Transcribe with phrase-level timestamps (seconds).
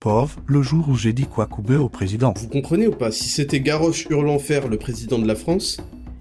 [0.00, 2.32] Pauvre, le jour où j'ai dit quoi couper au président.
[2.36, 3.10] Vous comprenez ou pas?
[3.10, 5.78] Si c'était Garrosh hurlant fer le président de la France,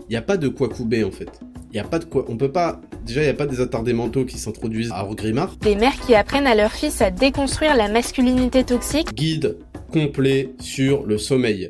[0.10, 1.30] il n'y a pas de quoi couper en fait.
[1.70, 2.26] Il n'y a pas de quoi.
[2.28, 2.82] On peut pas.
[3.06, 5.58] Déjà, il n'y a pas des attardés mentaux qui s'introduisent à Grimard.
[5.58, 9.14] Des mères qui apprennent à leur fils à déconstruire la masculinité toxique.
[9.14, 9.58] Guide
[9.94, 11.70] complet sur le sommeil.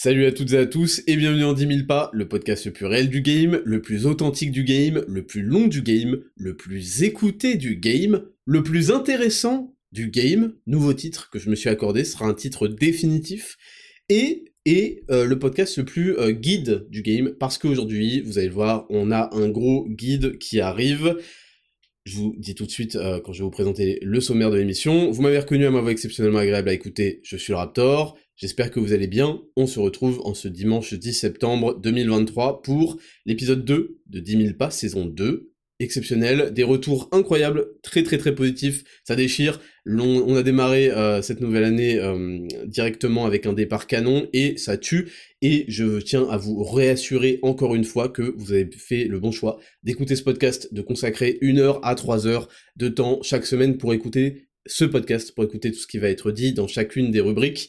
[0.00, 2.72] Salut à toutes et à tous et bienvenue en 10 000 pas, le podcast le
[2.72, 6.56] plus réel du game, le plus authentique du game, le plus long du game, le
[6.56, 10.54] plus écouté du game, le plus intéressant du game.
[10.68, 13.56] Nouveau titre que je me suis accordé, sera un titre définitif
[14.08, 18.46] et et euh, le podcast le plus euh, guide du game parce qu'aujourd'hui, vous allez
[18.46, 21.16] le voir, on a un gros guide qui arrive.
[22.04, 24.58] Je vous dis tout de suite euh, quand je vais vous présenter le sommaire de
[24.58, 25.10] l'émission.
[25.10, 28.16] Vous m'avez reconnu à ma voix exceptionnellement agréable à écouter, je suis le Raptor.
[28.38, 29.42] J'espère que vous allez bien.
[29.56, 34.54] On se retrouve en ce dimanche 10 septembre 2023 pour l'épisode 2 de 10 000
[34.54, 35.50] pas, saison 2.
[35.80, 39.60] Exceptionnel, des retours incroyables, très très très positifs, ça déchire.
[39.86, 44.76] On, a démarré euh, cette nouvelle année euh, directement avec un départ canon et ça
[44.76, 45.10] tue.
[45.42, 49.32] Et je tiens à vous réassurer encore une fois que vous avez fait le bon
[49.32, 53.78] choix d'écouter ce podcast, de consacrer une heure à trois heures de temps chaque semaine
[53.78, 57.20] pour écouter ce podcast, pour écouter tout ce qui va être dit dans chacune des
[57.20, 57.68] rubriques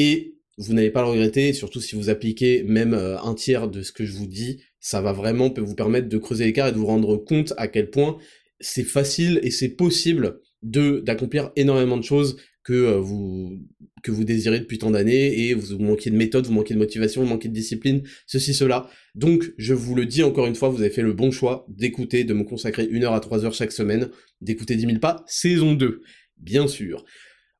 [0.00, 3.82] et vous n'allez pas le regretter, surtout si vous appliquez même euh, un tiers de
[3.82, 6.78] ce que je vous dis, ça va vraiment vous permettre de creuser l'écart et de
[6.78, 8.16] vous rendre compte à quel point
[8.60, 13.58] c'est facile et c'est possible d'accomplir énormément de choses que euh, vous
[14.02, 17.20] que vous désirez depuis tant d'années et vous manquez de méthode, vous manquez de motivation,
[17.20, 18.88] vous manquez de discipline, ceci cela.
[19.14, 22.24] Donc je vous le dis encore une fois, vous avez fait le bon choix d'écouter,
[22.24, 24.08] de me consacrer une heure à trois heures chaque semaine,
[24.40, 26.00] d'écouter 10 000 pas, saison 2,
[26.38, 27.04] bien sûr.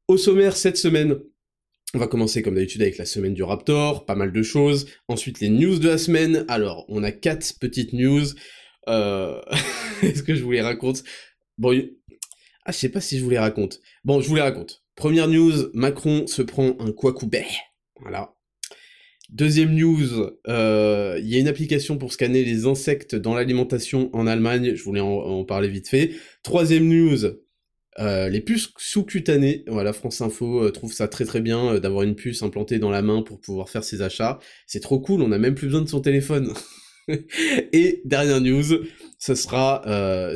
[0.09, 1.19] Au sommaire cette semaine,
[1.95, 4.87] on va commencer comme d'habitude avec la semaine du Raptor, pas mal de choses.
[5.09, 6.45] Ensuite les news de la semaine.
[6.49, 8.25] Alors on a quatre petites news.
[8.89, 9.41] Euh...
[10.03, 11.03] Est-ce que je vous les raconte?
[11.59, 11.77] Bon,
[12.65, 13.81] ah je sais pas si je vous les raconte.
[14.05, 14.85] Bon, je vous les raconte.
[14.95, 17.45] Première news, Macron se prend un Kwakubé.
[18.01, 18.35] Voilà.
[19.31, 24.27] Deuxième news, euh, il y a une application pour scanner les insectes dans l'alimentation en
[24.27, 26.11] Allemagne, je voulais en parler vite fait.
[26.43, 27.37] Troisième news,
[27.99, 32.05] euh, les puces sous-cutanées, voilà, France Info euh, trouve ça très très bien euh, d'avoir
[32.05, 34.39] une puce implantée dans la main pour pouvoir faire ses achats.
[34.67, 36.53] C'est trop cool, on a même plus besoin de son téléphone.
[37.73, 38.85] Et dernière news,
[39.19, 39.83] ce sera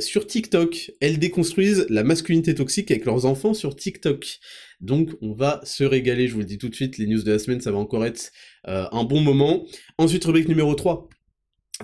[0.01, 0.91] sur TikTok.
[1.01, 4.41] Elles déconstruisent la masculinité toxique avec leurs enfants sur TikTok.
[4.81, 7.31] Donc on va se régaler, je vous le dis tout de suite, les news de
[7.31, 8.33] la semaine, ça va encore être
[8.65, 9.65] un bon moment.
[9.99, 11.09] Ensuite, rubrique numéro 3.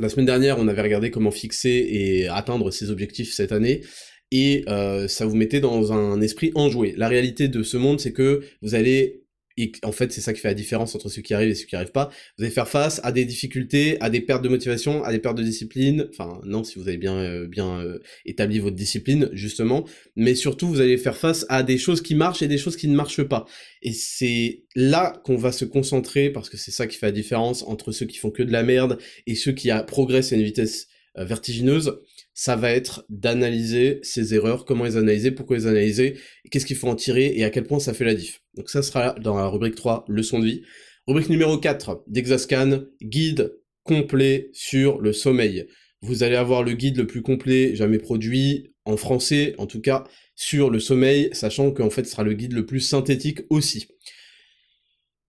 [0.01, 3.83] La semaine dernière, on avait regardé comment fixer et atteindre ses objectifs cette année
[4.31, 6.95] et euh, ça vous mettait dans un esprit enjoué.
[6.97, 9.21] La réalité de ce monde, c'est que vous allez
[9.57, 11.67] et en fait, c'est ça qui fait la différence entre ceux qui arrivent et ceux
[11.67, 12.11] qui arrivent pas.
[12.39, 15.37] Vous allez faire face à des difficultés, à des pertes de motivation, à des pertes
[15.37, 16.09] de discipline.
[16.11, 19.85] Enfin, non, si vous avez bien, euh, bien euh, établi votre discipline, justement.
[20.17, 22.89] Mais surtout, vous allez faire face à des choses qui marchent et des choses qui
[22.89, 23.45] ne marchent pas.
[23.83, 27.63] Et c'est là qu'on va se concentrer, parce que c'est ça qui fait la différence
[27.65, 30.89] entre ceux qui font que de la merde et ceux qui progressent à une vitesse
[31.17, 31.99] vertigineuse
[32.41, 36.17] ça va être d'analyser ces erreurs, comment les analyser, pourquoi les analyser,
[36.51, 38.41] qu'est-ce qu'il faut en tirer et à quel point ça fait la diff.
[38.55, 40.63] Donc ça sera dans la rubrique 3, leçon de vie.
[41.07, 43.53] Rubrique numéro 4, d'Exascan, guide
[43.83, 45.67] complet sur le sommeil.
[46.01, 50.05] Vous allez avoir le guide le plus complet jamais produit, en français en tout cas,
[50.35, 53.87] sur le sommeil, sachant qu'en fait ce sera le guide le plus synthétique aussi.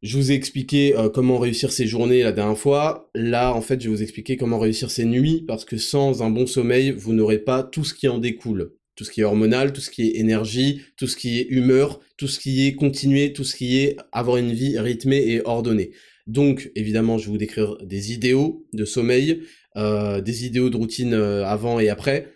[0.01, 3.11] Je vous ai expliqué euh, comment réussir ses journées la dernière fois.
[3.13, 6.31] Là, en fait, je vais vous expliquer comment réussir ses nuits, parce que sans un
[6.31, 8.73] bon sommeil, vous n'aurez pas tout ce qui en découle.
[8.95, 11.99] Tout ce qui est hormonal, tout ce qui est énergie, tout ce qui est humeur,
[12.17, 15.91] tout ce qui est continuer, tout ce qui est avoir une vie rythmée et ordonnée.
[16.25, 19.43] Donc, évidemment, je vais vous décrire des idéaux de sommeil,
[19.77, 22.27] euh, des idéaux de routine euh, avant et après,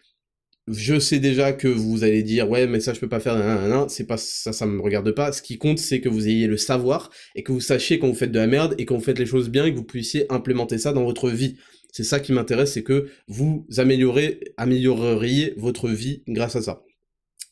[0.67, 4.05] je sais déjà que vous allez dire ouais mais ça je peux pas faire c'est
[4.05, 5.31] pas ça ça me regarde pas.
[5.31, 8.15] Ce qui compte c'est que vous ayez le savoir et que vous sachiez quand vous
[8.15, 10.25] faites de la merde et quand vous faites les choses bien et que vous puissiez
[10.31, 11.57] implémenter ça dans votre vie.
[11.91, 16.83] C'est ça qui m'intéresse c'est que vous améliorez amélioreriez votre vie grâce à ça.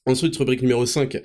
[0.05, 1.21] Ensuite rubrique numéro 5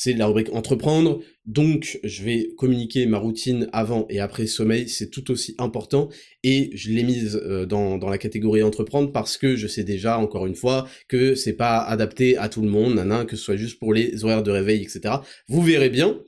[0.00, 1.18] c'est la rubrique entreprendre.
[1.44, 6.08] Donc, je vais communiquer ma routine avant et après sommeil, c'est tout aussi important.
[6.44, 10.16] Et je l'ai mise euh, dans, dans, la catégorie entreprendre parce que je sais déjà,
[10.16, 13.80] encore une fois, que c'est pas adapté à tout le monde, que ce soit juste
[13.80, 15.16] pour les horaires de réveil, etc.
[15.48, 16.20] Vous verrez bien.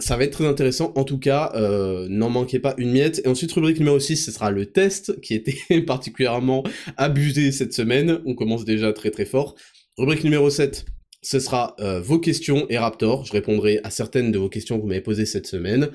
[0.00, 0.94] Ça va être très intéressant.
[0.96, 3.20] En tout cas, euh, n'en manquez pas une miette.
[3.26, 6.64] Et ensuite, rubrique numéro 6, ce sera le test, qui était particulièrement
[6.96, 8.22] abusé cette semaine.
[8.24, 9.56] On commence déjà très très fort.
[9.98, 10.86] Rubrique numéro 7,
[11.24, 13.24] ce sera euh, vos questions et Raptor.
[13.24, 15.90] Je répondrai à certaines de vos questions que vous m'avez posées cette semaine.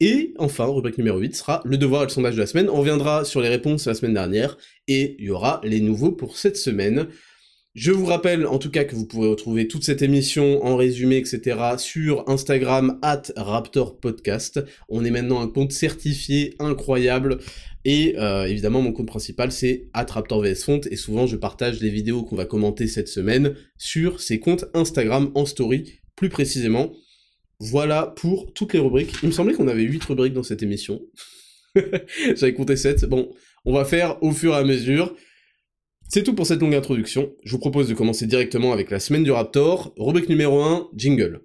[0.00, 2.70] Et enfin, rubrique numéro 8 sera le devoir et le sondage de la semaine.
[2.70, 6.12] On reviendra sur les réponses de la semaine dernière et il y aura les nouveaux
[6.12, 7.08] pour cette semaine.
[7.74, 11.18] Je vous rappelle en tout cas que vous pouvez retrouver toute cette émission en résumé,
[11.18, 11.58] etc.
[11.76, 14.60] sur Instagram at Raptor Podcast.
[14.88, 17.38] On est maintenant un compte certifié incroyable.
[17.84, 22.36] Et euh, évidemment, mon compte principal, c'est @raptorvsfont et souvent je partage les vidéos qu'on
[22.36, 26.92] va commenter cette semaine sur ces comptes Instagram en story, plus précisément.
[27.60, 29.14] Voilà pour toutes les rubriques.
[29.22, 31.00] Il me semblait qu'on avait 8 rubriques dans cette émission.
[32.34, 33.04] J'avais compté 7.
[33.06, 33.30] Bon,
[33.64, 35.14] on va faire au fur et à mesure.
[36.10, 37.34] C'est tout pour cette longue introduction.
[37.44, 39.92] Je vous propose de commencer directement avec la semaine du Raptor.
[39.98, 41.42] Rubrique numéro 1, jingle.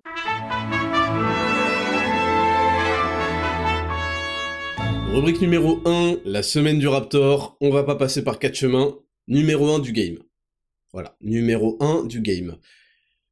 [5.11, 7.57] Rubrique numéro 1, la semaine du Raptor.
[7.59, 8.97] On va pas passer par quatre chemins.
[9.27, 10.19] Numéro 1 du game.
[10.93, 12.55] Voilà, numéro 1 du game.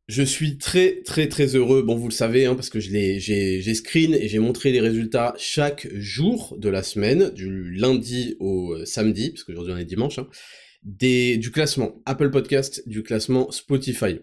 [0.09, 4.13] Je suis très très très heureux, bon vous le savez, hein, parce que j'ai screen
[4.13, 9.29] et j'ai montré les résultats chaque jour de la semaine, du lundi au euh, samedi,
[9.29, 10.27] parce qu'aujourd'hui on est dimanche, hein,
[10.83, 14.19] du classement Apple Podcast, du classement Spotify.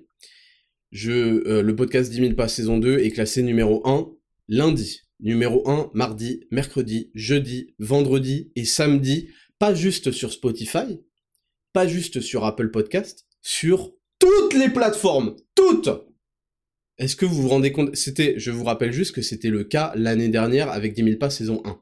[0.91, 4.11] Je, euh, le podcast 10 000 pas saison 2 est classé numéro 1
[4.49, 9.29] lundi, numéro 1 mardi, mercredi, jeudi, vendredi et samedi,
[9.59, 11.03] pas juste sur Spotify,
[11.73, 15.91] pas juste sur Apple Podcast, sur toutes les plateformes, toutes.
[16.97, 19.93] Est-ce que vous vous rendez compte C'était, je vous rappelle juste que c'était le cas
[19.95, 21.81] l'année dernière avec 10 000 pas saison 1.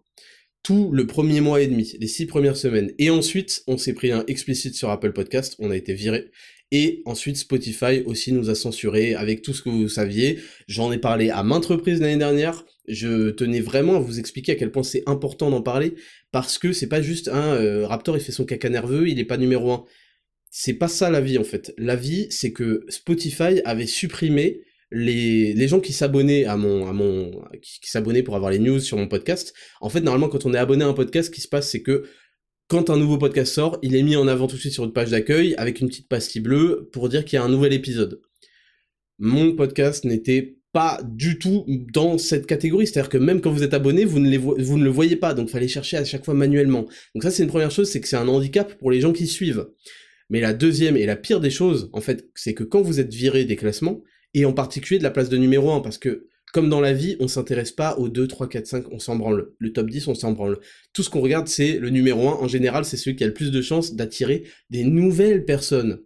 [0.67, 2.91] Tout le premier mois et demi, les six premières semaines.
[2.99, 6.33] Et ensuite, on s'est pris un explicite sur Apple Podcast, on a été viré.
[6.73, 10.41] Et ensuite, Spotify aussi nous a censuré avec tout ce que vous saviez.
[10.67, 12.65] J'en ai parlé à maintes reprises l'année dernière.
[12.89, 15.95] Je tenais vraiment à vous expliquer à quel point c'est important d'en parler
[16.33, 19.25] parce que c'est pas juste un euh, Raptor il fait son caca nerveux, il est
[19.25, 19.85] pas numéro 1
[20.51, 21.75] c'est pas ça la vie en fait.
[21.79, 27.31] La vie, c'est que Spotify avait supprimé les, gens qui s'abonnaient à mon, à mon,
[27.63, 29.55] qui, s'abonnaient pour avoir les news sur mon podcast.
[29.81, 31.83] En fait, normalement, quand on est abonné à un podcast, ce qui se passe, c'est
[31.83, 32.05] que
[32.69, 34.93] quand un nouveau podcast sort, il est mis en avant tout de suite sur une
[34.93, 38.21] page d'accueil avec une petite pastille bleue pour dire qu'il y a un nouvel épisode.
[39.19, 42.87] Mon podcast n'était pas du tout dans cette catégorie.
[42.87, 45.49] C'est-à-dire que même quand vous êtes abonné, vous ne, vous ne le voyez pas, donc
[45.49, 46.87] fallait chercher à chaque fois manuellement.
[47.15, 49.27] Donc ça, c'est une première chose, c'est que c'est un handicap pour les gens qui
[49.27, 49.69] suivent.
[50.29, 53.15] Mais la deuxième et la pire des choses, en fait, c'est que quand vous êtes
[53.15, 54.03] viré des classements,
[54.37, 57.17] et en particulier de la place de numéro 1, parce que comme dans la vie,
[57.21, 59.51] on s'intéresse pas aux 2, 3, 4, 5, on s'en branle.
[59.59, 60.59] Le top 10, on s'en branle.
[60.93, 62.33] Tout ce qu'on regarde, c'est le numéro 1.
[62.35, 66.01] En général, c'est celui qui a le plus de chances d'attirer des nouvelles personnes.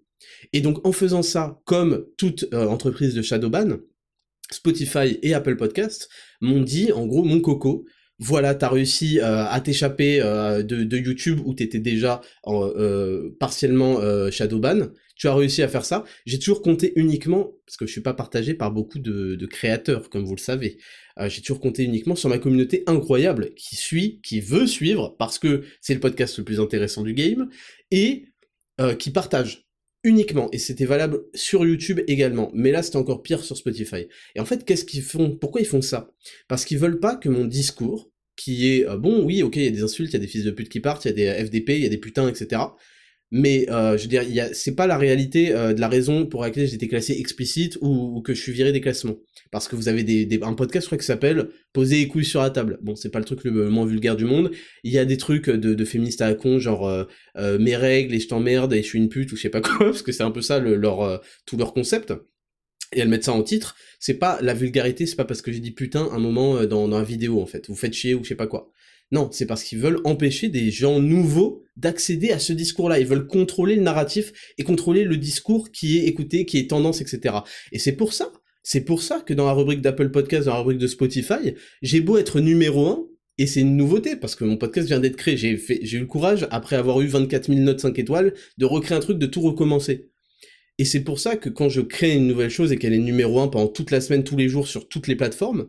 [0.53, 3.79] Et donc, en faisant ça, comme toute euh, entreprise de Shadowban,
[4.51, 6.09] Spotify et Apple Podcast
[6.41, 7.85] m'ont dit, en gros, mon coco,
[8.19, 12.21] voilà, t'as réussi euh, à t'échapper euh, de, YouTube où t'étais déjà
[13.39, 14.01] partiellement
[14.31, 14.89] shadowban.
[15.21, 16.05] Tu as réussi à faire ça.
[16.25, 20.25] J'ai toujours compté uniquement, parce que je suis pas partagé par beaucoup de, créateurs, comme
[20.25, 20.79] vous le savez.
[21.27, 25.63] J'ai toujours compté uniquement sur ma communauté incroyable qui suit, qui veut suivre, parce que
[25.83, 27.51] c'est le podcast le plus intéressant du game,
[27.91, 28.29] et
[28.99, 29.67] qui partage
[30.05, 34.07] uniquement, et c'était valable sur YouTube également, mais là c'était encore pire sur Spotify.
[34.35, 35.37] Et en fait, qu'est-ce qu'ils font?
[35.37, 36.11] Pourquoi ils font ça?
[36.49, 39.69] Parce qu'ils veulent pas que mon discours, qui est euh, bon, oui, ok, il y
[39.69, 41.15] a des insultes, il y a des fils de pute qui partent, il y a
[41.15, 42.63] des euh, FDP, il y a des putains, etc.
[43.33, 46.89] Mais euh, je veux dire, c'est pas la réalité de la raison pour laquelle été
[46.89, 49.17] classé explicite ou, que je suis viré des classements.
[49.53, 52.41] Parce que vous avez des, un podcast, je crois, qui s'appelle Poser les couilles sur
[52.41, 52.79] la table.
[52.83, 54.51] Bon, c'est pas le truc le, moins vulgaire du monde.
[54.83, 57.07] Il y a des trucs de, de féministes à la con, genre
[57.37, 59.79] mes règles et je t'emmerde et je suis une pute ou je sais pas quoi,
[59.79, 62.13] parce que c'est un peu ça leur tout leur concept
[62.93, 65.61] et elles mettent ça en titre, c'est pas la vulgarité, c'est pas parce que j'ai
[65.61, 68.25] dit putain un moment euh, dans, dans la vidéo en fait, vous faites chier ou
[68.25, 68.71] je sais pas quoi.
[69.13, 73.01] Non, c'est parce qu'ils veulent empêcher des gens nouveaux d'accéder à ce discours-là.
[73.01, 77.01] Ils veulent contrôler le narratif et contrôler le discours qui est écouté, qui est tendance,
[77.01, 77.37] etc.
[77.73, 78.31] Et c'est pour ça,
[78.63, 82.01] c'est pour ça que dans la rubrique d'Apple Podcast, dans la rubrique de Spotify, j'ai
[82.01, 83.07] beau être numéro 1,
[83.39, 85.37] et c'est une nouveauté, parce que mon podcast vient d'être créé.
[85.37, 89.01] J'ai eu le courage, après avoir eu 24 000 notes 5 étoiles, de recréer un
[89.01, 90.11] truc, de tout recommencer.
[90.79, 93.41] Et c'est pour ça que quand je crée une nouvelle chose et qu'elle est numéro
[93.41, 95.69] 1 pendant toute la semaine, tous les jours, sur toutes les plateformes,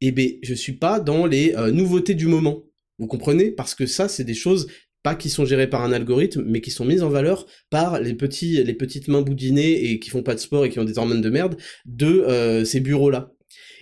[0.00, 2.62] eh ben, je suis pas dans les euh, nouveautés du moment.
[2.98, 3.50] Vous comprenez?
[3.50, 4.68] Parce que ça, c'est des choses
[5.02, 8.14] pas qui sont gérées par un algorithme, mais qui sont mises en valeur par les
[8.14, 10.98] petits, les petites mains boudinées et qui font pas de sport et qui ont des
[10.98, 13.32] hormones de merde de euh, ces bureaux-là.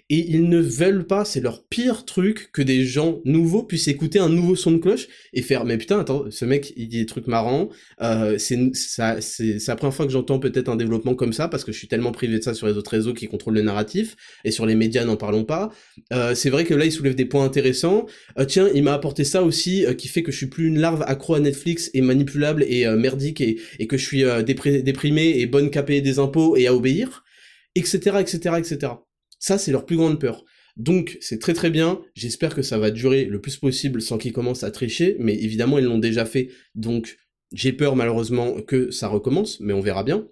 [0.08, 4.18] Et ils ne veulent pas, c'est leur pire truc que des gens nouveaux puissent écouter
[4.18, 7.06] un nouveau son de cloche et faire mais putain attends ce mec il dit des
[7.06, 7.68] trucs marrants,
[8.00, 8.56] euh, c'est
[8.96, 12.12] la première fois que j'entends peut-être un développement comme ça parce que je suis tellement
[12.12, 15.04] privé de ça sur les autres réseaux qui contrôlent le narratif et sur les médias
[15.04, 15.70] n'en parlons pas.
[16.12, 18.06] Euh, c'est vrai que là il soulève des points intéressants.
[18.38, 20.78] Euh, tiens il m'a apporté ça aussi euh, qui fait que je suis plus une
[20.78, 25.38] larve accro à Netflix et manipulable et euh, merdique et, et que je suis déprimé
[25.38, 27.24] et bonne payer des impôts et à obéir,
[27.74, 28.92] etc etc etc.
[29.38, 30.44] Ça, c'est leur plus grande peur.
[30.76, 32.02] Donc, c'est très très bien.
[32.14, 35.78] J'espère que ça va durer le plus possible sans qu'ils commencent à tricher, mais évidemment,
[35.78, 36.50] ils l'ont déjà fait.
[36.74, 37.16] Donc,
[37.52, 40.28] j'ai peur malheureusement que ça recommence, mais on verra bien.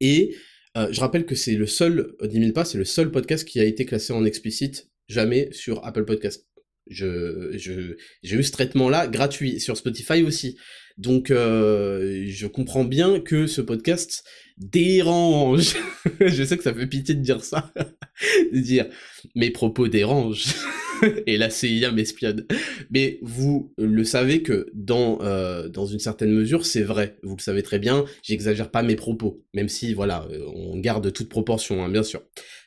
[0.00, 0.34] Et
[0.76, 3.60] euh, je rappelle que c'est le seul, 10 000 pas, c'est le seul podcast qui
[3.60, 6.46] a été classé en explicite jamais sur Apple Podcast.
[6.88, 10.58] Je, je, j'ai eu ce traitement-là gratuit sur Spotify aussi.
[10.98, 14.24] Donc, euh, je comprends bien que ce podcast
[14.56, 15.76] dérange.
[16.20, 17.72] je sais que ça fait pitié de dire ça,
[18.52, 18.86] de dire
[19.34, 20.54] mes propos dérangent
[21.26, 22.46] et la CIA m'espionne.
[22.90, 27.16] Mais vous le savez que dans euh, dans une certaine mesure, c'est vrai.
[27.22, 28.04] Vous le savez très bien.
[28.22, 32.22] J'exagère pas mes propos, même si voilà, euh, on garde toute proportion, hein, bien sûr.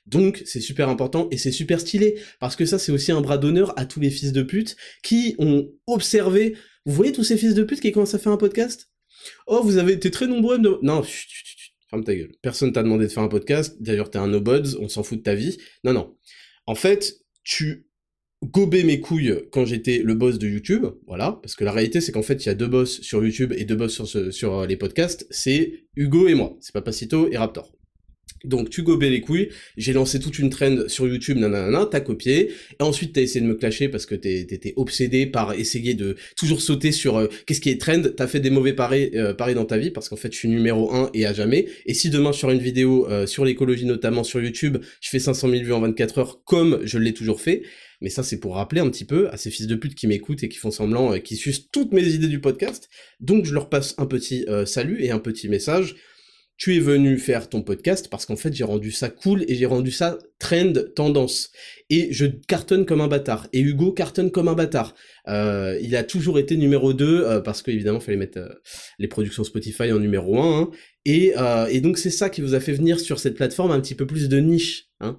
[0.06, 3.38] Donc c'est super important et c'est super stylé parce que ça c'est aussi un bras
[3.38, 6.56] d'honneur à tous les fils de pute qui ont observé.
[6.86, 8.90] Vous voyez tous ces fils de pute qui commencent à faire un podcast?
[9.46, 10.58] Oh, vous avez été très nombreux.
[10.58, 11.28] Non, chut,
[11.90, 12.32] Ferme ta gueule.
[12.42, 13.78] Personne t'a demandé de faire un podcast.
[13.82, 15.58] D'ailleurs, t'es un nobods, on s'en fout de ta vie.
[15.84, 16.16] Non, non.
[16.66, 17.88] En fait, tu
[18.44, 22.12] gobais mes couilles quand j'étais le boss de YouTube, voilà, parce que la réalité c'est
[22.12, 24.68] qu'en fait il y a deux boss sur YouTube et deux boss sur, sur euh,
[24.68, 27.77] les podcasts, c'est Hugo et moi, c'est Papacito et Raptor.
[28.44, 32.52] Donc tu gobais les couilles, j'ai lancé toute une trend sur YouTube, nanana, t'as copié,
[32.80, 36.62] et ensuite t'as essayé de me clasher parce que t'étais obsédé par essayer de toujours
[36.62, 39.66] sauter sur euh, qu'est-ce qui est trend, t'as fait des mauvais paris, euh, paris dans
[39.66, 42.32] ta vie parce qu'en fait je suis numéro 1 et à jamais, et si demain
[42.32, 45.82] sors une vidéo euh, sur l'écologie notamment sur YouTube, je fais 500 000 vues en
[45.82, 47.64] 24 heures comme je l'ai toujours fait,
[48.02, 50.44] mais ça c'est pour rappeler un petit peu à ces fils de pute qui m'écoutent
[50.44, 52.90] et qui font semblant, qui sucent toutes mes idées du podcast,
[53.20, 55.96] donc je leur passe un petit salut et un petit message,
[56.58, 59.68] tu es venu faire ton podcast parce qu'en fait j'ai rendu ça cool et j'ai
[59.68, 61.52] rendu ça trend tendance.
[61.90, 63.48] Et je cartonne comme un bâtard.
[63.54, 64.96] Et Hugo cartonne comme un bâtard.
[65.28, 68.50] Euh, il a toujours été numéro 2 euh, parce qu'évidemment fallait mettre euh,
[69.00, 70.72] les productions Spotify en numéro 1 hein.
[71.06, 73.80] et, euh, et donc c'est ça qui vous a fait venir sur cette plateforme un
[73.80, 75.18] petit peu plus de niche hein.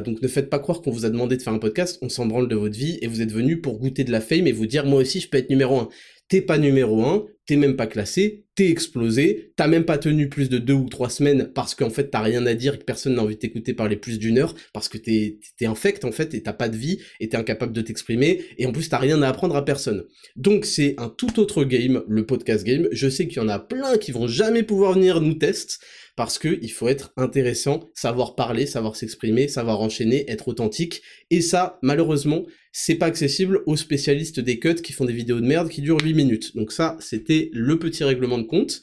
[0.00, 2.26] donc ne faites pas croire qu'on vous a demandé de faire un podcast, on s'en
[2.26, 4.66] branle de votre vie et vous êtes venu pour goûter de la fame et vous
[4.66, 5.88] dire moi aussi je peux être numéro 1
[6.28, 10.48] t'es pas numéro 1, t'es même pas classé, t'es explosé, t'as même pas tenu plus
[10.48, 13.22] de deux ou trois semaines parce qu'en fait t'as rien à dire que personne n'a
[13.22, 16.42] envie de t'écouter parler plus d'une heure parce que t'es es infect en fait et
[16.42, 19.28] t'as pas de vie et t'es incapable de t'exprimer et en plus t'as rien à
[19.28, 20.04] apprendre à personne.
[20.36, 22.88] Donc c'est un tout autre game, le podcast game.
[22.92, 25.76] Je sais qu'il y en a plein qui vont jamais pouvoir venir nous tester
[26.16, 31.02] parce que il faut être intéressant, savoir parler, savoir s'exprimer, savoir enchaîner, être authentique.
[31.30, 35.46] Et ça, malheureusement, c'est pas accessible aux spécialistes des cuts qui font des vidéos de
[35.46, 36.56] merde qui durent 8 minutes.
[36.56, 38.80] Donc ça, c'était le petit règlement de compte.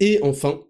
[0.00, 0.60] Et enfin,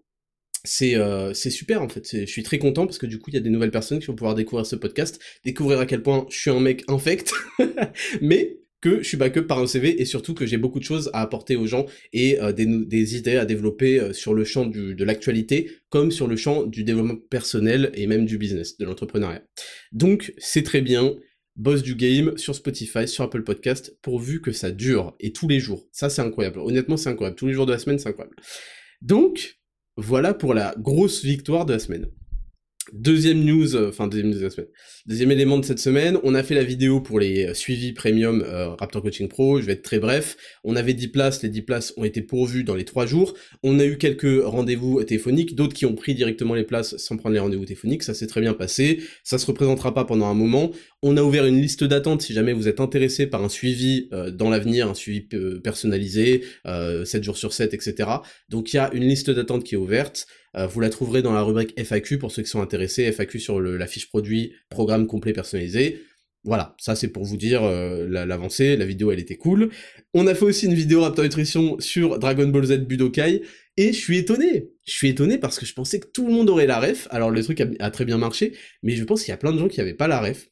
[0.63, 3.35] c'est euh, c'est super en fait, je suis très content parce que du coup il
[3.35, 6.25] y a des nouvelles personnes qui vont pouvoir découvrir ce podcast, découvrir à quel point
[6.29, 7.31] je suis un mec infect,
[8.21, 11.09] mais que je suis backup par un CV et surtout que j'ai beaucoup de choses
[11.11, 15.03] à apporter aux gens et euh, des, idées à développer euh, sur le champ de
[15.03, 19.41] l'actualité comme sur le champ du développement personnel et même du business, de l'entrepreneuriat.
[19.91, 21.15] Donc c'est très bien,
[21.55, 25.59] boss du game sur Spotify, sur Apple Podcast, pourvu que ça dure et tous les
[25.59, 25.87] jours.
[25.91, 28.35] Ça c'est incroyable, honnêtement c'est incroyable, tous les jours de la semaine c'est incroyable.
[29.01, 29.57] Donc
[29.97, 32.05] voilà pour la grosse victoire de la semaine.
[32.93, 34.47] Deuxième news, euh, enfin deuxième news
[35.09, 38.75] élément de cette semaine, on a fait la vidéo pour les euh, suivis premium euh,
[38.75, 40.37] Raptor Coaching Pro, je vais être très bref.
[40.63, 43.33] On avait 10 places, les 10 places ont été pourvues dans les 3 jours.
[43.63, 47.33] On a eu quelques rendez-vous téléphoniques, d'autres qui ont pris directement les places sans prendre
[47.33, 49.01] les rendez-vous téléphoniques, ça s'est très bien passé.
[49.23, 50.69] Ça se représentera pas pendant un moment.
[51.01, 54.49] On a ouvert une liste d'attente si jamais vous êtes intéressé par un suivi dans
[54.49, 55.21] l'avenir, un suivi
[55.63, 58.09] personnalisé, 7 jours sur 7, etc.
[58.49, 60.27] Donc il y a une liste d'attente qui est ouverte.
[60.57, 63.59] Euh, vous la trouverez dans la rubrique FAQ pour ceux qui sont intéressés, FAQ sur
[63.59, 66.01] la fiche produit, programme complet personnalisé.
[66.45, 69.71] Voilà, ça c'est pour vous dire euh, l'avancée, la, vidéo elle était cool.
[70.13, 73.41] On a fait aussi une vidéo Raptor Nutrition sur Dragon Ball Z Budokai,
[73.77, 74.69] et je suis étonné.
[74.85, 77.31] Je suis étonné parce que je pensais que tout le monde aurait la ref, alors
[77.31, 79.67] le truc a, très bien marché, mais je pense qu'il y a plein de gens
[79.67, 80.47] qui n'avaient pas la ref.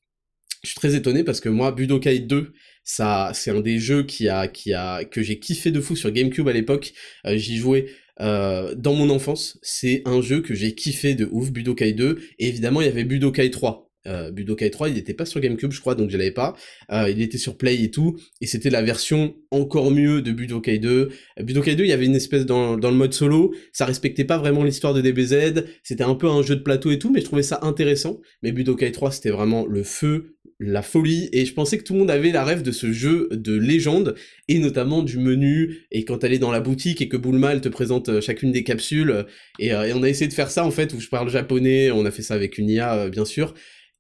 [0.63, 4.29] Je suis très étonné parce que moi, Budokai 2, ça, c'est un des jeux qui
[4.29, 6.93] a, qui a, que j'ai kiffé de fou sur GameCube à l'époque.
[7.27, 7.87] Euh, j'y jouais
[8.21, 12.47] euh, dans mon enfance, c'est un jeu que j'ai kiffé de ouf, Budokai 2, et
[12.47, 13.89] évidemment il y avait Budokai 3.
[14.05, 16.55] Euh, Budokai 3, il n'était pas sur GameCube, je crois, donc je l'avais pas.
[16.91, 20.79] Euh, il était sur Play et tout, et c'était la version encore mieux de Budokai
[20.79, 21.09] 2.
[21.39, 24.25] Euh, Budokai 2, il y avait une espèce dans, dans le mode solo, ça respectait
[24.25, 27.21] pas vraiment l'histoire de DBZ, c'était un peu un jeu de plateau et tout, mais
[27.21, 28.19] je trouvais ça intéressant.
[28.41, 30.32] Mais Budokai 3, c'était vraiment le feu,
[30.65, 33.29] la folie, et je pensais que tout le monde avait la rêve de ce jeu
[33.31, 34.15] de légende,
[34.47, 37.61] et notamment du menu, et quand elle est dans la boutique et que Bulma, elle
[37.61, 39.25] te présente euh, chacune des capsules,
[39.59, 42.05] et, et, on a essayé de faire ça en fait, où je parle japonais, on
[42.05, 43.53] a fait ça avec une IA, bien sûr,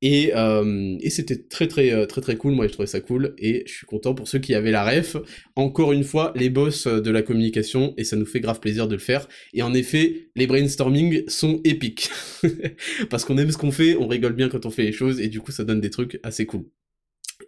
[0.05, 3.33] et, euh, et c'était très très euh, très très cool, moi je trouvais ça cool,
[3.37, 5.15] et je suis content pour ceux qui avaient la ref.
[5.55, 8.95] Encore une fois, les boss de la communication, et ça nous fait grave plaisir de
[8.95, 9.29] le faire.
[9.53, 12.09] Et en effet, les brainstorming sont épiques.
[13.09, 15.29] Parce qu'on aime ce qu'on fait, on rigole bien quand on fait les choses, et
[15.29, 16.65] du coup ça donne des trucs assez cool.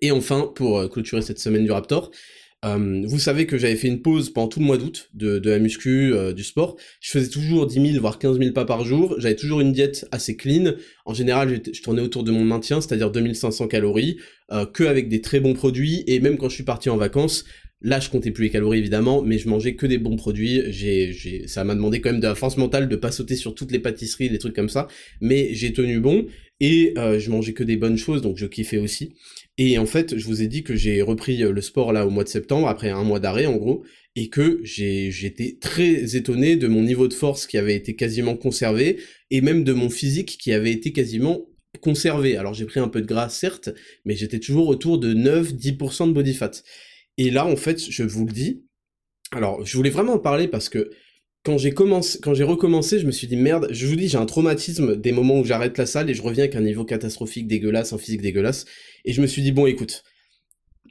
[0.02, 2.10] Et enfin, pour clôturer cette semaine du Raptor,
[2.66, 5.50] euh, vous savez que j'avais fait une pause pendant tout le mois d'août de, de,
[5.50, 6.78] la muscu, euh, du sport.
[7.00, 9.16] Je faisais toujours 10 000 voire 15 000 pas par jour.
[9.20, 10.74] J'avais toujours une diète assez clean.
[11.06, 14.18] En général, je tournais autour de mon maintien, c'est-à-dire 2500 calories,
[14.52, 16.04] euh, que avec des très bons produits.
[16.08, 17.46] Et même quand je suis parti en vacances,
[17.82, 20.64] Là, je comptais plus les calories évidemment, mais je mangeais que des bons produits.
[20.70, 23.72] J'ai, ça m'a demandé quand même de la force mentale de pas sauter sur toutes
[23.72, 24.88] les pâtisseries, des trucs comme ça.
[25.22, 26.26] Mais j'ai tenu bon
[26.60, 29.14] et euh, je mangeais que des bonnes choses, donc je kiffais aussi.
[29.58, 32.10] Et en fait, je vous ai dit que j'ai repris euh, le sport là au
[32.10, 33.86] mois de septembre, après un mois d'arrêt en gros,
[34.16, 39.00] et que j'étais très étonné de mon niveau de force qui avait été quasiment conservé,
[39.32, 41.46] et même de mon physique qui avait été quasiment
[41.82, 42.38] conservé.
[42.38, 43.70] Alors j'ai pris un peu de gras certes,
[44.06, 46.52] mais j'étais toujours autour de 9-10% de body fat.
[47.18, 48.66] Et là, en fait, je vous le dis,
[49.32, 50.90] alors je voulais vraiment en parler parce que
[51.46, 54.18] quand j'ai commencé, quand j'ai recommencé, je me suis dit merde, je vous dis, j'ai
[54.18, 57.48] un traumatisme des moments où j'arrête la salle et je reviens avec un niveau catastrophique,
[57.48, 58.66] dégueulasse, en physique dégueulasse.
[59.06, 60.04] Et je me suis dit bon, écoute,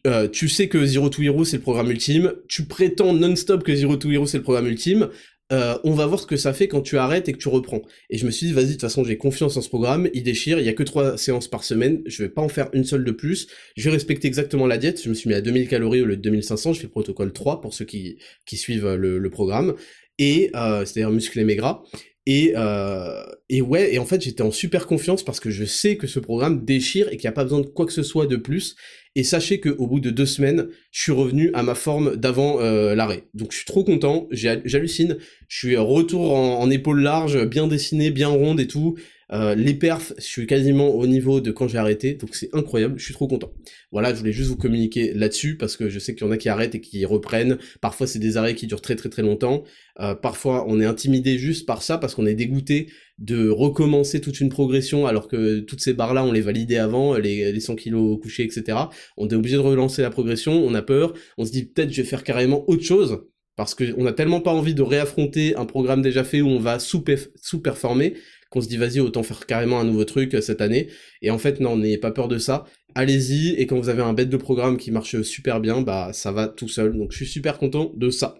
[0.06, 3.75] euh, tu sais que Zero to Hero c'est le programme ultime, tu prétends non-stop que
[3.75, 5.08] Zero to Hero c'est le programme ultime,
[5.52, 7.82] euh, on va voir ce que ça fait quand tu arrêtes et que tu reprends.
[8.08, 10.23] Et je me suis dit, vas-y, de toute façon, j'ai confiance en ce programme, il
[10.23, 12.84] déchire, il y a que trois séances par semaine, je vais pas en faire une
[12.84, 15.68] seule de plus, je vais respecter exactement la diète, je me suis mis à 2000
[15.68, 18.94] calories au lieu de 2500, je fais le protocole 3 pour ceux qui, qui suivent
[18.94, 19.75] le, programme,
[20.18, 21.83] et euh, c'est-à-dire musclé mais gras,
[22.26, 25.97] et, euh, et ouais, et en fait j'étais en super confiance parce que je sais
[25.97, 28.26] que ce programme déchire et qu'il n'y a pas besoin de quoi que ce soit
[28.26, 28.76] de plus.
[29.16, 32.94] Et sachez qu'au bout de deux semaines, je suis revenu à ma forme d'avant euh,
[32.97, 33.28] l'arrêt.
[33.35, 35.18] Donc je suis trop content, j'hallucine.
[35.47, 38.97] Je suis retour en, en épaules larges, bien dessinées, bien rondes et tout.
[39.33, 42.99] Euh, les perfs, je suis quasiment au niveau de quand j'ai arrêté, donc c'est incroyable,
[42.99, 43.52] je suis trop content.
[43.93, 46.37] Voilà, je voulais juste vous communiquer là-dessus, parce que je sais qu'il y en a
[46.37, 47.59] qui arrêtent et qui reprennent.
[47.81, 49.64] Parfois c'est des arrêts qui durent très très très longtemps.
[50.00, 54.40] Euh, parfois on est intimidé juste par ça, parce qu'on est dégoûté de recommencer toute
[54.40, 58.20] une progression, alors que toutes ces barres-là, on les validait avant, les, les 100 kilos
[58.20, 58.79] couchés, etc.
[59.16, 62.03] On est obligé de relancer la progression, on a peur, on se dit peut-être je
[62.03, 63.20] vais faire carrément autre chose,
[63.57, 66.79] parce qu'on a tellement pas envie de réaffronter un programme déjà fait où on va
[66.79, 68.14] sous-performer
[68.55, 70.88] qu'on se dit vas-y autant faire carrément un nouveau truc euh, cette année.
[71.23, 72.64] Et en fait non, n'ayez pas peur de ça.
[72.95, 76.31] Allez-y et quand vous avez un bête de programme qui marche super bien, bah ça
[76.31, 76.97] va tout seul.
[76.97, 78.37] Donc je suis super content de ça.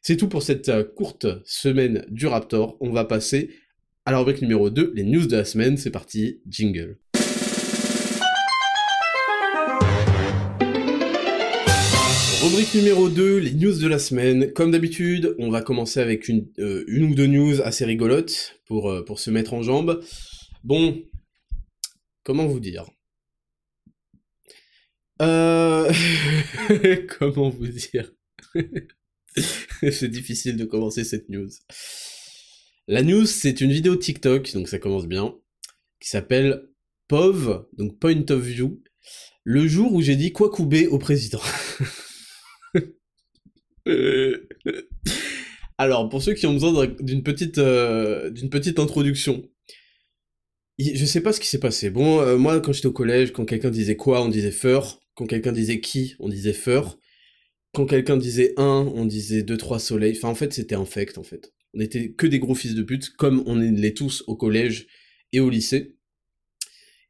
[0.00, 2.76] C'est tout pour cette euh, courte semaine du Raptor.
[2.80, 3.50] On va passer
[4.06, 5.76] à la rubrique numéro 2, les news de la semaine.
[5.76, 6.96] C'est parti, jingle.
[12.40, 14.52] Rubrique numéro 2, les news de la semaine.
[14.52, 19.04] Comme d'habitude, on va commencer avec une, euh, ou deux news assez rigolotes pour, euh,
[19.04, 20.04] pour se mettre en jambe.
[20.62, 21.02] Bon,
[22.22, 22.88] comment vous dire?
[25.20, 25.92] Euh...
[27.18, 28.12] Comment vous dire?
[29.90, 31.50] C'est difficile de commencer cette news.
[32.86, 35.34] La news, c'est une vidéo TikTok, donc ça commence bien,
[36.00, 36.68] qui s'appelle
[37.08, 38.80] POV, donc Point of View,
[39.44, 41.42] le jour où j'ai dit Kwakubé au président.
[45.78, 49.48] Alors, pour ceux qui ont besoin d'une petite, euh, petite introduction,
[50.78, 51.90] je sais pas ce qui s'est passé.
[51.90, 55.00] Bon, euh, moi, quand j'étais au collège, quand quelqu'un disait quoi, on disait feur.
[55.14, 56.98] Quand quelqu'un disait qui, on disait feur.
[57.74, 60.16] Quand quelqu'un disait un, on disait deux, trois soleils.
[60.16, 61.52] Enfin, en fait, c'était infect, en fait.
[61.74, 64.86] On était que des gros fils de pute, comme on est tous au collège
[65.32, 65.96] et au lycée.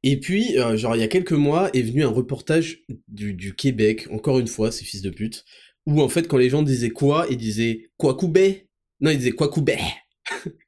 [0.03, 3.55] Et puis, euh, genre, il y a quelques mois, est venu un reportage du, du
[3.55, 5.45] Québec, encore une fois, ces fils de pute,
[5.89, 8.69] où en fait quand les gens disaient quoi, ils disaient quoi coubé
[9.01, 9.79] Non, ils disaient quoi coubé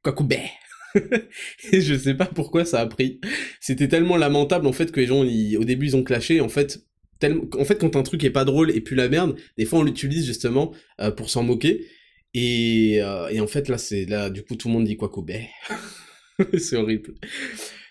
[0.03, 0.41] Quoi coubé
[1.73, 3.21] Et je sais pas pourquoi ça a pris.
[3.61, 6.81] C'était tellement lamentable en fait que les gens au début ils ont clashé en fait
[7.19, 9.81] tellement en fait quand un truc est pas drôle et puis la merde, des fois
[9.81, 11.87] on l'utilise justement euh, pour s'en moquer.
[12.33, 15.11] Et, euh, et en fait là c'est là du coup tout le monde dit quoi
[15.11, 15.49] coubé
[16.59, 17.15] c'est horrible.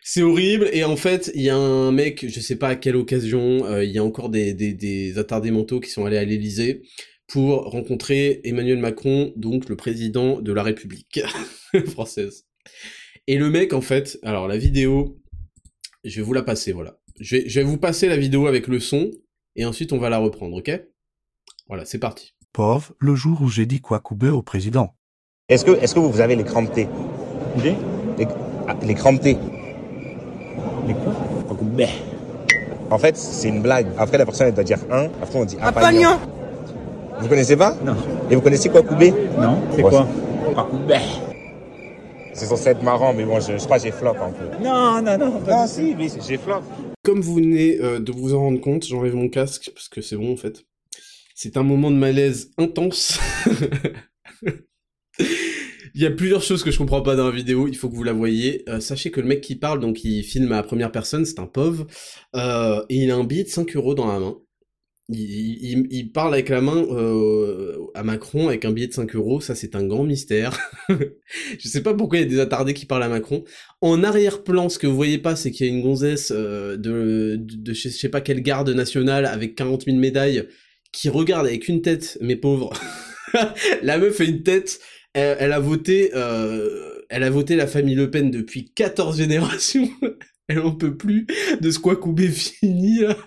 [0.01, 2.95] C'est horrible, et en fait, il y a un mec, je sais pas à quelle
[2.95, 6.23] occasion, euh, il y a encore des, des, des attardés mentaux qui sont allés à
[6.23, 6.81] l'Elysée,
[7.29, 11.21] pour rencontrer Emmanuel Macron, donc le président de la République
[11.87, 12.45] française.
[13.27, 15.21] Et le mec, en fait, alors la vidéo,
[16.03, 16.97] Je vais vous la passer, voilà.
[17.19, 19.11] Je vais, je vais vous passer la vidéo avec le son,
[19.55, 20.71] et ensuite on va la reprendre, ok?
[21.67, 22.33] Voilà, c'est parti.
[22.51, 24.95] Pauvre, le jour où j'ai dit Kwakubé au président.
[25.49, 26.87] Est-ce que, est-ce que vous avez les crampes T?
[27.61, 27.75] Des
[28.17, 28.27] les,
[28.67, 29.37] ah, les crampes T
[30.87, 31.13] Les quoi?
[32.91, 33.87] En fait, c'est une blague.
[33.97, 35.05] Après, la personne, elle doit dire un.
[35.21, 36.17] Après, on dit apagnon.
[37.19, 37.95] Vous connaissez pas Non.
[38.29, 40.07] Et vous connaissez Kwakubé Non C'est Bon, quoi
[40.87, 41.01] Ben.
[42.33, 44.63] C'est censé être marrant, mais bon, je, je crois que j'ai flop un peu.
[44.63, 45.41] Non, non, non.
[45.45, 46.61] Non, si, mais j'ai flop.
[47.03, 50.15] Comme vous venez euh, de vous en rendre compte, j'enlève mon casque, parce que c'est
[50.15, 50.63] bon, en fait.
[51.35, 53.19] C'est un moment de malaise intense.
[55.95, 57.95] Il y a plusieurs choses que je comprends pas dans la vidéo, il faut que
[57.95, 58.63] vous la voyez.
[58.69, 61.39] Euh, sachez que le mec qui parle, donc il filme à la première personne, c'est
[61.39, 61.87] un pauvre,
[62.35, 64.37] euh, et il a un billet de 5 euros dans la main.
[65.11, 65.19] Il,
[65.63, 69.41] il- il parle avec la main euh, à Macron avec un billet de 5 euros,
[69.41, 70.57] ça c'est un grand mystère.
[70.89, 73.43] je sais pas pourquoi il y a des attardés qui parlent à Macron.
[73.81, 77.37] En arrière-plan, ce que vous voyez pas, c'est qu'il y a une gonzesse euh, de,
[77.39, 80.47] de, de je sais pas quelle garde nationale avec 40 000 médailles
[80.91, 82.71] qui regarde avec une tête, mes pauvres.
[83.83, 84.79] la meuf a une tête,
[85.13, 89.89] elle, a voté, euh, elle a voté la famille Le Pen depuis 14 générations.
[90.47, 91.27] elle en peut plus
[91.61, 93.17] de ce Kwakubé fini là.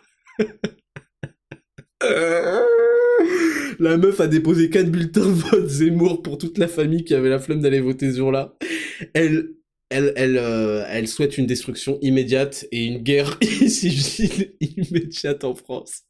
[3.78, 7.28] La meuf a déposé 4 bulletins de vote Zemmour pour toute la famille qui avait
[7.28, 8.56] la flemme d'aller voter ce jour-là.
[9.14, 9.54] Elle,
[9.88, 13.38] elle, elle, euh, elle souhaite une destruction immédiate et une guerre
[13.68, 16.02] civile immédiate en France.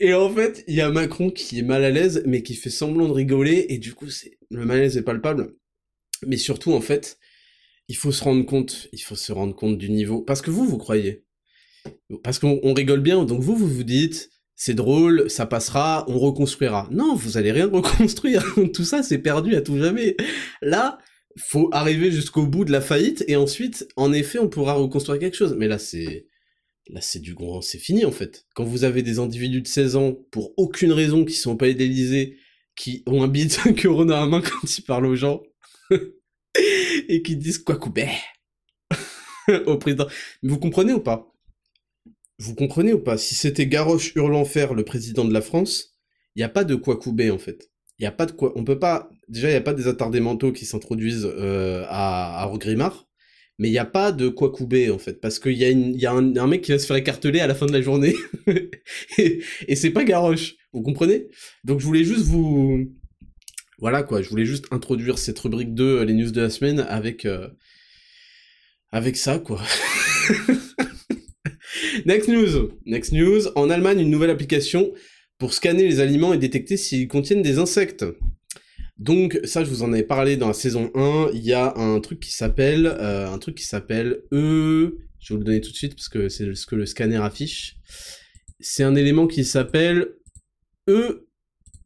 [0.00, 2.70] Et en fait, il y a Macron qui est mal à l'aise, mais qui fait
[2.70, 4.06] semblant de rigoler, et du coup,
[4.50, 5.54] le malaise est palpable.
[6.26, 7.18] Mais surtout, en fait,
[7.88, 10.22] il faut se rendre compte, il faut se rendre compte du niveau.
[10.22, 11.24] Parce que vous, vous croyez.
[12.22, 16.18] Parce qu'on on rigole bien, donc vous, vous vous dites, c'est drôle, ça passera, on
[16.18, 16.88] reconstruira.
[16.90, 18.44] Non, vous allez rien reconstruire.
[18.74, 20.16] tout ça, c'est perdu à tout jamais.
[20.60, 20.98] Là,
[21.38, 25.36] faut arriver jusqu'au bout de la faillite, et ensuite, en effet, on pourra reconstruire quelque
[25.36, 25.54] chose.
[25.56, 26.26] Mais là, c'est,
[26.88, 28.46] là, c'est du gros, c'est fini, en fait.
[28.56, 32.36] Quand vous avez des individus de 16 ans, pour aucune raison, qui sont pas d'Élysée,
[32.74, 35.40] qui ont un billet de 5 euros dans la main quand ils parlent aux gens,
[37.08, 38.08] et qui disent quoi couper
[39.66, 40.08] au président.
[40.42, 41.32] Vous comprenez ou pas?
[42.38, 43.18] Vous comprenez ou pas?
[43.18, 45.96] Si c'était Garroche hurlant fer le président de la France,
[46.34, 47.70] il n'y a pas de quoi couper en fait.
[47.98, 48.52] Y a pas de quoi.
[48.54, 49.10] On peut pas.
[49.28, 52.46] Déjà, il n'y a pas des attardés mentaux qui s'introduisent euh, à, à
[53.58, 55.94] mais il n'y a pas de quoi couper en fait, parce qu'il y a, une,
[55.94, 58.14] y un, mec qui va se faire écarteler à la fin de la journée,
[59.18, 60.54] et, et c'est pas Garroche.
[60.72, 61.26] Vous comprenez?
[61.64, 62.86] Donc je voulais juste vous,
[63.78, 66.80] voilà quoi, je voulais juste introduire cette rubrique 2, euh, les news de la semaine,
[66.80, 67.48] avec, euh,
[68.92, 69.60] avec ça quoi.
[72.08, 72.70] Next news.
[72.86, 73.48] Next news.
[73.54, 74.94] En Allemagne, une nouvelle application
[75.36, 78.02] pour scanner les aliments et détecter s'ils contiennent des insectes.
[78.96, 81.32] Donc ça, je vous en avais parlé dans la saison 1.
[81.34, 84.96] Il y a un truc qui s'appelle, euh, un truc qui s'appelle E.
[85.20, 87.18] Je vais vous le donner tout de suite parce que c'est ce que le scanner
[87.18, 87.76] affiche.
[88.58, 90.14] C'est un élément qui s'appelle
[90.88, 91.28] E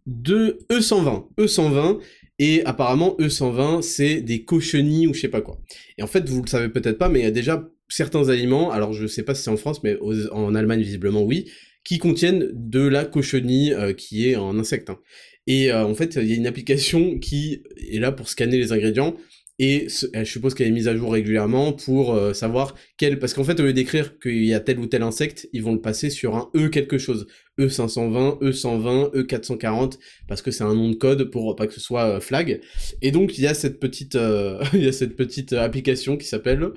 [0.06, 1.30] de E120.
[1.36, 1.98] E120
[2.38, 5.58] et apparemment E120 c'est des cochenilles ou je sais pas quoi.
[5.98, 8.70] Et en fait, vous le savez peut-être pas, mais il y a déjà certains aliments,
[8.70, 9.98] alors je sais pas si c'est en France, mais
[10.30, 11.50] en Allemagne visiblement oui,
[11.84, 14.88] qui contiennent de la cochenille euh, qui est un insecte.
[14.88, 14.98] hein.
[15.46, 18.72] Et euh, en fait, il y a une application qui est là pour scanner les
[18.72, 19.16] ingrédients
[19.58, 23.18] et je suppose qu'elle est mise à jour régulièrement pour euh, savoir quel...
[23.18, 25.74] Parce qu'en fait, au lieu d'écrire qu'il y a tel ou tel insecte, ils vont
[25.74, 27.26] le passer sur un E quelque chose.
[27.60, 31.80] E E520, E120, E440, parce que c'est un nom de code pour pas que ce
[31.80, 32.60] soit flag.
[33.02, 34.16] Et donc, il y a cette petite,
[34.72, 36.72] il y a cette petite application qui s'appelle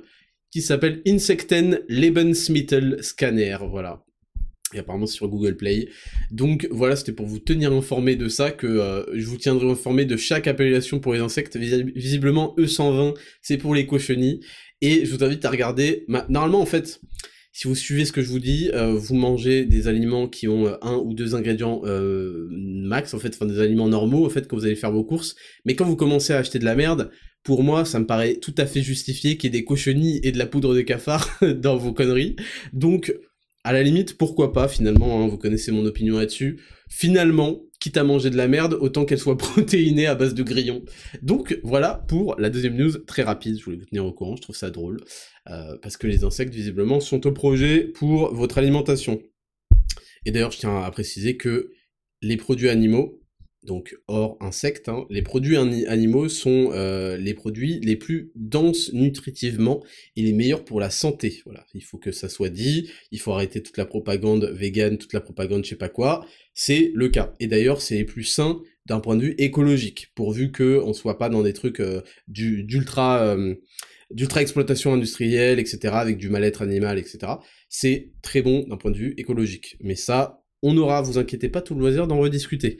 [0.56, 4.02] qui s'appelle Insecten Lebensmittel Scanner, voilà.
[4.74, 5.88] Et apparemment c'est sur Google Play.
[6.30, 10.06] Donc voilà, c'était pour vous tenir informé de ça, que euh, je vous tiendrai informé
[10.06, 11.56] de chaque appellation pour les insectes.
[11.58, 14.40] Visi- Visiblement, E120, c'est pour les cochenilles.
[14.80, 16.04] Et je vous invite à regarder.
[16.08, 17.00] ma- Normalement, en fait,
[17.52, 20.66] si vous suivez ce que je vous dis, euh, vous mangez des aliments qui ont
[20.66, 21.82] euh, un ou deux ingrédients
[22.50, 25.36] max, en fait, enfin des aliments normaux, en fait, quand vous allez faire vos courses.
[25.66, 27.10] Mais quand vous commencez à acheter de la merde,
[27.46, 30.32] pour moi, ça me paraît tout à fait justifié qu'il y ait des cochenilles et
[30.32, 32.34] de la poudre de cafard dans vos conneries.
[32.72, 33.14] Donc,
[33.62, 36.60] à la limite, pourquoi pas, finalement, hein, vous connaissez mon opinion là-dessus.
[36.90, 40.82] Finalement, quitte à manger de la merde, autant qu'elle soit protéinée à base de grillons.
[41.22, 44.42] Donc, voilà pour la deuxième news, très rapide, je voulais vous tenir au courant, je
[44.42, 44.96] trouve ça drôle.
[45.48, 49.22] euh, parce que les insectes, visiblement, sont au projet pour votre alimentation.
[50.24, 51.70] Et d'ailleurs, je tiens à préciser que
[52.22, 53.20] les produits animaux,
[53.66, 58.92] donc hors insectes, hein, les produits ani- animaux sont euh, les produits les plus denses
[58.92, 59.82] nutritivement
[60.16, 61.42] et les meilleurs pour la santé.
[61.44, 62.90] Voilà, il faut que ça soit dit.
[63.12, 66.24] Il faut arrêter toute la propagande vegan, toute la propagande je sais pas quoi.
[66.54, 67.34] C'est le cas.
[67.40, 71.18] Et d'ailleurs, c'est les plus sains d'un point de vue écologique, pourvu que on soit
[71.18, 73.54] pas dans des trucs euh, du- d'ultra euh,
[74.10, 77.40] d'ultra-exploitation industrielle, etc., avec du mal-être animal, etc.
[77.68, 79.76] C'est très bon d'un point de vue écologique.
[79.80, 82.78] Mais ça, on aura, vous inquiétez pas, tout le loisir d'en rediscuter.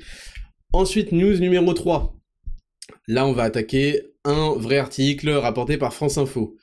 [0.73, 2.15] Ensuite, news numéro 3.
[3.09, 6.57] Là, on va attaquer un vrai article rapporté par France Info.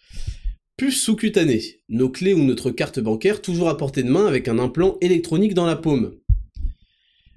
[0.77, 1.81] Puce sous-cutanée.
[1.89, 5.53] Nos clés ou notre carte bancaire toujours à portée de main avec un implant électronique
[5.53, 6.15] dans la paume.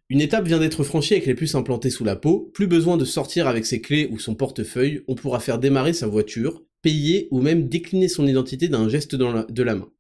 [0.09, 3.05] Une étape vient d'être franchie avec les puces implantées sous la peau, plus besoin de
[3.05, 7.41] sortir avec ses clés ou son portefeuille, on pourra faire démarrer sa voiture, payer ou
[7.41, 9.91] même décliner son identité d'un geste de la main.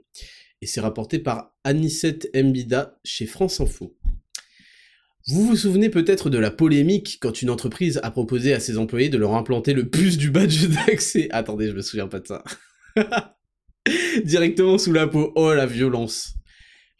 [0.62, 3.96] Et c'est rapporté par Anisette Mbida chez France Info.
[5.28, 9.08] Vous vous souvenez peut-être de la polémique quand une entreprise a proposé à ses employés
[9.08, 11.26] de leur implanter le puce du badge d'accès.
[11.32, 12.44] Attendez, je me souviens pas de ça.
[14.24, 15.32] Directement sous la peau.
[15.34, 16.34] Oh la violence.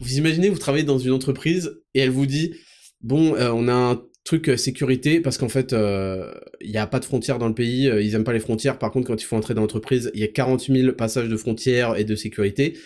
[0.00, 2.52] Vous imaginez, vous travaillez dans une entreprise et elle vous dit
[3.00, 6.34] bon, euh, on a un truc euh, sécurité parce qu'en fait, il euh,
[6.64, 8.78] n'y a pas de frontières dans le pays, ils aiment pas les frontières.
[8.80, 11.36] Par contre, quand il faut entrer dans l'entreprise, il y a 40 000 passages de
[11.36, 12.76] frontières et de sécurité.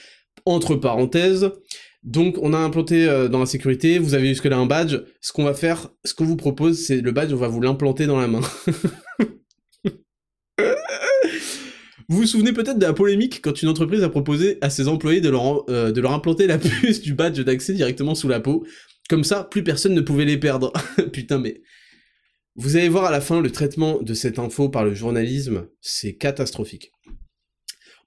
[0.44, 1.50] Entre parenthèses,
[2.02, 4.96] donc on a implanté dans la sécurité, vous avez jusque là un badge.
[5.20, 8.06] Ce qu'on va faire, ce qu'on vous propose, c'est le badge, on va vous l'implanter
[8.06, 8.40] dans la main.
[12.10, 15.20] Vous vous souvenez peut-être de la polémique quand une entreprise a proposé à ses employés
[15.20, 18.66] de leur, euh, de leur implanter la puce du badge d'accès directement sous la peau.
[19.08, 20.72] Comme ça, plus personne ne pouvait les perdre.
[21.12, 21.62] Putain, mais...
[22.56, 26.16] Vous allez voir à la fin le traitement de cette info par le journalisme, c'est
[26.16, 26.90] catastrophique.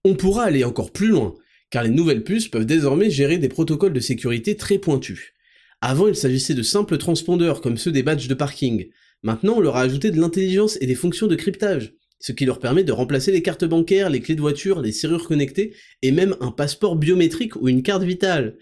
[0.03, 1.34] On pourra aller encore plus loin,
[1.74, 5.34] car les nouvelles puces peuvent désormais gérer des protocoles de sécurité très pointus.
[5.82, 8.90] Avant, il s'agissait de simples transpondeurs comme ceux des badges de parking.
[9.24, 12.60] Maintenant, on leur a ajouté de l'intelligence et des fonctions de cryptage ce qui leur
[12.60, 16.38] permet de remplacer les cartes bancaires, les clés de voiture, les serrures connectées, et même
[16.40, 18.58] un passeport biométrique ou une carte vitale.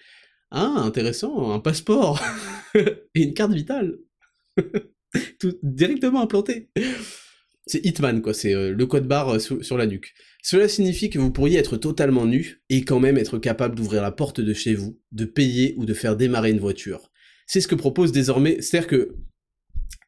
[0.49, 2.19] Ah, intéressant, un passeport
[2.73, 3.99] et une carte vitale.
[5.39, 6.69] Tout directement implanté.
[7.67, 10.11] C'est Hitman, quoi, c'est euh, le code barre euh, sur la nuque.
[10.41, 14.11] Cela signifie que vous pourriez être totalement nu et quand même être capable d'ouvrir la
[14.11, 17.11] porte de chez vous, de payer ou de faire démarrer une voiture.
[17.45, 19.15] C'est ce que propose désormais, c'est-à-dire que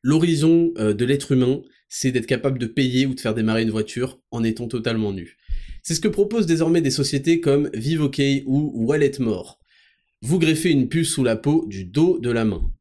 [0.02, 3.70] l'horizon euh, de l'être humain, c'est d'être capable de payer ou de faire démarrer une
[3.70, 5.38] voiture en étant totalement nu.
[5.84, 9.60] C'est ce que proposent désormais des sociétés comme VivoK ou Walletmore.
[10.22, 12.72] Vous greffez une puce sous la peau du dos de la main.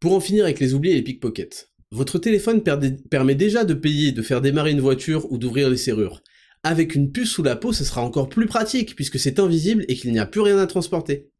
[0.00, 4.12] Pour en finir avec les oublis et les pickpockets, votre téléphone permet déjà de payer,
[4.12, 6.22] de faire démarrer une voiture ou d'ouvrir les serrures.
[6.62, 9.94] Avec une puce sous la peau, ce sera encore plus pratique puisque c'est invisible et
[9.94, 11.30] qu'il n'y a plus rien à transporter.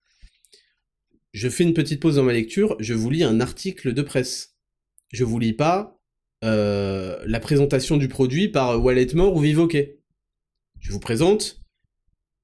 [1.32, 4.54] Je fais une petite pause dans ma lecture, je vous lis un article de presse.
[5.10, 5.98] Je vous lis pas
[6.44, 9.96] euh, la présentation du produit par Walletmore ou Vivoke.
[10.80, 11.62] Je vous présente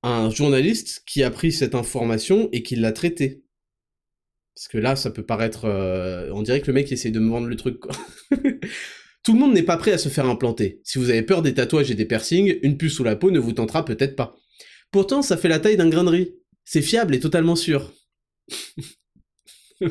[0.02, 3.42] un journaliste qui a pris cette information et qui l'a traitée.
[4.58, 5.66] Parce que là, ça peut paraître...
[5.66, 7.76] Euh, on dirait que le mec essaie de me vendre le truc.
[9.22, 10.80] Tout le monde n'est pas prêt à se faire implanter.
[10.82, 13.38] Si vous avez peur des tatouages et des piercings, une puce sous la peau ne
[13.38, 14.34] vous tentera peut-être pas.
[14.90, 16.34] Pourtant, ça fait la taille d'un grain de riz.
[16.64, 17.92] C'est fiable et totalement sûr.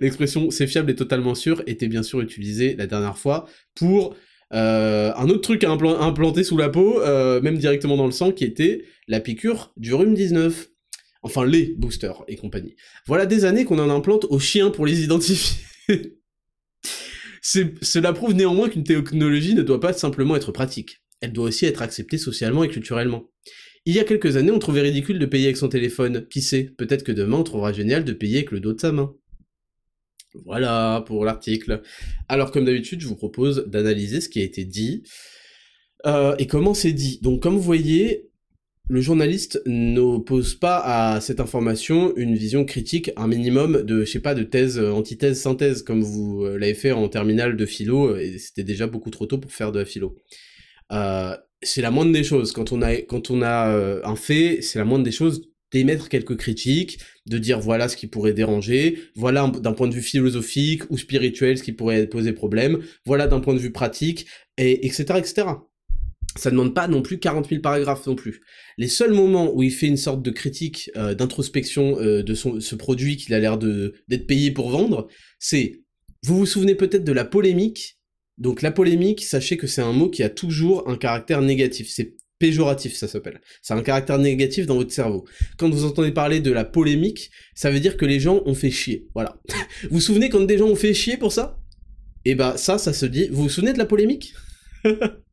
[0.00, 4.14] L'expression c'est fiable et totalement sûr était bien sûr utilisée la dernière fois pour
[4.54, 8.30] euh, un autre truc à implanter sous la peau, euh, même directement dans le sang,
[8.30, 10.68] qui était la piqûre du rhume 19.
[11.26, 12.76] Enfin, les boosters et compagnie.
[13.06, 15.58] Voilà des années qu'on en implante aux chiens pour les identifier.
[17.42, 21.02] Cela prouve néanmoins qu'une technologie ne doit pas simplement être pratique.
[21.20, 23.28] Elle doit aussi être acceptée socialement et culturellement.
[23.86, 26.26] Il y a quelques années, on trouvait ridicule de payer avec son téléphone.
[26.28, 28.92] Qui sait, peut-être que demain on trouvera génial de payer avec le dos de sa
[28.92, 29.14] main.
[30.44, 31.82] Voilà pour l'article.
[32.28, 35.02] Alors comme d'habitude, je vous propose d'analyser ce qui a été dit
[36.04, 37.18] euh, et comment c'est dit.
[37.22, 38.28] Donc comme vous voyez,
[38.88, 44.20] le journaliste n'oppose pas à cette information une vision critique, un minimum de, je sais
[44.20, 48.38] pas, de thèse, antithèse, synthèse, comme vous euh, l'avez fait en terminale de philo, et
[48.38, 50.16] c'était déjà beaucoup trop tôt pour faire de la philo.
[50.92, 52.52] Euh, c'est la moindre des choses.
[52.52, 56.08] Quand on a, quand on a euh, un fait, c'est la moindre des choses d'émettre
[56.08, 60.88] quelques critiques, de dire voilà ce qui pourrait déranger, voilà d'un point de vue philosophique
[60.90, 64.26] ou spirituel ce qui pourrait poser problème, voilà d'un point de vue pratique,
[64.58, 65.04] et etc.
[65.18, 65.46] etc.
[66.36, 68.42] Ça demande pas non plus 40 000 paragraphes non plus.
[68.78, 72.60] Les seuls moments où il fait une sorte de critique, euh, d'introspection euh, de son,
[72.60, 75.80] ce produit qu'il a l'air d'être payé pour vendre, c'est,
[76.24, 77.98] vous vous souvenez peut-être de la polémique?
[78.38, 81.88] Donc la polémique, sachez que c'est un mot qui a toujours un caractère négatif.
[81.90, 83.40] C'est péjoratif, ça s'appelle.
[83.62, 85.26] C'est un caractère négatif dans votre cerveau.
[85.56, 88.70] Quand vous entendez parler de la polémique, ça veut dire que les gens ont fait
[88.70, 89.08] chier.
[89.14, 89.40] Voilà.
[89.84, 91.58] vous vous souvenez quand des gens ont fait chier pour ça?
[92.26, 93.28] Eh ben ça, ça se dit.
[93.28, 94.34] Vous vous souvenez de la polémique?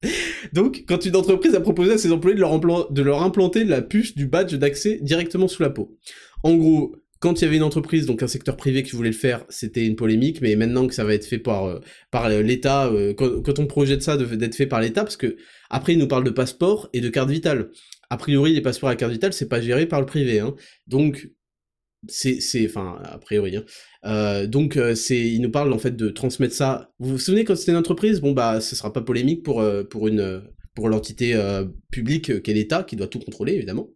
[0.53, 2.41] Donc, quand une entreprise a proposé à ses employés de
[3.01, 5.97] leur, implanter la puce du badge d'accès directement sous la peau.
[6.43, 9.15] En gros, quand il y avait une entreprise, donc un secteur privé qui voulait le
[9.15, 11.79] faire, c'était une polémique, mais maintenant que ça va être fait par, euh,
[12.11, 15.37] par l'État, euh, quand, on projette ça d'être fait par l'État, parce que
[15.69, 17.69] après, il nous parle de passeport et de carte vitale.
[18.09, 20.53] A priori, les passeports à carte vitale, c'est pas géré par le privé, hein.
[20.87, 21.29] Donc,
[22.07, 23.65] c'est, c'est, enfin, a priori, hein.
[24.05, 26.91] Euh, donc, c'est, il nous parle en fait de transmettre ça.
[26.99, 28.19] Vous vous souvenez quand c'était une entreprise?
[28.19, 30.43] Bon, bah, ce sera pas polémique pour, pour une,
[30.75, 31.39] pour l'entité
[31.89, 33.89] publique qu'est l'État, qui doit tout contrôler, évidemment.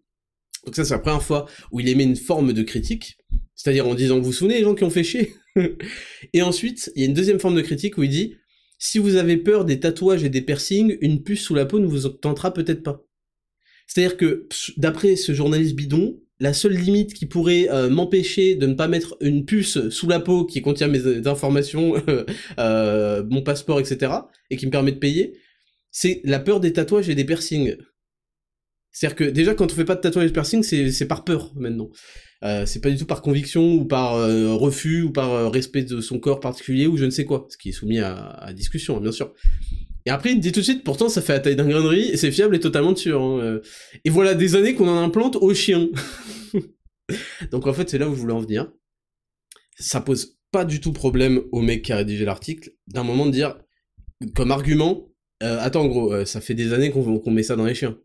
[0.65, 3.17] Donc ça, c'est la première fois où il émet une forme de critique,
[3.55, 5.33] c'est-à-dire en disant, vous vous souvenez les gens qui ont fait chier?
[6.33, 8.35] Et ensuite, il y a une deuxième forme de critique où il dit,
[8.77, 11.87] si vous avez peur des tatouages et des piercings, une puce sous la peau ne
[11.87, 13.03] vous tentera peut-être pas.
[13.87, 18.73] C'est-à-dire que, d'après ce journaliste bidon, la seule limite qui pourrait euh, m'empêcher de ne
[18.73, 21.95] pas mettre une puce sous la peau qui contient mes euh, informations,
[22.59, 24.13] euh, mon passeport, etc.,
[24.49, 25.37] et qui me permet de payer,
[25.91, 27.75] c'est la peur des tatouages et des piercings.
[28.91, 31.89] C'est-à-dire que déjà quand on fait pas de tatouage piercing, c'est par peur maintenant.
[32.43, 36.01] Euh, c'est pas du tout par conviction ou par euh, refus ou par respect de
[36.01, 39.01] son corps particulier ou je ne sais quoi, ce qui est soumis à, discussion, hein,
[39.01, 39.33] bien sûr.
[40.07, 42.31] Et après, il dit tout de suite, pourtant ça fait la taille d'un et c'est
[42.31, 43.21] fiable et totalement sûr.
[43.21, 43.59] Hein,
[44.05, 45.89] et voilà des années qu'on en implante aux chiens.
[47.51, 48.71] Donc en fait, c'est là où je voulais en venir.
[49.77, 53.31] Ça pose pas du tout problème au mec qui a rédigé l'article, d'un moment de
[53.31, 53.59] dire,
[54.33, 57.99] comme argument, attends gros, ça fait des années qu'on met ça dans les chiens.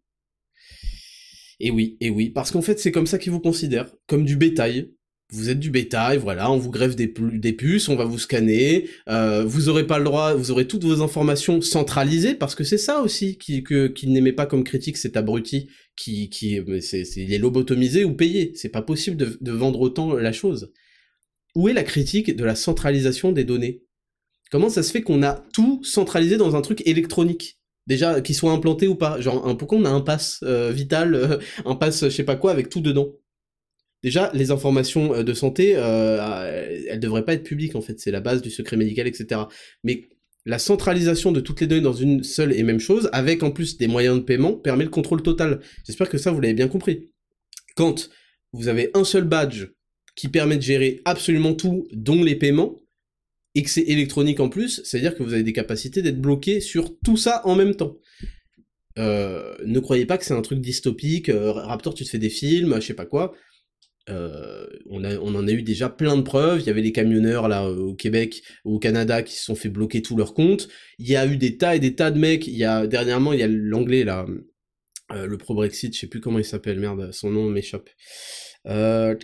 [1.60, 4.36] Et oui, et oui, parce qu'en fait c'est comme ça qu'ils vous considèrent, comme du
[4.36, 4.90] bétail.
[5.32, 9.44] Vous êtes du bétail, voilà, on vous greffe des, puces, on va vous scanner, euh,
[9.44, 13.00] vous aurez pas le droit, vous aurez toutes vos informations centralisées, parce que c'est ça
[13.00, 18.04] aussi qu'il qui n'aimait pas comme critique cet abruti qui, qui c'est, il est lobotomisé
[18.04, 18.52] ou payé.
[18.56, 20.70] C'est pas possible de, de vendre autant la chose.
[21.54, 23.82] Où est la critique de la centralisation des données?
[24.50, 27.58] Comment ça se fait qu'on a tout centralisé dans un truc électronique?
[27.86, 29.18] Déjà, qu'ils soient implantés ou pas.
[29.20, 32.52] Genre, pourquoi on a un pass euh, vital, euh, un pass je sais pas quoi,
[32.52, 33.08] avec tout dedans?
[34.02, 38.20] Déjà, les informations euh, de santé, elles devraient pas être publiques en fait, c'est la
[38.20, 39.42] base du secret médical, etc.
[39.84, 40.08] Mais
[40.44, 43.76] la centralisation de toutes les données dans une seule et même chose, avec en plus
[43.78, 45.60] des moyens de paiement, permet le contrôle total.
[45.86, 47.10] J'espère que ça, vous l'avez bien compris.
[47.76, 48.10] Quand
[48.52, 49.66] vous avez un seul badge
[50.16, 52.82] qui permet de gérer absolument tout, dont les paiements,
[53.54, 56.98] et que c'est électronique en plus, c'est-à-dire que vous avez des capacités d'être bloqué sur
[57.00, 57.98] tout ça en même temps.
[58.98, 62.30] Euh, ne croyez pas que c'est un truc dystopique, euh, Raptor tu te fais des
[62.30, 63.34] films, je sais pas quoi.
[64.08, 66.90] Euh, on, a, on en a eu déjà plein de preuves, il y avait les
[66.90, 71.08] camionneurs là au Québec au Canada qui se sont fait bloquer tous leurs comptes, il
[71.08, 73.38] y a eu des tas et des tas de mecs, il y a dernièrement il
[73.38, 74.26] y a l'anglais là,
[75.14, 77.90] le pro-Brexit, je sais plus comment il s'appelle, merde, son nom m'échappe.
[78.66, 79.14] Euh,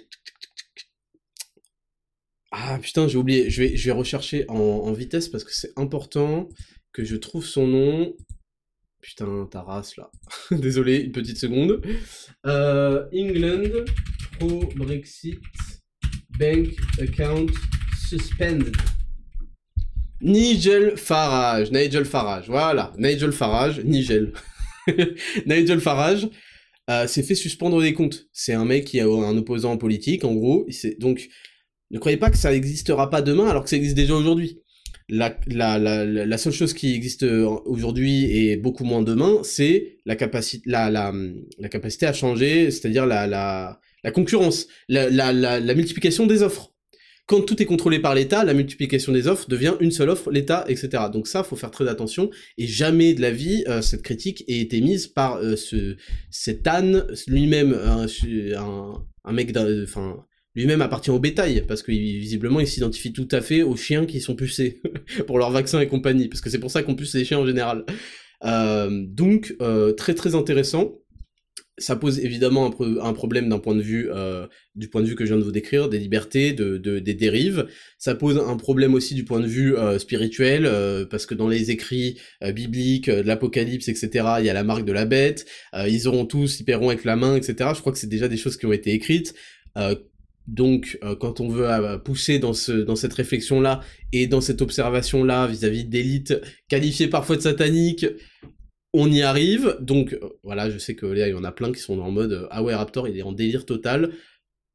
[2.50, 3.50] ah putain, j'ai oublié.
[3.50, 6.48] Je vais, je vais rechercher en, vitesse parce que c'est important
[6.92, 8.16] que je trouve son nom.
[9.00, 10.10] Putain, ta race là.
[10.50, 11.82] Désolé, une petite seconde.
[12.46, 13.84] Euh, England
[14.40, 15.38] Brexit
[16.38, 17.50] bank account
[18.08, 18.76] suspended.
[20.20, 24.32] Nigel Farage, Nigel Farage, voilà, Nigel Farage, Nigel.
[25.46, 26.28] Nigel Farage
[26.90, 28.26] euh, s'est fait suspendre des comptes.
[28.32, 30.66] C'est un mec qui a un opposant politique, en gros.
[30.98, 31.28] Donc,
[31.90, 34.60] ne croyez pas que ça n'existera pas demain alors que ça existe déjà aujourd'hui.
[35.08, 35.38] La,
[36.36, 43.06] seule chose qui existe aujourd'hui et beaucoup moins demain, c'est la capacité, à changer, c'est-à-dire
[43.06, 46.72] la, la concurrence, la, multiplication des offres.
[47.26, 50.64] Quand tout est contrôlé par l'État, la multiplication des offres devient une seule offre, l'État,
[50.66, 51.04] etc.
[51.12, 52.30] Donc ça, faut faire très attention.
[52.56, 55.96] Et jamais de la vie, euh, cette critique ait été mise par euh, ce,
[56.30, 63.12] cet âne lui-même, un, mec, enfin lui-même appartient au bétail, parce que visiblement il s'identifie
[63.12, 64.80] tout à fait aux chiens qui sont pucés,
[65.26, 67.46] pour leurs vaccins et compagnie, parce que c'est pour ça qu'on puce les chiens en
[67.46, 67.84] général.
[68.44, 69.54] Euh, donc,
[69.98, 70.94] très très intéressant.
[71.78, 75.24] Ça pose évidemment un, problème d'un point de vue, euh, du point de vue que
[75.24, 77.66] je viens de vous décrire, des libertés, de, des dérives.
[77.98, 80.70] Ça pose un problème aussi du point de vue spirituel,
[81.10, 82.18] parce que dans les écrits
[82.54, 84.10] bibliques, de l'Apocalypse, etc.,
[84.40, 85.46] il y a la marque de la bête.
[85.86, 87.70] ils auront tous, ils paieront avec la main, etc.
[87.74, 89.34] Je crois que c'est déjà des choses qui ont été écrites.
[90.48, 94.62] Donc, euh, quand on veut euh, pousser dans, ce, dans cette réflexion-là et dans cette
[94.62, 98.06] observation-là vis-à-vis d'élites qualifiées parfois de sataniques,
[98.92, 99.76] on y arrive.
[99.80, 102.10] Donc, euh, voilà, je sais que là, il y en a plein qui sont en
[102.10, 104.12] mode Ah ouais, Raptor, il est en délire total.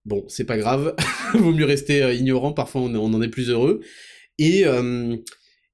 [0.05, 0.95] Bon, c'est pas grave,
[1.33, 3.79] vaut mieux rester ignorant, parfois on, en est plus heureux.
[4.37, 4.65] Et,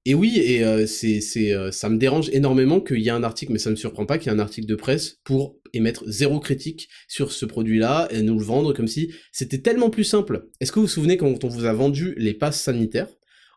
[0.05, 1.21] et oui, et euh, c'est,
[1.53, 4.05] euh, ça me dérange énormément qu'il y ait un article, mais ça ne me surprend
[4.05, 8.07] pas qu'il y ait un article de presse pour émettre zéro critique sur ce produit-là
[8.09, 10.47] et nous le vendre comme si c'était tellement plus simple.
[10.59, 13.09] Est-ce que vous vous souvenez quand on vous a vendu les passes sanitaires,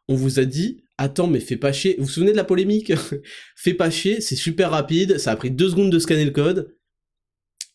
[0.09, 1.97] on vous a dit attends mais fais pas chier.
[1.99, 2.93] Vous vous souvenez de la polémique?
[3.57, 6.77] Fais pas chier, c'est super rapide, ça a pris deux secondes de scanner le code.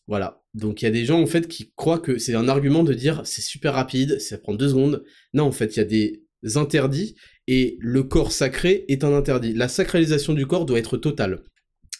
[0.06, 0.42] Voilà.
[0.54, 2.94] Donc il y a des gens en fait qui croient que c'est un argument de
[2.94, 5.04] dire c'est super rapide, ça prend deux secondes.
[5.34, 6.22] Non, en fait, il y a des
[6.56, 7.14] interdits
[7.46, 9.54] et le corps sacré est un interdit.
[9.54, 11.42] La sacralisation du corps doit être totale.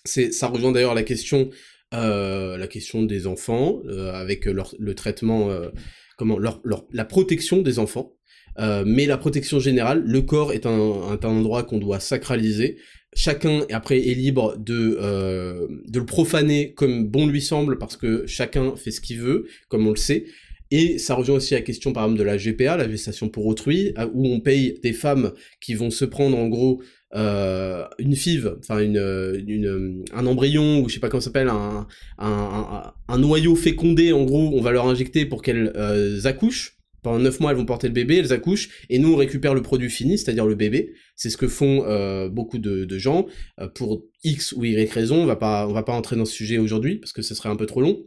[0.04, 1.50] Ça rejoint d'ailleurs la question,
[1.94, 2.66] euh,
[3.06, 5.70] des enfants euh, avec leur, le traitement, euh,
[6.16, 6.60] comment, leur,
[6.92, 8.17] la protection des enfants.
[8.58, 12.76] Euh, mais la protection générale, le corps est un, est un endroit qu'on doit sacraliser.
[13.14, 18.26] Chacun après est libre de euh, de le profaner comme bon lui semble parce que
[18.26, 20.24] chacun fait ce qu'il veut, comme on le sait.
[20.70, 23.94] Et ça rejoint aussi la question par exemple de la GPA, la gestation pour autrui,
[24.12, 26.82] où on paye des femmes qui vont se prendre en gros
[27.14, 31.48] euh, une FIV, enfin une, une, un embryon ou je sais pas comment ça s'appelle,
[31.48, 31.86] un,
[32.18, 36.77] un, un, noyau fécondé en gros, on va leur injecter pour qu'elles euh, accouchent.
[37.02, 39.62] Pendant 9 mois, elles vont porter le bébé, elles accouchent, et nous, on récupère le
[39.62, 40.94] produit fini, c'est-à-dire le bébé.
[41.16, 43.26] C'est ce que font euh, beaucoup de, de gens.
[43.60, 46.32] Euh, pour X ou Y raison, on va pas, on va pas entrer dans ce
[46.32, 48.04] sujet aujourd'hui, parce que ce serait un peu trop long.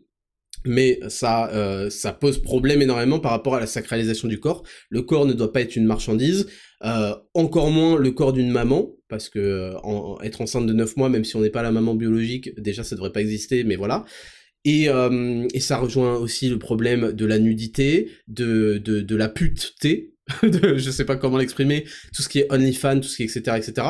[0.65, 4.63] Mais ça, euh, ça pose problème énormément par rapport à la sacralisation du corps.
[4.89, 6.47] Le corps ne doit pas être une marchandise,
[6.83, 11.09] euh, encore moins le corps d'une maman, parce que en, être enceinte de 9 mois,
[11.09, 14.05] même si on n'est pas la maman biologique, déjà ça devrait pas exister, mais voilà.
[14.63, 19.27] Et, euh, et ça rejoint aussi le problème de la nudité, de, de, de la
[19.27, 23.23] puteté, de, je sais pas comment l'exprimer, tout ce qui est OnlyFans, tout ce qui
[23.23, 23.87] est etc., etc.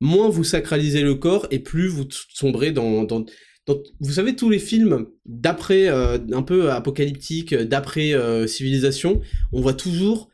[0.00, 3.24] Moins vous sacralisez le corps et plus vous sombrez dans, dans,
[3.66, 9.20] dans vous savez tous les films d'après, euh, un peu apocalyptiques, d'après euh, civilisation,
[9.52, 10.31] on voit toujours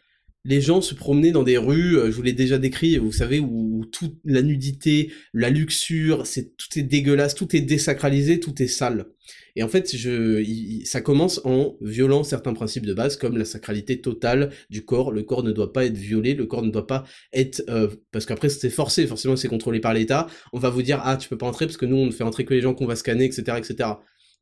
[0.49, 3.39] les gens se promener dans des rues, euh, je vous l'ai déjà décrit, vous savez,
[3.39, 8.67] où, toute la nudité, la luxure, c'est tout est dégueulasse, tout est désacralisé, tout est
[8.67, 9.09] sale.
[9.57, 9.95] Et en fait,
[10.85, 15.13] ça commence en violant certains principes de base, comme la sacralité totale du corps.
[15.13, 17.63] Le corps ne doit pas être violé, le corps ne doit pas être...
[17.69, 20.29] Euh, parce qu'après, c'est forcé, forcément, c'est contrôlé par l'État.
[20.55, 22.25] On va vous dire, ah, tu peux pas entrer parce que nous, on ne fait
[22.25, 23.91] entrer que les gens qu'on va scanner, etc., etc.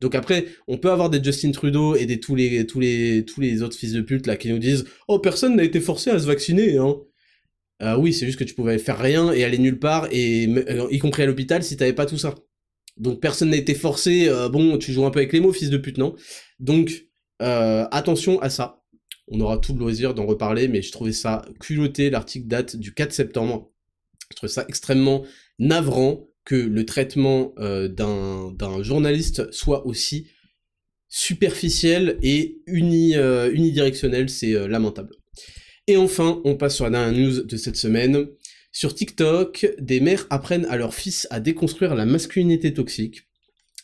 [0.01, 3.41] Donc après, on peut avoir des Justin Trudeau et des tous les tous les tous
[3.41, 6.19] les autres fils de pute là qui nous disent "Oh, personne n'a été forcé à
[6.19, 6.97] se vacciner hein."
[7.83, 10.87] Euh, oui, c'est juste que tu pouvais faire rien et aller nulle part et euh,
[10.91, 12.35] y compris à l'hôpital si t'avais pas tout ça.
[12.97, 15.69] Donc personne n'a été forcé, euh, bon, tu joues un peu avec les mots, fils
[15.69, 16.15] de pute, non?
[16.59, 17.05] Donc,
[17.41, 18.81] euh, attention à ça.
[19.27, 22.93] On aura tout le loisir d'en reparler, mais je trouvais ça culotté, l'article date du
[22.93, 23.71] 4 septembre.
[24.31, 25.25] Je trouvais ça extrêmement
[25.59, 30.27] navrant que le traitement euh, d'un journaliste soit aussi
[31.09, 35.13] superficiel et euh, unidirectionnel, c'est euh, lamentable.
[35.87, 38.27] Et enfin, on passe sur la dernière news de cette semaine.
[38.71, 43.23] Sur TikTok, des mères apprennent à leurs fils à déconstruire la masculinité toxique.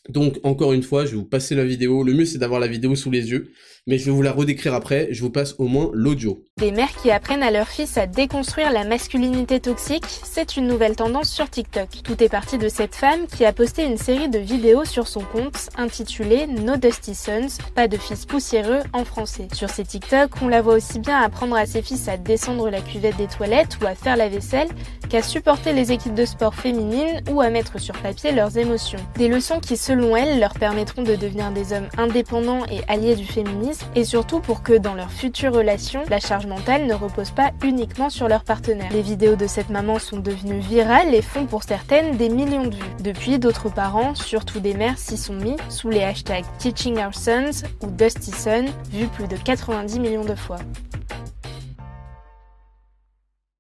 [0.08, 2.02] Donc, encore une fois, je vais vous passer la vidéo.
[2.04, 3.52] Le mieux, c'est d'avoir la vidéo sous les yeux
[3.86, 6.46] mais je vais vous la redécrire après, je vous passe au moins l'audio.
[6.58, 10.96] Des mères qui apprennent à leur fils à déconstruire la masculinité toxique, c'est une nouvelle
[10.96, 11.90] tendance sur TikTok.
[12.04, 15.22] Tout est parti de cette femme qui a posté une série de vidéos sur son
[15.22, 19.48] compte intitulée No Dusty Sons, pas de fils poussiéreux en français.
[19.54, 22.82] Sur ces TikTok, on la voit aussi bien apprendre à ses fils à descendre la
[22.82, 24.70] cuvette des toilettes ou à faire la vaisselle
[25.10, 29.00] qu'à supporter les équipes de sport féminines ou à mettre sur papier leurs émotions.
[29.18, 33.26] Des leçons qui, selon elle, leur permettront de devenir des hommes indépendants et alliés du
[33.26, 37.52] féminisme et surtout pour que dans leur future relation, la charge mentale ne repose pas
[37.64, 38.92] uniquement sur leur partenaire.
[38.92, 42.76] Les vidéos de cette maman sont devenues virales et font pour certaines des millions de
[42.76, 42.96] vues.
[43.04, 47.66] Depuis, d'autres parents, surtout des mères, s'y sont mis sous les hashtags Teaching Our Sons
[47.82, 50.60] ou Dusty Son, vus plus de 90 millions de fois.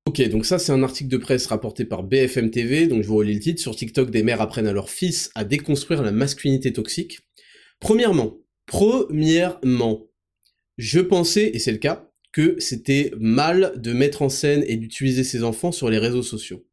[0.05, 3.16] Ok, donc ça c'est un article de presse rapporté par BFM TV, donc je vous
[3.16, 6.72] relis le titre, sur TikTok des mères apprennent à leurs fils à déconstruire la masculinité
[6.72, 7.22] toxique.
[7.80, 10.07] Premièrement, Premièrement,
[10.78, 15.24] je pensais, et c'est le cas, que c'était mal de mettre en scène et d'utiliser
[15.24, 16.66] ses enfants sur les réseaux sociaux.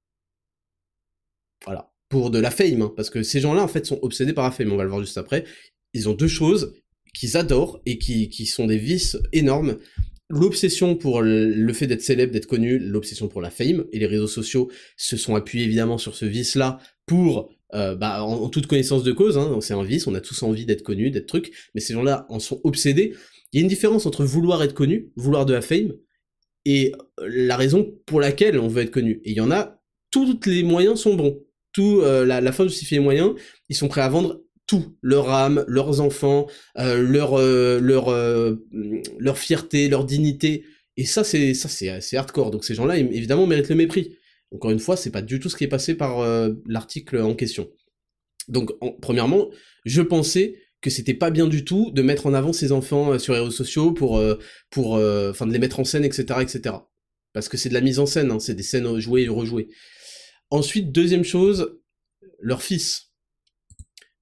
[1.64, 1.93] Voilà.
[2.09, 4.51] Pour de la fame, hein, parce que ces gens-là, en fait, sont obsédés par la
[4.51, 5.45] fame, on va le voir juste après.
[5.93, 6.74] Ils ont deux choses
[7.14, 9.76] qu'ils adorent et qui, qui sont des vices énormes.
[10.28, 14.28] L'obsession pour le fait d'être célèbre, d'être connu, l'obsession pour la fame, et les réseaux
[14.28, 19.12] sociaux se sont appuyés évidemment sur ce vice-là pour euh, bah, en, toute connaissance de
[19.12, 21.95] cause, hein, c'est un vice, on a tous envie d'être connu, d'être truc, mais ces
[21.95, 23.14] gens-là en sont obsédés.
[23.53, 25.93] Il y a une différence entre vouloir être connu, vouloir de la fame,
[26.64, 29.21] et euh, la raison pour laquelle on veut être connu.
[29.25, 31.41] Et il y en a, tous les moyens sont bons.
[31.73, 33.35] Tout, euh, la, la fin justifie les moyens,
[33.68, 34.41] ils sont prêts à vendre
[34.71, 36.47] tout, leur âme, leurs enfants,
[36.79, 38.55] euh, leur, euh, leur, euh,
[39.18, 40.64] leur fierté, leur dignité.
[40.97, 42.53] Et ça, c'est ça, c'est hardcore.
[42.53, 44.16] Donc ces gens-là, évidemment, méritent le mépris.
[44.53, 47.35] Encore une fois, c'est pas du tout ce qui est passé par euh, l'article en
[47.35, 47.71] question.
[48.49, 49.49] Donc, en, premièrement,
[49.85, 53.19] je pensais que c'était pas bien du tout de mettre en avant ses enfants euh,
[53.19, 54.37] sur les réseaux sociaux pour, euh,
[54.71, 56.77] pour, enfin, de les mettre en scène, etc., etc.
[57.33, 59.69] Parce que c'est de la mise en scène, hein, c'est des scènes jouées et rejouées.
[60.51, 61.79] Ensuite, deuxième chose,
[62.41, 63.10] leur fils.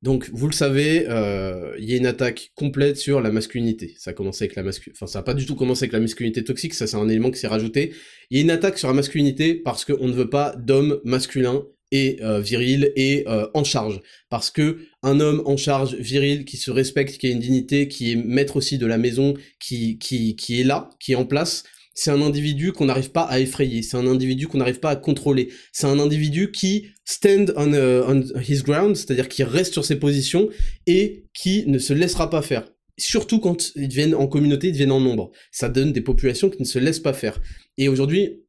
[0.03, 3.94] Donc, vous le savez, euh, il y a une attaque complète sur la masculinité.
[3.99, 6.01] Ça a commencé avec la masculinité, enfin, ça a pas du tout commencé avec la
[6.01, 7.92] masculinité toxique, ça c'est un élément qui s'est rajouté.
[8.30, 11.64] Il y a une attaque sur la masculinité parce qu'on ne veut pas d'hommes masculins
[11.90, 16.59] et euh, viril et euh, en charge parce que un homme en charge viril qui
[16.59, 20.36] se respecte qui a une dignité qui est maître aussi de la maison qui qui
[20.36, 21.64] qui est là qui est en place
[21.99, 24.96] c'est un individu qu'on n'arrive pas à effrayer, c'est un individu qu'on n'arrive pas à
[24.96, 29.84] contrôler, c'est un individu qui stand on, uh, on his ground, c'est-à-dire qui reste sur
[29.84, 30.49] ses positions
[30.86, 32.70] et qui ne se laissera pas faire.
[32.99, 35.32] Surtout quand ils viennent en communauté, ils viennent en nombre.
[35.51, 37.40] Ça donne des populations qui ne se laissent pas faire.
[37.78, 38.44] Et aujourd'hui,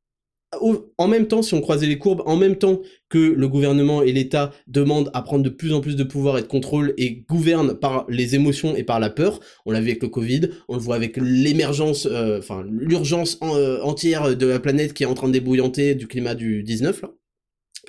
[0.97, 4.12] en même temps, si on croisait les courbes, en même temps que le gouvernement et
[4.12, 7.76] l'État demandent à prendre de plus en plus de pouvoir et de contrôle et gouvernent
[7.76, 10.82] par les émotions et par la peur, on l'a vu avec le Covid, on le
[10.82, 15.28] voit avec l'émergence, euh, enfin l'urgence euh, entière de la planète qui est en train
[15.28, 17.12] de débouillanter du climat du 19, là,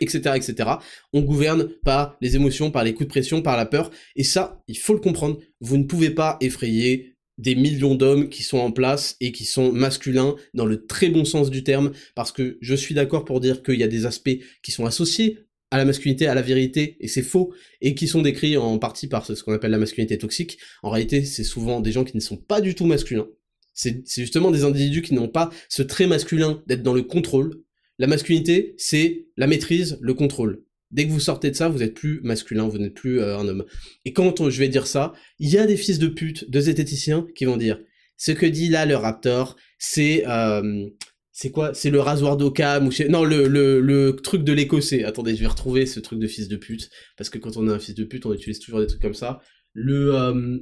[0.00, 0.70] etc., etc.
[1.12, 4.62] On gouverne par les émotions, par les coups de pression, par la peur, et ça,
[4.68, 7.09] il faut le comprendre, vous ne pouvez pas effrayer
[7.40, 11.24] des millions d'hommes qui sont en place et qui sont masculins dans le très bon
[11.24, 14.38] sens du terme, parce que je suis d'accord pour dire qu'il y a des aspects
[14.62, 15.38] qui sont associés
[15.70, 19.06] à la masculinité, à la vérité, et c'est faux, et qui sont décrits en partie
[19.06, 20.58] par ce qu'on appelle la masculinité toxique.
[20.82, 23.28] En réalité, c'est souvent des gens qui ne sont pas du tout masculins.
[23.72, 27.62] C'est justement des individus qui n'ont pas ce trait masculin d'être dans le contrôle.
[27.98, 30.64] La masculinité, c'est la maîtrise, le contrôle.
[30.90, 33.46] Dès que vous sortez de ça, vous n'êtes plus masculin, vous n'êtes plus euh, un
[33.46, 33.64] homme.
[34.04, 37.26] Et quand je vais dire ça, il y a des fils de pute, de zététiciens,
[37.34, 37.78] qui vont dire
[38.16, 40.86] ce que dit là le Raptor, c'est euh,
[41.32, 41.72] c'est quoi?
[41.72, 45.04] C'est le rasoir d'Occam ou non le, le, truc de l'écossais.
[45.04, 47.72] Attendez, je vais retrouver ce truc de fils de pute parce que quand on est
[47.72, 49.40] un fils de pute, on utilise toujours des trucs comme ça.
[49.72, 50.58] Le euh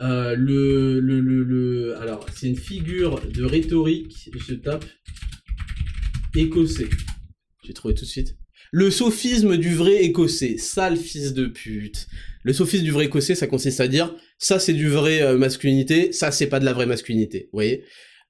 [0.00, 4.30] le, le, le, le, alors c'est une figure de rhétorique.
[4.34, 4.86] Je tape
[6.34, 6.88] écossais.
[7.62, 8.39] J'ai trouvé tout de suite.
[8.72, 12.06] Le sophisme du vrai écossais, sale fils de pute.
[12.44, 16.12] Le sophisme du vrai écossais, ça consiste à dire, ça c'est du vrai euh, masculinité,
[16.12, 17.84] ça c'est pas de la vraie masculinité, vous voyez?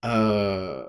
[0.04, 0.82] Euh,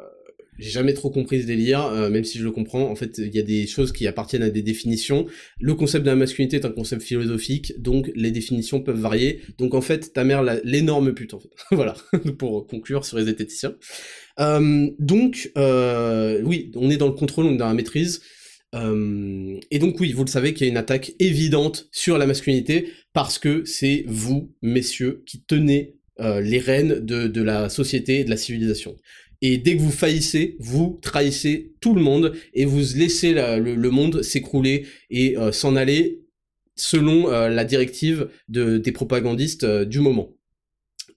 [0.57, 3.35] J'ai jamais trop compris ce délire, euh, même si je le comprends, en fait il
[3.35, 5.25] y a des choses qui appartiennent à des définitions.
[5.59, 9.41] Le concept de la masculinité est un concept philosophique, donc les définitions peuvent varier.
[9.57, 11.49] Donc en fait, ta mère, l'énorme pute, en fait.
[11.71, 11.95] voilà,
[12.37, 13.75] pour conclure sur les zététiciens.
[14.39, 18.21] Donc, oui, on est dans le contrôle, on est dans la maîtrise.
[18.73, 22.25] Euh, et donc oui, vous le savez qu'il y a une attaque évidente sur la
[22.25, 28.23] masculinité parce que c'est vous, messieurs, qui tenez euh, les rênes de, la société et
[28.23, 28.95] de la civilisation.
[29.41, 34.21] Et dès que vous faillissez, vous trahissez tout le monde et vous laissez le, monde
[34.21, 36.19] s'écrouler et euh, s'en aller
[36.75, 40.33] selon la directive de, des propagandistes du moment.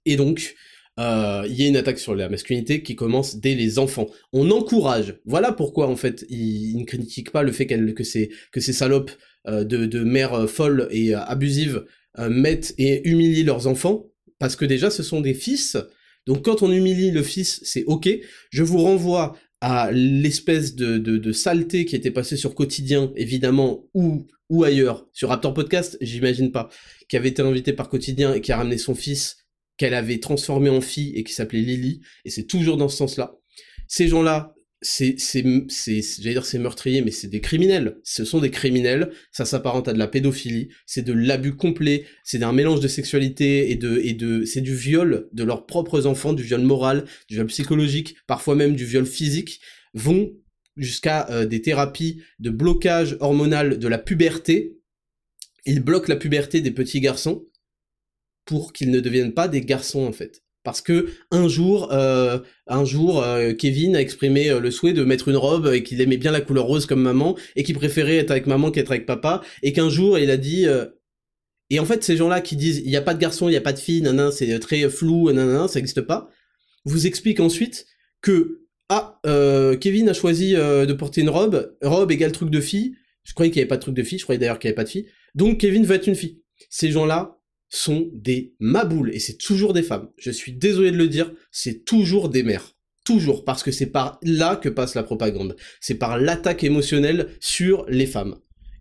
[0.05, 0.57] Et donc,
[1.01, 4.07] euh, il y a une attaque sur la masculinité qui commence dès les enfants.
[4.33, 5.17] On encourage.
[5.25, 9.11] Voilà pourquoi en fait ils, ne critiquent pas le fait que ces que ces salopes
[9.49, 11.85] euh, de, de mères euh, folles et abusives
[12.29, 14.07] mettent et humilient leurs enfants
[14.39, 15.77] parce que déjà ce sont des fils.
[16.27, 18.09] Donc quand on humilie le fils, c'est ok.
[18.51, 23.87] Je vous renvoie à l'espèce de, de, de, saleté qui était passée sur Quotidien, évidemment,
[23.95, 26.69] ou, ou ailleurs, sur Raptor Podcast, j'imagine pas,
[27.09, 29.44] qui avait été invité par Quotidien et qui a ramené son fils
[29.77, 33.37] qu'elle avait transformé en fille et qui s'appelait Lily, et c'est toujours dans ce sens-là.
[33.89, 34.55] Ces gens-là,
[34.85, 37.97] c'est, j'allais dire c'est meurtrier, mais c'est des criminels.
[38.05, 39.11] Ce sont des criminels.
[39.33, 40.69] Ça s'apparente à de la pédophilie.
[40.87, 42.05] C'est de l'abus complet.
[42.23, 46.07] C'est un mélange de sexualité et de, et de, c'est du viol de leurs propres
[46.07, 49.61] enfants, du viol moral, du viol psychologique, parfois même du viol physique,
[49.95, 50.33] vont
[50.77, 54.79] jusqu'à euh, des thérapies de blocage hormonal de la puberté.
[55.65, 57.47] Ils bloquent la puberté des petits garçons
[58.45, 60.45] pour qu'ils ne deviennent pas des garçons en fait.
[60.65, 65.05] Parce que un jour, euh, un jour, euh, Kevin a exprimé euh, le souhait de
[65.05, 68.17] mettre une robe et qu'il aimait bien la couleur rose comme maman et qu'il préférait
[68.17, 70.67] être avec maman qu'être avec papa et qu'un jour il a dit
[71.71, 73.59] et en fait ces gens-là qui disent il n'y a pas de garçon, il n'y
[73.59, 76.31] a pas de fille, nanan, c'est très flou, nanan, ça n'existe pas,
[76.87, 77.87] vous expliquent ensuite
[78.23, 79.21] que ah
[79.81, 82.97] Kevin a choisi de porter une robe, robe égale truc de fille.
[83.23, 84.73] Je croyais qu'il n'y avait pas de truc de fille, je croyais d'ailleurs qu'il n'y
[84.73, 85.07] avait pas de fille.
[85.35, 86.43] Donc Kevin veut être une fille.
[86.69, 87.39] Ces gens-là,
[87.75, 90.09] sont des maboules, et c'est toujours des femmes.
[90.17, 92.73] Je suis désolé de le dire, c'est toujours des mères.
[93.05, 95.57] Toujours, parce que c'est par là que passe la propagande.
[95.81, 98.37] C'est par l'attaque émotionnelle sur les femmes.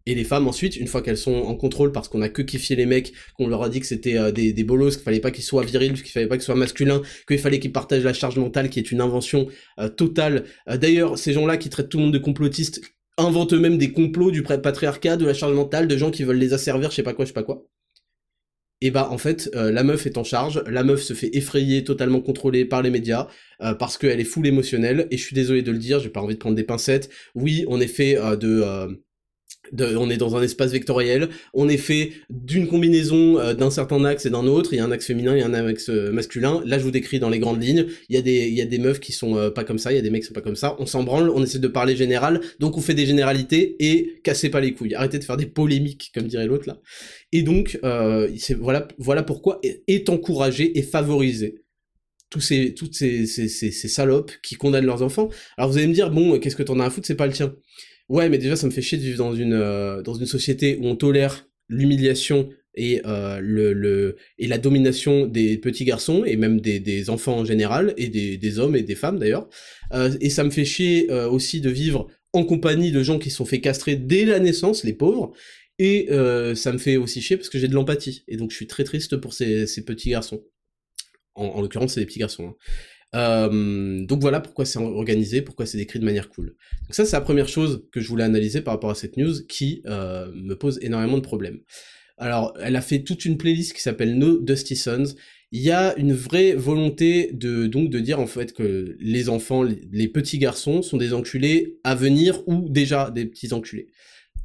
[0.06, 2.76] Et les femmes ensuite, une fois qu'elles sont en contrôle parce qu'on a que kiffié
[2.76, 5.32] les mecs, qu'on leur a dit que c'était euh, des, des bolos, qu'il fallait pas
[5.32, 8.38] qu'ils soient virils, qu'il fallait pas qu'ils soient masculins, qu'il fallait qu'ils partagent la charge
[8.38, 9.48] mentale qui est une invention
[9.80, 10.44] euh, totale.
[10.70, 12.82] Euh, d'ailleurs, ces gens-là qui traitent tout le monde de complotistes
[13.18, 16.54] inventent eux-mêmes des complots du patriarcat, de la charge mentale, de gens qui veulent les
[16.54, 17.66] asservir, je sais pas quoi, je sais pas quoi
[18.84, 21.86] et bah en fait euh, la meuf est en charge, la meuf se fait effrayer,
[21.86, 23.28] totalement contrôlée par les médias,
[23.62, 26.22] euh, parce qu'elle est full émotionnelle, et je suis désolé de le dire, j'ai pas
[26.22, 28.62] envie de prendre des pincettes, oui on est fait euh, de
[29.80, 34.26] on est dans un espace vectoriel, on est fait d'une combinaison euh, d'un certain axe
[34.26, 36.12] et d'un autre, il y a un axe féminin, il y a un axe euh,
[36.12, 38.62] masculin, là je vous décris dans les grandes lignes, il y a des, il y
[38.62, 40.28] a des meufs qui sont euh, pas comme ça, il y a des mecs qui
[40.28, 42.94] sont pas comme ça, on s'en branle, on essaie de parler général, donc on fait
[42.94, 46.68] des généralités et cassez pas les couilles, arrêtez de faire des polémiques, comme dirait l'autre
[46.68, 46.80] là.
[47.34, 47.78] Et donc,
[48.38, 51.60] c'est, voilà, voilà pourquoi est encouragé et favorisé
[52.30, 55.30] tous ces, toutes ces, ces, ces, ces salopes qui condamnent leurs enfants.
[55.58, 57.34] Alors vous allez me dire, bon, qu'est-ce que t'en as à foutre, c'est pas le
[57.34, 57.54] tien.
[58.10, 60.78] Ouais, mais déjà, ça me fait chier de vivre dans une, euh, dans une société
[60.80, 66.36] où on tolère l'humiliation et, euh, le, le, et la domination des petits garçons, et
[66.36, 69.48] même des, des enfants en général, et des, des hommes et des femmes d'ailleurs.
[69.94, 73.30] Euh, et ça me fait chier euh, aussi de vivre en compagnie de gens qui
[73.30, 75.34] sont fait castrer dès la naissance, les pauvres.
[75.80, 78.24] Et euh, ça me fait aussi chier parce que j'ai de l'empathie.
[78.28, 80.44] Et donc je suis très triste pour ces, petits garçons.
[81.36, 82.50] En, en l'occurrence, c'est des petits garçons.
[82.50, 82.56] Hein.
[83.16, 86.56] Euh, donc voilà pourquoi c'est organisé, pourquoi c'est décrit de manière cool.
[86.84, 89.34] Donc ça c'est la première chose que je voulais analyser par rapport à cette news
[89.48, 91.60] qui euh, me pose énormément de problèmes.
[92.18, 95.16] Alors elle a fait toute une playlist qui s'appelle No Dusty Sons.
[95.52, 99.62] Il y a une vraie volonté de donc de dire en fait que les enfants,
[99.62, 103.90] les, petits garçons sont des enculés à venir ou déjà des petits enculés.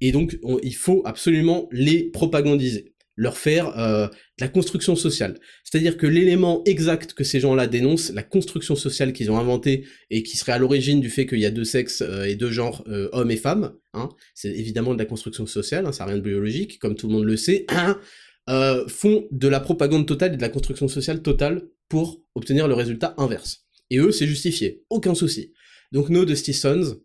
[0.01, 5.38] Et donc il faut absolument les propagandiser leur faire euh, de la construction sociale.
[5.64, 10.22] C'est-à-dire que l'élément exact que ces gens-là dénoncent, la construction sociale qu'ils ont inventée et
[10.22, 12.84] qui serait à l'origine du fait qu'il y a deux sexes euh, et deux genres,
[12.86, 16.18] euh, hommes et femmes, hein, c'est évidemment de la construction sociale, hein, ça n'a rien
[16.18, 17.66] de biologique, comme tout le monde le sait,
[18.86, 23.14] font de la propagande totale et de la construction sociale totale pour obtenir le résultat
[23.18, 23.66] inverse.
[23.90, 25.53] Et eux, c'est justifié, aucun souci.
[25.90, 27.01] Donc No de Sons,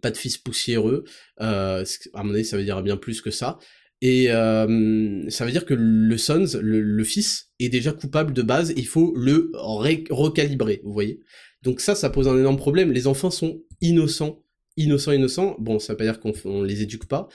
[0.00, 1.04] pas de fils poussiéreux,
[1.38, 3.58] à mon avis ça veut dire bien plus que ça,
[4.04, 8.74] et euh, ça veut dire que le Sons, le, fils, est déjà coupable de base,
[8.76, 11.20] il faut le recalibrer, vous voyez.
[11.62, 12.92] Donc ça, ça pose un énorme problème.
[12.92, 14.44] Les enfants sont innocents,
[14.76, 15.56] innocents, innocents.
[15.58, 17.28] Bon, ça veut pas dire qu'on les éduque pas.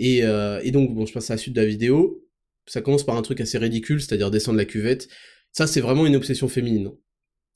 [0.00, 2.26] Et, euh, et, donc, bon, je passe à la suite de la vidéo.
[2.66, 5.06] Ça commence par un truc assez ridicule, c'est-à-dire descendre la cuvette.
[5.52, 6.90] Ça, c'est vraiment une obsession féminine.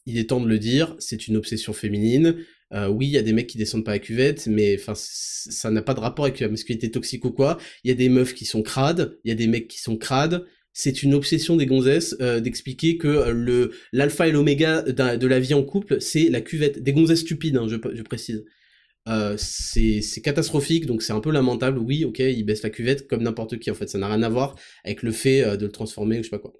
[0.06, 2.36] Il est temps de le dire, c'est une obsession féminine.
[2.72, 4.92] Euh, oui, il y a des mecs qui descendent pas à la cuvette, mais enfin,
[4.94, 7.58] ça n'a pas de rapport avec la masculinité toxique ou quoi.
[7.84, 9.96] Il y a des meufs qui sont crades, il y a des mecs qui sont
[9.96, 10.46] crades.
[10.72, 15.40] C'est une obsession des gonzesses euh, d'expliquer que euh, le l'alpha et l'oméga de la
[15.40, 16.82] vie en couple, c'est la cuvette.
[16.82, 18.44] Des gonzesses stupides, hein, je, je, précise.
[19.08, 21.78] Euh, c'est catastrophique, donc c'est un peu lamentable.
[21.78, 23.88] Oui, ok, il baisse la cuvette comme n'importe qui, en fait.
[23.88, 24.54] Ça n'a rien à voir
[24.84, 26.52] avec le fait de le transformer, ou je sais pas quoi.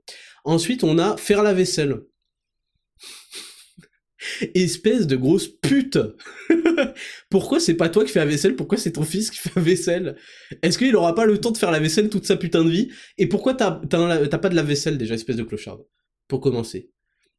[0.45, 2.01] Ensuite, on a faire la vaisselle.
[4.55, 5.99] Espèce de grosse pute.
[7.31, 8.57] Pourquoi c'est pas toi qui fais la vaisselle?
[8.57, 10.17] Pourquoi c'est ton fils qui fait la vaisselle?
[10.63, 12.89] Est-ce qu'il aura pas le temps de faire la vaisselle toute sa putain de vie?
[13.19, 15.79] Et pourquoi t'as pas de la vaisselle déjà, espèce de clochard?
[16.29, 16.91] Pour commencer.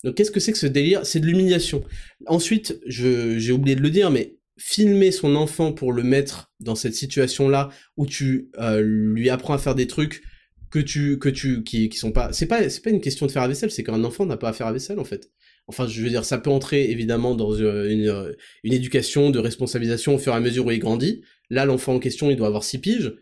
[0.04, 1.06] Donc qu'est-ce que c'est que ce délire?
[1.06, 1.84] C'est de l'humiliation.
[2.26, 6.94] Ensuite, j'ai oublié de le dire, mais filmer son enfant pour le mettre dans cette
[6.94, 10.24] situation-là où tu euh, lui apprends à faire des trucs
[10.70, 13.32] que tu que tu qui, qui sont pas c'est pas c'est pas une question de
[13.32, 15.32] faire la vaisselle c'est qu'un enfant n'a pas à faire la vaisselle en fait
[15.68, 18.34] Enfin, je veux dire, ça peut entrer évidemment dans euh, une, euh,
[18.64, 21.22] une, éducation de responsabilisation au fur et à mesure où il grandit.
[21.50, 23.14] Là, l'enfant en question, il doit avoir 6 piges.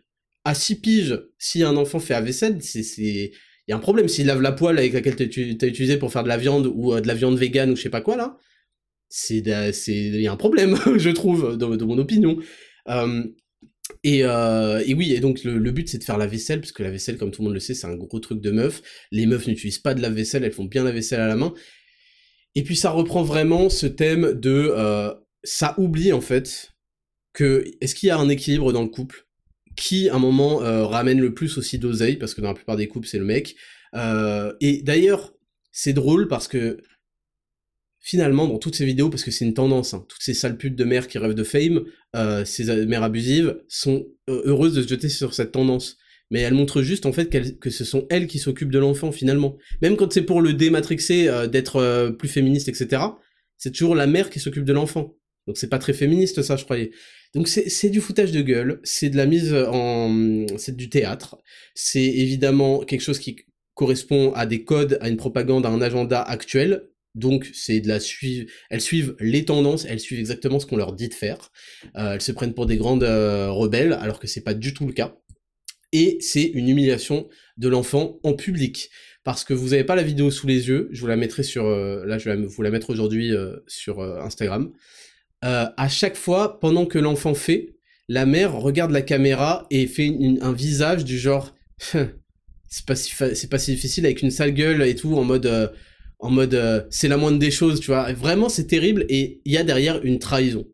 [0.45, 3.31] À 6 piges, si un enfant fait à vaisselle, c'est, il
[3.67, 4.07] y a un problème.
[4.07, 6.93] S'il lave la poêle avec laquelle tu as utilisé pour faire de la viande ou
[6.93, 8.37] euh, de la viande végane ou je sais pas quoi là,
[9.09, 12.37] c'est, il y a un problème, je trouve, de mon opinion.
[14.03, 16.83] et, et, oui, et donc le, le but c'est de faire la vaisselle, parce que
[16.83, 18.81] la vaisselle, comme tout le monde le sait, c'est un gros truc de meuf.
[19.11, 21.53] Les meufs n'utilisent pas de la vaisselle, elles font bien la vaisselle à la main.
[22.59, 25.13] Et puis ça reprend vraiment ce thème de euh,
[25.45, 26.73] ça oublie en fait
[27.31, 29.27] que est-ce qu'il y a un équilibre dans le couple?
[29.77, 32.17] Qui à un moment euh, ramène le plus aussi d'oseille?
[32.17, 33.55] Parce que dans la plupart des couples c'est le mec.
[33.95, 35.33] Euh, et d'ailleurs
[35.71, 36.81] c'est drôle parce que
[38.01, 40.75] finalement dans toutes ces vidéos parce que c'est une tendance, hein, toutes ces sales putes
[40.75, 41.85] de mères qui rêvent de fame,
[42.43, 45.95] ces mères abusives sont heureuses de se jeter sur cette tendance
[46.29, 49.57] mais elle montre juste en fait que ce sont elles qui s'occupent de l'enfant finalement.
[49.81, 53.01] Même quand c'est pour le dématrixer, euh, d'être euh, plus féministe, etc.,
[53.57, 55.15] c'est toujours la mère qui s'occupe de l'enfant.
[55.47, 56.91] Donc c'est pas très féministe ça, je croyais.
[57.33, 60.47] Donc c'est du foutage de gueule, c'est de la mise en...
[60.57, 61.37] c'est du théâtre,
[61.75, 63.35] c'est évidemment quelque chose qui
[63.75, 67.99] correspond à des codes, à une propagande, à un agenda actuel, donc c'est de la
[67.99, 71.51] suivre, elles suivent les tendances, elles suivent exactement ce qu'on leur dit de faire.
[71.97, 74.93] Euh, elles se prennent pour des grandes rebelles, alors que c'est pas du tout le
[74.93, 75.15] cas
[75.91, 77.27] et c'est une humiliation
[77.57, 78.89] de l'enfant en public.
[79.23, 81.65] Parce que vous n'avez pas la vidéo sous les yeux, je vous la mettrai sur,
[81.65, 84.71] euh, là je vais vous la mettre aujourd'hui euh, sur euh, Instagram.
[85.41, 87.75] à chaque fois, pendant que l'enfant fait,
[88.07, 90.11] la mère regarde la caméra et fait
[90.41, 94.81] un visage du genre, c'est pas si c'est pas si difficile avec une sale gueule
[94.81, 95.71] et tout en mode,
[96.19, 98.11] en mode, c'est la moindre des choses, tu vois.
[98.13, 100.65] Vraiment c'est terrible et il y a derrière une trahison.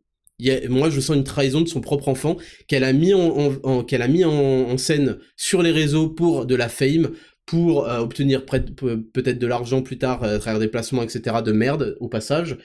[0.69, 5.61] Moi, je sens une trahison de son propre enfant qu'elle a mis en, scène sur
[5.61, 7.11] les réseaux pour de la fame,
[7.45, 11.37] pour euh, obtenir peut-être de l'argent plus tard à travers des placements, etc.
[11.45, 12.57] de merde au passage.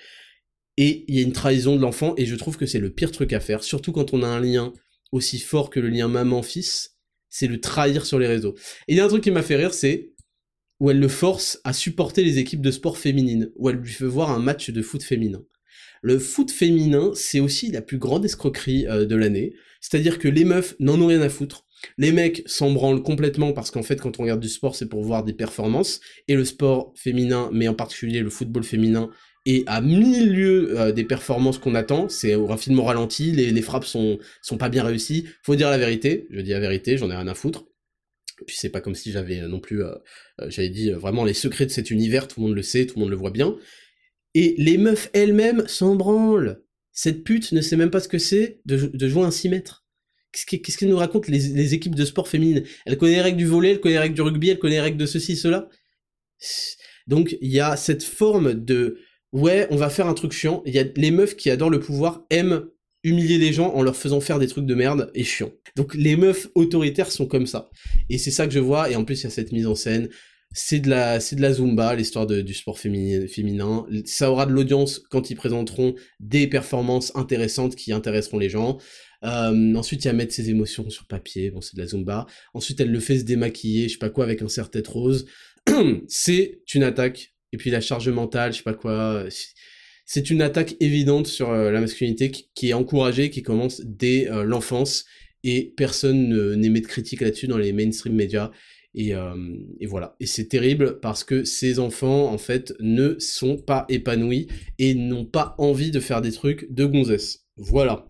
[0.76, 3.12] Et il y a une trahison de l'enfant et je trouve que c'est le pire
[3.12, 4.72] truc à faire, surtout quand on a un lien
[5.12, 6.96] aussi fort que le lien maman-fils,
[7.28, 8.54] c'est le trahir sur les réseaux.
[8.88, 10.12] Et il y a un truc qui m'a fait rire, c'est
[10.80, 14.06] où elle le force à supporter les équipes de sport féminines, où elle lui fait
[14.06, 15.42] voir un match de foot féminin.
[16.03, 19.55] Le foot féminin, c'est aussi la plus grande escroquerie euh, de l'année.
[19.80, 21.64] C'est-à-dire que les meufs n'en ont rien à foutre.
[21.96, 25.03] Les mecs s'en branlent complètement parce qu'en fait, quand on regarde du sport, c'est pour
[25.03, 26.01] voir des performances.
[26.28, 29.11] Et le sport féminin, mais en particulier le football féminin,
[29.46, 32.09] est à mille lieues euh, des performances qu'on attend.
[32.09, 34.18] C'est au ralenti, les, frappes sont,
[34.59, 35.26] pas bien réussies.
[35.42, 36.26] Faut dire la vérité.
[36.30, 37.64] Je dis la vérité, j'en ai rien à foutre.
[38.46, 39.94] Puis c'est pas comme si j'avais non plus, euh,
[40.48, 43.01] j'avais dit vraiment les secrets de cet univers, tout le monde le sait, tout le
[43.01, 43.55] monde le voit bien.
[44.34, 46.62] Et les meufs elles-mêmes s'en branlent.
[46.92, 49.84] Cette pute ne sait même pas ce que c'est de, jouer un 6 mètres.
[50.32, 52.62] Qu'est-ce qu'elle nous raconte les, équipes de sport féminines?
[52.86, 54.80] Elle connaît les règles du volet, elle connaît les règles du rugby, elle connaît les
[54.80, 55.68] règles de ceci, cela.
[57.06, 58.98] Donc il y a cette forme de
[59.32, 60.62] ouais, on va faire un truc chiant.
[60.66, 62.66] Il y a les meufs qui adorent le pouvoir aiment
[63.02, 65.50] humilier les gens en leur faisant faire des trucs de merde et chiant.
[65.74, 67.70] Donc les meufs autoritaires sont comme ça.
[68.08, 68.90] Et c'est ça que je vois.
[68.90, 70.08] Et en plus il y a cette mise en scène
[70.53, 74.98] c'est de la c'est de la zumba l'histoire du sport féminin, ça aura de l'audience
[75.11, 78.78] quand ils présenteront des performances intéressantes qui intéresseront les gens.
[79.22, 81.51] Euh, ensuite il y a mettre ses émotions sur papier.
[81.51, 82.26] Bon c'est de la zumba.
[82.53, 85.26] Ensuite elle le fait se démaquiller je sais pas quoi avec un serre-tête rose.
[86.09, 87.34] C'est une attaque.
[87.53, 89.24] Et puis la charge mentale je sais pas quoi.
[90.07, 94.42] C'est une attaque évidente sur euh, la masculinité qui, est encouragée qui commence dès euh,
[94.42, 95.05] l'enfance.
[95.44, 98.51] Et personne n'émet de critique là-dessus dans les mainstream médias
[98.97, 100.16] euh, et, voilà.
[100.20, 105.24] Et c'est terrible parce que ces enfants, en fait, ne sont pas épanouis et n'ont
[105.24, 107.47] pas envie de faire des trucs de gonzesse.
[107.57, 108.09] Voilà.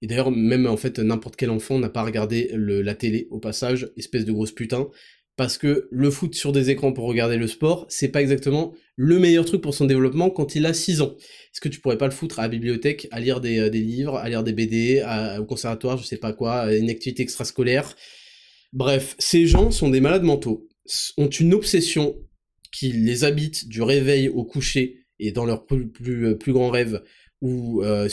[0.00, 3.90] Et d'ailleurs, même en fait, n'importe quel enfant n'a pas regardé la télé au passage,
[3.96, 4.88] espèce de grosse putain,
[5.36, 9.18] parce que le foot sur des écrans pour regarder le sport, c'est pas exactement le
[9.18, 11.16] meilleur truc pour son développement quand il a 6 ans.
[11.18, 14.16] Est-ce que tu pourrais pas le foutre à la bibliothèque, à lire des, euh, livres,
[14.16, 15.04] à lire des BD,
[15.38, 17.94] au conservatoire, je sais pas quoi, une activité extrascolaire
[18.72, 20.68] Bref, ces gens sont des malades mentaux,
[21.16, 22.16] ont une obsession
[22.72, 26.70] qui les habite du réveil au coucher et dans leurs plus, plus, euh, plus grands
[26.70, 27.02] rêves,
[27.40, 28.08] ou euh,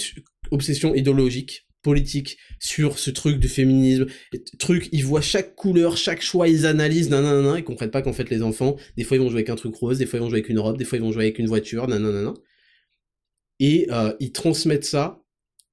[0.52, 4.08] obsession idéologique, politique, sur ce truc du féminisme,
[4.58, 8.30] truc, ils voient chaque couleur, chaque choix, ils analysent, nanana, ils comprennent pas qu'en fait
[8.30, 10.30] les enfants, des fois ils vont jouer avec un truc rose, des fois ils vont
[10.30, 12.34] jouer avec une robe, des fois ils vont jouer avec une voiture, nanana.
[13.60, 15.22] Et euh, ils transmettent ça,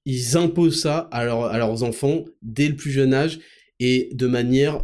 [0.05, 3.39] ils imposent ça à leurs enfants dès le plus jeune âge,
[3.85, 4.81] et de manière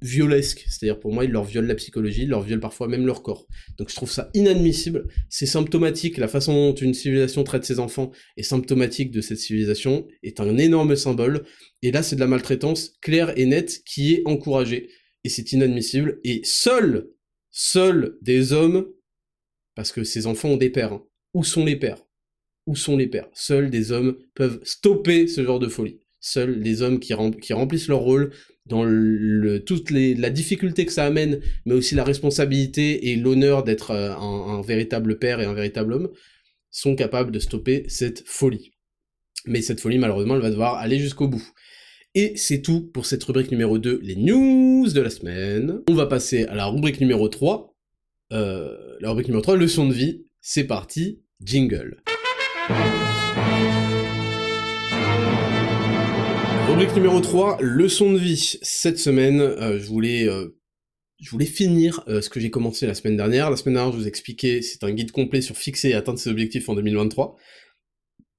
[0.00, 0.64] violesque.
[0.66, 3.46] C'est-à-dire pour moi, ils leur violent la psychologie, ils leur violent parfois même leur corps.
[3.76, 8.10] Donc je trouve ça inadmissible, c'est symptomatique, la façon dont une civilisation traite ses enfants
[8.38, 11.44] est symptomatique de cette civilisation, est un énorme symbole,
[11.82, 14.88] et là c'est de la maltraitance claire et nette qui est encouragée,
[15.24, 17.10] et c'est inadmissible, et seuls,
[17.50, 18.88] seuls des hommes,
[19.74, 21.04] parce que ces enfants ont des pères, hein.
[21.34, 22.02] où sont les pères?
[22.64, 23.28] Où sont les pères?
[23.34, 27.12] Seuls des hommes peuvent stopper ce genre de folie seuls les hommes qui,
[27.52, 28.30] remplissent leur rôle
[28.64, 28.84] dans
[29.66, 34.62] toute la difficulté que ça amène, mais aussi la responsabilité et l'honneur d'être euh, un,
[34.62, 36.10] véritable père et un véritable homme,
[36.70, 38.70] sont capables de stopper cette folie.
[39.46, 41.44] Mais cette folie, malheureusement, elle va devoir aller jusqu'au bout.
[42.14, 45.80] Et c'est tout pour cette rubrique numéro 2, les news de la semaine.
[45.88, 47.74] On va passer à la rubrique numéro 3.
[48.32, 50.24] Euh, la rubrique numéro 3, leçon de vie.
[50.40, 52.02] C'est parti, jingle.
[56.72, 58.58] Rubrique numéro 3, leçon de vie.
[58.62, 60.58] Cette semaine, euh, je voulais euh,
[61.20, 63.50] je voulais finir euh, ce que j'ai commencé la semaine dernière.
[63.50, 66.30] La semaine dernière, je vous expliquais, c'est un guide complet sur fixer et atteindre ses
[66.30, 67.36] objectifs en 2023.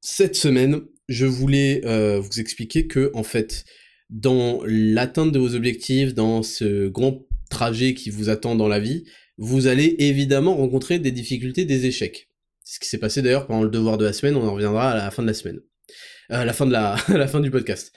[0.02, 1.82] Cette semaine, je voulais
[2.18, 3.66] vous expliquer que, en fait,
[4.10, 9.04] dans l'atteinte de vos objectifs, dans ce grand trajet qui vous attend dans la vie,
[9.38, 12.30] vous allez évidemment rencontrer des difficultés, des échecs.
[12.64, 14.90] C'est ce qui s'est passé d'ailleurs pendant le devoir de la semaine, on en reviendra
[14.90, 15.60] à la fin de la semaine.
[16.32, 17.94] Euh, à la fin de la, la fin du podcast.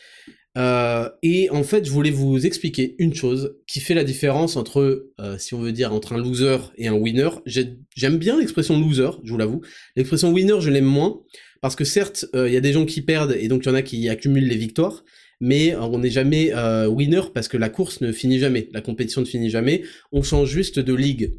[0.59, 5.11] Euh, et en fait, je voulais vous expliquer une chose qui fait la différence entre,
[5.21, 7.29] euh, si on veut dire, entre un loser et un winner.
[7.45, 9.61] J'aime bien l'expression loser, je vous l'avoue.
[9.97, 11.21] L'expression winner, je l'aime moins
[11.61, 13.75] parce que certes, il y a des gens qui perdent et donc il y en
[13.75, 15.05] a qui accumulent les victoires.
[15.41, 16.55] Mais on n'est jamais
[16.87, 19.83] winner parce que la course ne finit jamais, la compétition ne finit jamais.
[20.13, 21.35] On change juste de ligue.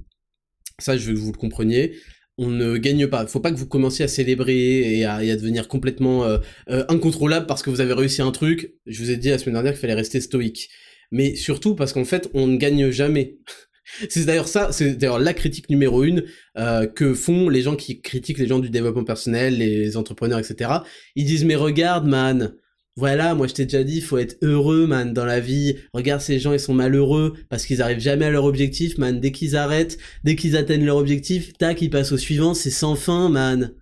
[0.79, 1.95] Ça, je veux que vous le compreniez
[2.38, 3.25] on ne gagne pas.
[3.27, 6.38] Faut pas que vous commenciez à célébrer et à, devenir complètement euh,
[6.69, 8.73] euh, incontrôlable parce que vous avez réussi un truc.
[8.85, 10.69] Je vous ai dit la semaine dernière qu'il fallait rester stoïque.
[11.11, 13.38] Mais surtout parce qu'en fait, on ne gagne jamais.
[14.09, 16.25] C'est d'ailleurs ça, c'est d'ailleurs la critique numéro une
[16.57, 20.71] euh, que font les gens qui critiquent les gens du développement personnel, les entrepreneurs, etc.
[21.15, 22.53] Ils disent mais regarde man,
[22.97, 25.75] voilà, moi je t'ai déjà dit, faut être heureux man dans la vie.
[25.93, 29.19] Regarde ces gens, ils sont malheureux parce qu'ils arrivent jamais à leur objectif, man.
[29.19, 32.95] Dès qu'ils arrêtent, dès qu'ils atteignent leur objectif, tac, ils passent au suivant, c'est sans
[32.95, 33.75] fin, man.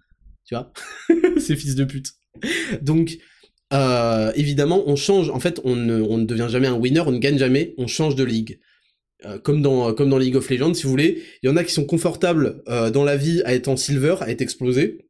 [0.46, 0.74] Tu vois?
[1.40, 2.12] Ces fils de pute.
[2.82, 3.18] Donc
[3.72, 5.30] euh, évidemment, on change.
[5.30, 8.26] En fait, on ne, devient jamais un winner, on ne gagne jamais, on change de
[8.26, 8.60] ligue.
[9.24, 11.64] Euh, comme dans comme dans League of Legends, si vous voulez, il y en a
[11.64, 15.08] qui sont confortables euh, dans la vie à être en silver, à être explosé,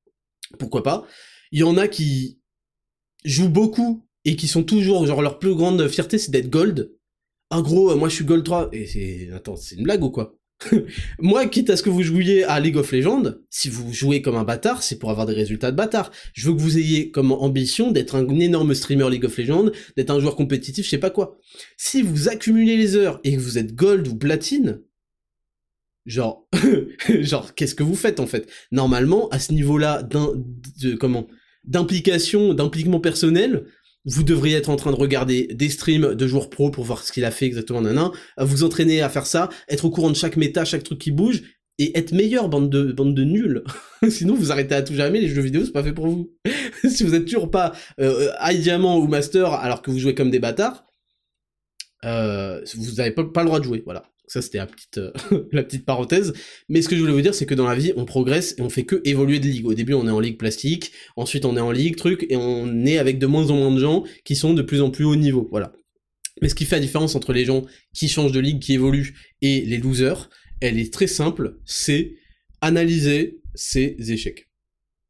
[0.59, 1.07] pourquoi pas?
[1.51, 2.39] Il y en a qui
[3.26, 6.91] jouent beaucoup et qui sont toujours genre leur plus grande fierté c'est d'être gold.
[7.49, 10.38] En gros, moi je suis gold 3 et c'est attends, c'est une blague ou quoi?
[11.19, 14.36] Moi, quitte à ce que vous jouiez à League of Legends, si vous jouez comme
[14.36, 16.11] un bâtard, c'est pour avoir des résultats de bâtard.
[16.34, 20.11] Je veux que vous ayez comme ambition d'être un énorme streamer League of Legends, d'être
[20.11, 21.38] un joueur compétitif, je sais pas quoi.
[21.78, 24.82] Si vous accumulez les heures et que vous êtes gold ou platine,
[26.05, 26.47] genre,
[27.21, 28.49] genre, qu'est-ce que vous faites en fait?
[28.71, 30.32] Normalement, à ce niveau-là d'un,
[30.82, 31.28] de, comment,
[31.68, 33.66] d'implication, d'impliquement personnel,
[34.05, 37.11] vous devriez être en train de regarder des streams de joueurs pro pour voir ce
[37.11, 40.38] qu'il a fait exactement, nanan, vous entraîner à faire ça, être au courant de chaque
[40.38, 41.41] méta, chaque truc qui bouge,
[41.78, 43.63] et être meilleur, bande de, bande de nuls.
[44.09, 46.32] Sinon, vous arrêtez à tout jamais, les jeux vidéo, c'est pas fait pour vous.
[46.89, 50.30] si vous êtes toujours pas euh, high diamant ou master alors que vous jouez comme
[50.30, 50.86] des bâtards,
[52.05, 54.03] euh, vous avez pas, pas le droit de jouer, voilà.
[54.28, 55.11] Ça, c'était la petite, euh,
[55.51, 56.34] la petite parenthèse.
[56.69, 58.61] Mais ce que je voulais vous dire, c'est que dans la vie, on progresse et
[58.61, 59.65] on fait que évoluer de ligue.
[59.65, 62.86] Au début, on est en ligue plastique, ensuite on est en ligue truc, et on
[62.86, 65.15] est avec de moins en moins de gens qui sont de plus en plus haut
[65.15, 65.47] niveau.
[65.51, 65.73] Voilà.
[66.41, 69.15] Mais ce qui fait la différence entre les gens qui changent de ligue, qui évoluent,
[69.41, 70.30] et les losers,
[70.61, 72.15] elle est très simple, c'est
[72.61, 74.49] analyser ses échecs.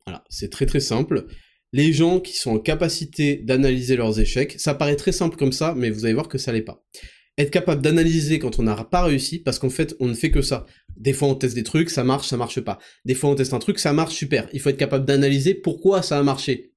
[0.05, 1.25] Voilà, c'est très très simple.
[1.73, 5.73] Les gens qui sont en capacité d'analyser leurs échecs, ça paraît très simple comme ça,
[5.75, 6.85] mais vous allez voir que ça l'est pas
[7.37, 10.41] être capable d'analyser quand on n'a pas réussi, parce qu'en fait, on ne fait que
[10.41, 10.65] ça.
[10.95, 12.79] Des fois, on teste des trucs, ça marche, ça marche pas.
[13.03, 14.47] Des fois, on teste un truc, ça marche, super.
[14.53, 16.71] Il faut être capable d'analyser pourquoi ça a marché.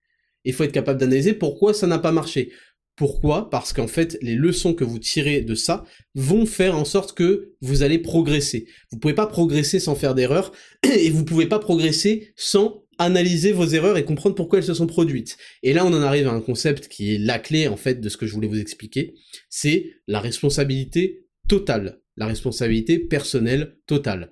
[0.44, 2.50] Il faut être capable d'analyser pourquoi ça n'a pas marché.
[2.96, 3.48] Pourquoi?
[3.48, 5.84] Parce qu'en fait, les leçons que vous tirez de ça
[6.16, 8.66] vont faire en sorte que vous allez progresser.
[8.90, 10.50] Vous pouvez pas progresser sans faire d'erreurs,
[10.82, 14.86] et vous pouvez pas progresser sans analyser vos erreurs et comprendre pourquoi elles se sont
[14.86, 15.38] produites.
[15.62, 18.08] Et là, on en arrive à un concept qui est la clé, en fait, de
[18.08, 19.14] ce que je voulais vous expliquer,
[19.48, 24.30] c'est la responsabilité totale, la responsabilité personnelle totale.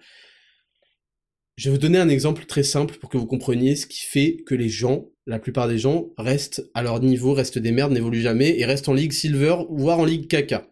[1.57, 4.37] Je vais vous donner un exemple très simple pour que vous compreniez ce qui fait
[4.47, 8.21] que les gens, la plupart des gens, restent à leur niveau, restent des merdes, n'évoluent
[8.21, 10.71] jamais, et restent en ligue silver, voire en ligue caca.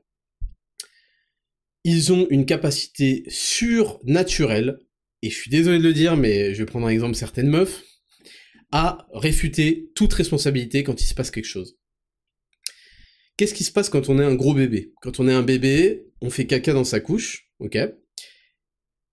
[1.84, 4.78] Ils ont une capacité surnaturelle
[5.24, 7.82] et je suis désolé de le dire, mais je vais prendre un exemple certaines meufs,
[8.72, 11.78] à réfuter toute responsabilité quand il se passe quelque chose.
[13.38, 14.92] Qu'est-ce qui se passe quand on est un gros bébé?
[15.00, 17.78] Quand on est un bébé, on fait caca dans sa couche, ok?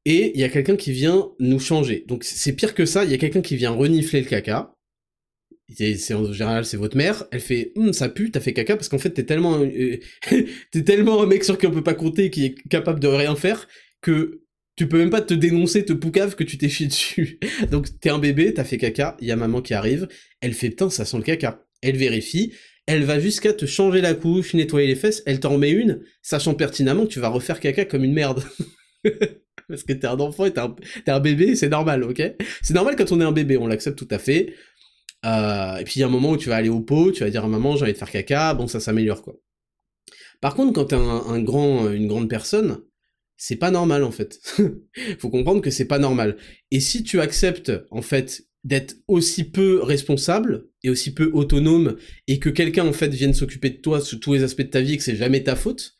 [0.03, 2.03] Et il y a quelqu'un qui vient nous changer.
[2.07, 4.73] Donc c'est pire que ça, il y a quelqu'un qui vient renifler le caca.
[5.73, 7.25] C'est en général c'est votre mère.
[7.31, 9.97] Elle fait hum, ça pue, t'as fait caca parce qu'en fait t'es tellement euh,
[10.71, 13.37] t'es tellement un mec sur qui on peut pas compter qui est capable de rien
[13.37, 13.69] faire
[14.01, 14.40] que
[14.81, 17.39] tu peux même pas te dénoncer, te poucave que tu t'es chié dessus.
[17.69, 20.07] Donc t'es un bébé, t'as fait caca, il y a maman qui arrive,
[20.41, 21.63] elle fait putain ça sent le caca.
[21.83, 22.51] Elle vérifie,
[22.87, 26.55] elle va jusqu'à te changer la couche, nettoyer les fesses, elle t'en met une, sachant
[26.55, 28.43] pertinemment que tu vas refaire caca comme une merde.
[29.67, 30.75] Parce que t'es un enfant et t'es un,
[31.05, 32.19] un, bébé, c'est normal, ok?
[32.63, 34.55] C'est normal quand on est un bébé, on l'accepte tout à fait.
[35.27, 37.23] Euh, et puis il y a un moment où tu vas aller au pot, tu
[37.23, 39.35] vas dire à maman j'ai envie de faire caca, bon ça s'améliore quoi.
[40.39, 42.81] Par contre quand t'es un, grand, une grande personne,
[43.43, 44.39] c'est pas normal en fait.
[45.17, 46.37] Faut comprendre que c'est pas normal.
[46.69, 52.37] Et si tu acceptes en fait d'être aussi peu responsable et aussi peu autonome et
[52.37, 54.93] que quelqu'un en fait vienne s'occuper de toi sous tous les aspects de ta vie
[54.93, 55.97] et que c'est jamais ta faute,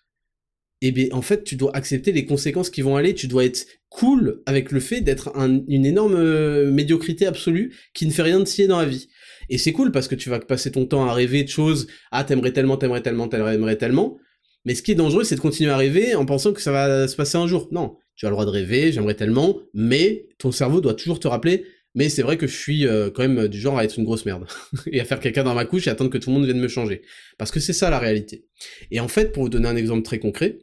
[0.82, 3.66] eh bien en fait tu dois accepter les conséquences qui vont aller, tu dois être
[3.90, 8.46] cool avec le fait d'être une énorme euh, médiocrité absolue qui ne fait rien de
[8.46, 9.08] scier dans la vie.
[9.50, 12.24] Et c'est cool parce que tu vas passer ton temps à rêver de choses, ah
[12.24, 14.20] t'aimerais tellement, t'aimerais tellement, t'aimerais tellement,
[14.66, 17.08] mais ce qui est dangereux, c'est de continuer à rêver en pensant que ça va
[17.08, 17.68] se passer un jour.
[17.72, 21.28] Non, tu as le droit de rêver, j'aimerais tellement, mais ton cerveau doit toujours te
[21.28, 24.06] rappeler, mais c'est vrai que je suis euh, quand même du genre à être une
[24.06, 24.46] grosse merde,
[24.92, 26.68] et à faire quelqu'un dans ma couche et attendre que tout le monde vienne me
[26.68, 27.02] changer.
[27.38, 28.46] Parce que c'est ça la réalité.
[28.92, 30.60] Et en fait, pour vous donner un exemple très concret,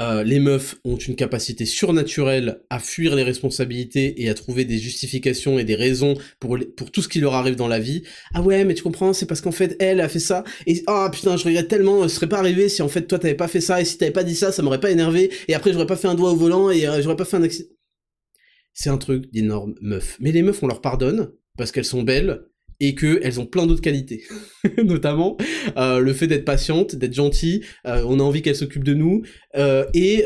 [0.00, 4.78] euh, les meufs ont une capacité surnaturelle à fuir les responsabilités et à trouver des
[4.78, 8.02] justifications et des raisons pour, pour tout ce qui leur arrive dans la vie.
[8.34, 11.08] Ah ouais, mais tu comprends, c'est parce qu'en fait, elle a fait ça, et ah
[11.12, 13.60] putain, je regrette tellement, ce serait pas arrivé si en fait toi t'avais pas fait
[13.60, 15.96] ça, et si t'avais pas dit ça, ça m'aurait pas énervé, et après j'aurais pas
[15.96, 17.68] fait un doigt au volant, et euh, j'aurais pas fait un accident.
[18.72, 20.16] C'est un truc d'énorme meuf.
[20.20, 22.47] Mais les meufs, on leur pardonne, parce qu'elles sont belles,
[22.80, 24.24] et qu'elles ont plein d'autres qualités.
[24.84, 25.36] Notamment
[25.76, 29.22] euh, le fait d'être patiente, d'être gentille, euh, on a envie qu'elles s'occupent de nous,
[29.56, 30.24] euh, et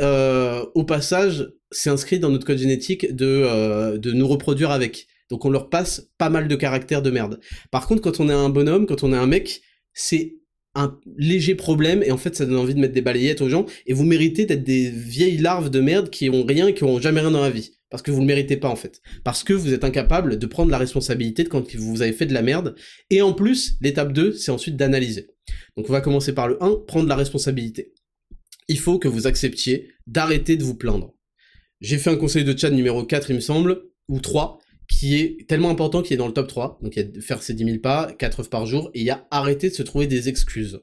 [0.75, 5.07] au passage, c'est inscrit dans notre code génétique de, de nous reproduire avec.
[5.31, 7.41] Donc on leur passe pas mal de caractères de merde.
[7.71, 9.63] Par contre, quand on est un bonhomme, quand on est un mec,
[9.95, 10.37] c'est
[10.75, 13.67] un léger problème et en fait ça donne envie de mettre des balayettes aux gens
[13.87, 17.21] et vous méritez d'être des vieilles larves de merde qui ont rien qui ont jamais
[17.21, 19.01] rien dans la vie parce que vous le méritez pas en fait.
[19.23, 22.33] Parce que vous êtes incapable de prendre la responsabilité de quand vous avez fait de
[22.33, 22.75] la merde.
[23.11, 25.29] Et en plus l'étape 2 c'est ensuite d'analyser.
[25.77, 27.93] Donc on va commencer par le 1 prendre la responsabilité.
[28.67, 31.15] Il faut que vous acceptiez d'arrêter de vous plaindre.
[31.81, 35.49] J'ai fait un conseil de chat numéro 4 il me semble ou 3 qui est
[35.49, 36.79] tellement important qu'il est dans le top 3.
[36.83, 39.07] Donc il y a faire ses 10 000 pas, 4 œufs par jour, et il
[39.07, 40.81] y a arrêter de se trouver des excuses.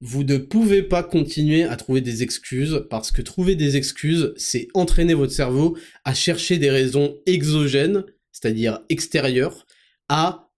[0.00, 4.68] Vous ne pouvez pas continuer à trouver des excuses, parce que trouver des excuses, c'est
[4.74, 9.66] entraîner votre cerveau à chercher des raisons exogènes, c'est-à-dire extérieures,
[10.08, 10.50] à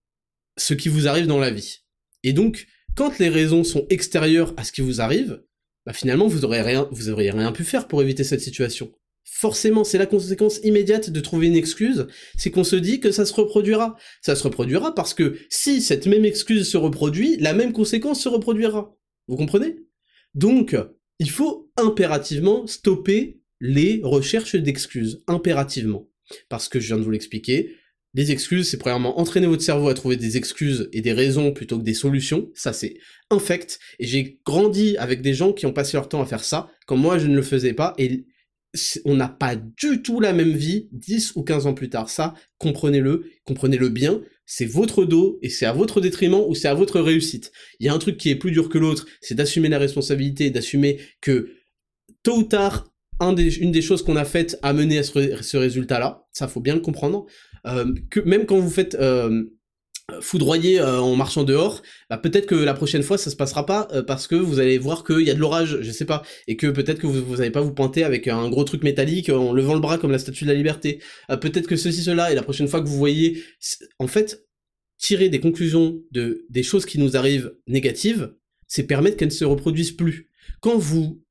[0.57, 1.79] ce qui vous arrive dans la vie.
[2.23, 5.43] Et donc, quand les raisons sont extérieures à ce qui vous arrive,
[5.85, 10.59] bah finalement vous aurez rien, pu faire pour éviter cette situation forcément, c'est la conséquence
[10.63, 13.95] immédiate de trouver une excuse, c'est qu'on se dit que ça se reproduira.
[14.21, 18.29] Ça se reproduira parce que si cette même excuse se reproduit, la même conséquence se
[18.29, 18.95] reproduira.
[19.27, 19.77] Vous comprenez?
[20.33, 20.75] Donc,
[21.19, 26.09] il faut impérativement stopper les recherches d'excuses, impérativement.
[26.49, 27.75] Parce que je viens de vous l'expliquer,
[28.15, 31.79] les excuses, c'est premièrement entraîner votre cerveau à trouver des excuses et des raisons plutôt
[31.79, 32.51] que des solutions.
[32.53, 32.97] Ça, c'est
[33.31, 33.79] infect.
[33.97, 36.97] Et j'ai grandi avec des gens qui ont passé leur temps à faire ça, quand
[36.97, 38.27] moi je ne le faisais pas, et
[39.05, 42.09] on n'a pas du tout la même vie 10 ou 15 ans plus tard.
[42.09, 46.73] Ça, comprenez-le, comprenez-le bien, c'est votre dos et c'est à votre détriment ou c'est à
[46.73, 47.51] votre réussite.
[47.79, 50.49] Il y a un truc qui est plus dur que l'autre, c'est d'assumer la responsabilité,
[50.49, 51.49] d'assumer que
[52.23, 56.27] tôt ou tard, une des choses qu'on a faites a mené à ce, résultat-là.
[56.33, 57.25] Ça, faut bien le comprendre.
[57.65, 57.85] Euh,
[58.25, 59.43] même quand vous faites euh,
[60.21, 63.87] foudroyer euh, en marchant dehors, bah, peut-être que la prochaine fois ça se passera pas
[63.93, 66.57] euh, parce que vous allez voir qu'il y a de l'orage, je sais pas, et
[66.57, 69.53] que peut-être que vous, vous allez pas vous pointer avec un gros truc métallique en
[69.53, 71.01] levant le bras comme la statue de la liberté.
[71.29, 73.43] Euh, peut-être que ceci cela et la prochaine fois que vous voyez,
[73.99, 74.45] en fait,
[74.97, 78.33] tirer des conclusions de des choses qui nous arrivent négatives,
[78.67, 80.29] c'est permettre qu'elles ne se reproduisent plus.
[80.59, 81.21] Quand vous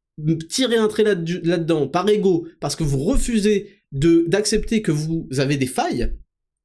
[0.48, 5.66] tirez un trait là-dedans par ego parce que vous refusez d'accepter que vous avez des
[5.66, 6.14] failles,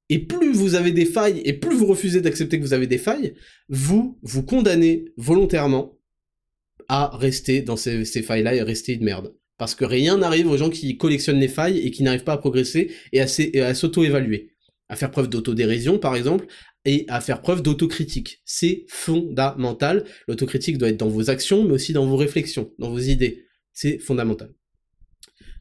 [0.10, 2.97] et plus vous avez des failles, et plus vous refusez d'accepter que vous avez des
[2.97, 3.34] failles,
[3.68, 5.97] vous vous condamnez volontairement
[6.88, 9.34] à rester dans ces, failles-là et rester une merde.
[9.58, 12.38] Parce que rien n'arrive aux gens qui collectionnent les failles et qui n'arrivent pas à
[12.38, 14.53] progresser et à, s'auto-évaluer.
[14.88, 16.45] À faire preuve d'autodérision, par exemple,
[16.86, 18.41] et à faire preuve d'autocritique.
[18.45, 20.05] C'est fondamental.
[20.30, 23.45] L'autocritique doit être dans vos actions, mais aussi dans vos réflexions, dans vos idées.
[23.74, 24.53] C'est fondamental.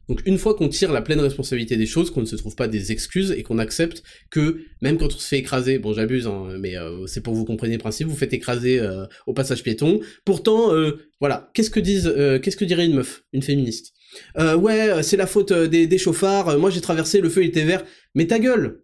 [0.09, 2.67] Donc une fois qu'on tire la pleine responsabilité des choses, qu'on ne se trouve pas
[2.67, 6.47] des excuses et qu'on accepte que même quand on se fait écraser, bon j'abuse, hein,
[6.59, 9.99] mais euh, c'est pour vous compreniez le principe, vous faites écraser euh, au passage piéton.
[10.23, 13.93] Pourtant, euh, voilà, qu'est-ce que disent, qu'est-ce que dirait une meuf, une féministe?
[14.37, 16.57] Ouais, c'est la faute des, des chauffards.
[16.57, 17.83] moi j'ai traversé, le feu il était vert.
[18.15, 18.81] Mais ta gueule,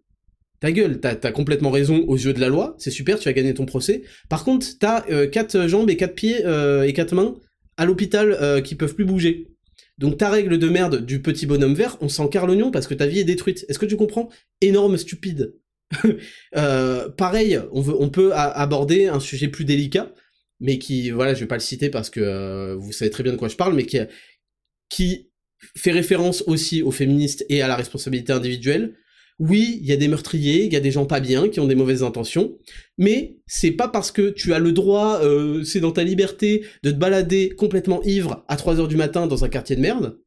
[0.60, 3.34] ta gueule, t'as as complètement raison aux yeux de la loi, c'est super, tu vas
[3.34, 4.04] gagner ton procès.
[4.30, 7.36] Par contre, t'as quatre jambes et quatre pieds et quatre mains
[7.78, 9.53] à l'hôpital qui peuvent plus bouger.
[9.98, 12.94] Donc ta règle de merde du petit bonhomme vert, on s'en carre l'oignon parce que
[12.94, 13.66] ta vie est détruite.
[13.70, 14.30] Est-ce que tu comprends?
[14.62, 15.56] Énorme stupide.
[16.56, 20.14] Euh, pareil, on, peut aborder un sujet plus délicat,
[20.60, 23.32] mais qui, voilà, je vais pas le citer parce que euh, vous savez très bien
[23.32, 25.30] de quoi je parle, mais qui
[25.76, 28.96] fait référence aussi aux féministes et à la responsabilité individuelle,
[29.40, 31.68] oui, il y a des meurtriers, il y a des gens pas bien qui ont
[31.68, 32.58] des mauvaises intentions,
[32.98, 36.92] mais c'est pas parce que tu as le droit, euh, c'est dans ta liberté de
[36.92, 40.20] te balader complètement ivre à 3h du matin dans un quartier de merde,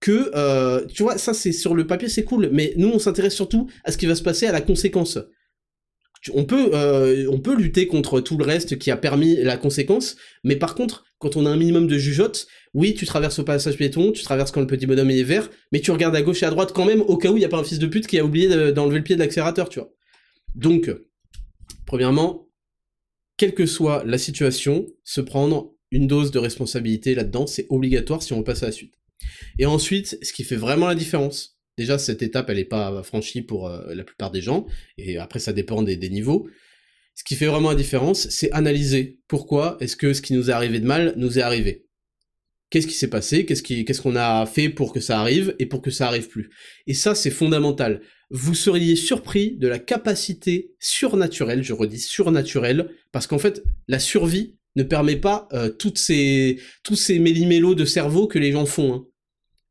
[0.00, 3.34] que, euh, tu vois, ça c'est sur le papier c'est cool, mais nous on s'intéresse
[3.34, 5.18] surtout à ce qui va se passer à la conséquence
[6.32, 10.16] on peut, euh, on peut lutter contre tout le reste qui a permis la conséquence,
[10.42, 13.76] mais par contre, quand on a un minimum de jugeote, oui, tu traverses au passage
[13.76, 16.46] piéton, tu traverses quand le petit bonhomme est vert, mais tu regardes à gauche et
[16.46, 18.06] à droite quand même, au cas où il n'y a pas un fils de pute
[18.06, 19.92] qui a oublié d'enlever le pied de l'accélérateur, tu vois.
[20.54, 20.90] Donc,
[21.86, 22.48] premièrement,
[23.36, 28.32] quelle que soit la situation, se prendre une dose de responsabilité là-dedans, c'est obligatoire si
[28.32, 28.94] on passe à la suite.
[29.58, 33.42] Et ensuite, ce qui fait vraiment la différence, Déjà, cette étape, elle n'est pas franchie
[33.42, 34.66] pour euh, la plupart des gens,
[34.96, 36.48] et après, ça dépend des, niveaux.
[37.14, 40.52] Ce qui fait vraiment la différence, c'est analyser pourquoi est-ce que ce qui nous est
[40.52, 41.86] arrivé de mal nous est arrivé.
[42.70, 43.44] Qu'est-ce qui s'est passé?
[43.44, 46.50] Qu'est-ce qu'on a fait pour que ça arrive et pour que ça arrive plus?
[46.86, 48.00] Et ça, c'est fondamental.
[48.30, 54.56] Vous seriez surpris de la capacité surnaturelle, je redis surnaturelle, parce qu'en fait, la survie
[54.76, 58.92] ne permet pas euh, toutes ces, tous ces méli-mélos de cerveau que les gens font.
[58.92, 59.06] Hein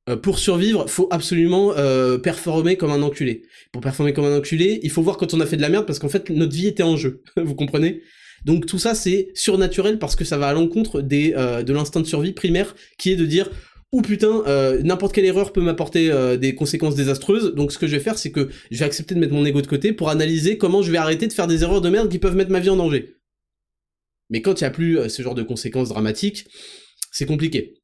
[0.10, 3.43] Euh, pour survivre, faut absolument euh, performer comme un enculé.
[3.72, 5.86] Pour performer comme un enculé, il faut voir quand on a fait de la merde
[5.86, 7.22] parce qu'en fait notre vie était en jeu.
[7.38, 8.01] Vous comprenez?
[8.43, 12.01] Donc tout ça c'est surnaturel parce que ça va à l'encontre des euh, de l'instinct
[12.01, 13.49] de survie primaire qui est de dire
[13.93, 14.41] ou putain,
[14.82, 17.54] n'importe quelle erreur peut m'apporter des conséquences désastreuses.
[17.54, 19.62] Donc ce que je vais faire, c'est que je vais accepter de mettre mon ego
[19.62, 22.18] de côté pour analyser comment je vais arrêter de faire des erreurs de merde qui
[22.18, 23.18] peuvent mettre ma vie en danger.
[24.32, 26.47] Mais quand il n'y a plus ce genre de conséquences dramatiques,
[27.12, 27.76] c'est compliqué.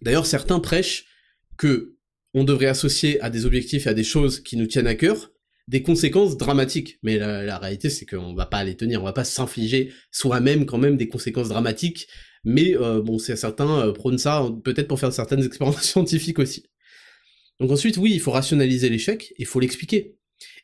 [0.00, 1.09] D'ailleurs, certains prêchent
[1.60, 1.94] que
[2.32, 5.30] on devrait associer à des objectifs et à des choses qui nous tiennent à cœur
[5.68, 6.98] des conséquences dramatiques.
[7.02, 10.78] Mais la, réalité, c'est qu'on va pas les tenir, on va pas s'infliger soi-même quand
[10.78, 12.08] même des conséquences dramatiques.
[12.44, 16.64] Mais euh, bon, certains euh, prônent ça peut-être pour faire certaines expériences scientifiques aussi.
[17.60, 20.16] Donc ensuite, oui, il faut rationaliser l'échec, il faut l'expliquer.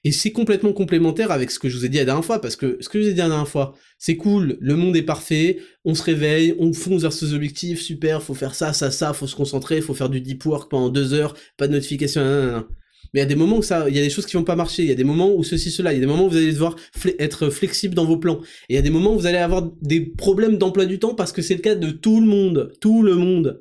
[0.06, 2.54] Et c'est complètement complémentaire avec ce que je vous ai dit la dernière fois, parce
[2.54, 5.02] que ce que je vous ai dit la dernière fois, c'est cool, le monde est
[5.02, 9.12] parfait, on se réveille, on fonce vers ses objectifs, super, faut faire ça, ça, ça,
[9.14, 13.18] faut se concentrer, faut faire du deep work pendant deux heures, pas de notification, Mais
[13.18, 14.54] il y a des moments où ça, il y a des choses qui vont pas
[14.54, 16.30] marcher, il y a des moments où ceci, cela, il y a des moments où
[16.30, 16.76] vous allez devoir
[17.18, 19.68] être flexible dans vos plans, et il y a des moments où vous allez avoir
[19.82, 23.02] des problèmes d'emploi du temps parce que c'est le cas de tout le monde, tout
[23.02, 23.60] le monde.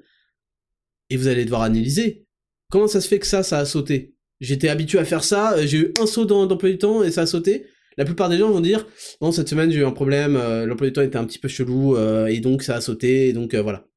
[1.10, 2.28] Et vous allez devoir analyser.
[2.70, 5.66] Comment ça se fait que ça, ça a sauté J'étais habitué à faire ça, euh,
[5.66, 7.68] j'ai eu un saut d'emploi du temps et ça a sauté.
[7.98, 8.86] La plupart des gens vont dire
[9.22, 11.48] bon cette semaine j'ai eu un problème, euh, l'emploi du temps était un petit peu
[11.48, 13.88] chelou euh, et donc ça a sauté et donc voilà.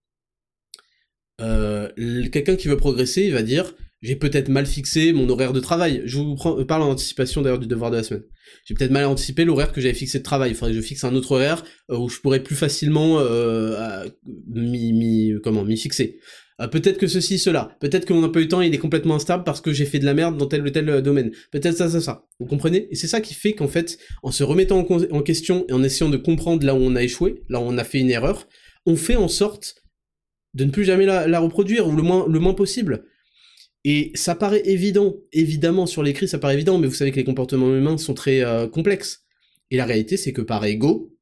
[2.32, 6.02] Quelqu'un qui veut progresser, il va dire j'ai peut-être mal fixé mon horaire de travail.
[6.04, 6.36] Je vous
[6.66, 8.22] parle en anticipation d'ailleurs du devoir de la semaine.
[8.64, 10.52] J'ai peut-être mal anticipé l'horaire que j'avais fixé de travail.
[10.52, 13.20] Il faudrait que je fixe un autre horaire où je pourrais plus facilement
[14.54, 16.20] m'y fixer.
[16.60, 17.76] Euh, peut-être que ceci, cela.
[17.80, 20.04] Peut-être que mon emploi du temps, il est complètement instable parce que j'ai fait de
[20.04, 21.30] la merde dans tel ou tel euh, domaine.
[21.52, 22.26] Peut-être ça, ça, ça.
[22.40, 22.88] Vous comprenez?
[22.90, 26.10] Et c'est ça qui fait qu'en fait, en se remettant en, question et en essayant
[26.10, 28.48] de comprendre là où on a échoué, là où on a fait une erreur,
[28.86, 29.76] on fait en sorte
[30.54, 33.04] de ne plus jamais la, reproduire, ou le moins, le moins possible.
[33.84, 37.24] Et ça paraît évident, évidemment, sur l'écrit, ça paraît évident, mais vous savez que les
[37.24, 39.24] comportements humains sont très euh, complexes.
[39.70, 41.14] Et la réalité, c'est que par ego,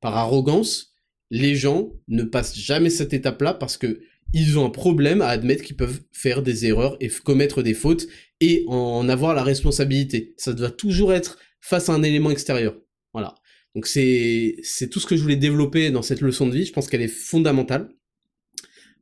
[0.00, 0.94] par arrogance,
[1.30, 4.00] les gens ne passent jamais cette étape-là parce que
[4.32, 8.06] ils ont un problème à admettre qu'ils peuvent faire des erreurs et commettre des fautes
[8.40, 10.34] et en avoir la responsabilité.
[10.36, 12.76] Ça doit toujours être face à un élément extérieur.
[13.12, 13.34] Voilà.
[13.74, 14.56] Donc c'est
[14.90, 16.64] tout ce que je voulais développer dans cette leçon de vie.
[16.64, 17.88] Je pense qu'elle est fondamentale.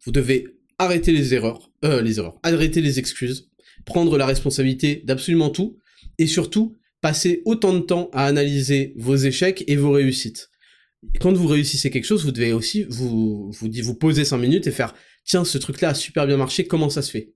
[0.04, 0.46] Vous devez
[0.78, 3.50] arrêter les erreurs, euh, les erreurs, arrêter les excuses,
[3.84, 5.78] prendre la responsabilité d'absolument tout
[6.18, 10.50] et surtout passer autant de temps à analyser vos échecs et vos réussites.
[11.20, 14.72] Quand vous réussissez quelque chose, vous devez aussi vous vous, vous poser 5 minutes et
[14.72, 14.94] faire
[15.26, 17.34] tiens, ce truc-là a super bien marché, comment ça se fait?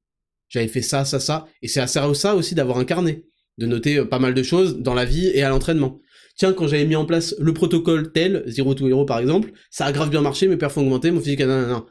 [0.49, 3.24] J'avais fait ça, ça, ça, et c'est assez ça aussi d'avoir un carnet,
[3.59, 6.01] de noter euh, pas mal de choses dans la vie et à l'entraînement.
[6.36, 9.84] Tiens, quand j'avais mis en place le protocole tel, Zero to Hero par exemple, ça
[9.84, 11.86] a grave bien marché, mes perfs ont augmenté, mon physique, non, non, non.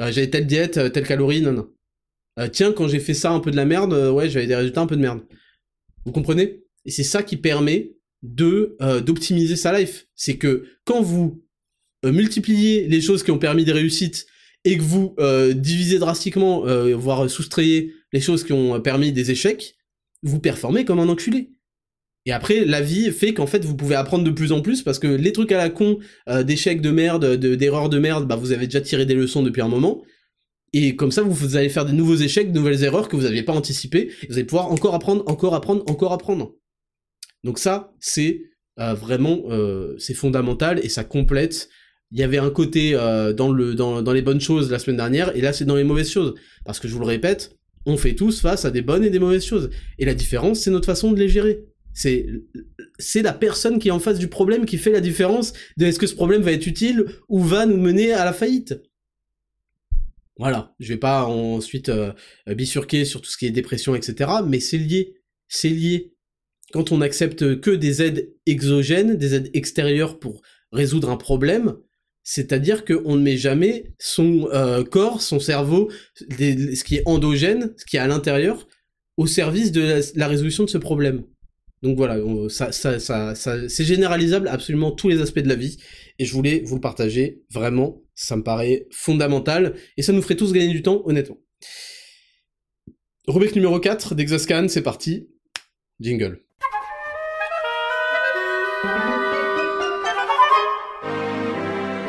[0.00, 2.48] Euh, j'avais telle diète, euh, telle calorie, non, non.
[2.50, 4.86] tiens, quand j'ai fait ça un peu de la merde, ouais, j'avais des résultats un
[4.86, 5.20] peu de merde.
[6.04, 6.62] Vous comprenez?
[6.84, 10.06] Et c'est ça qui permet de d'optimiser sa life.
[10.14, 11.42] C'est que quand vous
[12.04, 14.26] multipliez les choses qui ont permis des réussites
[14.66, 19.30] et que vous euh, divisez drastiquement, euh, voire soustrayez les choses qui ont permis des
[19.30, 19.76] échecs,
[20.22, 21.52] vous performez comme un enculé.
[22.26, 24.98] Et après, la vie fait qu'en fait, vous pouvez apprendre de plus en plus parce
[24.98, 28.50] que les trucs à la con, euh, d'échecs de merde, d'erreurs de, merde, bah vous
[28.50, 30.02] avez déjà tiré des leçons depuis un moment.
[30.72, 33.44] Et comme ça, vous, allez faire des nouveaux échecs, de nouvelles erreurs que vous n'aviez
[33.44, 34.10] pas anticipées.
[34.24, 36.56] Et vous allez pouvoir encore apprendre, encore apprendre, encore apprendre.
[37.44, 38.42] Donc ça, c'est
[38.76, 39.44] vraiment,
[39.96, 41.70] c'est fondamental et ça complète
[42.12, 44.96] il y avait un côté euh, dans, le, dans, dans les bonnes choses la semaine
[44.96, 46.34] dernière, et là c'est dans les mauvaises choses.
[46.64, 49.18] Parce que je vous le répète, on fait tous face à des bonnes et des
[49.18, 49.70] mauvaises choses.
[49.98, 51.64] Et la différence, c'est notre façon de les gérer.
[51.94, 52.26] C'est,
[52.98, 55.98] c'est la personne qui est en face du problème qui fait la différence de est-ce
[55.98, 58.74] que ce problème va être utile ou va nous mener à la faillite.
[60.38, 62.12] Voilà, je vais pas ensuite euh,
[62.46, 64.30] bifurquer sur tout ce qui est dépression, etc.
[64.46, 65.14] Mais c'est lié,
[65.48, 66.12] c'est lié.
[66.72, 70.42] Quand on accepte que des aides exogènes, des aides extérieures pour
[70.72, 71.76] résoudre un problème,
[72.28, 77.84] c'est-à-dire qu'on ne met jamais son euh, corps, son cerveau, ce qui est endogène, ce
[77.84, 78.66] qui est à l'intérieur,
[79.16, 81.22] au service de la, résolution de ce problème.
[81.84, 82.18] Donc voilà,
[82.48, 83.34] ça, ça, ça,
[83.68, 85.78] c'est généralisable à absolument tous les aspects de la vie,
[86.18, 90.34] et je voulais vous le partager, vraiment, ça me paraît fondamental, et ça nous ferait
[90.34, 91.38] tous gagner du temps, honnêtement.
[93.28, 95.28] Rubrique numéro 4 d'Exascan, c'est parti.
[96.00, 96.45] Jingle.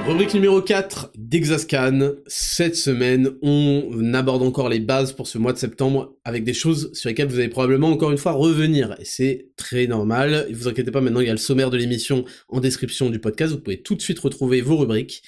[0.08, 2.14] Rubrique numéro 4 d'Exascan.
[2.28, 6.94] Cette semaine, on aborde encore les bases pour ce mois de septembre avec des choses
[6.94, 8.96] sur lesquelles vous allez probablement encore une fois revenir.
[9.02, 10.48] Et c'est très normal.
[10.54, 13.52] Vous inquiétez pas, maintenant il y a le sommaire de l'émission en description du podcast.
[13.52, 15.24] Vous pouvez tout de suite retrouver vos rubriques.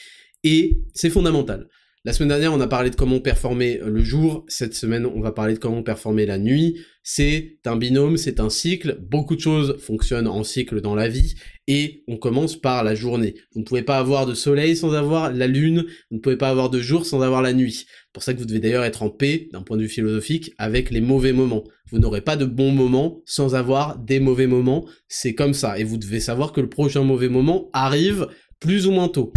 [0.46, 1.68] Et c'est fondamental.
[2.10, 4.44] La semaine dernière, on a parlé de comment performer le jour.
[4.48, 6.80] Cette semaine, on va parler de comment performer la nuit.
[7.04, 8.98] C'est un binôme, c'est un cycle.
[9.00, 11.36] Beaucoup de choses fonctionnent en cycle dans la vie.
[11.68, 13.36] Et on commence par la journée.
[13.54, 15.86] Vous ne pouvez pas avoir de soleil sans avoir la lune.
[16.10, 17.86] Vous ne pouvez pas avoir de jour sans avoir la nuit.
[17.86, 20.52] C'est pour ça que vous devez d'ailleurs être en paix, d'un point de vue philosophique,
[20.58, 21.64] avec les mauvais moments.
[21.92, 24.88] Vous n'aurez pas de bons moments sans avoir des mauvais moments.
[25.10, 25.78] C'est comme ça.
[25.78, 28.26] Et vous devez savoir que le prochain mauvais moment arrive
[28.60, 29.32] plus ou moins tôt.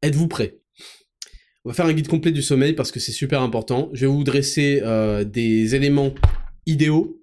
[0.00, 0.63] Êtes-vous prêt?
[1.64, 3.88] On va faire un guide complet du sommeil parce que c'est super important.
[3.94, 6.14] Je vais vous dresser euh, des éléments
[6.66, 7.20] idéaux.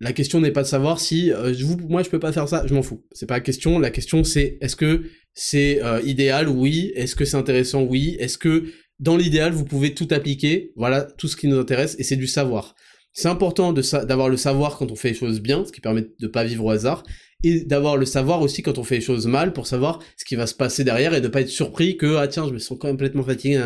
[0.00, 1.54] La question n'est pas de savoir si euh,
[1.88, 3.02] moi je peux pas faire ça, je m'en fous.
[3.12, 3.78] C'est pas la question.
[3.78, 6.48] La question c'est est-ce que c'est euh, idéal?
[6.48, 6.92] Oui.
[6.94, 7.82] Est-ce que c'est intéressant?
[7.82, 8.16] Oui.
[8.20, 8.64] Est-ce que
[9.00, 10.72] dans l'idéal vous pouvez tout appliquer?
[10.76, 12.74] Voilà tout ce qui nous intéresse et c'est du savoir.
[13.14, 16.26] C'est important d'avoir le savoir quand on fait les choses bien, ce qui permet de
[16.26, 17.04] pas vivre au hasard,
[17.44, 20.34] et d'avoir le savoir aussi quand on fait les choses mal pour savoir ce qui
[20.34, 22.78] va se passer derrière et ne pas être surpris que ah tiens je me sens
[22.78, 23.60] complètement fatigué.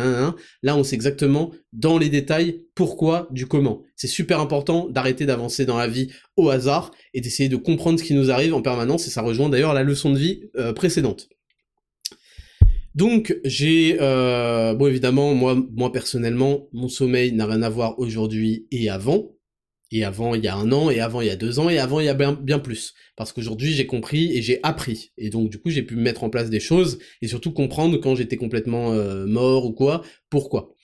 [0.63, 3.83] Là on sait exactement dans les détails pourquoi du comment.
[3.95, 8.03] C'est super important d'arrêter d'avancer dans la vie au hasard et d'essayer de comprendre ce
[8.03, 11.29] qui nous arrive en permanence et ça rejoint d'ailleurs la leçon de vie euh, précédente.
[12.95, 18.67] Donc j'ai euh, bon évidemment moi moi personnellement mon sommeil n'a rien à voir aujourd'hui
[18.71, 19.31] et avant
[19.91, 21.79] et avant il y a un an, et avant il y a deux ans, et
[21.79, 22.93] avant il y a bien, plus.
[23.15, 25.11] Parce qu'aujourd'hui j'ai compris et j'ai appris.
[25.17, 28.15] Et donc du coup j'ai pu mettre en place des choses, et surtout comprendre quand
[28.15, 30.75] j'étais complètement euh, mort ou quoi, pourquoi.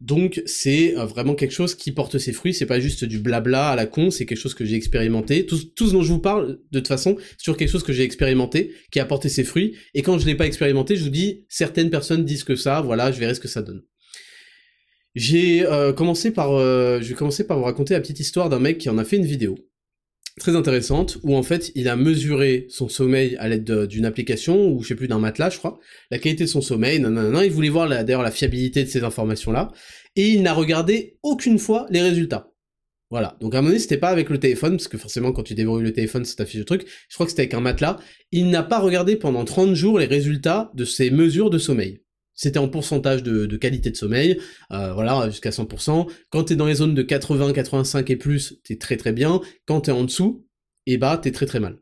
[0.00, 3.70] Donc c'est euh, vraiment quelque chose qui porte ses fruits, c'est pas juste du blabla
[3.70, 5.46] à la con, c'est quelque chose que j'ai expérimenté.
[5.46, 8.02] Tout, tout ce dont je vous parle, de toute façon, sur quelque chose que j'ai
[8.02, 11.46] expérimenté, qui a porté ses fruits, et quand je l'ai pas expérimenté, je vous dis,
[11.48, 13.82] certaines personnes disent que ça, voilà, je verrai ce que ça donne.
[15.16, 18.58] J'ai euh, commencé par, euh, je vais commencer par vous raconter la petite histoire d'un
[18.58, 19.56] mec qui en a fait une vidéo
[20.38, 24.82] très intéressante où en fait il a mesuré son sommeil à l'aide d'une application ou
[24.82, 25.78] je sais plus d'un matelas je crois,
[26.10, 29.52] la qualité de son sommeil, nanana, il voulait voir d'ailleurs la fiabilité de ces informations
[29.52, 29.72] là
[30.16, 32.52] et il n'a regardé aucune fois les résultats.
[33.10, 35.44] Voilà, donc à un moment donné c'était pas avec le téléphone parce que forcément quand
[35.44, 37.98] tu débrouilles le téléphone ça t'affiche le truc, je crois que c'était avec un matelas,
[38.32, 42.02] il n'a pas regardé pendant 30 jours les résultats de ses mesures de sommeil.
[42.36, 44.38] C'était en pourcentage de, qualité de sommeil,
[44.70, 46.06] euh, voilà, jusqu'à 100%.
[46.30, 49.40] Quand t'es dans les zones de 80, 85 et plus, t'es très très bien.
[49.66, 50.46] Quand t'es en dessous,
[50.86, 51.78] et eh bah t'es très très mal.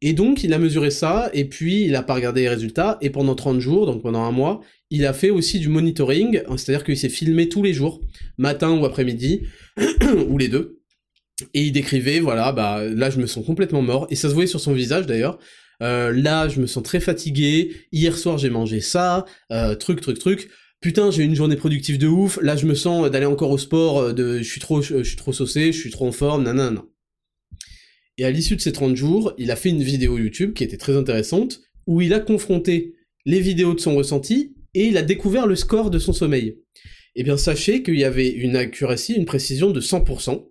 [0.00, 3.10] Et donc il a mesuré ça, et puis il a pas regardé les résultats, et
[3.10, 4.60] pendant 30 jours, donc pendant un mois,
[4.90, 8.00] il a fait aussi du monitoring, c'est-à-dire qu'il s'est filmé tous les jours,
[8.38, 9.42] matin ou après-midi,
[10.28, 10.80] ou les deux,
[11.52, 14.46] et il décrivait, voilà, bah là je me sens complètement mort, et ça se voyait
[14.46, 15.38] sur son visage d'ailleurs,
[15.82, 17.72] euh, là, je me sens très fatigué.
[17.92, 19.24] Hier soir, j'ai mangé ça.
[19.52, 20.48] Euh, truc, truc, truc.
[20.80, 22.38] Putain, j'ai eu une journée productive de ouf.
[22.42, 23.98] Là, je me sens d'aller encore au sport.
[23.98, 25.72] Euh, de, je suis trop, je, suis trop saucé.
[25.72, 26.44] Je suis trop en forme.
[26.44, 26.84] Nanana.
[28.16, 30.76] Et à l'issue de ces 30 jours, il a fait une vidéo YouTube qui était
[30.76, 35.46] très intéressante où il a confronté les vidéos de son ressenti et il a découvert
[35.46, 36.58] le score de son sommeil.
[37.14, 40.50] Eh bien, sachez qu'il y avait une accuracy, une précision de 100%.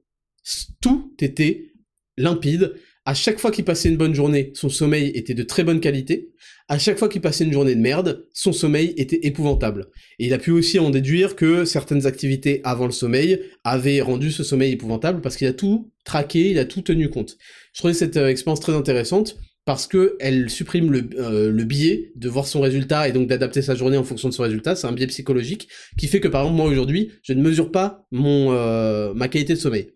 [0.81, 1.73] Tout était
[2.17, 2.75] limpide
[3.07, 6.33] à chaque fois qu'il passait une bonne journée, son sommeil était de très bonne qualité.
[6.67, 9.85] À chaque fois qu'il passait une journée de merde, son sommeil était épouvantable.
[10.19, 14.29] Et il a pu aussi en déduire que certaines activités avant le sommeil avaient rendu
[14.29, 17.37] ce sommeil épouvantable parce qu'il a tout traqué, il a tout tenu compte.
[17.71, 22.11] Je trouvais cette euh, expérience très intéressante parce que elle supprime le, euh, le, biais
[22.17, 24.75] de voir son résultat et donc d'adapter sa journée en fonction de son résultat.
[24.75, 28.05] C'est un biais psychologique qui fait que par exemple moi aujourd'hui, je ne mesure pas
[28.11, 29.93] mon euh, ma qualité de sommeil.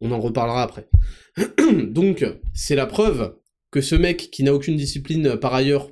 [0.00, 0.88] On en reparlera après.
[1.88, 2.24] Donc,
[2.54, 3.36] c'est la preuve
[3.70, 5.90] que ce mec qui n'a aucune discipline euh, par ailleurs,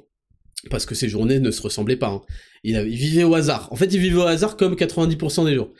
[0.71, 2.23] parce que ses journées ne se ressemblaient pas, hein,
[2.63, 3.69] il, vivait au hasard.
[3.73, 5.73] En fait, il vivait au hasard comme 90% des jours.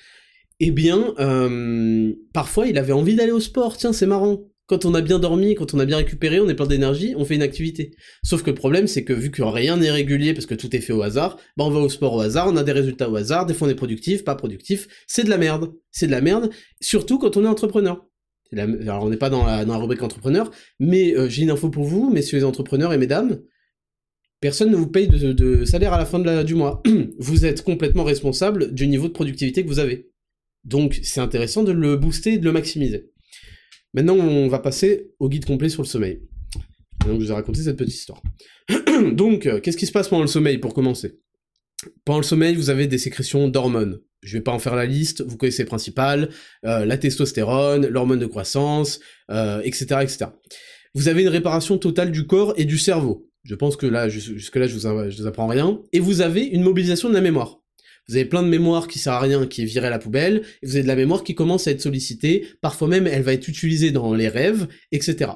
[0.61, 3.77] Eh bien, euh, parfois, il avait envie d'aller au sport.
[3.77, 4.41] Tiens, c'est marrant.
[4.67, 7.25] Quand on a bien dormi, quand on a bien récupéré, on est plein d'énergie, on
[7.27, 7.91] fait une activité.
[8.23, 10.81] Sauf que le problème, c'est que vu que rien n'est régulier parce que tout est
[10.81, 13.17] fait au hasard, bah on va au sport au hasard, on a des résultats au
[13.17, 15.71] hasard, des fois on est productif, pas productif, c'est de la merde.
[15.91, 16.49] C'est de la merde,
[16.81, 18.07] surtout quand on est entrepreneur.
[18.59, 20.51] Alors on n'est pas dans la, rubrique entrepreneur,
[20.81, 23.41] mais euh, j'ai une info pour vous, messieurs les entrepreneurs et mesdames.
[24.41, 26.83] Personne ne vous paye de, salaire à la fin du mois.
[27.19, 30.11] vous êtes complètement responsable du niveau de productivité que vous avez.
[30.65, 33.11] Donc c'est intéressant de le booster et de le maximiser.
[33.95, 36.21] Maintenant, on va passer au guide complet sur le sommeil.
[37.07, 38.21] Donc, je vous ai raconté cette petite histoire.
[39.13, 41.21] Donc, euh, qu'est-ce qui se passe pendant le sommeil, pour commencer?
[42.05, 45.23] Pendant le sommeil, vous avez des sécrétions d'hormones je vais pas en faire la liste,
[45.23, 46.31] vous connaissez les principales,
[46.65, 49.01] euh, la testostérone, l'hormone de croissance,
[49.31, 50.27] euh, etc., etc.
[50.95, 53.29] Vous avez une réparation totale du corps et du cerveau.
[53.45, 55.81] Je pense que là, jusque-là, je je vous apprends rien.
[55.93, 57.61] Et vous avez une mobilisation de la mémoire.
[58.09, 60.43] Vous avez plein de mémoire qui sert à rien, qui est virée à la poubelle,
[60.63, 63.33] et vous avez de la mémoire qui commence à être sollicitée, parfois même elle va
[63.33, 65.33] être utilisée dans les rêves, etc.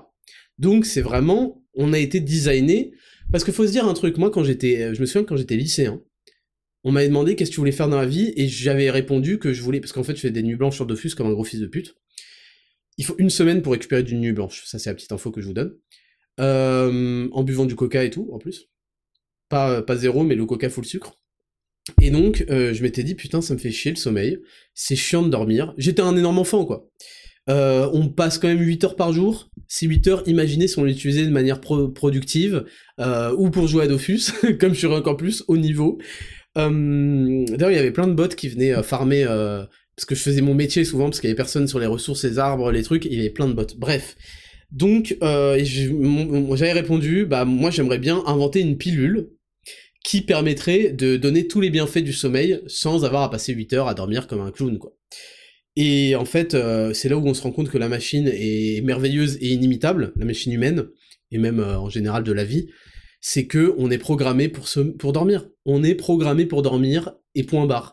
[0.59, 2.93] Donc c'est vraiment, on a été designé,
[3.33, 5.57] parce qu'il faut se dire un truc, moi quand j'étais, je me souviens quand j'étais
[5.57, 6.03] lycéen,
[6.89, 9.53] on m'avait demandé qu'est-ce que tu voulais faire dans la vie, et j'avais répondu que
[9.53, 11.45] je voulais, parce qu'en fait je fais des nuits blanches sur Dofus comme un gros
[11.45, 11.95] fils de pute.
[12.97, 15.41] Il faut une semaine pour récupérer d'une nuit blanche, ça c'est la petite info que
[15.41, 15.75] je vous donne.
[16.41, 18.69] Euh, en buvant du coca et tout, en plus.
[19.49, 21.19] Pas, pas zéro, mais le coca full sucre.
[22.01, 24.39] Et donc, euh, je m'étais dit, putain, ça me fait chier le sommeil,
[24.75, 25.75] c'est chiant de dormir.
[25.79, 26.89] J'étais un énorme enfant, quoi.
[27.49, 29.49] Euh, on passe quand même 8 heures par jour.
[29.69, 32.65] Ces 8 heures, imaginez si on l'utilisait de manière productive,
[32.99, 35.99] ou pour jouer à Dofus, comme je suis encore plus haut niveau.
[36.59, 39.65] Euh, D'ailleurs, il y avait plein de bots qui venaient euh, farmer, euh,
[39.97, 42.25] parce que je faisais mon métier souvent, parce qu'il y avait personne sur les ressources,
[42.25, 43.67] les arbres, les trucs, il y avait plein de bots.
[43.77, 44.17] Bref.
[44.71, 49.31] Donc, j'avais répondu, bah moi j'aimerais bien inventer une pilule
[50.05, 53.89] qui permettrait de donner tous les bienfaits du sommeil sans avoir à passer 8 heures
[53.89, 54.93] à dormir comme un clown, quoi.
[55.75, 56.55] Et en fait,
[56.93, 60.27] c'est là où on se rend compte que la machine est merveilleuse et inimitable, la
[60.27, 60.89] machine humaine,
[61.31, 62.69] et même en général de la vie,
[63.23, 65.49] c'est que on est programmé pour dormir.
[65.71, 67.93] On est programmé pour dormir, et point barre.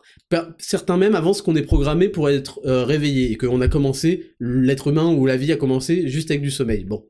[0.56, 4.88] Certains même avancent qu'on est programmé pour être euh, réveillé, et qu'on a commencé, l'être
[4.88, 6.84] humain ou la vie a commencé juste avec du sommeil.
[6.84, 7.04] Bon,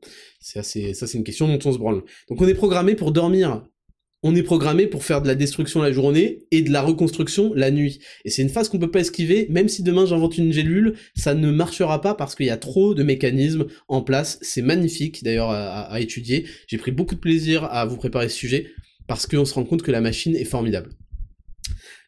[0.55, 2.03] assez, ça c'est une question dont on se branle.
[2.29, 3.63] Donc on est programmé pour dormir
[4.23, 7.69] on est programmé pour faire de la destruction la journée et de la reconstruction la
[7.69, 7.99] nuit.
[8.25, 11.35] Et c'est une phase qu'on peut pas esquiver, même si demain j'invente une gélule, ça
[11.35, 14.39] ne marchera pas parce qu'il y a trop de mécanismes en place.
[14.41, 16.45] C'est magnifique d'ailleurs à, étudier.
[16.67, 18.71] J'ai pris beaucoup de plaisir à vous préparer ce sujet
[19.07, 20.91] parce qu'on se rend compte que la machine est formidable.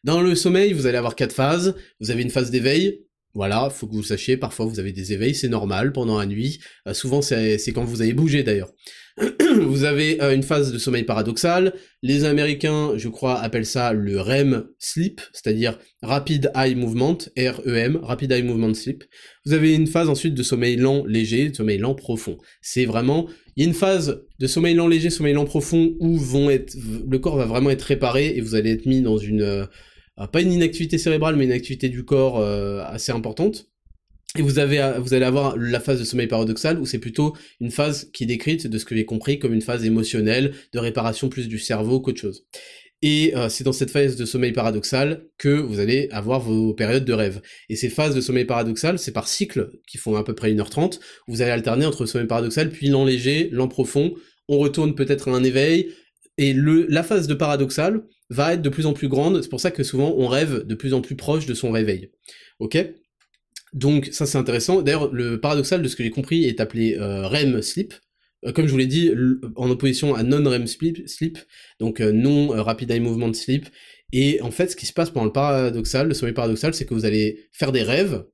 [0.03, 1.75] Dans le sommeil, vous allez avoir quatre phases.
[1.99, 5.35] Vous avez une phase d'éveil, voilà, faut que vous sachiez, parfois vous avez des éveils,
[5.35, 6.59] c'est normal pendant la nuit.
[6.87, 8.71] Euh, souvent c'est quand vous avez bougé d'ailleurs.
[9.67, 11.73] vous avez euh, une phase de sommeil paradoxal.
[12.01, 18.31] Les Américains, je crois, appellent ça le REM sleep, c'est-à-dire Rapid Eye Movement, R-E-M, Rapid
[18.31, 19.03] Eye Movement Sleep.
[19.45, 22.37] Vous avez une phase ensuite de sommeil lent léger, sommeil lent profond.
[22.61, 26.17] C'est vraiment, il y a une phase de sommeil lent léger, sommeil lent profond où
[26.17, 26.75] vont être,
[27.07, 29.65] le corps va vraiment être réparé et vous allez être mis dans une euh,
[30.27, 33.69] pas une inactivité cérébrale, mais une activité du corps euh, assez importante.
[34.37, 37.71] Et vous, avez, vous allez avoir la phase de sommeil paradoxal, où c'est plutôt une
[37.71, 41.29] phase qui est décrite, de ce que j'ai compris, comme une phase émotionnelle, de réparation
[41.29, 42.45] plus du cerveau qu'autre chose.
[43.01, 47.05] Et euh, c'est dans cette phase de sommeil paradoxal que vous allez avoir vos périodes
[47.05, 47.41] de rêve.
[47.69, 50.99] Et ces phases de sommeil paradoxal, c'est par cycle, qui font à peu près 1h30,
[51.27, 54.13] vous allez alterner entre le sommeil paradoxal, puis l'an léger, l'an profond,
[54.49, 55.93] on retourne peut-être à un éveil,
[56.37, 59.61] et le, la phase de paradoxal, va être de plus en plus grande, c'est pour
[59.61, 62.11] ça que souvent on rêve de plus en plus proche de son réveil.
[62.59, 62.77] Ok?
[63.73, 64.81] Donc ça c'est intéressant.
[64.81, 67.93] D'ailleurs, le paradoxal de ce que j'ai compris est appelé euh, REM sleep.
[68.45, 69.11] Euh, comme je vous l'ai dit,
[69.55, 71.37] en opposition à non-REM sleep,
[71.79, 73.67] donc euh, non rapid eye movement sleep.
[74.11, 76.93] Et en fait, ce qui se passe pendant le paradoxal, le sommeil paradoxal, c'est que
[76.93, 78.25] vous allez faire des rêves,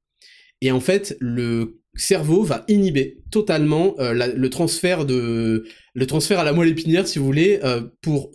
[0.61, 6.53] et en fait, le cerveau va inhiber totalement le transfert de le transfert à la
[6.53, 7.59] moelle épinière, si vous voulez,
[8.01, 8.31] pour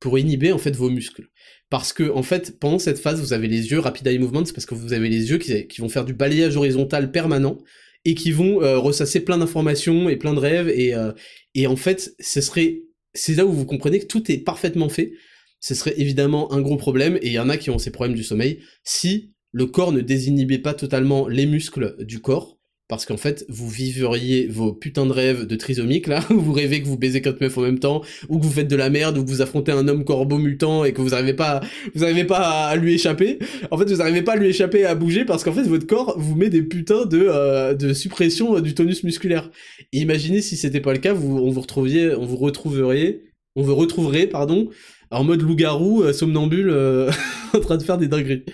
[0.00, 1.28] pour inhiber en fait vos muscles.
[1.70, 4.66] Parce que en fait, pendant cette phase, vous avez les yeux rapid eye movements, parce
[4.66, 7.58] que vous avez les yeux qui, qui, vont faire du balayage horizontal permanent
[8.04, 11.12] et qui vont euh, ressasser plein d'informations et plein de rêves et euh,
[11.54, 12.82] et en fait, ce serait
[13.14, 15.12] c'est là où vous comprenez que tout est parfaitement fait.
[15.60, 18.16] Ce serait évidemment un gros problème et il y en a qui ont ces problèmes
[18.16, 22.57] du sommeil si le corps ne désinhibait pas totalement les muscles du corps
[22.88, 26.82] parce qu'en fait, vous vivriez vos putains de rêves de trisomique, là, où vous rêvez
[26.82, 29.18] que vous baisez quatre meufs en même temps, ou que vous faites de la merde,
[29.18, 31.60] ou que vous affrontez un homme corbeau mutant et que vous n'arrivez pas,
[31.94, 33.38] vous arrivez pas à lui échapper.
[33.70, 36.18] En fait, vous n'arrivez pas à lui échapper à bouger parce qu'en fait, votre corps
[36.18, 39.50] vous met des putains de, euh, de suppression euh, du tonus musculaire.
[39.92, 43.22] Imaginez si c'était pas le cas, vous, on vous retrouviez, on vous retrouveriez,
[43.54, 44.70] on vous retrouverait, pardon,
[45.10, 46.70] en mode loup-garou, euh, somnambule,
[47.52, 48.44] en train de faire des dingueries.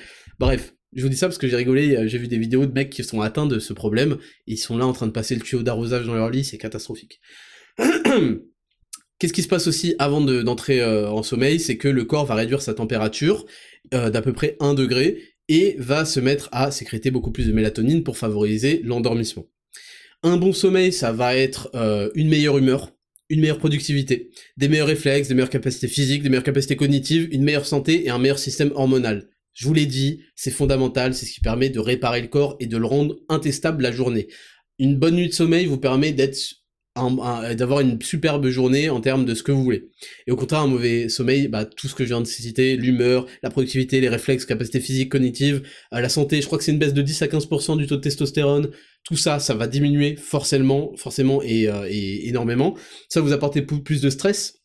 [0.41, 0.75] Bref.
[0.95, 2.91] Je vous dis ça parce que j'ai rigolé, euh, j'ai vu des vidéos de mecs
[2.91, 5.63] qui sont atteints de ce problème, ils sont là en train de passer le tuyau
[5.63, 7.21] d'arrosage dans leur lit, c'est catastrophique.
[9.19, 11.59] Qu'est-ce qui se passe aussi avant d'entrer euh, en sommeil?
[11.59, 13.45] C'est que le corps va réduire sa température
[13.93, 17.53] euh, d'à peu près 1 degré et va se mettre à sécréter beaucoup plus de
[17.53, 19.47] mélatonine pour favoriser l'endormissement.
[20.23, 21.71] Un bon sommeil, ça va être
[22.15, 22.93] une meilleure humeur,
[23.29, 27.43] une meilleure productivité, des meilleurs réflexes, des meilleures capacités physiques, des meilleures capacités cognitives, une
[27.43, 29.29] meilleure santé et un meilleur système hormonal.
[29.55, 32.67] Je vous l'ai dit, c'est fondamental, c'est ce qui permet de réparer le corps et
[32.67, 34.29] de le rendre intestable la journée.
[34.79, 36.37] Une bonne nuit de sommeil vous permet d'être
[37.57, 39.89] d'avoir une superbe journée en termes de ce que vous voulez.
[40.27, 43.27] Et au contraire, un mauvais sommeil, bah, tout ce que je viens de citer, l'humeur,
[43.43, 45.63] la productivité, les réflexes, capacité physique, cognitive,
[45.93, 47.97] euh, la santé, je crois que c'est une baisse de 10 à 15% du taux
[47.97, 48.71] de testostérone,
[49.03, 52.77] tout ça, ça va diminuer forcément, forcément et, euh, et énormément.
[53.09, 54.64] Ça vous apporter plus de stress,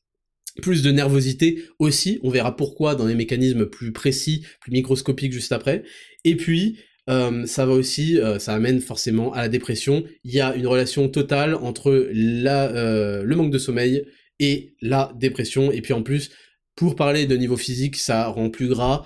[0.59, 5.51] plus de nervosité aussi, on verra pourquoi dans les mécanismes plus précis, plus microscopiques juste
[5.51, 5.83] après,
[6.23, 6.79] et puis
[7.09, 10.67] euh, ça va aussi, euh, ça amène forcément à la dépression, il y a une
[10.67, 14.05] relation totale entre euh, le manque de sommeil
[14.39, 16.29] et la dépression, et puis en plus,
[16.79, 19.03] Pour parler de niveau physique, ça rend plus gras,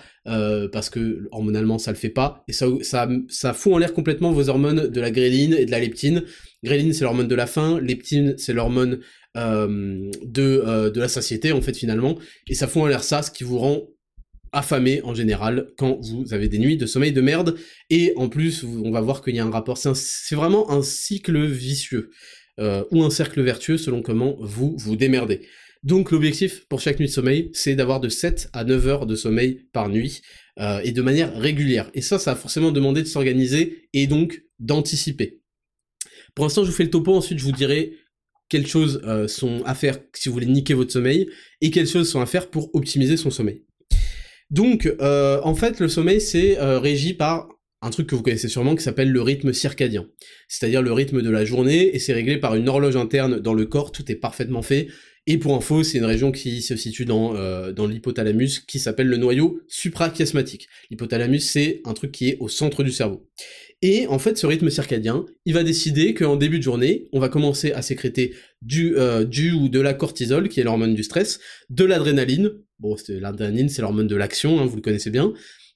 [0.72, 4.32] parce que hormonalement ça le fait pas, et ça, ça, ça fout en l'air complètement
[4.32, 6.22] vos hormones de la gréline et de la leptine.
[6.64, 9.00] Gréline c'est l'hormone de la faim, leptine c'est l'hormone
[9.36, 13.24] euh, de, euh, de la satiété en fait finalement, et ça fout en l'air ça,
[13.24, 13.88] ce qui vous rend
[14.52, 17.56] affamé en général quand vous avez des nuits de sommeil de merde,
[17.90, 21.44] et en plus on va voir qu'il y a un rapport, c'est vraiment un cycle
[21.48, 22.12] vicieux,
[22.60, 25.42] euh, ou un cercle vertueux selon comment vous vous démerdez.
[25.82, 29.16] Donc l'objectif pour chaque nuit de sommeil, c'est d'avoir de 7 à 9 heures de
[29.16, 30.22] sommeil par nuit,
[30.84, 31.90] et de manière régulière.
[31.96, 35.42] Et ça, ça a forcément demandé de s'organiser, et donc d'anticiper.
[36.36, 37.98] Pour l'instant, je vous fais le topo, ensuite je vous dirai
[38.49, 41.30] quelles choses euh, sont à faire si vous voulez niquer votre sommeil,
[41.61, 43.64] et quelles choses sont à faire pour optimiser son sommeil.
[44.49, 47.49] Donc, euh, en fait, le sommeil, c'est euh, régi par
[47.82, 50.07] un truc que vous connaissez sûrement qui s'appelle le rythme circadien,
[50.48, 53.65] c'est-à-dire le rythme de la journée, et c'est réglé par une horloge interne dans le
[53.65, 54.88] corps, tout est parfaitement fait,
[55.26, 57.34] et pour info, c'est une région qui se situe dans,
[57.72, 60.68] dans l'hypothalamus, qui s'appelle le noyau suprachiasmatique.
[60.91, 63.30] L'hypothalamus, c'est un truc qui est au centre du cerveau.
[63.86, 67.28] Et en fait, ce rythme circadien, il va décider qu'en début de journée, on va
[67.28, 71.84] commencer à sécréter du, euh, ou de la cortisol, qui est l'hormone du stress, de
[71.84, 75.34] l'adrénaline, bon, l'adrénaline, c'est l'hormone de l'action, hein, vous le connaissez bien,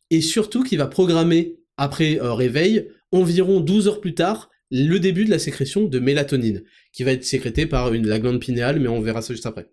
[0.10, 5.26] et surtout qui va programmer, après euh, réveil, environ 12 heures plus tard, le début
[5.26, 6.64] de la sécrétion de mélatonine,
[6.94, 9.68] qui va être sécrétée par la glande pinéale, mais on verra ça juste après.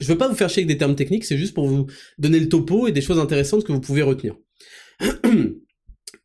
[0.00, 1.86] Je veux pas vous faire chier avec des termes techniques, c'est juste pour vous
[2.18, 4.34] donner le topo et des choses intéressantes que vous pouvez retenir.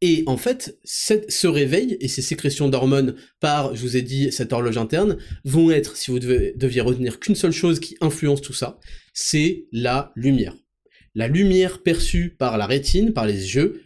[0.02, 4.54] Et en fait, ce réveil et ces sécrétions d'hormones par, je vous ai dit, cette
[4.54, 8.80] horloge interne, vont être, si vous deviez retenir qu'une seule chose qui influence tout ça,
[9.14, 10.56] c'est la lumière.
[11.14, 13.82] La lumière perçue par la rétine, par les yeux,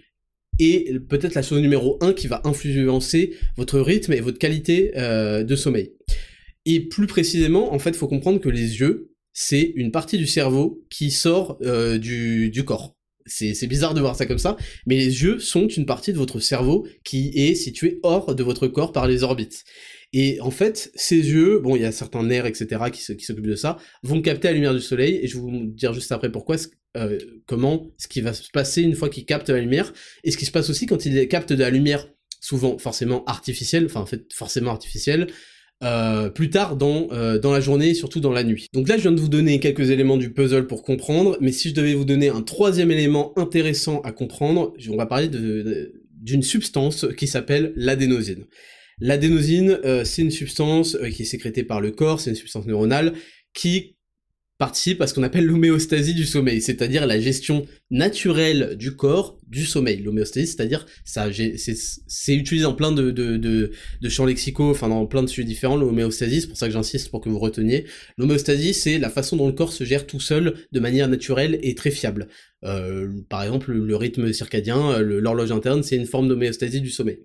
[0.57, 5.43] et peut-être la chose numéro 1 qui va influencer votre rythme et votre qualité euh,
[5.43, 5.93] de sommeil.
[6.65, 10.27] Et plus précisément, en fait, il faut comprendre que les yeux, c'est une partie du
[10.27, 12.98] cerveau qui sort euh, du corps.
[13.29, 16.39] C'est bizarre de voir ça comme ça, mais les yeux sont une partie de votre
[16.39, 19.63] cerveau qui est située hors de votre corps par les orbites.
[20.11, 23.55] Et en fait, ces yeux, bon, il y a certains nerfs, etc., qui s'occupent de
[23.55, 26.55] ça, vont capter la lumière du soleil, et je vais vous dire juste après pourquoi,
[26.97, 29.93] euh, comment, ce qui va se passer une fois qu'ils captent la lumière,
[30.23, 32.07] et ce qui se passe aussi quand ils captent de la lumière,
[32.41, 35.27] souvent forcément artificielle, enfin en fait forcément artificielle,
[35.81, 38.67] euh, plus tard dans, euh, dans la journée, surtout dans la nuit.
[38.73, 41.69] Donc là, je viens de vous donner quelques éléments du puzzle pour comprendre, mais si
[41.69, 47.05] je devais vous donner un troisième élément intéressant à comprendre, on va parler d'une substance
[47.17, 48.45] qui s'appelle l'adénosine.
[48.99, 53.13] L'adénosine, euh, c'est une substance qui est sécrétée par le corps, c'est une substance neuronale
[53.53, 53.95] qui
[54.59, 59.65] participe à ce qu'on appelle l'homéostasie du sommeil, c'est-à-dire la gestion naturelle du corps du
[59.65, 60.01] sommeil.
[60.01, 63.71] L'homéostasie, c'est-à-dire ça, c'est utilisé en plein de,
[64.09, 67.21] champs lexicaux, enfin dans plein de sujets différents, l'homéostasie, c'est pour ça que j'insiste pour
[67.21, 67.85] que vous reteniez.
[68.17, 71.73] L'homéostasie, c'est la façon dont le corps se gère tout seul de manière naturelle et
[71.73, 72.27] très fiable.
[72.65, 77.19] Euh, par exemple, le rythme circadien, l'horloge interne, c'est une forme d'homéostasie du sommeil.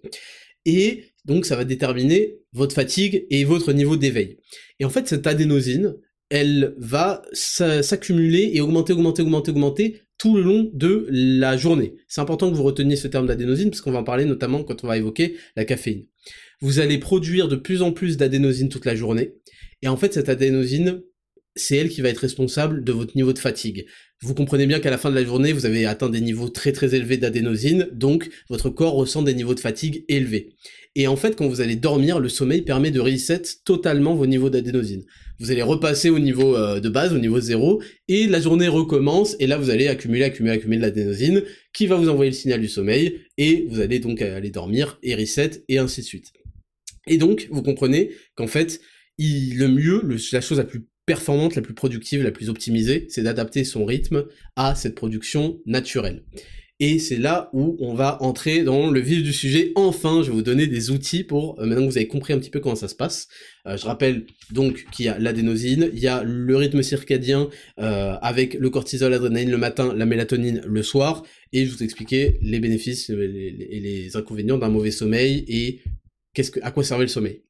[0.67, 4.39] Et donc ça va déterminer votre fatigue et votre niveau d'éveil.
[4.79, 5.97] Et en fait, cette adénosine,
[6.31, 11.95] elle va s'accumuler et augmenter, augmenter, augmenter, augmenter tout le long de la journée.
[12.09, 14.85] C'est important que vous reteniez ce terme d'adénosine, parce qu'on va en parler notamment quand
[14.85, 16.07] on va évoquer la caféine.
[16.61, 19.35] Vous allez produire de plus en plus d'adénosine toute la journée,
[19.83, 21.03] et en fait cette adénosine,
[21.57, 23.87] c'est elle qui va être responsable de votre niveau de fatigue.
[24.23, 26.73] Vous comprenez bien qu'à la fin de la journée, vous avez atteint des niveaux très
[26.73, 30.55] très élevés d'adénosine, donc votre corps ressent des niveaux de fatigue élevés.
[30.95, 34.51] Et en fait, quand vous allez dormir, le sommeil permet de reset totalement vos niveaux
[34.51, 35.05] d'adénosine.
[35.41, 39.37] Vous allez repasser au niveau euh, de base, au niveau zéro, et la journée recommence,
[39.41, 41.43] et là vous allez accumuler, accumuler, accumuler de l'adénosine,
[41.73, 45.15] qui va vous envoyer le signal du sommeil, et vous allez donc aller dormir, et
[45.15, 46.33] reset, et ainsi de suite.
[47.07, 48.81] Et donc, vous comprenez qu'en fait,
[49.19, 50.03] le mieux,
[50.33, 54.27] la chose la plus performante, la plus productive, la plus optimisée, c'est d'adapter son rythme
[54.57, 56.25] à cette production naturelle.
[56.81, 59.71] Et c'est là où on va entrer dans le vif du sujet.
[59.77, 62.39] Enfin, je vais vous donner des outils pour, euh, maintenant que vous avez compris un
[62.41, 63.29] petit peu comment ça se passe.
[63.67, 67.49] Euh, je rappelle donc qu'il y a l'adénosine, il y a le rythme circadien
[67.79, 71.23] euh, avec le cortisol, l'adrénaline le matin, la mélatonine le soir,
[71.53, 75.81] et je vous expliquer les bénéfices et les, inconvénients d'un mauvais sommeil et
[76.35, 77.43] qu'est-ce que, à quoi servait le sommeil.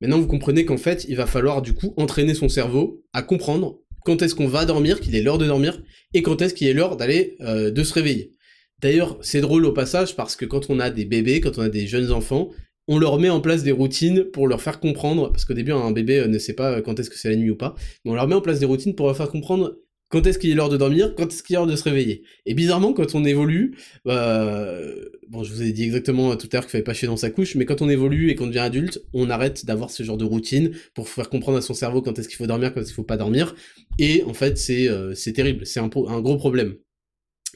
[0.00, 3.80] Maintenant, vous comprenez qu'en fait, il va falloir du coup entraîner son cerveau à comprendre
[4.04, 5.80] quand est-ce qu'on va dormir, qu'il est l'heure de dormir,
[6.12, 8.32] et quand est-ce qu'il est l'heure d'aller de se réveiller.
[8.80, 11.68] D'ailleurs, c'est drôle au passage parce que quand on a des bébés, quand on a
[11.68, 12.50] des jeunes enfants,
[12.88, 15.92] on leur met en place des routines pour leur faire comprendre, parce qu'au début un
[15.92, 17.74] bébé euh, ne sait pas euh, quand est-ce que c'est la nuit ou pas,
[18.04, 19.76] mais on leur met en place des routines pour leur faire comprendre
[20.10, 22.22] quand est-ce qu'il est l'heure de dormir, quand est-ce qu'il est l'heure de se réveiller.
[22.46, 23.76] Et bizarrement, quand on évolue,
[24.06, 24.80] bah,
[25.28, 27.28] bon, je vous ai dit exactement tout à l'heure qu'il fallait pas chier dans sa
[27.28, 30.24] couche, mais quand on évolue et qu'on devient adulte, on arrête d'avoir ce genre de
[30.24, 32.94] routine pour faire comprendre à son cerveau quand est-ce qu'il faut dormir, quand est-ce qu'il
[32.94, 33.54] faut pas dormir.
[33.98, 36.76] Et en fait, c'est euh, terrible, c'est un gros problème.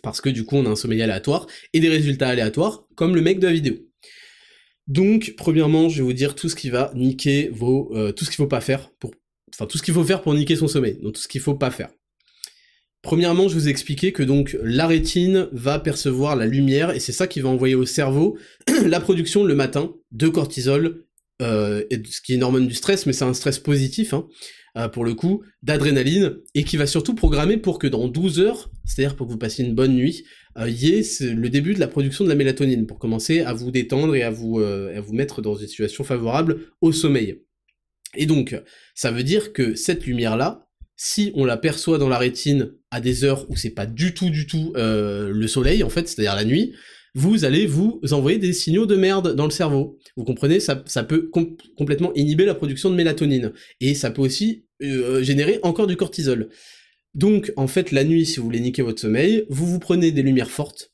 [0.03, 3.23] Parce que du coup, on a un sommeil aléatoire et des résultats aléatoires, comme le
[3.23, 3.77] mec de la vidéo.
[4.89, 8.31] Donc, premièrement, je vais vous dire tout ce qui va niquer vos, euh, tout ce
[8.31, 9.13] qu'il faut pas faire pour,
[9.55, 10.99] enfin tout ce qu'il faut faire pour niquer son sommeil.
[11.01, 11.91] Donc tout ce qu'il faut pas faire.
[13.03, 17.13] Premièrement, je vous ai expliqué que donc la rétine va percevoir la lumière et c'est
[17.13, 18.39] ça qui va envoyer au cerveau
[18.85, 21.05] la production le matin de cortisol,
[21.43, 24.29] euh, ce qui est une hormone du stress, mais c'est un stress positif, hein,
[24.77, 28.71] euh, pour le coup, d'adrénaline, et qui va surtout programmer pour que dans 12 heures,
[28.85, 30.25] c'est-à-dire pour que vous passiez une bonne nuit,
[30.59, 31.03] euh, y ait
[31.35, 34.31] le début de la production de la mélatonine, pour commencer à vous détendre et à
[34.31, 37.43] vous, à vous mettre dans une situation favorable au sommeil.
[38.15, 38.61] Et donc,
[38.95, 40.67] ça veut dire que cette lumière-là,
[40.97, 44.31] si on la perçoit dans la rétine à des heures où c'est pas du tout
[44.31, 46.75] du tout euh, le soleil en fait, c'est-à-dire la nuit,
[47.15, 49.99] vous allez vous envoyer des signaux de merde dans le cerveau.
[50.17, 51.31] Vous comprenez, ça, peut
[51.77, 56.49] complètement inhiber la production de mélatonine et ça peut aussi euh, générer encore du cortisol.
[57.15, 60.23] Donc en fait la nuit, si vous voulez niquer votre sommeil, vous vous prenez des
[60.23, 60.92] lumières fortes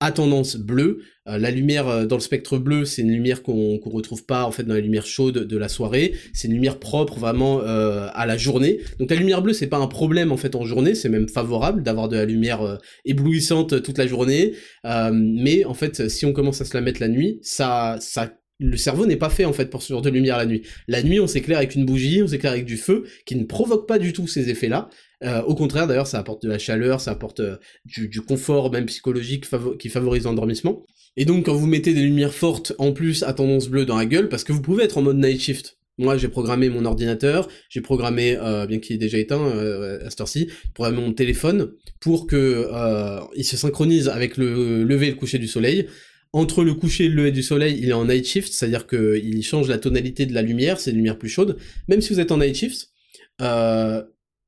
[0.00, 1.00] à tendance bleue.
[1.26, 4.44] Euh, la lumière euh, dans le spectre bleu, c'est une lumière qu'on qu'on retrouve pas
[4.44, 6.14] en fait dans la lumière chaude de la soirée.
[6.34, 8.80] C'est une lumière propre vraiment euh, à la journée.
[8.98, 11.82] Donc la lumière bleue, c'est pas un problème en fait en journée, c'est même favorable
[11.82, 14.52] d'avoir de la lumière éblouissante toute la journée.
[15.12, 18.76] mais en fait, si on commence à se la mettre la nuit, ça ça le
[18.76, 20.62] cerveau n'est pas fait en fait pour ce genre de lumière la nuit.
[20.88, 23.86] La nuit, on s'éclaire avec une bougie, on s'éclaire avec du feu, qui ne provoque
[23.86, 24.88] pas du tout ces effets-là.
[25.24, 28.86] Euh, au contraire, d'ailleurs, ça apporte de la chaleur, ça apporte euh, du, confort même
[28.86, 29.46] psychologique
[29.78, 30.84] qui favorise l'endormissement.
[31.16, 34.06] Et donc, quand vous mettez des lumières fortes en plus à tendance bleue dans la
[34.06, 35.78] gueule, parce que vous pouvez être en mode night shift.
[35.98, 40.20] Moi, j'ai programmé mon ordinateur, j'ai programmé, euh, bien qu'il est déjà éteint à cette
[40.20, 42.68] heure-ci, programmé mon téléphone pour que
[43.34, 45.86] il se synchronise avec le lever et le coucher du soleil
[46.36, 49.42] entre le coucher et le lever du soleil, il est en night shift, c'est-à-dire qu'il
[49.42, 51.56] change la tonalité de la lumière, c'est une lumière plus chaude.
[51.88, 52.90] Même si vous êtes en night shift,
[53.40, 54.02] euh,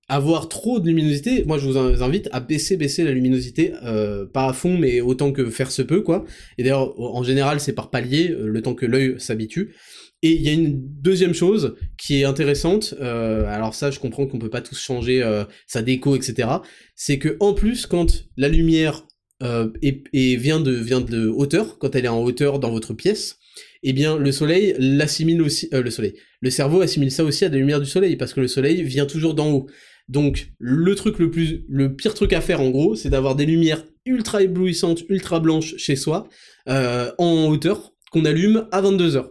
[0.08, 4.48] avoir trop de luminosité, moi je vous invite à baisser, baisser la luminosité, euh, pas
[4.48, 6.24] à fond, mais autant que faire se peut, quoi.
[6.56, 9.74] Et d'ailleurs, en général, c'est par palier, euh, le temps que l'œil s'habitue.
[10.22, 14.26] Et il y a une deuxième chose qui est intéressante, euh, alors ça je comprends
[14.26, 16.48] qu'on peut pas tous changer euh, sa déco, etc.
[16.96, 19.06] C'est que en plus quand la lumière
[19.44, 23.38] euh, et, vient de vient de hauteur, quand elle est en hauteur dans votre pièce,
[23.84, 27.48] eh bien le soleil l'assimile aussi, euh, le soleil, le cerveau assimile ça aussi à
[27.48, 29.66] la lumière du soleil parce que le soleil vient toujours d'en haut.
[30.08, 33.46] Donc le truc le plus, le pire truc à faire en gros, c'est d'avoir des
[33.46, 36.28] lumières ultra éblouissantes, ultra blanches chez soi,
[36.68, 39.26] euh, en hauteur, qu'on allume à 22 h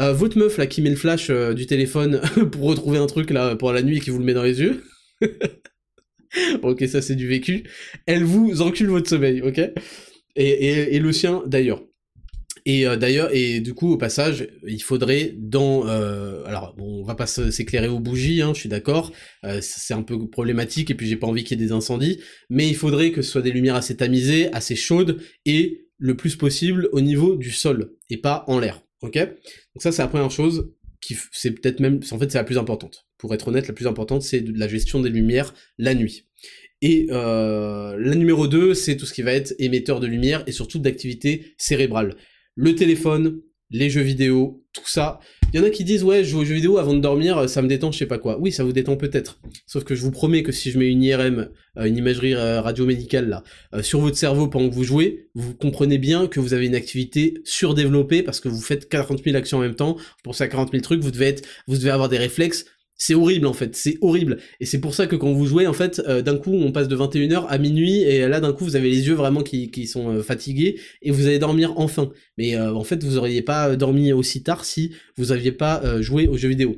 [0.00, 2.20] euh, votre meuf là qui met le flash du téléphone
[2.52, 4.60] pour retrouver un truc là pour la nuit et qui vous le met dans les
[4.60, 4.82] yeux.
[6.62, 7.64] ok, ça c'est du vécu.
[8.06, 9.60] Elle vous encule votre sommeil, ok?
[10.36, 11.82] Et, et, le sien d'ailleurs.
[12.66, 15.86] Et euh, d'ailleurs, et du coup, au passage, il faudrait dans...
[15.86, 19.12] Euh, alors, bon, on va pas s'éclairer aux bougies, hein, je suis d'accord,
[19.44, 22.20] euh, c'est un peu problématique, et puis j'ai pas envie qu'il y ait des incendies,
[22.48, 26.36] mais il faudrait que ce soit des lumières assez tamisées, assez chaudes, et le plus
[26.36, 29.18] possible au niveau du sol, et pas en l'air, ok?
[29.18, 30.72] Donc ça, c'est la première chose,
[31.02, 32.00] qui c'est peut-être même...
[32.12, 34.68] En fait, c'est la plus importante pour être honnête, la plus importante, c'est de la
[34.68, 36.26] gestion des lumières la nuit.
[36.82, 40.52] Et euh, la numéro 2, c'est tout ce qui va être émetteur de lumière et
[40.52, 42.16] surtout d'activité cérébrale.
[42.56, 43.40] Le téléphone,
[43.70, 45.18] les jeux vidéo, tout ça.
[45.52, 47.48] Il y en a qui disent ouais, je joue aux jeux vidéo avant de dormir,
[47.48, 48.38] ça me détend, je sais pas quoi.
[48.38, 49.40] Oui, ça vous détend peut-être.
[49.66, 51.48] Sauf que je vous promets que si je mets une IRM,
[51.78, 53.42] euh, une imagerie euh, radiomédicale là,
[53.74, 56.76] euh, sur votre cerveau pendant que vous jouez, vous comprenez bien que vous avez une
[56.76, 59.96] activité surdéveloppée parce que vous faites 40 000 actions en même temps.
[60.22, 63.46] Pour ça 40 000 trucs, vous devez être, vous devez avoir des réflexes c'est horrible
[63.46, 64.38] en fait, c'est horrible.
[64.60, 66.88] Et c'est pour ça que quand vous jouez, en fait, euh, d'un coup, on passe
[66.88, 70.10] de 21h à minuit, et là, d'un coup, vous avez les yeux vraiment qui, sont
[70.10, 72.10] euh, fatigués, et vous allez dormir enfin.
[72.38, 76.28] Mais euh, en fait, vous auriez pas dormi aussi tard si vous aviez pas joué
[76.28, 76.76] aux jeux vidéo.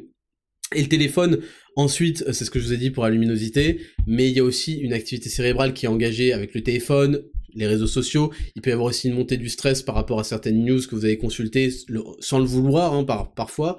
[0.74, 1.40] Et le téléphone,
[1.76, 4.44] ensuite, c'est ce que je vous ai dit pour la luminosité, mais il y a
[4.44, 7.22] aussi une activité cérébrale qui est engagée avec le téléphone,
[7.54, 8.32] les réseaux sociaux.
[8.54, 10.94] Il peut y avoir aussi une montée du stress par rapport à certaines news que
[10.94, 11.70] vous avez consultées
[12.20, 13.76] sans le vouloir hein, par, parfois.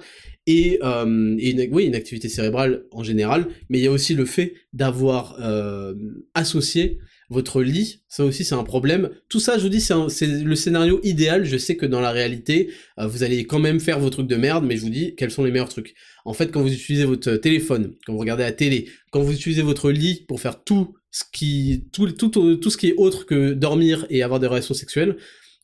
[0.50, 4.24] Et, euh, une, oui, une activité cérébrale en général, mais il y a aussi le
[4.24, 5.94] fait d'avoir euh,
[6.32, 6.98] associé
[7.28, 9.10] votre lit, ça aussi c'est un problème.
[9.28, 11.44] Tout ça, je vous dis, c'est le scénario idéal.
[11.44, 14.36] Je sais que dans la réalité, euh, vous allez quand même faire vos trucs de
[14.36, 15.94] merde, mais je vous dis quels sont les meilleurs trucs?
[16.24, 19.60] En fait, quand vous utilisez votre téléphone, quand vous regardez la télé, quand vous utilisez
[19.60, 23.52] votre lit pour faire tout ce qui, tout, tout, tout ce qui est autre que
[23.52, 25.16] dormir et avoir des relations sexuelles,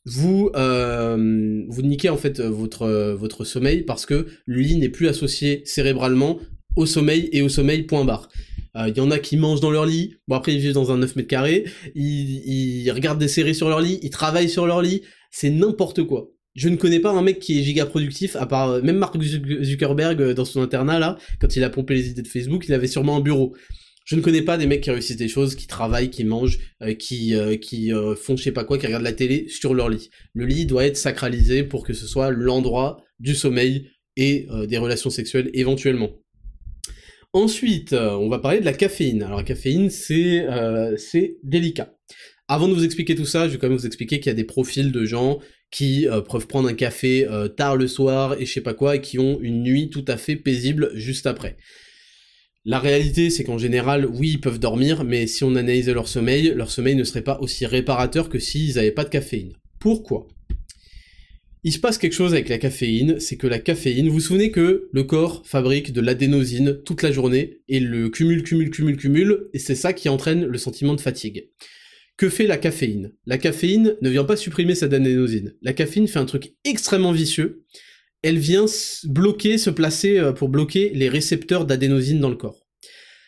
[0.05, 5.07] vous euh, vous niquez en fait votre votre sommeil parce que le lit n'est plus
[5.07, 6.39] associé cérébralement
[6.75, 8.29] au sommeil et au sommeil point barre.
[8.87, 10.15] Il y en a qui mangent dans leur lit.
[10.27, 11.63] Bon après ils vivent dans un 9 mètres carrés.
[11.95, 13.99] Ils, ils regardent des séries sur leur lit.
[14.03, 15.01] Ils travaillent sur leur lit.
[15.31, 16.29] C'est n'importe quoi.
[16.55, 20.33] Je ne connais pas un mec qui est giga productif, à part même Mark Zuckerberg
[20.33, 23.17] dans son internat là, quand il a pompé les idées de Facebook, il avait sûrement
[23.17, 23.53] un bureau.
[24.05, 26.93] Je ne connais pas des mecs qui réussissent des choses, qui travaillent, qui mangent, euh,
[26.93, 29.89] qui, euh, qui euh, font je sais pas quoi, qui regardent la télé sur leur
[29.89, 30.11] lit.
[30.33, 35.09] Le lit doit être sacralisé pour que ce soit l'endroit du sommeil et des relations
[35.09, 36.09] sexuelles éventuellement.
[37.33, 39.23] Ensuite, on va parler de la caféine.
[39.23, 40.47] Alors la caféine, c'est
[40.97, 41.93] c'est délicat.
[42.47, 44.35] Avant de vous expliquer tout ça, je vais quand même vous expliquer qu'il y a
[44.35, 47.27] des profils de gens qui peuvent prendre un café
[47.57, 50.15] tard le soir et je sais pas quoi, et qui ont une nuit tout à
[50.15, 51.57] fait paisible juste après.
[52.67, 56.51] La réalité, c'est qu'en général, oui, ils peuvent dormir, mais si on analysait leur sommeil,
[56.55, 59.53] leur sommeil ne serait pas aussi réparateur que s'ils n'avaient pas de caféine.
[59.79, 60.27] Pourquoi?
[61.63, 64.49] Il se passe quelque chose avec la caféine, c'est que la caféine, vous vous souvenez
[64.49, 69.47] que le corps fabrique de l'adénosine toute la journée, et le cumule, cumule, cumule, cumule,
[69.53, 71.49] et c'est ça qui entraîne le sentiment de fatigue.
[72.17, 73.11] Que fait la caféine?
[73.27, 75.53] La caféine ne vient pas supprimer cette adénosine.
[75.61, 77.63] La caféine fait un truc extrêmement vicieux,
[78.25, 78.65] elle vient
[79.03, 82.59] bloquer, se placer euh, pour bloquer les récepteurs d'adénosine dans le corps.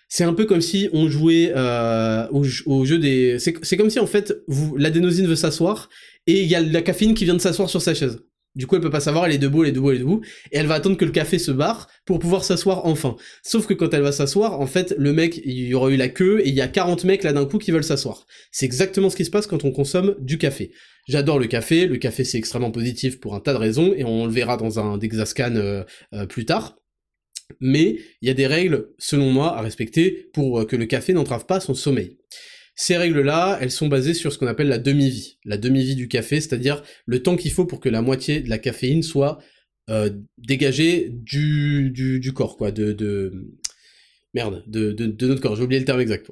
[0.09, 3.37] C'est un peu comme si on jouait euh, au, jeu des...
[3.39, 4.33] C'est comme si en fait,
[4.75, 5.89] l'adénosine veut s'asseoir
[6.25, 8.19] et il y a la caféine qui vient de s'asseoir sur sa chaise.
[8.57, 10.21] Du coup, elle peut pas savoir, elle est debout, elle est debout, elle est debout,
[10.51, 13.15] et elle va attendre que le café se barre pour pouvoir s'asseoir enfin.
[13.43, 16.09] Sauf que quand elle va s'asseoir, en fait, le mec, il y aura eu la
[16.09, 18.25] queue, et il y a 40 mecs là d'un coup qui veulent s'asseoir.
[18.51, 20.71] C'est exactement ce qui se passe quand on consomme du café.
[21.07, 24.25] J'adore le café, le café c'est extrêmement positif pour un tas de raisons, et on
[24.25, 26.79] le verra dans un Dexascan euh, euh, plus tard.
[27.61, 31.45] Mais il y a des règles, selon moi, à respecter pour que le café n'entrave
[31.45, 32.17] pas son sommeil.
[32.79, 35.39] Ces règles-là, elles sont basées sur ce qu'on appelle la demi-vie.
[35.43, 38.59] La demi-vie du café, c'est-à-dire le temps qu'il faut pour que la moitié de la
[38.59, 39.39] caféine soit
[39.89, 43.47] euh, dégagée du, du, corps, quoi, de, de...
[44.35, 46.29] Merde, de, de, notre corps, j'ai oublié le terme exact.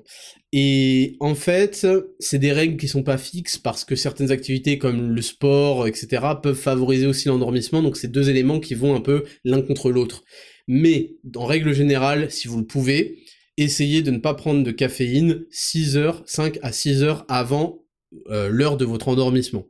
[0.52, 1.88] Et en fait,
[2.20, 6.22] c'est des règles qui sont pas fixes parce que certaines activités comme le sport, etc.,
[6.44, 10.24] peuvent favoriser aussi l'endormissement, donc c'est deux éléments qui vont un peu l'un contre l'autre.
[10.68, 13.18] Mais, en règle générale, si vous le pouvez,
[13.58, 17.84] essayez de ne pas prendre de caféine 6 heures, 5 à 6 heures avant
[18.30, 19.68] euh, l'heure de votre endormissement.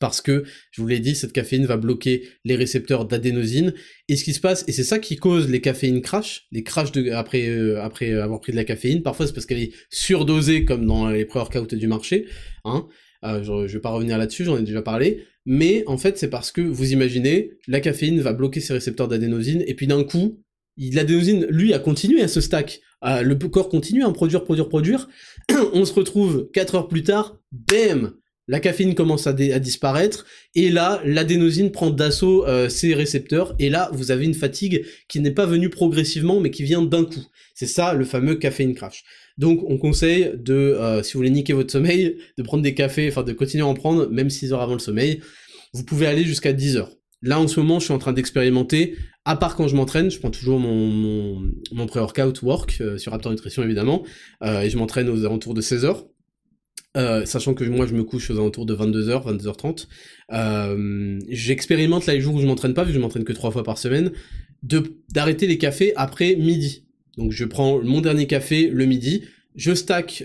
[0.00, 3.74] Parce que, je vous l'ai dit, cette caféine va bloquer les récepteurs d'adénosine.
[4.08, 6.92] Et ce qui se passe, et c'est ça qui cause les caféines crash, les crashs
[7.12, 9.02] après, euh, après avoir pris de la caféine.
[9.02, 12.26] Parfois, c'est parce qu'elle est surdosée, comme dans les pré-workouts du marché.
[12.64, 12.86] Hein.
[13.24, 15.24] Euh, je, je vais pas revenir là-dessus, j'en ai déjà parlé.
[15.44, 19.64] Mais en fait, c'est parce que, vous imaginez, la caféine va bloquer ces récepteurs d'adénosine,
[19.66, 20.44] et puis d'un coup,
[20.78, 22.80] l'adénosine, lui, a continué à se stack.
[23.04, 25.08] Euh, le corps continue à en produire, produire, produire.
[25.72, 28.14] on se retrouve 4 heures plus tard, bam
[28.48, 30.24] la caféine commence à, disparaître,
[30.54, 35.20] et là, l'adénosine prend d'assaut euh, ses récepteurs, et là, vous avez une fatigue qui
[35.20, 37.26] n'est pas venue progressivement, mais qui vient d'un coup.
[37.54, 39.04] C'est ça, le fameux caféine crash.
[39.36, 43.08] Donc, on conseille de, euh, si vous voulez niquer votre sommeil, de prendre des cafés,
[43.08, 45.20] enfin de continuer à en prendre, même 6 heures avant le sommeil.
[45.74, 46.97] Vous pouvez aller jusqu'à 10 heures.
[47.22, 50.18] Là, en ce moment, je suis en train d'expérimenter, à part quand je m'entraîne, je
[50.18, 51.42] prends toujours mon,
[51.72, 54.04] mon, pré-workout work euh, sur Raptor Nutrition, évidemment,
[54.42, 56.06] euh, et je m'entraîne aux alentours de 16 heures.
[56.96, 59.86] Euh, sachant que moi je me couche aux alentours de 22h, 22h30.
[60.32, 63.50] Euh, J'expérimente là les jours où je m'entraîne pas, vu que je m'entraîne que trois
[63.50, 64.10] fois par semaine,
[64.62, 66.86] d'arrêter les cafés après midi.
[67.18, 69.24] Donc je prends mon dernier café le midi,
[69.54, 70.24] je stack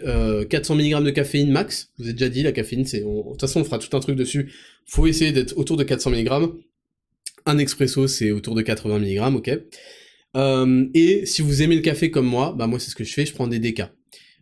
[0.50, 1.92] 400 mg de caféine max.
[1.98, 4.00] Je vous ai déjà dit, la caféine, c'est, de toute façon on fera tout un
[4.00, 4.54] truc dessus.
[4.86, 6.30] Faut essayer d'être autour de 400 mg.
[7.46, 9.52] Un expresso, c'est autour de 80 mg, ok.
[10.36, 13.14] Euh, et si vous aimez le café comme moi, bah moi c'est ce que je
[13.14, 13.92] fais, je prends des décas.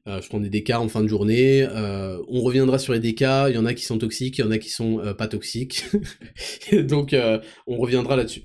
[0.07, 1.63] Euh, je prends des décas en fin de journée.
[1.63, 3.49] Euh, on reviendra sur les décas.
[3.49, 5.85] Il y en a qui sont toxiques, il y en a qui sont pas toxiques.
[6.71, 7.15] Donc
[7.67, 8.43] on reviendra là-dessus.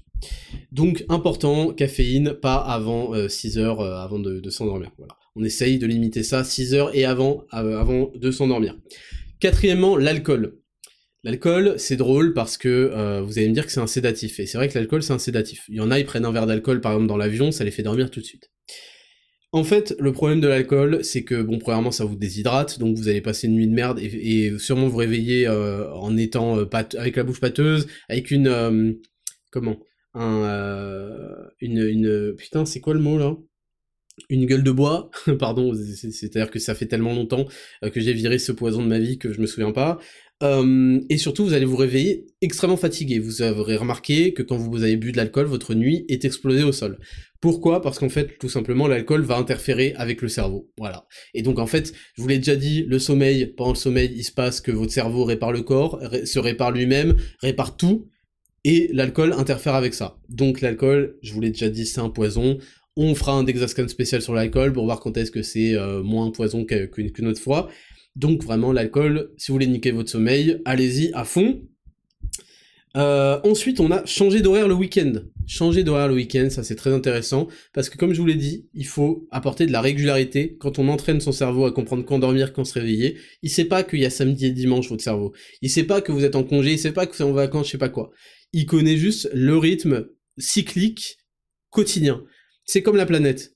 [0.72, 4.90] Donc important, caféine, pas avant 6 heures avant de, s'endormir.
[4.98, 5.16] Voilà.
[5.34, 8.76] On essaye de limiter ça 6 heures et avant de s'endormir.
[9.38, 10.58] Quatrièmement, l'alcool.
[11.26, 14.38] L'alcool, c'est drôle parce que euh, vous allez me dire que c'est un sédatif.
[14.38, 15.64] Et c'est vrai que l'alcool, c'est un sédatif.
[15.68, 17.72] Il y en a, ils prennent un verre d'alcool, par exemple, dans l'avion, ça les
[17.72, 18.52] fait dormir tout de suite.
[19.50, 23.08] En fait, le problème de l'alcool, c'est que, bon, premièrement, ça vous déshydrate, donc vous
[23.08, 26.66] allez passer une nuit de merde et, sûrement vous réveiller euh, en étant euh,
[26.96, 28.96] avec la bouche pâteuse, avec une...
[29.50, 29.80] comment?
[30.14, 31.26] Un,
[31.60, 32.34] une, une...
[32.36, 33.36] Putain, c'est quoi le mot, là?
[34.30, 37.46] Une gueule de bois, pardon, c'est-à-dire que ça fait tellement longtemps
[37.82, 39.98] que j'ai viré ce poison de ma vie que je me souviens pas,
[40.42, 43.18] euh, et surtout, vous allez vous réveiller extrêmement fatigué.
[43.18, 46.72] Vous aurez remarqué que quand vous avez bu de l'alcool, votre nuit est explosée au
[46.72, 46.98] sol.
[47.40, 47.80] Pourquoi?
[47.80, 50.70] Parce qu'en fait, tout simplement, l'alcool va interférer avec le cerveau.
[50.76, 51.06] Voilà.
[51.32, 54.24] Et donc, en fait, je vous l'ai déjà dit, le sommeil, pendant le sommeil, il
[54.24, 58.08] se passe que votre cerveau répare le corps, se répare lui-même, répare tout,
[58.64, 60.18] et l'alcool interfère avec ça.
[60.28, 62.58] Donc, l'alcool, je vous l'ai déjà dit, c'est un poison.
[62.96, 66.30] On fera un Dexascan spécial sur l'alcool pour voir quand est-ce que c'est euh, moins
[66.30, 67.68] poison qu'une autre fois.
[68.16, 71.62] Donc vraiment l'alcool, si vous voulez niquer votre sommeil, allez-y à fond.
[72.96, 75.12] Euh, ensuite, on a changé d'horaire le week-end.
[75.46, 78.68] Changer d'horaire le week-end, ça c'est très intéressant, parce que comme je vous l'ai dit,
[78.72, 80.56] il faut apporter de la régularité.
[80.58, 83.84] Quand on entraîne son cerveau à comprendre quand dormir, quand se réveiller, il sait pas
[83.84, 85.34] qu'il y a samedi et dimanche votre cerveau.
[85.60, 87.32] Il sait pas que vous êtes en congé, il sait pas que vous êtes en
[87.32, 88.10] vacances, je sais pas quoi.
[88.54, 90.06] Il connaît juste le rythme
[90.38, 91.18] cyclique
[91.70, 92.24] quotidien.
[92.64, 93.55] C'est comme la planète.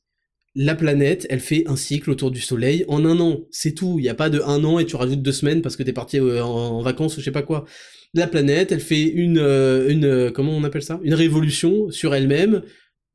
[0.57, 3.41] La planète, elle fait un cycle autour du Soleil en un an.
[3.51, 3.97] C'est tout.
[3.99, 5.93] Il n'y a pas de un an et tu rajoutes deux semaines parce que t'es
[5.93, 7.65] parti euh, en vacances ou je sais pas quoi
[8.13, 10.99] la planète, elle fait une, euh, une euh, comment on appelle ça?
[11.05, 12.63] Une révolution sur elle-même.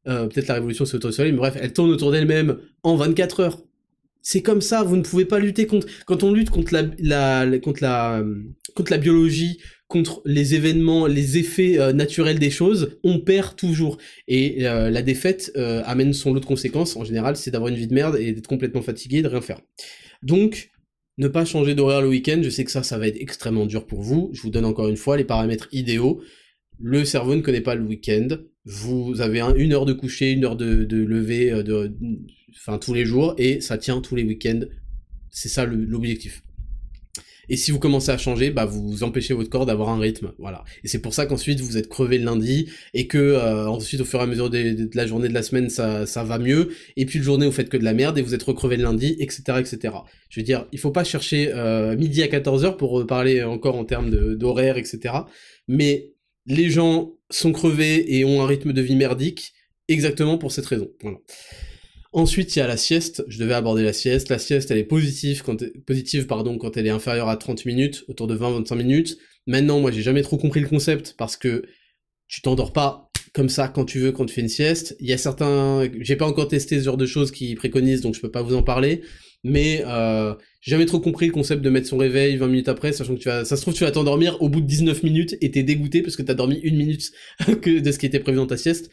[0.06, 3.40] Peut-être la révolution c'est autour du soleil, mais bref, elle tourne autour d'elle-même en 24
[3.40, 3.64] heures.
[4.28, 5.86] C'est comme ça, vous ne pouvez pas lutter contre.
[6.08, 8.24] Quand on lutte contre la, la contre la,
[8.74, 14.00] contre la biologie, contre les événements, les effets naturels des choses, on perd toujours.
[14.28, 16.96] Et la défaite amène son lot de conséquences.
[16.96, 19.62] En général, c'est d'avoir une vie de merde et d'être complètement fatigué de rien faire.
[20.24, 20.72] Donc,
[21.20, 23.86] ne pas changer d'horaire le week-end, je sais que ça, ça va être extrêmement dur
[23.86, 24.32] pour vous.
[24.34, 26.24] Je vous donne encore une fois les paramètres idéaux.
[26.80, 28.28] Le cerveau ne connaît pas le week-end.
[28.66, 31.96] Vous avez une heure de coucher, une heure de, lever, euh, de,
[32.56, 34.62] enfin tous les jours, et ça tient tous les week-ends.
[35.30, 36.42] C'est ça l'objectif.
[37.50, 40.64] Et si vous commencez à changer, bah vous empêchez votre corps d'avoir un rythme, voilà.
[40.84, 44.06] Et c'est pour ça qu'ensuite vous êtes crevé le lundi et que euh, ensuite au
[44.06, 46.70] fur et à mesure de, la journée de la semaine ça, ça va mieux.
[46.98, 48.84] Et puis le journée vous faites que de la merde et vous êtes recrevé le
[48.84, 49.94] lundi, etc., etc.
[50.30, 53.86] Je veux dire, il faut pas chercher euh, midi à 14h pour parler encore en
[53.86, 55.14] termes d'horaire, etc.
[55.68, 56.15] Mais
[56.46, 59.54] les gens sont crevés et ont un rythme de vie merdique
[59.88, 60.90] exactement pour cette raison.
[62.14, 63.26] Ensuite, il y a la sieste.
[63.28, 64.30] Je devais aborder la sieste.
[64.30, 68.06] La sieste, elle est positive quand, positive, pardon, quand elle est inférieure à 30 minutes,
[68.08, 69.18] autour de 20-25 minutes.
[69.48, 71.64] Maintenant, moi, j'ai jamais trop compris le concept parce que
[72.28, 74.96] tu t'endors pas comme ça quand tu veux quand tu fais une sieste.
[75.02, 78.16] Il y a certains, j'ai pas encore testé ce genre de choses qui préconisent, donc
[78.16, 79.02] je peux pas vous en parler.
[79.44, 80.34] Mais euh,
[80.66, 83.20] j'ai jamais trop compris le concept de mettre son réveil 20 minutes après, sachant que
[83.20, 85.62] tu vas, ça se trouve tu vas t'endormir au bout de 19 minutes et t'es
[85.62, 87.12] dégoûté parce que t'as dormi une minute
[87.48, 88.90] de ce qui était prévu dans ta sieste.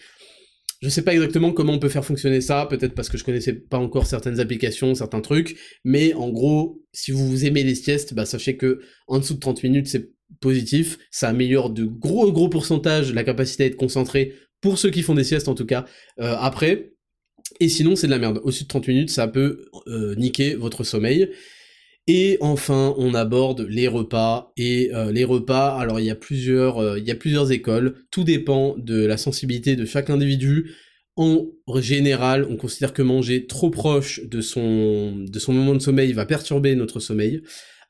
[0.83, 3.55] Je sais pas exactement comment on peut faire fonctionner ça, peut-être parce que je connaissais
[3.55, 8.27] pas encore certaines applications, certains trucs, mais en gros, si vous aimez les siestes, bah
[8.27, 13.15] sachez que en dessous de 30 minutes, c'est positif, ça améliore de gros gros pourcentages
[13.15, 15.87] la capacité à être concentré pour ceux qui font des siestes en tout cas.
[16.21, 16.93] Euh, après,
[17.61, 18.41] et sinon c'est de la merde.
[18.45, 21.31] Au-dessus de 30 minutes, ça peut euh, niquer votre sommeil.
[22.09, 24.53] Et enfin, on aborde les repas.
[24.57, 27.95] Et euh, les repas, alors il y a plusieurs, euh, il y a plusieurs écoles.
[28.11, 30.73] Tout dépend de la sensibilité de chaque individu.
[31.17, 31.47] En
[31.77, 36.25] général, on considère que manger trop proche de son, de son moment de sommeil va
[36.27, 37.43] perturber notre sommeil.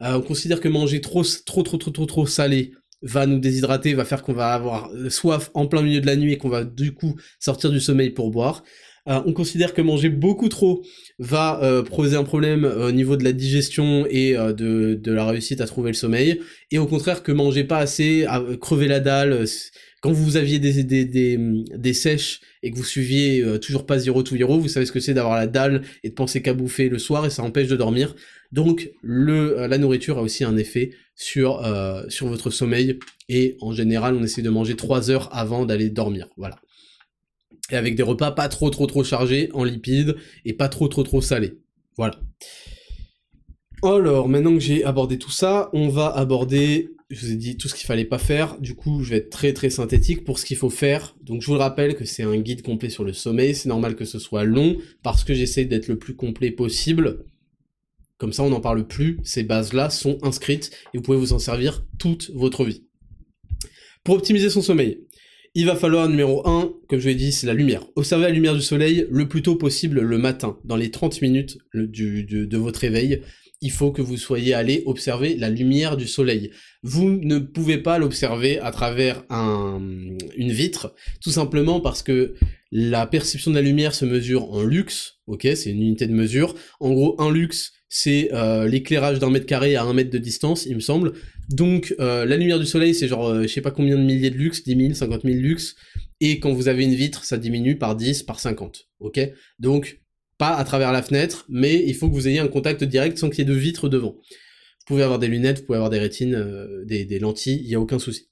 [0.02, 3.94] Euh, on considère que manger trop, trop, trop, trop, trop, trop salé va nous déshydrater,
[3.94, 6.64] va faire qu'on va avoir soif en plein milieu de la nuit et qu'on va
[6.64, 8.62] du coup sortir du sommeil pour boire.
[9.08, 10.84] Euh, on considère que manger beaucoup trop
[11.18, 15.60] va euh, poser un problème euh, au niveau de la digestion et de, la réussite
[15.60, 19.44] à trouver le sommeil, et au contraire que manger pas assez, à crever la dalle,
[20.00, 24.68] quand vous aviez des, sèches et que vous suiviez toujours pas zéro tout zéro, vous
[24.68, 27.30] savez ce que c'est d'avoir la dalle et de penser qu'à bouffer le soir et
[27.30, 28.16] ça empêche de dormir.
[28.50, 31.62] Donc la nourriture a aussi un effet sur,
[32.08, 32.98] sur votre sommeil
[33.28, 36.28] et en général on essaie de manger 3 heures avant d'aller dormir.
[36.36, 36.56] Voilà
[37.70, 41.02] et avec des repas pas trop trop trop chargés en lipides et pas trop trop
[41.02, 41.58] trop salés.
[41.96, 42.18] Voilà.
[43.84, 47.66] Alors, maintenant que j'ai abordé tout ça, on va aborder, je vous ai dit tout
[47.66, 50.44] ce qu'il fallait pas faire, du coup je vais être très très synthétique pour ce
[50.44, 51.16] qu'il faut faire.
[51.22, 53.96] Donc je vous le rappelle que c'est un guide complet sur le sommeil, c'est normal
[53.96, 57.24] que ce soit long, parce que j'essaie d'être le plus complet possible.
[58.18, 61.40] Comme ça on n'en parle plus, ces bases-là sont inscrites et vous pouvez vous en
[61.40, 62.84] servir toute votre vie.
[64.04, 65.00] Pour optimiser son sommeil,
[65.54, 67.84] il va falloir, numéro 1, comme je l'ai dit, c'est la lumière.
[67.94, 71.58] Observez la lumière du soleil le plus tôt possible le matin, dans les 30 minutes
[71.74, 73.20] de, votre réveil.
[73.60, 76.50] Il faut que vous soyez allé observer la lumière du soleil.
[76.82, 82.34] Vous ne pouvez pas l'observer à travers une vitre, tout simplement parce que
[82.72, 86.54] la perception de la lumière se mesure en lux, ok, c'est une unité de mesure.
[86.80, 90.64] En gros, un lux, c'est euh, l'éclairage d'un mètre carré à un mètre de distance,
[90.64, 91.12] il me semble.
[91.48, 94.30] Donc euh, la lumière du soleil, c'est genre, euh, je sais pas combien de milliers
[94.30, 95.76] de lux, 10 000, 50 000 lux,
[96.20, 99.20] et quand vous avez une vitre, ça diminue par 10, par 50, ok?
[99.58, 100.00] Donc,
[100.38, 103.28] pas à travers la fenêtre, mais il faut que vous ayez un contact direct sans
[103.28, 104.12] qu'il y ait de vitre devant.
[104.12, 107.74] Vous pouvez avoir des lunettes, vous pouvez avoir des rétines, des, des lentilles, il n'y
[107.74, 108.28] a aucun souci.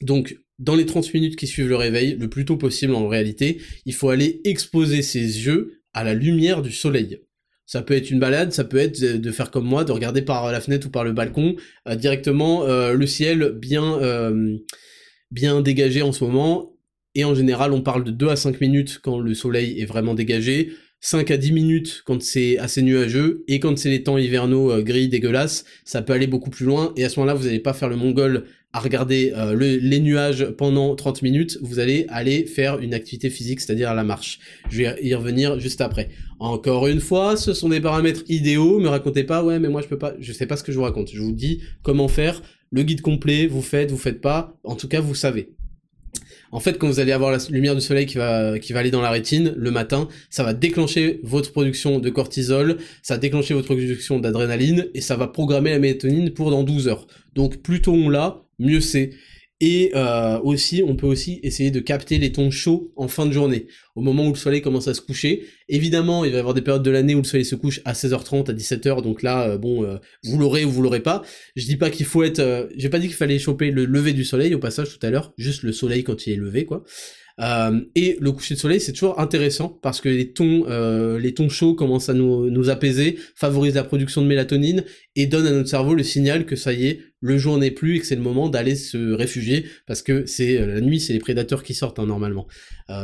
[0.00, 3.60] Donc, dans les 30 minutes qui suivent le réveil, le plus tôt possible en réalité,
[3.86, 7.20] il faut aller exposer ses yeux à la lumière du soleil.
[7.66, 10.52] Ça peut être une balade, ça peut être de faire comme moi, de regarder par
[10.52, 11.56] la fenêtre ou par le balcon
[11.88, 14.56] euh, directement euh, le ciel bien euh,
[15.30, 16.76] bien dégagé en ce moment.
[17.14, 20.14] et en général on parle de 2 à 5 minutes quand le soleil est vraiment
[20.14, 20.72] dégagé,
[21.04, 24.80] 5 à 10 minutes quand c'est assez nuageux, et quand c'est les temps hivernaux euh,
[24.80, 27.74] gris dégueulasses, ça peut aller beaucoup plus loin, et à ce moment-là, vous n'allez pas
[27.74, 32.80] faire le mongol à regarder euh, les nuages pendant 30 minutes, vous allez aller faire
[32.80, 34.40] une activité physique, c'est-à-dire la marche.
[34.68, 36.08] Je vais y revenir juste après.
[36.40, 39.86] Encore une fois, ce sont des paramètres idéaux, me racontez pas, ouais, mais moi je
[39.86, 41.10] peux pas, je sais pas ce que je vous raconte.
[41.14, 42.42] Je vous dis comment faire,
[42.72, 45.54] le guide complet, vous faites, vous faites pas, en tout cas vous savez.
[46.50, 48.90] En fait, quand vous allez avoir la lumière du soleil qui va, qui va aller
[48.90, 53.54] dans la rétine le matin, ça va déclencher votre production de cortisol, ça va déclencher
[53.54, 57.06] votre production d'adrénaline, et ça va programmer la mélatonine pour dans 12 heures.
[57.34, 59.10] Donc plus tôt on l'a, mieux c'est.
[59.60, 63.32] Et euh, aussi, on peut aussi essayer de capter les tons chauds en fin de
[63.32, 65.46] journée, au moment où le soleil commence à se coucher.
[65.68, 67.92] Évidemment, il va y avoir des périodes de l'année où le soleil se couche à
[67.92, 71.22] 16h30, à 17h, donc là, euh, bon, euh, vous l'aurez ou vous l'aurez pas.
[71.54, 72.68] Je dis pas qu'il faut être...
[72.76, 75.32] J'ai pas dit qu'il fallait choper le lever du soleil, au passage, tout à l'heure,
[75.38, 76.84] juste le soleil quand il est levé, quoi.
[77.40, 81.74] Euh, et le coucher de soleil, c'est toujours intéressant parce que les tons, euh, chauds
[81.74, 84.84] commencent à nous, apaiser, favorisent la production de mélatonine
[85.16, 87.96] et donnent à notre cerveau le signal que ça y est, le jour n'est plus
[87.96, 91.12] et que c'est le moment d'aller se réfugier parce que c'est euh, la nuit, c'est
[91.12, 92.46] les prédateurs qui sortent hein, normalement.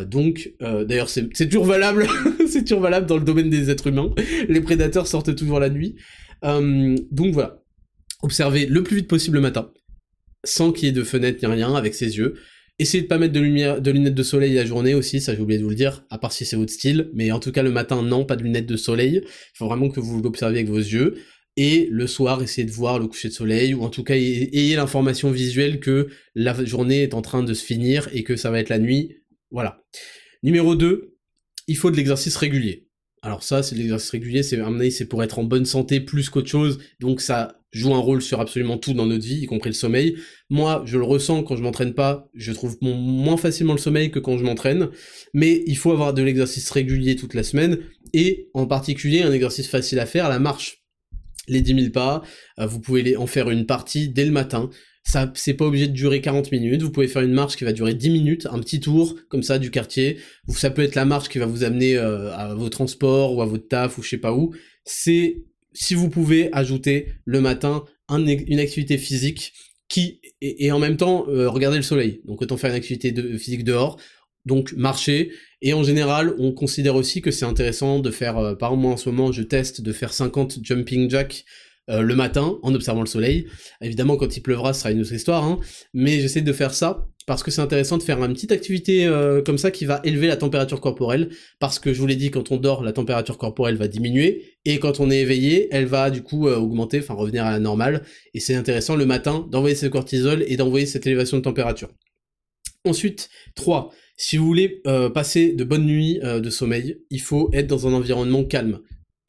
[0.07, 2.07] Donc, d'ailleurs, c'est toujours valable,
[2.47, 4.11] c'est toujours valable dans le domaine des êtres humains.
[4.48, 5.97] Les prédateurs sortent toujours la nuit.
[6.43, 7.62] donc voilà,
[8.23, 9.70] observez le plus vite possible le matin,
[10.44, 12.35] sans qu'il y ait de fenêtre ni rien, avec ses yeux.
[12.81, 13.40] Essayez de pas mettre de
[13.90, 16.32] lunettes de soleil la journée aussi, ça j'ai oublié de vous le dire, à part
[16.32, 18.78] si c'est votre style, mais en tout cas le matin non, pas de lunettes de
[18.78, 19.20] soleil.
[19.23, 21.16] Il faut vraiment que vous l'observiez avec vos yeux.
[21.59, 24.77] Et le soir, essayez de voir le coucher de soleil, ou en tout cas ayez
[24.77, 28.59] l'information visuelle que la journée est en train de se finir et que ça va
[28.61, 29.19] être la nuit.
[29.51, 29.85] Voilà.
[30.43, 31.19] Numéro 2,
[31.66, 32.89] il faut de l'exercice régulier.
[33.20, 34.59] Alors ça, c'est l'exercice régulier, c'est
[34.90, 38.40] c'est pour être en bonne santé plus qu'autre chose, donc ça joue un rôle sur
[38.40, 40.16] absolument tout dans notre vie, y compris le sommeil.
[40.48, 44.18] Moi, je le ressens quand je m'entraîne pas, je trouve moins facilement le sommeil que
[44.18, 44.88] quand je m'entraîne,
[45.34, 47.78] mais il faut avoir de l'exercice régulier toute la semaine,
[48.12, 50.78] et en particulier un exercice facile à faire, la marche.
[51.48, 52.22] Les 10 000 pas,
[52.60, 54.70] euh, vous pouvez en faire une partie dès le matin,
[55.02, 56.82] ça, c'est pas obligé de durer 40 minutes.
[56.82, 59.59] Vous pouvez faire une marche qui va durer 10 minutes, un petit tour comme ça
[59.59, 60.18] du quartier.
[60.48, 63.47] Ça peut être la marche qui va vous amener euh, à vos transports ou à
[63.47, 64.55] votre taf ou je sais pas où.
[64.84, 69.52] C'est si vous pouvez ajouter le matin une activité physique
[69.88, 72.22] qui et, en même temps euh, regarder le soleil.
[72.24, 73.98] Donc autant faire une activité de, physique dehors,
[74.47, 75.32] donc marcher.
[75.62, 78.92] Et en général, on considère aussi que c'est intéressant de faire, euh, par exemple moi
[78.92, 81.44] en ce moment, je teste de faire 50 jumping jacks
[81.90, 83.48] euh, le matin en observant le soleil.
[83.82, 85.59] Évidemment, quand il pleuvra, ce sera une autre histoire, hein,
[85.92, 89.40] mais j'essaie de faire ça parce que c'est intéressant de faire une petite activité euh,
[89.40, 91.28] comme ça qui va élever la température corporelle,
[91.61, 94.81] parce que je vous l'ai dit, quand on dort, la température corporelle va diminuer, et
[94.81, 98.02] quand on est éveillé, elle va du coup euh, augmenter, enfin revenir à la normale,
[98.35, 101.90] et c'est intéressant le matin d'envoyer ce cortisol et d'envoyer cette élévation de température.
[102.85, 103.93] Ensuite, 3.
[104.16, 104.82] Si vous voulez
[105.15, 108.81] passer de bonnes nuits de sommeil, il faut être dans un environnement calme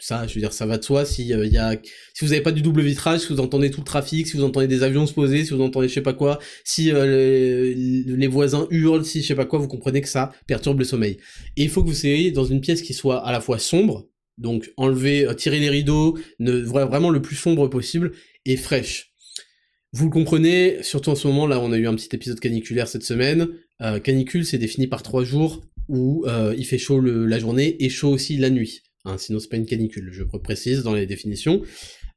[0.02, 1.06] ça, je veux dire, ça va de soi.
[1.06, 1.76] Si euh, y a,
[2.14, 4.44] si vous n'avez pas du double vitrage, si vous entendez tout le trafic, si vous
[4.44, 8.28] entendez des avions se poser, si vous entendez je sais pas quoi, si euh, les,
[8.28, 11.18] voisins hurlent, si je sais pas quoi, vous comprenez que ça perturbe le sommeil.
[11.56, 14.10] Et il faut que vous soyez dans une pièce qui soit à la fois sombre,
[14.40, 18.14] donc enlever, euh, tirer les rideaux, vraiment le plus sombre possible
[18.46, 19.14] et fraîche.
[19.94, 22.88] Vous le comprenez, surtout en ce moment là, on a eu un petit épisode caniculaire
[22.88, 23.50] cette semaine.
[24.04, 26.26] canicule, c'est défini par trois jours où
[26.58, 28.82] il fait chaud la journée et chaud aussi la nuit.
[29.18, 31.62] Sinon c'est pas une canicule, je précise dans les définitions.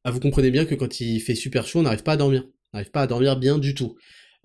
[0.05, 2.45] Ah, vous comprenez bien que quand il fait super chaud, on n'arrive pas à dormir.
[2.73, 3.97] On n'arrive pas à dormir bien du tout.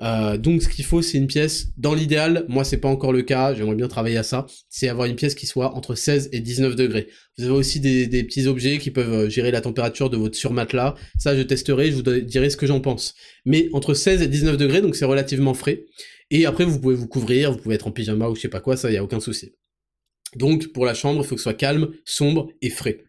[0.02, 3.22] Euh, donc ce qu'il faut, c'est une pièce, dans l'idéal, moi c'est pas encore le
[3.22, 6.40] cas, j'aimerais bien travailler à ça, c'est avoir une pièce qui soit entre 16 et
[6.40, 7.08] 19 degrés.
[7.38, 10.96] Vous avez aussi des, petits objets qui peuvent euh, gérer la température de votre surmatelas,
[11.18, 13.14] ça je testerai, je vous dirai ce que j'en pense.
[13.46, 15.84] Mais entre 16 et 19 degrés, donc c'est relativement frais,
[16.32, 18.62] et après vous pouvez vous couvrir, vous pouvez être en pyjama ou je sais pas
[18.62, 19.52] quoi, ça y a aucun souci.
[20.36, 23.04] Donc pour la chambre, il faut que ce soit calme, sombre et frais.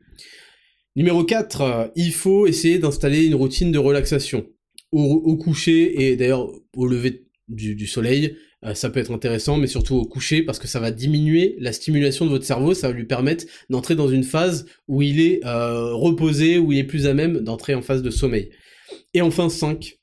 [0.96, 4.46] Numéro 4, euh, il faut essayer d'installer une routine de relaxation.
[4.92, 9.94] Au, coucher et d'ailleurs au lever du, soleil, euh, ça peut être intéressant, mais surtout
[9.94, 13.04] au coucher parce que ça va diminuer la stimulation de votre cerveau, ça va lui
[13.04, 17.14] permettre d'entrer dans une phase où il est euh, reposé, où il est plus à
[17.14, 18.50] même d'entrer en phase de sommeil.
[19.14, 19.96] Et enfin 5,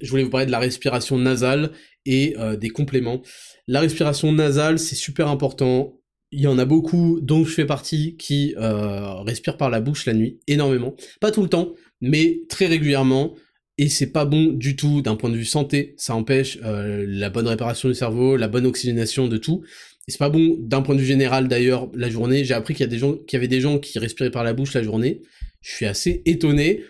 [0.00, 1.70] je voulais vous parler de la respiration nasale
[2.04, 3.20] et des compléments.
[3.66, 5.97] La respiration nasale, c'est super important
[6.30, 10.06] il y en a beaucoup dont je fais partie qui euh, respirent par la bouche
[10.06, 10.94] la nuit, énormément.
[11.20, 13.34] Pas tout le temps, mais très régulièrement.
[13.80, 15.94] Et c'est pas bon du tout d'un point de vue santé.
[15.96, 19.62] Ça empêche euh, la bonne réparation du cerveau, la bonne oxygénation de tout.
[20.08, 22.44] Et c'est pas bon d'un point de vue général d'ailleurs la journée.
[22.44, 24.42] J'ai appris qu'il y a des gens, qu'il y avait des gens qui respiraient par
[24.42, 25.22] la bouche la journée.
[25.60, 26.82] Je suis assez étonné.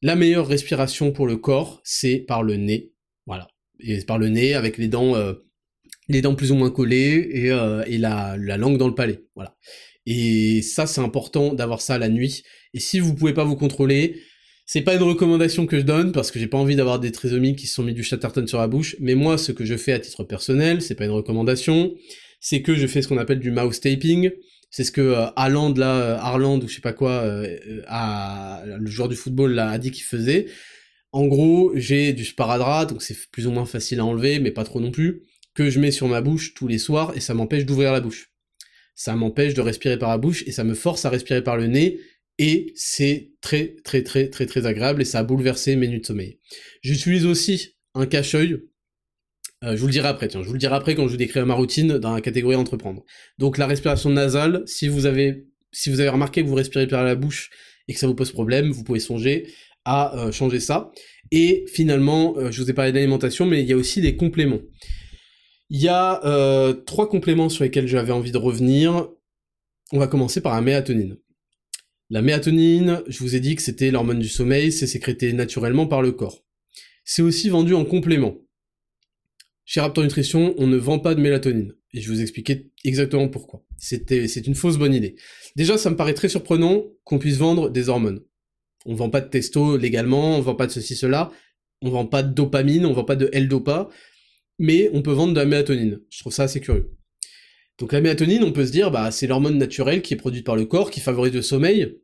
[0.00, 2.92] La meilleure respiration pour le corps, c'est par le nez.
[3.26, 3.48] Voilà.
[3.80, 5.34] Et par le nez avec les dents euh,
[6.12, 9.24] les dents plus ou moins collées et, euh, la, la langue dans le palais.
[9.34, 9.56] Voilà.
[10.06, 12.42] Et ça, c'est important d'avoir ça la nuit.
[12.74, 14.20] Et si vous pouvez pas vous contrôler,
[14.66, 17.58] c'est pas une recommandation que je donne parce que j'ai pas envie d'avoir des trisomiques
[17.58, 18.96] qui se sont mis du chatterton sur la bouche.
[19.00, 21.94] Mais moi, ce que je fais à titre personnel, c'est pas une recommandation,
[22.40, 24.30] c'est que je fais ce qu'on appelle du mouse taping.
[24.70, 27.58] C'est ce que euh, là, euh, Arland ou je sais pas quoi, euh,
[28.78, 30.46] le joueur du football a dit qu'il faisait.
[31.12, 34.64] En gros, j'ai du sparadrap, donc c'est plus ou moins facile à enlever, mais pas
[34.64, 37.64] trop non plus, que je mets sur ma bouche tous les soirs et ça m'empêche
[37.64, 38.30] d'ouvrir la bouche.
[38.94, 41.66] Ça m'empêche de respirer par la bouche et ça me force à respirer par le
[41.66, 42.00] nez
[42.38, 46.06] et c'est très très très très très agréable et ça a bouleversé mes nuits de
[46.06, 46.38] sommeil.
[46.82, 48.62] J'utilise aussi un cache-œil.
[49.64, 51.16] Euh, je vous le dirai après, tiens, je vous le dirai après quand je vous
[51.16, 53.04] décrirai ma routine dans la catégorie entreprendre.
[53.38, 55.44] Donc la respiration nasale, si vous avez
[56.08, 57.50] remarqué que vous respirez par la bouche
[57.88, 59.46] et que ça vous pose problème, vous pouvez songer
[59.84, 60.90] à euh, changer ça.
[61.30, 64.60] Et finalement, euh, je vous ai parlé d'alimentation, mais il y a aussi des compléments.
[65.74, 66.20] Il y a
[66.84, 69.08] trois compléments sur lesquels j'avais envie de revenir.
[69.90, 71.16] On va commencer par la mélatonine.
[72.10, 76.02] La mélatonine, je vous ai dit que c'était l'hormone du sommeil, c'est sécrété naturellement par
[76.02, 76.44] le corps.
[77.06, 78.36] C'est aussi vendu en complément.
[79.64, 81.74] Chez Raptor Nutrition, on ne vend pas de mélatonine.
[81.94, 83.64] Et je vais vous expliquer exactement pourquoi.
[83.78, 85.14] C'est une fausse bonne idée.
[85.56, 88.20] Déjà, ça me paraît très surprenant qu'on puisse vendre des hormones.
[88.84, 91.30] On vend pas de testo légalement, on vend pas de ceci, cela,
[91.80, 93.88] on vend pas de dopamine, on vend pas de L-dopa,
[94.58, 96.00] mais on peut vendre de la mélatonine.
[96.10, 96.92] Je trouve ça assez curieux.
[97.78, 100.56] Donc la mélatonine, on peut se dire, bah c'est l'hormone naturelle qui est produite par
[100.56, 101.96] le corps, qui favorise le sommeil,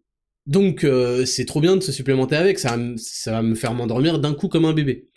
[0.48, 4.18] donc euh, c'est trop bien de se supplémenter avec, ça, ça va me faire m'endormir
[4.18, 5.10] d'un coup comme un bébé.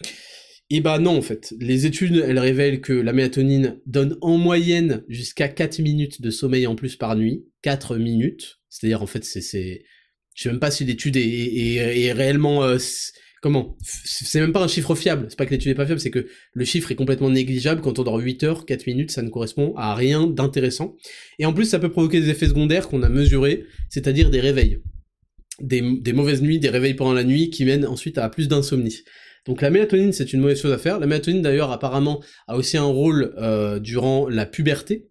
[0.70, 5.04] Et bah non en fait, les études elles révèlent que la mélatonine donne en moyenne
[5.08, 9.84] jusqu'à 4 minutes de sommeil en plus par nuit, 4 minutes, c'est-à-dire en fait c'est...
[10.34, 12.64] Je sais même pas si l'étude est, réellement...
[12.64, 12.78] Euh,
[13.42, 13.78] comment?
[13.82, 16.28] C'est même pas un chiffre fiable, c'est pas que l'étude est pas fiable, c'est que
[16.54, 19.74] le chiffre est complètement négligeable, quand on dort 8 heures, 4 minutes, ça ne correspond
[19.76, 20.96] à rien d'intéressant.
[21.40, 24.82] Et en plus ça peut provoquer des effets secondaires qu'on a mesurés, c'est-à-dire des réveils
[25.62, 29.00] des, mauvaises nuits, des réveils pendant la nuit qui mènent ensuite à plus d'insomnie.
[29.46, 31.00] Donc la mélatonine, c'est une mauvaise chose à faire.
[31.00, 35.10] La mélatonine, d'ailleurs, apparemment, a aussi un rôle euh, durant la puberté.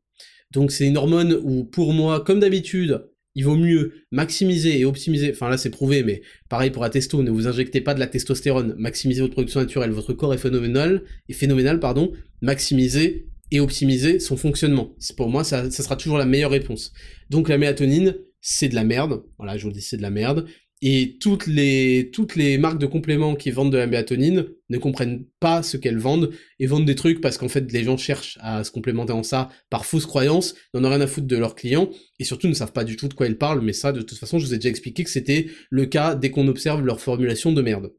[0.52, 3.05] Donc c'est une hormone où, pour moi, comme d'habitude,
[3.35, 7.23] il vaut mieux maximiser et optimiser, enfin là c'est prouvé, mais pareil pour la testo,
[7.23, 11.02] ne vous injectez pas de la testostérone, maximiser votre production naturelle, votre corps est phénoménal,
[11.28, 12.12] est phénoménal, pardon,
[12.43, 14.94] maximiser et optimiser son fonctionnement.
[15.16, 16.93] Pour moi, ça, ça sera toujours la meilleure réponse.
[17.31, 19.23] Donc la mélatonine, c'est de la merde.
[19.39, 20.47] Voilà, je vous dis, c'est de la merde.
[20.82, 25.27] Et toutes les, toutes les marques de compléments qui vendent de la mélatonine ne comprennent
[25.39, 28.65] pas ce qu'elles vendent et vendent des trucs parce qu'en fait les gens cherchent à
[28.65, 31.90] se complémenter en ça par fausse croyance, n'en ont rien à foutre de leurs clients
[32.19, 33.61] et surtout ne savent pas du tout de quoi ils parlent.
[33.61, 36.31] Mais ça, de toute façon, je vous ai déjà expliqué que c'était le cas dès
[36.31, 37.93] qu'on observe leur formulation de merde.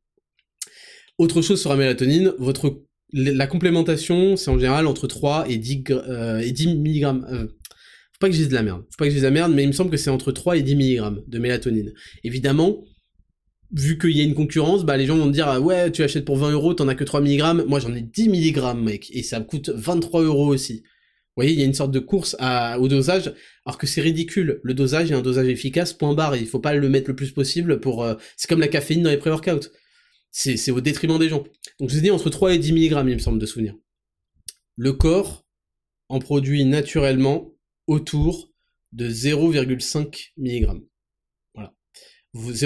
[1.19, 2.81] Autre chose sur la mélatonine, votre
[3.13, 7.49] la complémentation, c'est en général entre 3 et 10, euh, et 10 mg,
[8.21, 9.51] pas que je dise de la merde, faut pas que je dise de la merde,
[9.53, 11.93] mais il me semble que c'est entre 3 et 10 mg de mélatonine.
[12.23, 12.83] Évidemment,
[13.73, 16.25] vu qu'il y a une concurrence, bah les gens vont dire ah ouais tu achètes
[16.25, 19.23] pour 20 euros, t'en as que 3 mg, moi j'en ai 10 mg mec, et
[19.23, 20.83] ça me coûte 23 euros aussi.
[21.31, 23.33] Vous voyez, il y a une sorte de course à, au dosage,
[23.65, 24.59] alors que c'est ridicule.
[24.63, 27.31] Le dosage est un dosage efficace, point barre, il faut pas le mettre le plus
[27.31, 28.03] possible pour...
[28.03, 29.69] Euh, c'est comme la caféine dans les pré-workouts.
[30.31, 31.43] C'est au détriment des gens.
[31.79, 33.75] Donc je vous ai dit entre 3 et 10 mg, il me semble de souvenir.
[34.75, 35.45] Le corps
[36.09, 37.53] en produit naturellement
[37.91, 38.53] autour
[38.93, 40.81] de 0,5 mg.
[41.53, 41.73] Voilà.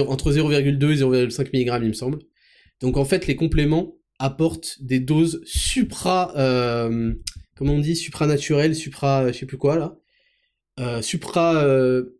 [0.07, 2.19] Entre 0,2 et 0,5 mg, il me semble.
[2.79, 6.31] Donc en fait, les compléments apportent des doses supra...
[6.37, 7.15] Euh,
[7.55, 9.31] comment on dit Supranaturelles, supra...
[9.31, 9.97] je sais plus quoi, là.
[10.79, 11.65] Euh, supra...
[11.65, 12.19] Euh,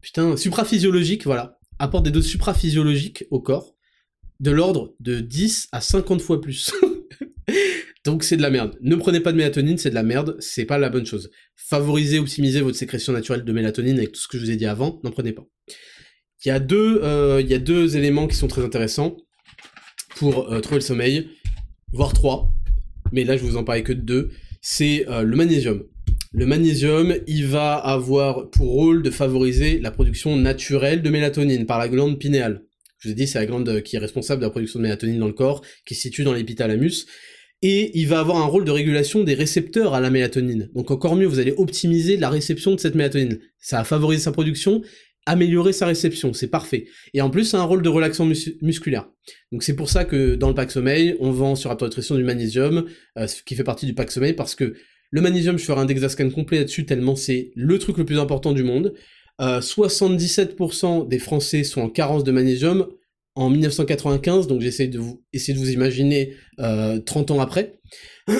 [0.00, 1.58] putain, supraphysiologiques, voilà.
[1.78, 3.76] Apportent des doses supraphysiologiques au corps
[4.40, 6.72] de l'ordre de 10 à 50 fois plus.
[8.04, 8.78] Donc c'est de la merde.
[8.80, 11.30] Ne prenez pas de mélatonine, c'est de la merde, c'est pas la bonne chose.
[11.56, 14.66] Favorisez, optimisez votre sécrétion naturelle de mélatonine avec tout ce que je vous ai dit
[14.66, 15.46] avant, n'en prenez pas.
[16.44, 19.18] Il y, a deux, euh, éléments qui sont très intéressants
[20.16, 21.28] pour euh, trouver le sommeil,
[21.92, 22.50] voire trois,
[23.12, 24.30] mais là je vous en parlais que de deux,
[24.62, 25.84] c'est euh, le magnésium.
[26.32, 31.78] Le magnésium, il va avoir pour rôle de favoriser la production naturelle de mélatonine par
[31.78, 32.62] la glande pinéale.
[32.98, 35.18] Je vous ai dit, c'est la glande qui est responsable de la production de mélatonine
[35.18, 37.06] dans le corps, qui se situe dans l'épithalamus,
[37.62, 40.70] et il va avoir un rôle de régulation des récepteurs à la mélatonine.
[40.74, 43.38] Donc encore mieux, vous allez optimiser la réception de cette mélatonine.
[43.58, 44.82] Ça va favoriser sa production,
[45.26, 46.86] améliorer sa réception, c'est parfait.
[47.12, 48.26] Et en plus, ça a un rôle de relaxant
[48.62, 49.08] musculaire.
[49.52, 52.86] Donc c'est pour ça que dans le pack sommeil, on vend sur Nutrition du magnésium,
[53.18, 54.74] euh, ce qui fait partie du pack sommeil, parce que
[55.10, 58.52] le magnésium, je ferai un Dexascan complet là-dessus, tellement c'est le truc le plus important
[58.52, 58.94] du monde.
[59.40, 62.86] 77% euh, des Français sont en carence de magnésium,
[63.34, 67.80] en 1995, donc j'essaie de vous essayer de vous imaginer 30 euh, ans après.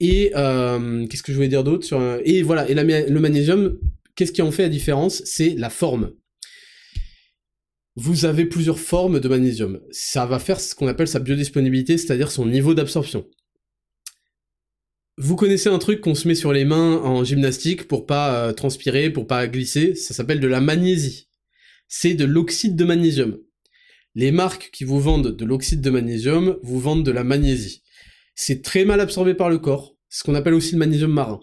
[0.00, 3.78] Et euh, qu'est-ce que je voulais dire d'autre un- Et voilà, et le magnésium,
[4.14, 5.22] qu'est-ce qui en fait la différence?
[5.24, 6.12] C'est la forme.
[7.96, 9.80] Vous avez plusieurs formes de magnésium.
[9.90, 13.26] Ça va faire ce qu'on appelle sa biodisponibilité, c'est-à-dire son niveau d'absorption.
[15.16, 18.52] Vous connaissez un truc qu'on se met sur les mains en gymnastique pour pas euh,
[18.52, 21.28] transpirer, pour pas glisser, ça s'appelle de la magnésie.
[21.88, 23.36] C'est de l'oxyde de magnésium.
[24.14, 27.82] Les marques qui vous vendent de l'oxyde de magnésium vous vendent de la magnésie.
[28.34, 31.40] C'est très mal absorbé par le corps, ce qu'on appelle aussi le magnésium marin.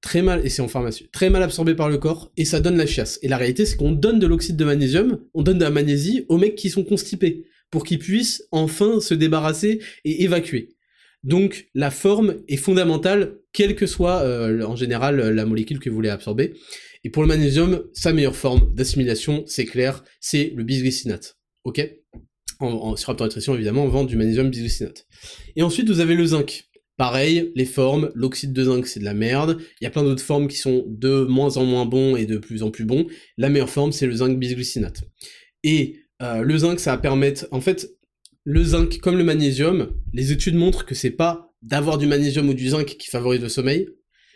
[0.00, 2.76] Très mal, et c'est en pharmacie, très mal absorbé par le corps, et ça donne
[2.76, 3.18] la chiasse.
[3.22, 6.26] Et la réalité, c'est qu'on donne de l'oxyde de magnésium, on donne de la magnésie
[6.28, 10.76] aux mecs qui sont constipés, pour qu'ils puissent enfin se débarrasser et évacuer.
[11.24, 15.96] Donc la forme est fondamentale, quelle que soit euh, en général la molécule que vous
[15.96, 16.54] voulez absorber.
[17.04, 21.38] Et pour le magnésium, sa meilleure forme d'assimilation, c'est clair, c'est le bisglycinate.
[21.64, 21.80] Ok?
[22.62, 25.06] En, en, Raptor Nutrition, évidemment, on vend du magnésium bisglycinate.
[25.56, 26.64] Et ensuite, vous avez le zinc.
[26.98, 30.22] Pareil, les formes, l'oxyde de zinc c'est de la merde, il y a plein d'autres
[30.22, 33.06] formes qui sont de moins en moins bons et de plus en plus bons.
[33.38, 35.02] La meilleure forme c'est le zinc bisglycinate.
[35.64, 37.90] Et euh, le zinc ça va permettre, en fait,
[38.44, 42.54] le zinc comme le magnésium, les études montrent que c'est pas d'avoir du magnésium ou
[42.54, 43.88] du zinc qui favorise le sommeil,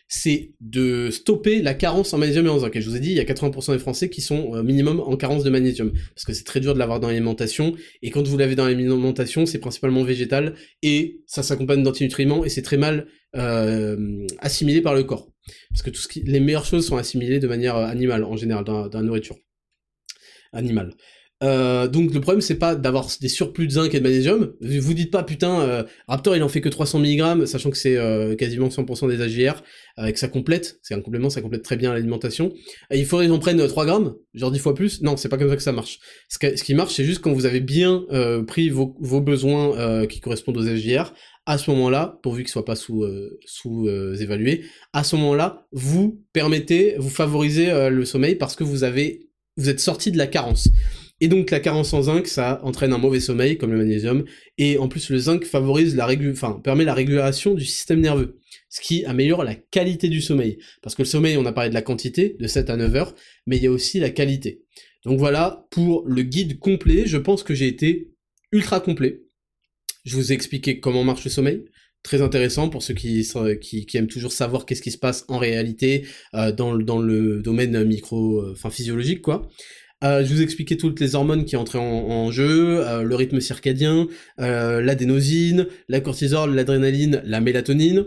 [0.09, 2.79] c'est de stopper la carence en magnésium et en zinc.
[2.79, 5.17] Je vous ai dit, il y a 80% des Français qui sont euh, minimum en
[5.17, 8.39] carence de magnésium, parce que c'est très dur de l'avoir dans l'alimentation, et quand vous
[8.39, 14.27] l'avez dans l'alimentation, c'est principalement végétal, et ça s'accompagne d'antinutriments, et c'est très mal euh,
[14.39, 15.29] assimilé par le corps.
[15.71, 18.65] Parce que tout ce qui, les meilleures choses sont assimilées de manière animale, en général,
[18.65, 19.37] dans, dans la nourriture
[20.53, 20.95] animale.
[21.43, 24.55] Euh, donc le problème c'est pas d'avoir des surplus de zinc et de magnésium.
[24.61, 27.97] Vous dites pas putain euh, Raptor il en fait que 300 mg, sachant que c'est
[27.97, 29.63] euh, quasiment 100% des AGR
[29.99, 32.53] avec ça complète, c'est un complément, ça complète très bien l'alimentation.
[32.91, 35.03] Il faudrait qu'on prenne 3 grammes, genre 10 fois plus.
[35.03, 35.99] Non, c'est pas comme ça que ça marche.
[36.29, 39.77] Ce, que, qui marche c'est juste quand vous avez bien euh, pris vos, vos besoins
[39.79, 41.13] euh, qui correspondent aux AGR.
[41.49, 46.21] À ce moment-là, pourvu qu'ils soient pas sous euh, sous évalués, à ce moment-là, vous
[46.33, 50.27] permettez, vous favorisez euh, le sommeil parce que vous avez vous êtes sorti de la
[50.27, 50.69] carence.
[51.21, 54.25] Et donc la carence en zinc, ça entraîne un mauvais sommeil, comme le magnésium,
[54.59, 56.31] et en plus le zinc favorise la régu...
[56.31, 58.39] enfin, permet la régulation du système nerveux,
[58.69, 60.59] ce qui améliore la qualité du sommeil.
[60.83, 63.15] Parce que le sommeil, on a parlé de la quantité, de 7 à 9 heures,
[63.47, 64.63] mais il y a aussi la qualité.
[65.05, 68.11] Donc voilà, pour le guide complet, je pense que j'ai été
[68.53, 69.23] ultra complet.
[70.05, 71.65] Je vous ai expliqué comment marche le sommeil,
[72.03, 76.53] très intéressant pour ceux qui, aiment toujours savoir qu'est-ce qui se passe en réalité euh,
[76.53, 79.49] dans, le, dans le domaine micro, enfin physiologique quoi.
[80.05, 83.15] Euh, je vous ai expliqué toutes les hormones qui entraient en, en jeu, euh, le
[83.15, 84.09] rythme circadien,
[84.41, 88.07] euh, l'adénosine, la cortisol, l'adrénaline, la mélatonine,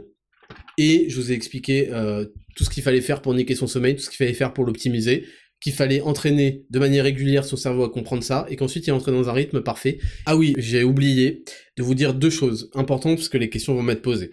[0.77, 2.25] et je vous ai expliqué euh,
[2.55, 4.65] tout ce qu'il fallait faire pour niquer son sommeil, tout ce qu'il fallait faire pour
[4.65, 5.25] l'optimiser,
[5.61, 9.11] qu'il fallait entraîner de manière régulière son cerveau à comprendre ça, et qu'ensuite il entrait
[9.11, 9.97] dans un rythme parfait.
[10.25, 11.43] Ah oui, j'ai oublié
[11.75, 14.31] de vous dire deux choses importantes parce que les questions vont m'être posées.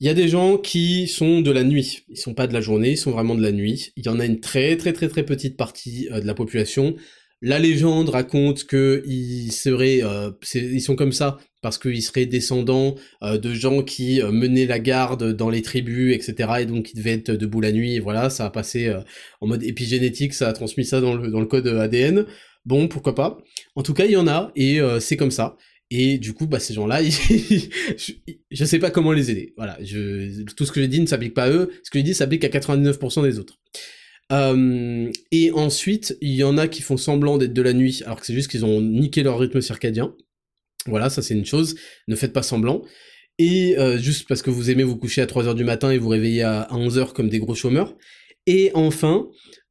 [0.00, 2.60] Il y a des gens qui sont de la nuit, ils sont pas de la
[2.60, 3.92] journée, ils sont vraiment de la nuit.
[3.96, 6.96] Il y en a une très très très très petite partie euh, de la population.
[7.46, 12.94] La légende raconte que ils seraient, euh, ils sont comme ça parce qu'ils seraient descendants
[13.22, 16.60] euh, de gens qui euh, menaient la garde dans les tribus, etc.
[16.60, 17.96] Et donc ils devaient être debout la nuit.
[17.96, 18.90] Et voilà, ça a passé
[19.42, 22.24] en mode épigénétique, ça a transmis ça dans le, dans le code ADN.
[22.64, 23.36] Bon, pourquoi pas.
[23.74, 25.58] En tout cas, il y en a et c'est comme ça.
[25.96, 28.10] Et du coup, bah, ces gens-là, je,
[28.50, 29.54] je sais pas comment les aider.
[29.56, 29.78] Voilà,
[30.56, 31.70] tout ce que j'ai dit ne s'applique pas à eux.
[31.84, 33.60] Ce que j'ai dit s'applique à 99% des autres.
[34.32, 38.18] Euh, et ensuite, il y en a qui font semblant d'être de la nuit, alors
[38.18, 40.16] que c'est juste qu'ils ont niqué leur rythme circadien.
[40.86, 41.76] Voilà, ça c'est une chose.
[42.08, 42.82] Ne faites pas semblant.
[43.38, 46.08] Et euh, juste parce que vous aimez vous coucher à 3h du matin et vous
[46.08, 47.94] réveiller à 11h comme des gros chômeurs.
[48.48, 49.28] Et enfin,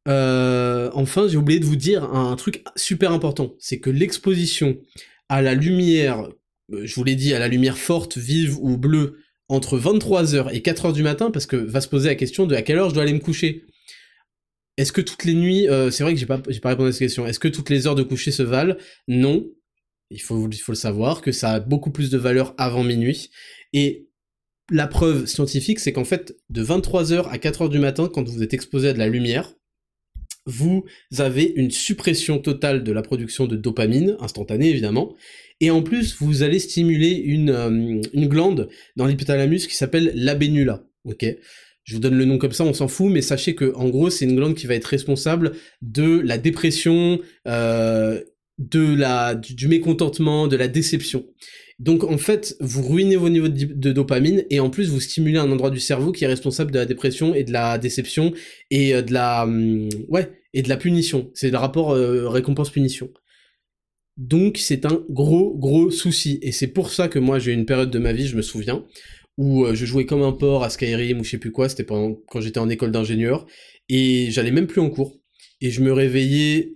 [0.07, 3.55] euh, enfin, j'ai oublié de vous dire un truc super important.
[3.59, 4.77] C'est que l'exposition
[5.33, 6.29] à la lumière,
[6.71, 9.17] je vous l'ai dit, à la lumière forte, vive ou bleue,
[9.49, 12.61] entre 23h et 4h du matin, parce que va se poser la question de à
[12.61, 13.65] quelle heure je dois aller me coucher.
[14.77, 16.99] Est-ce que toutes les nuits, euh, c'est vrai que j'ai pas, pas répondu à cette
[16.99, 18.75] question, est-ce que toutes les heures de coucher se valent?
[19.07, 19.43] Non.
[20.11, 23.31] Il faut, il faut le savoir, que ça a beaucoup plus de valeur avant minuit.
[23.73, 24.07] Et
[24.69, 28.53] la preuve scientifique, c'est qu'en fait, de 23h à 4h du matin, quand vous êtes
[28.53, 29.55] exposé à de la lumière,
[30.45, 30.85] vous
[31.17, 35.15] avez une suppression totale de la production de dopamine, instantanée évidemment,
[35.59, 41.25] et en plus vous allez stimuler une, euh, glande dans l'hypothalamus qui s'appelle l'abénula, ok?
[41.83, 44.09] Je vous donne le nom comme ça, on s'en fout, mais sachez que en gros
[44.09, 48.21] c'est une glande qui va être responsable de la dépression, euh,
[48.57, 51.25] du, mécontentement, de la déception.
[51.79, 55.51] Donc en fait, vous ruinez vos niveaux de, dopamine et en plus vous stimulez un
[55.51, 58.33] endroit du cerveau qui est responsable de la dépression et de la déception
[58.69, 59.47] et de la
[60.07, 61.31] ouais et de la punition.
[61.33, 63.09] C'est le rapport euh, récompense-punition.
[64.17, 67.89] Donc c'est un gros gros souci et c'est pour ça que moi j'ai une période
[67.89, 68.85] de ma vie, je me souviens,
[69.37, 71.85] où euh, je jouais comme un porc à Skyrim ou je sais plus quoi, c'était
[71.85, 73.45] quand j'étais en école d'ingénieur,
[73.89, 75.17] et j'allais même plus en cours.
[75.61, 76.75] Et je me réveillais,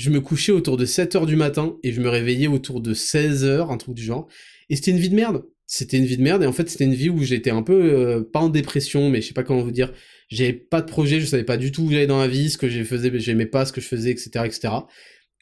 [0.00, 3.70] je me couchais autour de 7h du matin, et je me réveillais autour de 16h,
[3.70, 4.28] un truc du genre.
[4.70, 5.44] Et c'était une vie de merde.
[5.66, 7.74] C'était une vie de merde, et en fait c'était une vie où j'étais un peu,
[7.74, 9.92] euh, pas en dépression, mais je sais pas comment vous dire,
[10.28, 12.58] j'avais pas de projet, je savais pas du tout où j'allais dans la vie, ce
[12.58, 14.68] que j'ai faisais, j'aimais pas ce que je faisais, etc., etc.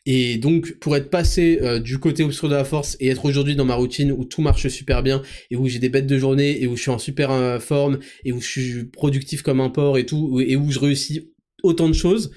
[0.06, 3.56] Et donc, pour être passé euh, du côté obscur de la force et être aujourd'hui
[3.56, 6.62] dans ma routine où tout marche super bien et où j'ai des bêtes de journée
[6.62, 9.70] et où je suis en super euh, forme et où je suis productif comme un
[9.70, 11.30] porc et tout et où je réussis
[11.62, 12.32] autant de choses,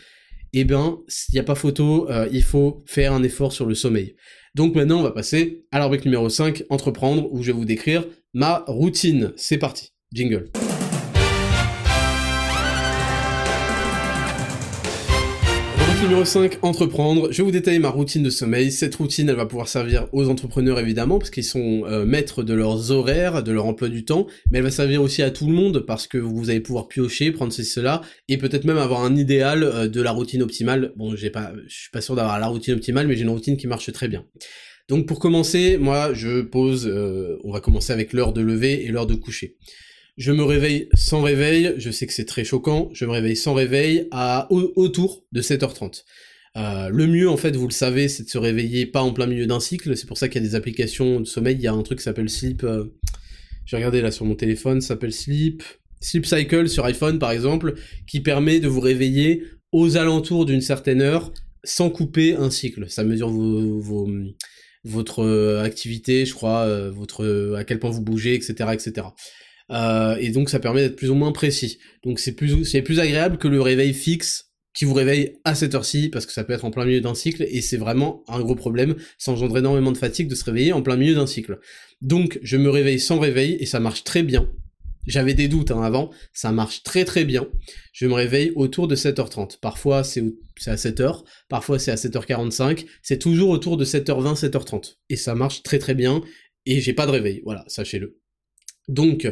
[0.53, 0.99] eh ben,
[1.29, 4.15] il n'y a pas photo, euh, il faut faire un effort sur le sommeil.
[4.55, 8.05] Donc maintenant, on va passer à la numéro 5, entreprendre, où je vais vous décrire
[8.33, 9.33] ma routine.
[9.37, 9.93] C'est parti.
[10.13, 10.51] Jingle.
[16.01, 17.31] Numéro 5, entreprendre.
[17.31, 18.71] Je vous détailler ma routine de sommeil.
[18.71, 22.55] Cette routine, elle va pouvoir servir aux entrepreneurs évidemment, parce qu'ils sont euh, maîtres de
[22.55, 25.53] leurs horaires, de leur emploi du temps, mais elle va servir aussi à tout le
[25.53, 29.15] monde, parce que vous allez pouvoir piocher, prendre ceci, cela, et peut-être même avoir un
[29.15, 30.91] idéal euh, de la routine optimale.
[30.95, 31.17] Bon, je
[31.67, 34.25] suis pas sûr d'avoir la routine optimale, mais j'ai une routine qui marche très bien.
[34.89, 38.87] Donc pour commencer, moi, je pose, euh, on va commencer avec l'heure de lever et
[38.89, 39.55] l'heure de coucher.
[40.22, 43.56] Je me réveille sans réveil, je sais que c'est très choquant, je me réveille sans
[43.56, 46.03] réveil à autour de 7h30.
[46.57, 49.26] Euh, le mieux, en fait, vous le savez, c'est de se réveiller pas en plein
[49.26, 49.98] milieu d'un cycle.
[49.98, 51.56] C'est pour ça qu'il y a des applications de sommeil.
[51.56, 52.64] Il y a un truc qui s'appelle Sleep.
[52.64, 52.93] Euh,
[53.65, 55.64] j'ai regardé là sur mon téléphone, ça s'appelle Sleep.
[56.02, 57.73] Sleep Cycle sur iPhone, par exemple,
[58.06, 59.41] qui permet de vous réveiller
[59.72, 61.34] aux alentours d'une certaine heure
[61.64, 62.88] sans couper un cycle.
[62.91, 64.07] Ça mesure vos,
[64.84, 69.07] votre euh, activité, je crois, votre à quel point vous bougez, etc., etc.
[69.72, 71.80] Euh, et donc ça permet d'être plus ou moins précis.
[72.03, 75.76] Donc c'est plus, c'est plus agréable que le réveil fixe qui vous réveille à cette
[75.76, 78.39] heure-ci, parce que ça peut être en plein milieu d'un cycle, et c'est vraiment un
[78.39, 81.60] gros problème, ça engendre énormément de fatigue de se réveiller en plein milieu d'un cycle.
[82.02, 84.49] Donc je me réveille sans réveil, et ça marche très bien.
[85.07, 87.48] J'avais des doutes hein, avant, ça marche très très bien.
[87.91, 89.60] Je me réveille autour de 7h30.
[89.60, 90.23] Parfois c'est
[90.68, 94.98] à 7h, parfois c'est à 7h45, c'est toujours autour de 7h20, 7h30.
[95.10, 96.22] Et ça marche très très bien,
[96.65, 98.20] et j'ai pas de réveil, voilà, sachez-le.
[98.87, 99.31] Donc,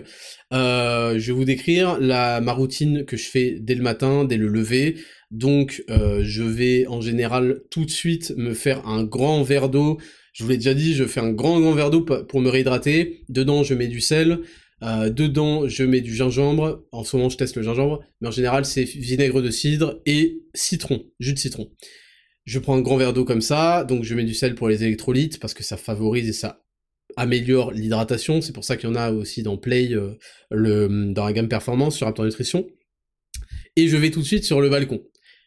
[0.53, 4.47] euh, je vais vous décrire ma routine que je fais dès le matin, dès le
[4.47, 4.95] lever.
[5.31, 9.99] Donc, euh, je vais en général tout de suite me faire un grand verre d'eau.
[10.33, 13.21] Je vous l'ai déjà dit, je fais un grand grand verre d'eau pour me réhydrater.
[13.29, 14.39] Dedans, je mets du sel.
[14.81, 16.83] Euh, dedans, je mets du gingembre.
[16.91, 20.41] En ce moment, je teste le gingembre, mais en général, c'est vinaigre de cidre et
[20.53, 21.69] citron, jus de citron.
[22.45, 24.83] Je prends un grand verre d'eau comme ça, donc je mets du sel pour les
[24.83, 26.63] électrolytes parce que ça favorise et ça
[27.19, 28.41] améliore l'hydratation.
[28.41, 30.17] C'est pour ça qu'il y en a aussi dans Play, euh,
[30.49, 32.67] le, dans la gamme performance sur Raptor Nutrition.
[33.75, 35.01] Et je vais tout de suite sur le balcon.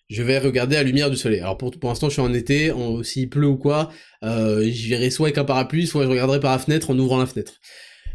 [0.08, 1.40] Je vais regarder la lumière du soleil.
[1.40, 2.72] Alors pour, pour l'instant, je suis en été,
[3.02, 3.90] s'il pleut ou quoi,
[4.22, 7.18] euh, j'y verrai soit avec un parapluie, soit je regarderai par la fenêtre en ouvrant
[7.18, 7.54] la fenêtre.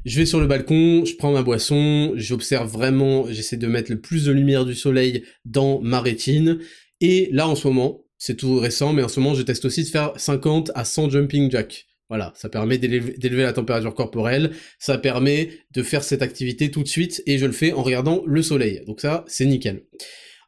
[0.06, 4.00] Je vais sur le balcon, je prends ma boisson, j'observe vraiment, j'essaie de mettre le
[4.00, 6.60] plus de lumière du soleil dans ma rétine.
[7.02, 9.84] Et là, en ce moment, c'est tout récent, mais en ce moment, je teste aussi
[9.84, 11.88] de faire 50 à 100 jumping jacks.
[12.10, 16.88] Voilà, ça permet d'élever la température corporelle, ça permet de faire cette activité tout de
[16.88, 18.82] suite, et je le fais en regardant le soleil.
[18.88, 19.84] Donc ça, c'est nickel.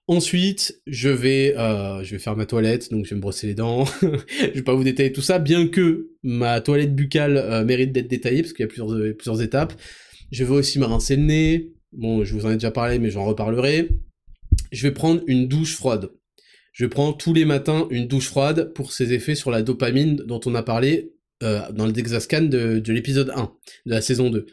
[0.08, 3.56] Ensuite, je vais, euh, je vais faire ma toilette, donc je vais me brosser les
[3.56, 3.86] dents.
[4.02, 8.08] je vais pas vous détailler tout ça, bien que ma toilette buccale euh, mérite d'être
[8.08, 9.74] détaillée, parce qu'il y a plusieurs, étapes.
[10.32, 11.74] Je vais aussi me rincer le nez.
[11.92, 13.90] Bon, je vous en ai déjà parlé, mais j'en reparlerai.
[14.72, 16.10] Je vais prendre une douche froide.
[16.72, 20.40] Je prends tous les matins une douche froide pour ses effets sur la dopamine dont
[20.46, 21.12] on a parlé
[21.44, 23.52] euh, dans le Dexascan de, de l'épisode 1
[23.86, 24.46] de la saison 2.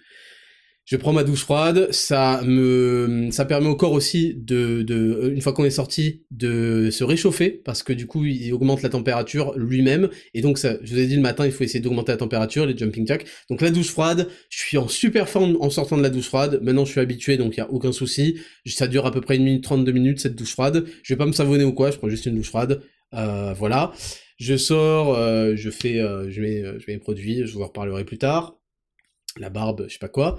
[0.86, 5.40] Je prends ma douche froide, ça me, ça permet au corps aussi de, de une
[5.40, 9.58] fois qu'on est sorti, de se réchauffer parce que du coup il augmente la température
[9.58, 12.18] lui-même et donc ça, je vous ai dit le matin il faut essayer d'augmenter la
[12.18, 13.26] température, les jumping jacks.
[13.50, 16.60] Donc la douche froide, je suis en super forme en sortant de la douche froide.
[16.62, 18.38] Maintenant je suis habitué donc il y a aucun souci.
[18.66, 20.84] Ça dure à peu près une minute 32 minutes cette douche froide.
[21.02, 22.80] Je vais pas me savonner ou quoi, je prends juste une douche froide.
[23.12, 23.92] Euh, voilà.
[24.36, 27.62] Je sors, euh, je fais, euh, je mets, euh, je mets mes produits, je vous
[27.62, 28.58] en reparlerai plus tard.
[29.38, 30.38] La barbe, je sais pas quoi.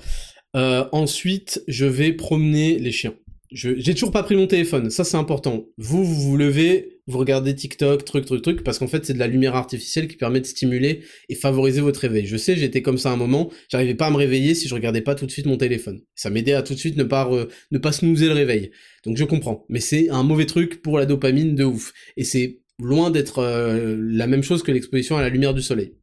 [0.54, 3.14] ensuite, je vais promener les chiens.
[3.52, 5.68] J'ai toujours pas pris mon téléphone, ça c'est important.
[5.78, 9.20] Vous, vous vous levez, vous regardez TikTok, truc, truc, truc, parce qu'en fait c'est de
[9.20, 12.26] la lumière artificielle qui permet de stimuler et favoriser votre réveil.
[12.26, 15.02] Je sais, j'étais comme ça un moment, j'arrivais pas à me réveiller si je regardais
[15.02, 16.02] pas tout de suite mon téléphone.
[16.16, 17.30] Ça m'aidait à tout de suite ne pas
[17.72, 18.72] ne pas snoozer le réveil.
[19.06, 21.94] Donc je comprends, mais c'est un mauvais truc pour la dopamine de ouf.
[22.18, 25.94] Et c'est loin d'être euh, la même chose que l'exposition à la lumière du soleil.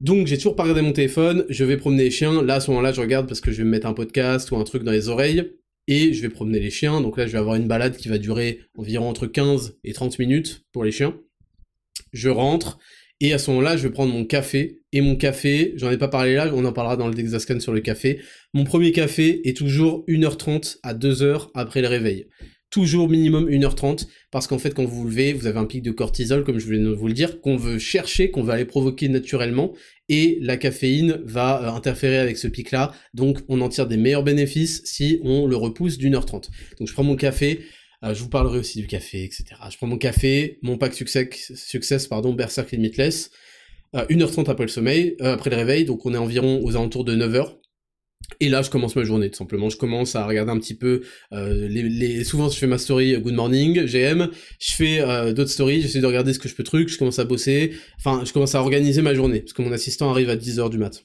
[0.00, 2.70] Donc j'ai toujours pas regardé mon téléphone, je vais promener les chiens, là à ce
[2.70, 4.92] moment-là je regarde parce que je vais me mettre un podcast ou un truc dans
[4.92, 5.52] les oreilles,
[5.86, 8.18] et je vais promener les chiens, donc là je vais avoir une balade qui va
[8.18, 11.18] durer environ entre 15 et 30 minutes pour les chiens.
[12.12, 12.78] Je rentre,
[13.20, 14.82] Et à ce moment-là, je vais prendre mon café.
[14.92, 17.72] Et mon café, j'en ai pas parlé là, on en parlera dans le Dexascan sur
[17.72, 18.20] le café.
[18.52, 22.28] Mon premier café est toujours 1h30 à 2h après le réveil.
[22.74, 25.92] Toujours minimum 1h30, parce qu'en fait, quand vous vous levez, vous avez un pic de
[25.92, 29.74] cortisol, comme je de vous le dire, qu'on veut chercher, qu'on va aller provoquer naturellement,
[30.08, 34.24] et la caféine va euh, interférer avec ce pic-là, donc on en tire des meilleurs
[34.24, 36.50] bénéfices si on le repousse d'une heure trente.
[36.80, 37.60] Donc je prends mon café,
[38.02, 39.44] euh, je vous parlerai aussi du café, etc.
[39.70, 43.30] Je prends mon café, mon pack success, success pardon, Berserk Limitless,
[43.94, 47.04] euh, 1h30 après le sommeil, euh, après le réveil, donc on est environ aux alentours
[47.04, 47.54] de 9h.
[48.40, 49.68] Et là, je commence ma journée, tout simplement.
[49.68, 51.02] Je commence à regarder un petit peu
[51.32, 54.28] euh, Souvent, je fais ma story Good Morning, GM.
[54.58, 57.18] Je fais euh, d'autres stories, j'essaie de regarder ce que je peux truc, je commence
[57.18, 57.72] à bosser.
[57.98, 60.78] Enfin, je commence à organiser ma journée, parce que mon assistant arrive à 10h du
[60.78, 61.04] mat.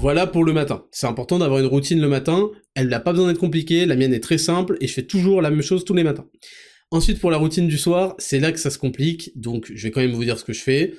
[0.00, 0.84] Voilà pour le matin.
[0.92, 2.50] C'est important d'avoir une routine le matin.
[2.74, 5.42] Elle n'a pas besoin d'être compliquée, la mienne est très simple, et je fais toujours
[5.42, 6.26] la même chose tous les matins.
[6.90, 9.90] Ensuite, pour la routine du soir, c'est là que ça se complique, donc je vais
[9.90, 10.94] quand même vous dire ce que je fais.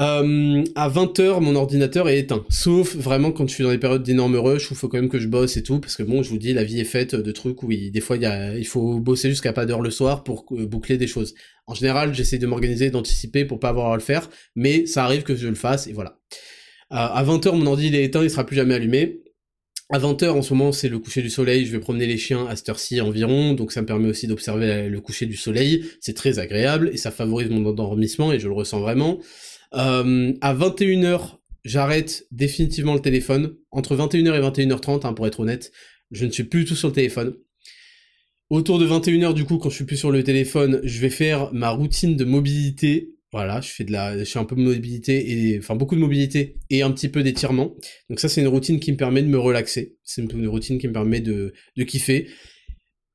[0.00, 2.44] Euh, à 20h, mon ordinateur est éteint.
[2.48, 5.08] Sauf vraiment quand je suis dans des périodes d'énorme rush où il faut quand même
[5.08, 7.14] que je bosse et tout, parce que bon, je vous dis, la vie est faite
[7.14, 9.82] de trucs où il, des fois il, y a, il faut bosser jusqu'à pas d'heure
[9.82, 11.34] le soir pour euh, boucler des choses.
[11.66, 15.22] En général, j'essaie de m'organiser, d'anticiper pour pas avoir à le faire, mais ça arrive
[15.22, 16.18] que je le fasse et voilà.
[16.92, 19.20] Euh, à 20h, mon ordi il est éteint, il sera plus jamais allumé.
[19.90, 22.46] À 20h, en ce moment, c'est le coucher du soleil, je vais promener les chiens
[22.46, 26.14] à cette heure-ci environ, donc ça me permet aussi d'observer le coucher du soleil, c'est
[26.14, 29.20] très agréable, et ça favorise mon endormissement, et je le ressens vraiment.
[29.76, 33.56] Euh, à 21h, j'arrête définitivement le téléphone.
[33.70, 35.72] Entre 21h et 21h30, hein, pour être honnête,
[36.10, 37.34] je ne suis plus du tout sur le téléphone.
[38.50, 41.52] Autour de 21h, du coup, quand je suis plus sur le téléphone, je vais faire
[41.52, 43.10] ma routine de mobilité.
[43.32, 46.00] Voilà, je fais de la, je fais un peu de mobilité et, enfin, beaucoup de
[46.00, 47.74] mobilité et un petit peu d'étirement.
[48.08, 49.96] Donc ça, c'est une routine qui me permet de me relaxer.
[50.04, 52.28] C'est une routine qui me permet de, de kiffer.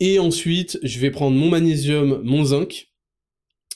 [0.01, 2.88] Et ensuite, je vais prendre mon magnésium, mon zinc,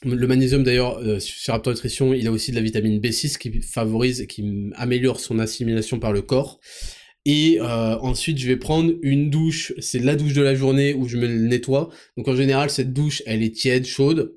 [0.05, 3.61] le magnésium d'ailleurs, euh, sur Raptor Nutrition, il a aussi de la vitamine B6 qui
[3.61, 6.59] favorise qui améliore son assimilation par le corps.
[7.25, 11.07] Et euh, ensuite, je vais prendre une douche, c'est la douche de la journée où
[11.07, 11.89] je me nettoie.
[12.17, 14.33] Donc en général, cette douche, elle est tiède, chaude.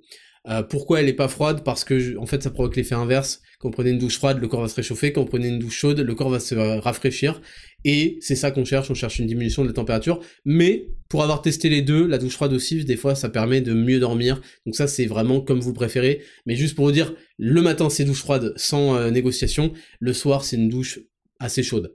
[0.48, 1.64] Euh, pourquoi elle est pas froide?
[1.64, 3.43] Parce que en fait, ça provoque l'effet inverse.
[3.59, 5.12] Quand vous prenez une douche froide, le corps va se réchauffer.
[5.12, 7.40] Quand vous prenez une douche chaude, le corps va se rafraîchir.
[7.88, 8.90] Et c'est ça qu'on cherche.
[8.90, 10.18] On cherche une diminution de la température.
[10.44, 13.72] Mais pour avoir testé les deux, la douche froide aussi, des fois, ça permet de
[13.72, 14.42] mieux dormir.
[14.66, 16.20] Donc ça, c'est vraiment comme vous préférez.
[16.46, 19.72] Mais juste pour vous dire, le matin, c'est douche froide sans euh, négociation.
[20.00, 20.98] Le soir, c'est une douche
[21.38, 21.94] assez chaude.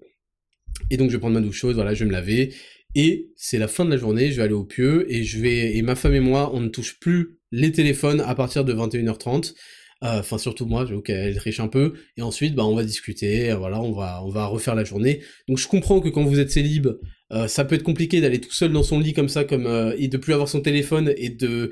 [0.89, 1.76] Et donc, je vais prendre ma douche chaude.
[1.76, 2.53] Voilà, je vais me laver.
[2.95, 5.76] Et c'est la fin de la journée, je vais aller au pieu et je vais
[5.76, 9.55] et ma femme et moi, on ne touche plus les téléphones à partir de 21h30.
[10.03, 11.94] Euh, enfin surtout moi, j'avoue qu'elle triche un peu.
[12.18, 15.22] Et ensuite, bah on va discuter, euh, voilà, on va refaire la journée.
[15.48, 16.88] Donc je comprends que quand vous êtes célib,
[17.32, 20.07] euh, ça peut être compliqué d'aller tout seul dans son lit comme ça, comme et
[20.07, 21.72] de plus avoir son téléphone et de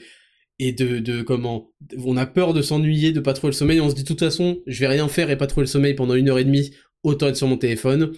[0.61, 1.72] et de, de comment
[2.06, 3.80] on a peur de s'ennuyer, de pas trouver le sommeil.
[3.80, 5.93] On se dit de toute façon, je vais rien faire et pas trouver le sommeil
[5.93, 6.72] pendant une heure et demie.
[7.03, 8.14] Autant être sur mon téléphone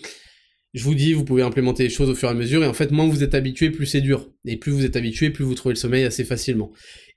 [0.74, 2.74] je vous dis, vous pouvez implémenter les choses au fur et à mesure, et en
[2.74, 4.30] fait, moins vous êtes habitué, plus c'est dur.
[4.46, 6.72] Et plus vous êtes habitué, plus vous trouvez le sommeil assez facilement.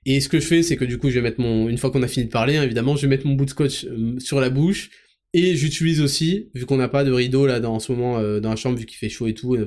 [0.05, 1.91] Et ce que je fais, c'est que du coup, je vais mettre mon, une fois
[1.91, 4.19] qu'on a fini de parler, hein, évidemment, je vais mettre mon bout de scotch euh,
[4.19, 4.91] sur la bouche,
[5.33, 8.39] et j'utilise aussi, vu qu'on n'a pas de rideau là dans en ce moment euh,
[8.39, 9.59] dans la chambre, vu qu'il fait chaud et tout, et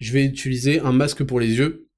[0.00, 1.88] je vais utiliser un masque pour les yeux.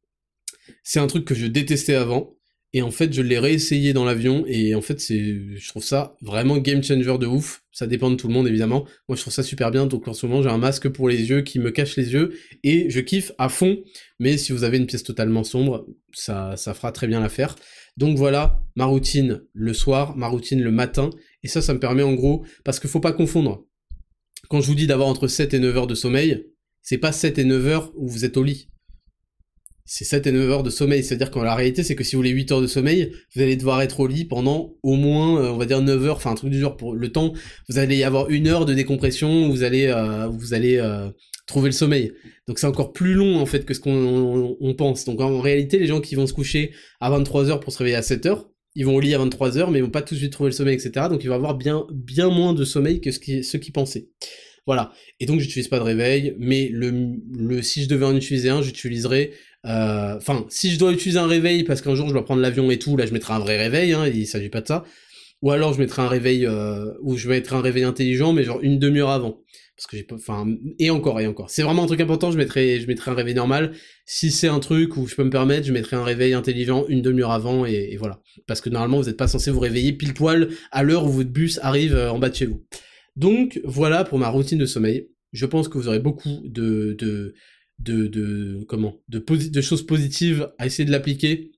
[0.82, 2.36] C'est un truc que je détestais avant,
[2.72, 6.16] et en fait, je l'ai réessayé dans l'avion, et en fait, c'est, je trouve ça
[6.22, 7.64] vraiment game changer de ouf.
[7.72, 8.84] Ça dépend de tout le monde, évidemment.
[9.09, 11.30] Moi, je trouve ça super bien, donc en ce moment, j'ai un masque pour les
[11.30, 12.32] yeux qui me cache les yeux,
[12.62, 13.82] et je kiffe à fond.
[14.20, 17.56] Mais si vous avez une pièce totalement sombre, ça, ça fera très bien l'affaire.
[17.97, 21.10] Donc voilà, ma routine le soir, ma routine le matin,
[21.42, 23.64] et ça, ça me permet en gros, parce qu'il faut pas confondre.
[24.48, 26.47] Quand je vous dis d'avoir entre 7 et 9 heures de sommeil,
[26.82, 28.69] c'est pas 7 et 9 heures où vous êtes au lit
[29.92, 31.02] c'est 7 et 9 heures de sommeil.
[31.02, 33.56] C'est-à-dire que la réalité, c'est que si vous voulez 8 heures de sommeil, vous allez
[33.56, 36.36] devoir être au lit pendant au moins, euh, on va dire 9 heures, enfin un
[36.36, 37.32] truc du genre pour le temps.
[37.68, 41.10] Vous allez y avoir une heure de décompression, vous allez, euh, vous allez euh,
[41.48, 42.12] trouver le sommeil.
[42.46, 45.06] Donc c'est encore plus long en fait que ce qu'on pense.
[45.06, 47.96] Donc en réalité, les gens qui vont se coucher à 23 heures pour se réveiller
[47.96, 50.14] à 7 heures, ils vont au lit à 23 heures, mais ils vont pas tout
[50.14, 51.06] de suite trouver le sommeil, etc.
[51.10, 54.06] Donc ils vont avoir bien, bien moins de sommeil que ce qui, ceux qui pensaient.
[54.66, 54.92] Voilà.
[55.18, 58.62] Et donc j'utilise pas de réveil, mais le, le si je devais en utiliser un,
[58.62, 59.32] j'utiliserais
[59.66, 62.70] euh, enfin, si je dois utiliser un réveil parce qu'un jour je dois prendre l'avion
[62.70, 64.84] et tout, là je mettrai un vrai réveil, hein, il s'agit pas de ça.
[65.42, 68.60] Ou alors je mettrai un réveil euh, où je être un réveil intelligent, mais genre
[68.62, 69.40] une demi-heure avant.
[69.76, 70.46] Parce que j'ai pas, enfin,
[70.78, 71.48] et encore et encore.
[71.48, 72.30] C'est vraiment un truc important.
[72.30, 73.72] Je mettrai, je mettrai un réveil normal.
[74.04, 77.00] Si c'est un truc où je peux me permettre, je mettrai un réveil intelligent une
[77.00, 78.20] demi-heure avant et, voilà.
[78.46, 81.30] Parce que normalement vous n'êtes pas censé vous réveiller pile poil à l'heure où votre
[81.30, 82.62] bus arrive euh, en bas de chez vous.
[83.16, 85.08] Donc voilà pour ma routine de sommeil.
[85.32, 87.34] Je pense que vous aurez beaucoup de, de
[87.81, 91.52] de, de comment de, choses positives à essayer de l'appliquer,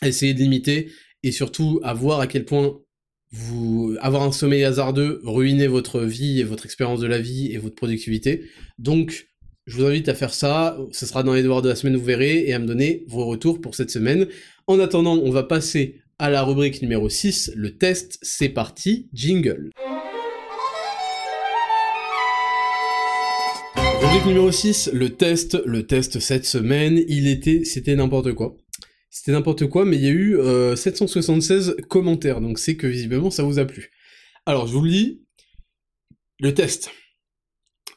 [0.00, 0.90] à essayer de limiter
[1.22, 2.78] et surtout à voir à quel point
[3.32, 7.58] vous avoir un sommeil hasardeux, ruiner votre vie et votre expérience de la vie et
[7.58, 8.44] votre productivité.
[8.78, 9.28] Donc,
[9.66, 12.04] je vous invite à faire ça, ce sera dans les devoirs de la semaine, vous
[12.04, 14.28] verrez, et à me donner vos retours pour cette semaine.
[14.66, 19.70] En attendant, on va passer à la rubrique numéro 6, le test, c'est parti, jingle.
[24.14, 28.56] Rubrique numéro 6, le test, le test cette semaine, il était, c'était n'importe quoi.
[29.10, 30.38] C'était n'importe quoi, mais il y a eu
[30.76, 33.90] 776 euh, commentaires, donc c'est que visiblement ça vous a plu.
[34.46, 35.24] Alors, je vous le lis,
[36.38, 36.92] le test.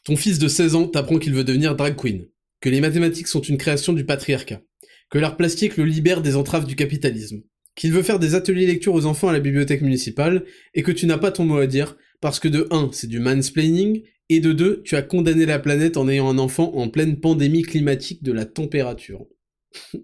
[0.05, 2.25] Ton fils de 16 ans t'apprend qu'il veut devenir drag queen,
[2.61, 4.63] que les mathématiques sont une création du patriarcat,
[5.11, 7.43] que l'art plastique le libère des entraves du capitalisme,
[7.75, 11.05] qu'il veut faire des ateliers lecture aux enfants à la bibliothèque municipale, et que tu
[11.05, 14.53] n'as pas ton mot à dire, parce que de 1, c'est du mansplaining, et de
[14.53, 18.31] 2, tu as condamné la planète en ayant un enfant en pleine pandémie climatique de
[18.31, 19.25] la température.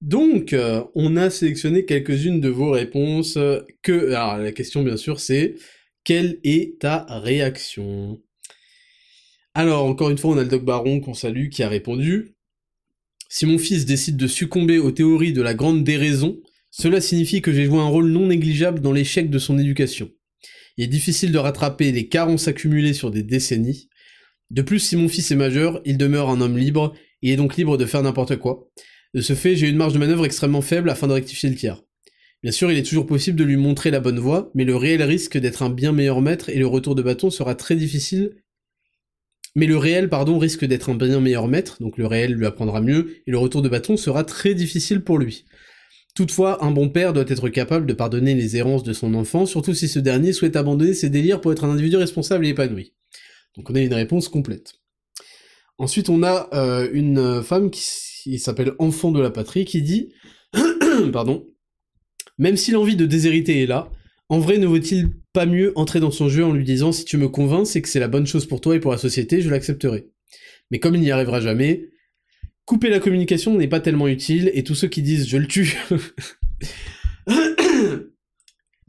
[0.00, 3.38] Donc, euh, on a sélectionné quelques-unes de vos réponses.
[3.82, 5.56] Que, alors, la question, bien sûr, c'est
[6.04, 8.20] quelle est ta réaction?
[9.54, 12.36] Alors, encore une fois, on a le Doc Baron qu'on salue qui a répondu
[13.28, 16.40] Si mon fils décide de succomber aux théories de la grande déraison,
[16.70, 20.10] cela signifie que j'ai joué un rôle non négligeable dans l'échec de son éducation.
[20.78, 23.90] Il est difficile de rattraper les carences accumulées sur des décennies.
[24.50, 27.56] De plus, si mon fils est majeur, il demeure un homme libre, et est donc
[27.56, 28.70] libre de faire n'importe quoi.
[29.12, 31.82] De ce fait, j'ai une marge de manœuvre extrêmement faible afin de rectifier le tir.
[32.42, 35.02] Bien sûr, il est toujours possible de lui montrer la bonne voie, mais le réel
[35.02, 38.36] risque d'être un bien meilleur maître et le retour de bâton sera très difficile
[39.58, 42.80] mais le réel, pardon, risque d'être un bien meilleur maître, donc le réel lui apprendra
[42.80, 45.44] mieux, et le retour de bâton sera très difficile pour lui.
[46.18, 49.72] Toutefois, un bon père doit être capable de pardonner les errances de son enfant, surtout
[49.72, 52.92] si ce dernier souhaite abandonner ses délires pour être un individu responsable et épanoui.
[53.56, 54.80] Donc on a une réponse complète.
[55.78, 60.12] Ensuite, on a euh, une femme qui, s'appelle Enfant de la Patrie qui dit,
[61.12, 61.46] pardon,
[62.36, 63.88] même si l'envie de déshériter est là,
[64.28, 67.16] en vrai, ne vaut-il pas mieux entrer dans son jeu en lui disant si tu
[67.16, 69.50] me convaincs, c'est que c'est la bonne chose pour toi et pour la société, je
[69.50, 70.08] l'accepterai.
[70.72, 71.90] Mais comme il n'y arrivera jamais,
[72.68, 75.78] couper la communication n'est pas tellement utile et tous ceux qui disent je le tue.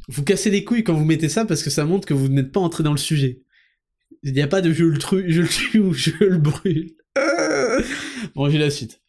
[0.09, 2.51] vous cassez les couilles quand vous mettez ça parce que ça montre que vous n'êtes
[2.51, 3.39] pas entré dans le sujet.
[4.21, 4.99] Il n'y a pas de je le,
[5.29, 6.91] je le tue ou je le brûle.
[8.35, 9.01] bon, j'ai la suite.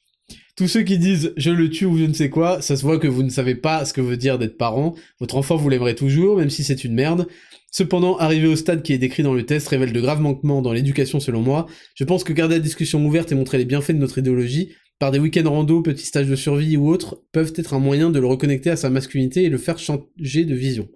[0.55, 3.01] Tous ceux qui disent je le tue ou je ne sais quoi, ça se voit
[3.01, 4.95] que vous ne savez pas ce que veut dire d'être parent.
[5.19, 7.27] Votre enfant vous l'aimerez toujours, même si c'est une merde.
[7.71, 10.73] Cependant, arriver au stade qui est décrit dans le test révèle de graves manquements dans
[10.73, 11.67] l'éducation selon moi.
[11.95, 15.13] Je pense que garder la discussion ouverte et montrer les bienfaits de notre idéologie, par
[15.13, 18.27] des week-ends rando, petits stages de survie ou autres, peuvent être un moyen de le
[18.27, 20.89] reconnecter à sa masculinité et le faire changer de vision.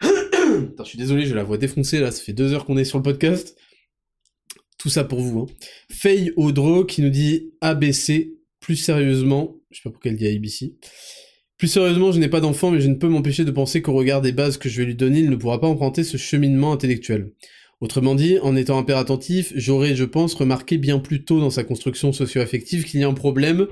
[0.00, 2.84] Attends, je suis désolé, je la vois défoncer là, ça fait deux heures qu'on est
[2.84, 3.56] sur le podcast.
[4.78, 5.40] Tout ça pour vous.
[5.40, 5.46] Hein.
[5.90, 10.76] Faye Audreau qui nous dit ABC, plus sérieusement, je sais pas pourquoi elle dit ABC.
[11.64, 14.20] Plus sérieusement, je n'ai pas d'enfant, mais je ne peux m'empêcher de penser qu'au regard
[14.20, 17.32] des bases que je vais lui donner, il ne pourra pas emprunter ce cheminement intellectuel.
[17.80, 21.48] Autrement dit, en étant un père attentif, j'aurais, je pense, remarqué bien plus tôt dans
[21.48, 23.66] sa construction socio-affective qu'il y a un problème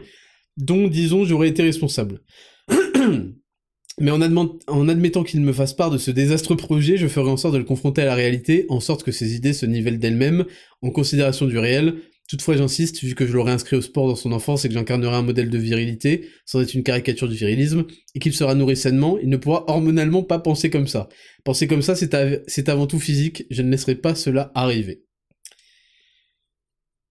[0.57, 2.23] dont, disons, j'aurais été responsable.
[4.01, 7.37] Mais en, en admettant qu'il me fasse part de ce désastreux projet, je ferai en
[7.37, 10.47] sorte de le confronter à la réalité, en sorte que ses idées se nivellent d'elles-mêmes,
[10.81, 11.97] en considération du réel,
[12.33, 15.17] Toutefois, j'insiste, vu que je l'aurai inscrit au sport dans son enfance et que j'incarnerai
[15.17, 17.85] un modèle de virilité, sans être une caricature du virilisme,
[18.15, 21.11] et qu'il sera nourri sainement, il ne pourra hormonalement pas penser comme ça.
[21.45, 25.05] Penser comme ça, c'est avant tout physique, je ne laisserai pas cela arriver.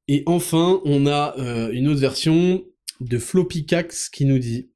[0.07, 2.64] Et enfin, on a euh, une autre version
[2.99, 4.72] de Floppycax qui nous dit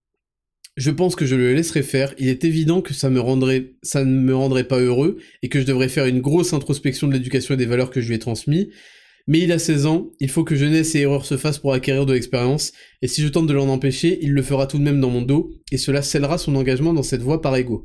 [0.78, 2.14] je pense que je le laisserai faire.
[2.20, 5.60] Il est évident que ça me rendrait, ça ne me rendrait pas heureux et que
[5.60, 8.20] je devrais faire une grosse introspection de l'éducation et des valeurs que je lui ai
[8.20, 8.68] transmises.
[9.28, 12.06] Mais il a 16 ans, il faut que jeunesse et erreurs se fassent pour acquérir
[12.06, 15.02] de l'expérience, et si je tente de l'en empêcher, il le fera tout de même
[15.02, 17.84] dans mon dos, et cela scellera son engagement dans cette voie par ego.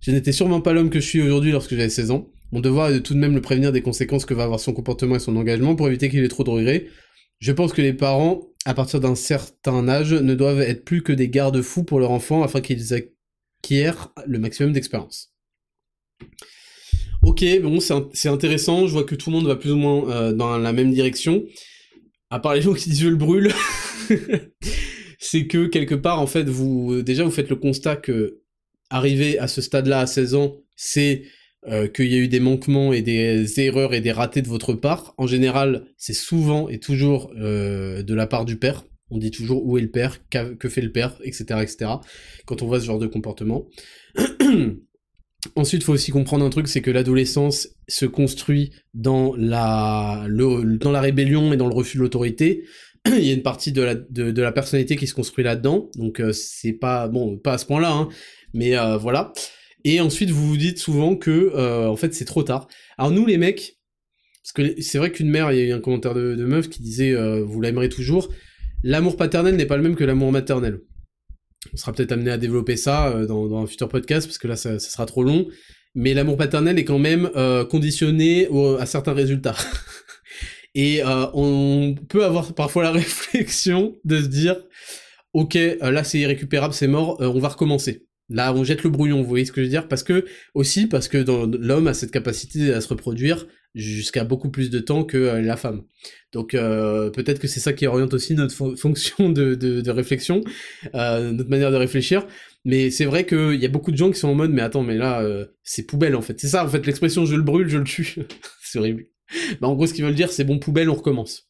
[0.00, 2.30] Je n'étais sûrement pas l'homme que je suis aujourd'hui lorsque j'avais 16 ans.
[2.52, 4.72] Mon devoir est de tout de même le prévenir des conséquences que va avoir son
[4.72, 6.86] comportement et son engagement pour éviter qu'il ait trop de regrets.
[7.40, 11.12] Je pense que les parents, à partir d'un certain âge, ne doivent être plus que
[11.12, 15.34] des garde-fous pour leur enfant afin qu'ils acquièrent le maximum d'expérience.
[17.22, 20.32] Ok, bon, c'est intéressant, je vois que tout le monde va plus ou moins euh,
[20.32, 21.44] dans la même direction.
[22.30, 23.52] À part les gens qui disent je le brûle,
[25.18, 28.40] c'est que quelque part, en fait, vous déjà vous faites le constat que
[28.90, 31.24] arriver à ce stade-là à 16 ans, c'est
[31.66, 34.74] euh, qu'il y a eu des manquements et des erreurs et des ratés de votre
[34.74, 35.14] part.
[35.18, 38.84] En général, c'est souvent et toujours euh, de la part du père.
[39.10, 41.90] On dit toujours où est le père, que fait le père, etc., etc.
[42.46, 43.66] Quand on voit ce genre de comportement.
[45.54, 50.26] Ensuite, il faut aussi comprendre un truc, c'est que l'adolescence se construit dans la,
[51.00, 52.64] rébellion et dans le refus de l'autorité.
[53.06, 53.82] Il y a une partie de
[54.40, 57.92] la, personnalité qui se construit là-dedans, donc euh, c'est pas bon, pas à ce point-là,
[57.92, 58.08] hein,
[58.52, 59.32] mais euh, voilà.
[59.84, 62.66] Et ensuite, vous vous dites souvent que, en fait, c'est trop tard.
[62.98, 63.78] Alors nous, les mecs,
[64.42, 66.68] parce que c'est vrai qu'une mère, il y a eu un commentaire de, de meuf
[66.68, 68.28] qui disait, vous l'aimerez toujours.
[68.82, 70.80] L'amour paternel n'est pas le même que l'amour maternel.
[71.72, 74.78] On sera peut-être amené à développer ça dans, un futur podcast, parce que là, ça
[74.78, 75.48] sera trop long
[75.94, 78.48] mais l'amour paternel est quand même euh, conditionné
[78.78, 79.56] à certains résultats.
[80.74, 84.56] Et euh, on peut avoir parfois la réflexion de se dire,
[85.32, 88.06] ok, euh, là c'est irrécupérable, c'est mort, on va recommencer.
[88.30, 89.88] Là, on jette le brouillon, vous voyez ce que je veux dire?
[89.88, 91.18] Parce que aussi parce que
[91.58, 95.84] l'homme a cette capacité à se reproduire jusqu'à beaucoup plus de temps que la femme.
[96.32, 100.42] Donc peut-être que c'est ça qui oriente aussi notre fonction de, réflexion,
[100.92, 102.26] notre manière de réfléchir.
[102.64, 104.82] Mais c'est vrai qu'il y a beaucoup de gens qui sont en mode, mais attends,
[104.82, 106.38] mais là, euh, c'est poubelle en fait.
[106.38, 108.16] C'est ça en fait, l'expression je le brûle, je le tue.
[108.62, 109.06] c'est horrible.
[109.60, 111.48] Bah, en gros, ce qu'ils veulent dire, c'est bon, poubelle, on recommence.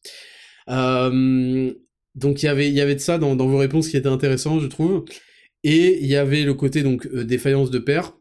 [0.68, 1.72] Euh,
[2.14, 4.66] donc il y avait, y avait de ça dans, vos réponses qui était intéressant, je
[4.66, 5.04] trouve.
[5.64, 8.16] Et il y avait le côté donc euh, défaillance de père.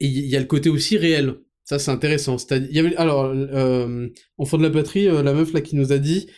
[0.00, 1.36] Et il y a le côté aussi réel.
[1.64, 2.36] Ça, c'est intéressant.
[2.98, 3.34] Alors,
[4.36, 6.28] en fond de la patrie, la meuf là qui nous a dit,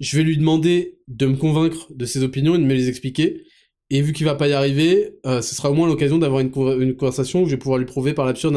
[0.00, 3.44] je vais lui demander de me convaincre de ses opinions et de me les expliquer.
[3.90, 6.50] Et vu qu'il va pas y arriver, euh, ce sera au moins l'occasion d'avoir une,
[6.50, 8.56] conversation où je vais pouvoir lui prouver par l'absurde.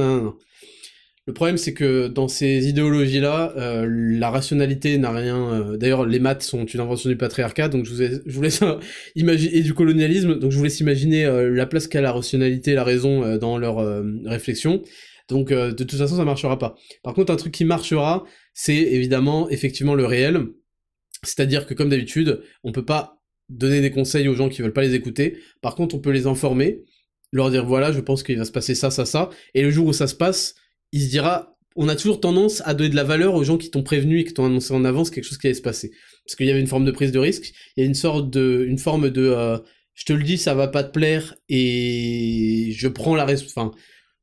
[1.27, 5.53] Le problème, c'est que dans ces idéologies-là, euh, la rationalité n'a rien.
[5.53, 8.61] Euh, d'ailleurs, les maths sont une invention du patriarcat, donc je vous, laisse
[9.15, 10.38] imaginer et du colonialisme.
[10.38, 13.77] Donc je vous laisse imaginer la place qu'a la rationalité et la raison dans leur
[14.26, 14.84] réflexion.
[15.27, 16.76] Donc de toute façon, ça marchera pas.
[17.03, 18.23] Par contre, un truc qui marchera,
[18.53, 20.45] c'est évidemment effectivement le réel.
[21.23, 23.19] C'est-à-dire que comme d'habitude, on peut pas
[23.49, 25.38] donner des conseils aux gens qui veulent pas les écouter.
[25.61, 26.84] Par contre, on peut les informer,
[27.31, 29.30] leur dire voilà, je pense qu'il va se passer ça, ça, ça.
[29.53, 30.56] Et le jour où ça se passe,
[30.95, 33.69] il se dira on a toujours tendance à donner de la valeur aux gens qui
[33.69, 35.91] t'ont prévenu et qui t'ont annoncé en avance quelque chose qui allait se passer.
[36.26, 38.30] Parce qu'il y avait une forme de prise de risque, il y a une sorte
[38.30, 39.57] de, une forme de, euh,
[39.93, 43.72] je te le dis, ça va pas te plaire et je prends la, enfin,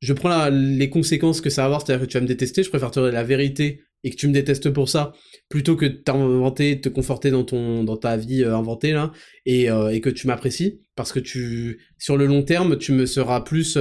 [0.01, 2.71] je prends les conséquences que ça va avoir, c'est-à-dire que tu vas me détester, je
[2.71, 5.13] préfère te donner la vérité et que tu me détestes pour ça,
[5.51, 9.13] plutôt que de t'inventer, de te conforter dans ton dans ta vie euh, inventée là,
[9.45, 13.05] et, euh, et que tu m'apprécies, parce que tu sur le long terme, tu me
[13.05, 13.77] seras plus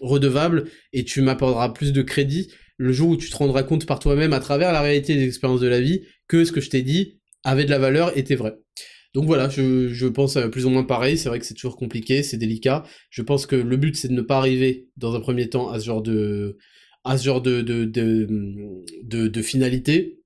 [0.00, 3.98] redevable et tu m'apporteras plus de crédit le jour où tu te rendras compte par
[3.98, 6.82] toi-même à travers la réalité des expériences de la vie que ce que je t'ai
[6.82, 8.54] dit avait de la valeur était vrai.
[9.14, 12.38] Donc voilà, je, pense plus ou moins pareil, c'est vrai que c'est toujours compliqué, c'est
[12.38, 12.84] délicat.
[13.10, 15.78] Je pense que le but c'est de ne pas arriver dans un premier temps à
[15.78, 16.56] ce genre de
[17.04, 17.62] à ce genre de,
[19.42, 20.21] finalité.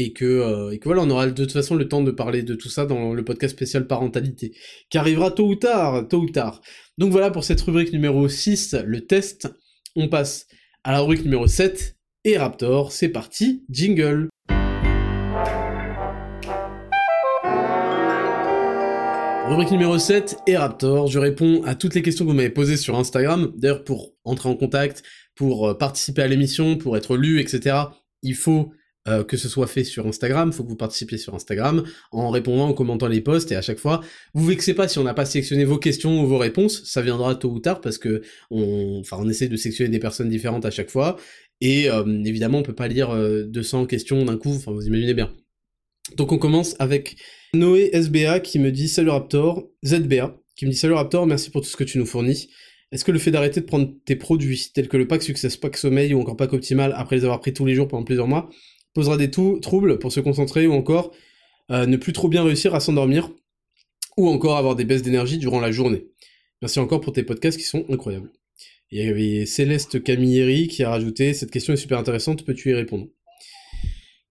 [0.00, 2.44] Et que, euh, et que voilà, on aura de toute façon le temps de parler
[2.44, 4.54] de tout ça dans le podcast spécial parentalité,
[4.90, 6.60] qui arrivera tôt ou tard, tôt ou tard.
[6.98, 9.48] Donc voilà pour cette rubrique numéro 6, le test.
[9.96, 10.46] On passe
[10.84, 14.28] à la rubrique numéro 7, et Raptor, c'est parti, jingle
[19.48, 22.76] Rubrique numéro 7, et Raptor, je réponds à toutes les questions que vous m'avez posées
[22.76, 23.52] sur Instagram.
[23.56, 25.02] D'ailleurs, pour entrer en contact,
[25.34, 27.76] pour euh, participer à l'émission, pour être lu, etc.,
[28.22, 28.70] il faut
[29.08, 32.68] euh, que ce soit fait sur Instagram, faut que vous participiez sur Instagram en répondant,
[32.68, 34.00] en commentant les posts, et à chaque fois,
[34.34, 37.34] vous vexez pas si on n'a pas sélectionné vos questions ou vos réponses, ça viendra
[37.34, 40.70] tôt ou tard parce que on, enfin, on essaie de sélectionner des personnes différentes à
[40.70, 41.16] chaque fois,
[41.60, 45.32] et euh, évidemment, on peut pas lire 200 questions d'un coup, enfin, vous imaginez bien.
[46.16, 47.16] Donc on commence avec
[47.54, 51.62] Noé SBA qui me dit Salut Raptor, ZBA qui me dit Salut Raptor, merci pour
[51.62, 52.48] tout ce que tu nous fournis.
[52.90, 55.76] Est-ce que le fait d'arrêter de prendre tes produits, tels que le pack Success, pack
[55.76, 58.48] Sommeil ou encore pack Optimal, après les avoir pris tous les jours pendant plusieurs mois,
[58.94, 61.12] posera des troubles pour se concentrer ou encore
[61.70, 63.30] euh, ne plus trop bien réussir à s'endormir
[64.16, 66.06] ou encore avoir des baisses d'énergie durant la journée
[66.60, 68.32] Merci encore pour tes podcasts qui sont incroyables.
[68.90, 72.74] Il y avait Céleste Camilleri qui a rajouté Cette question est super intéressante, peux-tu y
[72.74, 73.06] répondre?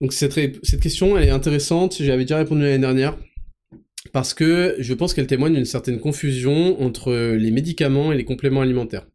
[0.02, 0.34] Donc cette,
[0.80, 3.18] question, elle est intéressante, j'avais déjà répondu l'année dernière
[4.14, 8.62] parce que je pense qu'elle témoigne d'une certaine confusion entre les médicaments et les compléments
[8.62, 9.08] alimentaires.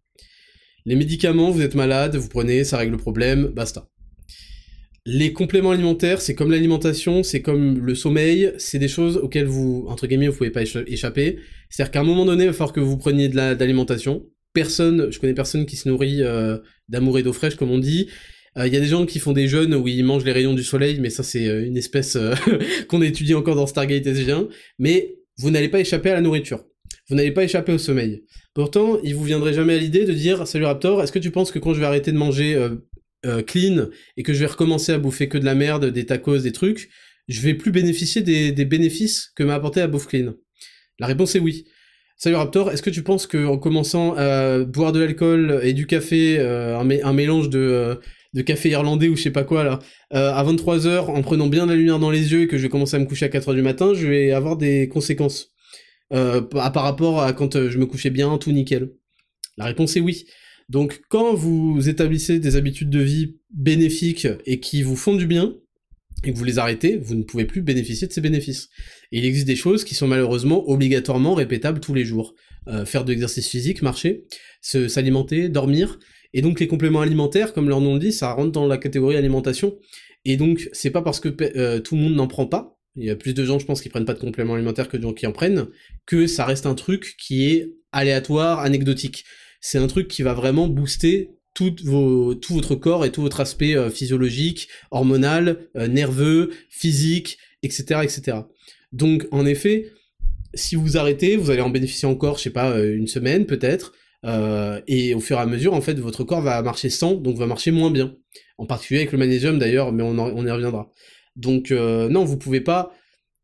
[0.84, 3.88] Les médicaments, vous êtes malade, vous prenez, ça règle le problème, basta.
[5.04, 9.84] Les compléments alimentaires, c'est comme l'alimentation, c'est comme le sommeil, c'est des choses auxquelles vous,
[9.88, 11.40] entre guillemets, vous pouvez pas échapper.
[11.70, 14.24] C'est-à-dire qu'à un moment donné, il va falloir que vous preniez de l'alimentation.
[14.52, 16.58] Personne, je connais personne qui se nourrit euh,
[16.88, 18.10] d'amour et d'eau fraîche, comme on dit.
[18.54, 20.54] Il euh, y a des gens qui font des jeûnes où ils mangent les rayons
[20.54, 22.16] du soleil, mais ça c'est euh, une espèce
[22.88, 24.50] qu'on étudie encore dans Stargate SG1.
[24.78, 26.64] Mais vous n'allez pas échapper à la nourriture.
[27.08, 28.22] Vous n'allez pas échapper au sommeil.
[28.54, 31.50] Pourtant, il vous viendrait jamais à l'idée de dire Salut Raptor, est-ce que tu penses
[31.50, 32.56] que quand je vais arrêter de manger
[33.46, 36.52] clean et que je vais recommencer à bouffer que de la merde, des tacos, des
[36.52, 36.90] trucs,
[37.28, 40.34] je vais plus bénéficier des, bénéfices que m'a apporté la bouffe clean
[40.98, 41.66] La réponse est oui.
[42.16, 46.40] Salut Raptor, est-ce que tu penses qu'en commençant à boire de l'alcool et du café,
[46.40, 48.00] un, mélange de,
[48.34, 49.78] de café irlandais ou je sais pas quoi là,
[50.14, 52.68] euh, à 23h en prenant bien la lumière dans les yeux et que je vais
[52.68, 55.50] commencer à me coucher à 4h du matin, je vais avoir des conséquences.
[56.12, 58.90] Euh, par rapport à quand euh, je me couchais bien, tout nickel.
[59.56, 60.26] La réponse est oui.
[60.72, 65.54] Donc quand vous établissez des habitudes de vie bénéfiques et qui vous font du bien,
[66.24, 68.70] et que vous les arrêtez, vous ne pouvez plus bénéficier de ces bénéfices.
[69.10, 72.34] Et il existe des choses qui sont malheureusement obligatoirement répétables tous les jours.
[72.68, 74.24] Euh, faire de l'exercice physique, marcher,
[74.62, 75.98] s'alimenter, dormir.
[76.32, 79.16] Et donc les compléments alimentaires, comme leur nom le dit, ça rentre dans la catégorie
[79.16, 79.76] alimentation.
[80.24, 83.10] Et donc c'est pas parce que euh, tout le monde n'en prend pas, il y
[83.10, 85.12] a plus de gens je pense qui prennent pas de compléments alimentaires que de gens
[85.12, 85.66] qui en prennent,
[86.06, 89.24] que ça reste un truc qui est aléatoire, anecdotique.
[89.62, 93.90] C'est un truc qui va vraiment booster tout, votre corps et tout votre aspect euh,
[93.90, 98.38] physiologique, hormonal, euh, nerveux, physique, etc., etc.
[98.92, 99.92] Donc, en effet,
[100.52, 103.92] si vous arrêtez, vous allez en bénéficier encore, je sais pas, euh, une semaine peut-être,
[104.86, 107.46] et au fur et à mesure, en fait, votre corps va marcher sans, donc va
[107.46, 108.14] marcher moins bien.
[108.56, 110.92] En particulier avec le magnésium d'ailleurs, mais on, on y reviendra.
[111.34, 112.94] Donc, non, vous pouvez pas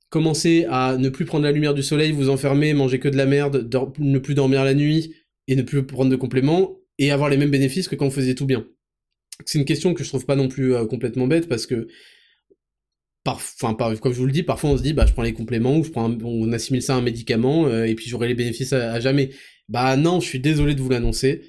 [0.09, 3.27] commencer à ne plus prendre la lumière du soleil, vous enfermer, manger que de la
[3.27, 3.69] merde,
[3.99, 5.17] ne plus dormir la nuit
[5.49, 8.35] et ne plus prendre de compléments et avoir les mêmes bénéfices que quand on faisait
[8.35, 8.67] tout bien.
[9.47, 11.89] C'est une question que je trouve pas non plus euh, complètement bête parce que
[13.27, 15.77] enfin comme je vous le dis, parfois on se dit bah je prends les compléments
[15.77, 18.73] ou je prends on assimile ça à un médicament euh, et puis j'aurai les bénéfices
[18.73, 19.31] à, jamais.
[19.69, 21.43] Bah non, je suis désolé de vous l'annoncer.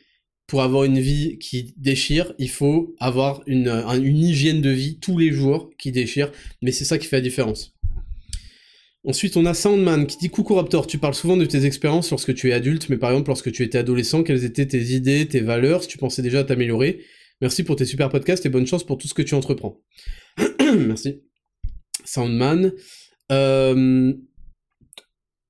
[0.47, 5.15] Pour avoir une vie qui déchire, il faut avoir une, une hygiène de vie tous
[5.15, 6.31] les jours qui déchire,
[6.63, 7.75] mais c'est ça qui fait la différence.
[9.05, 12.33] Ensuite, on a Soundman qui dit Coucou Raptor, tu parles souvent de tes expériences lorsque
[12.33, 15.39] tu es adulte, mais par exemple, lorsque tu étais adolescent, quelles étaient tes idées, tes
[15.39, 16.99] valeurs, si tu pensais déjà à t'améliorer?
[17.39, 19.81] Merci pour tes super podcasts et bonne chance pour tout ce que tu entreprends.
[20.59, 21.21] Merci.
[22.03, 22.73] Soundman.
[23.31, 24.13] Euh,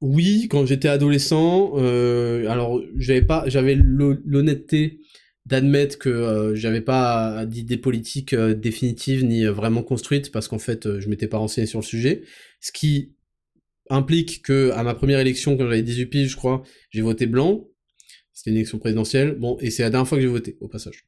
[0.01, 4.99] oui, quand j'étais adolescent, euh, alors j'avais pas, j'avais l'honnêteté
[5.47, 11.09] d'admettre que euh, j'avais pas d'idées politiques définitives ni vraiment construites parce qu'en fait je
[11.09, 12.21] m'étais pas renseigné sur le sujet,
[12.61, 13.15] ce qui
[13.89, 17.67] implique que à ma première élection, quand j'avais 18 piges, je crois, j'ai voté blanc.
[18.33, 19.35] C'était une élection présidentielle.
[19.37, 21.05] Bon, et c'est la dernière fois que j'ai voté, au passage.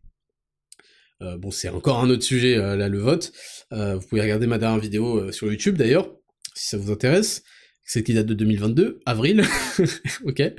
[1.21, 3.31] Euh, bon, c'est encore un autre sujet, euh, là, le vote.
[3.71, 6.11] Euh, vous pouvez regarder ma dernière vidéo sur YouTube, d'ailleurs,
[6.55, 7.43] si ça vous intéresse.
[7.83, 9.43] C'est qui date de 2022, avril.
[10.25, 10.39] ok.
[10.39, 10.57] et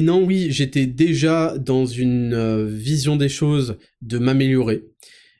[0.00, 4.84] non, oui, j'étais déjà dans une vision des choses de m'améliorer.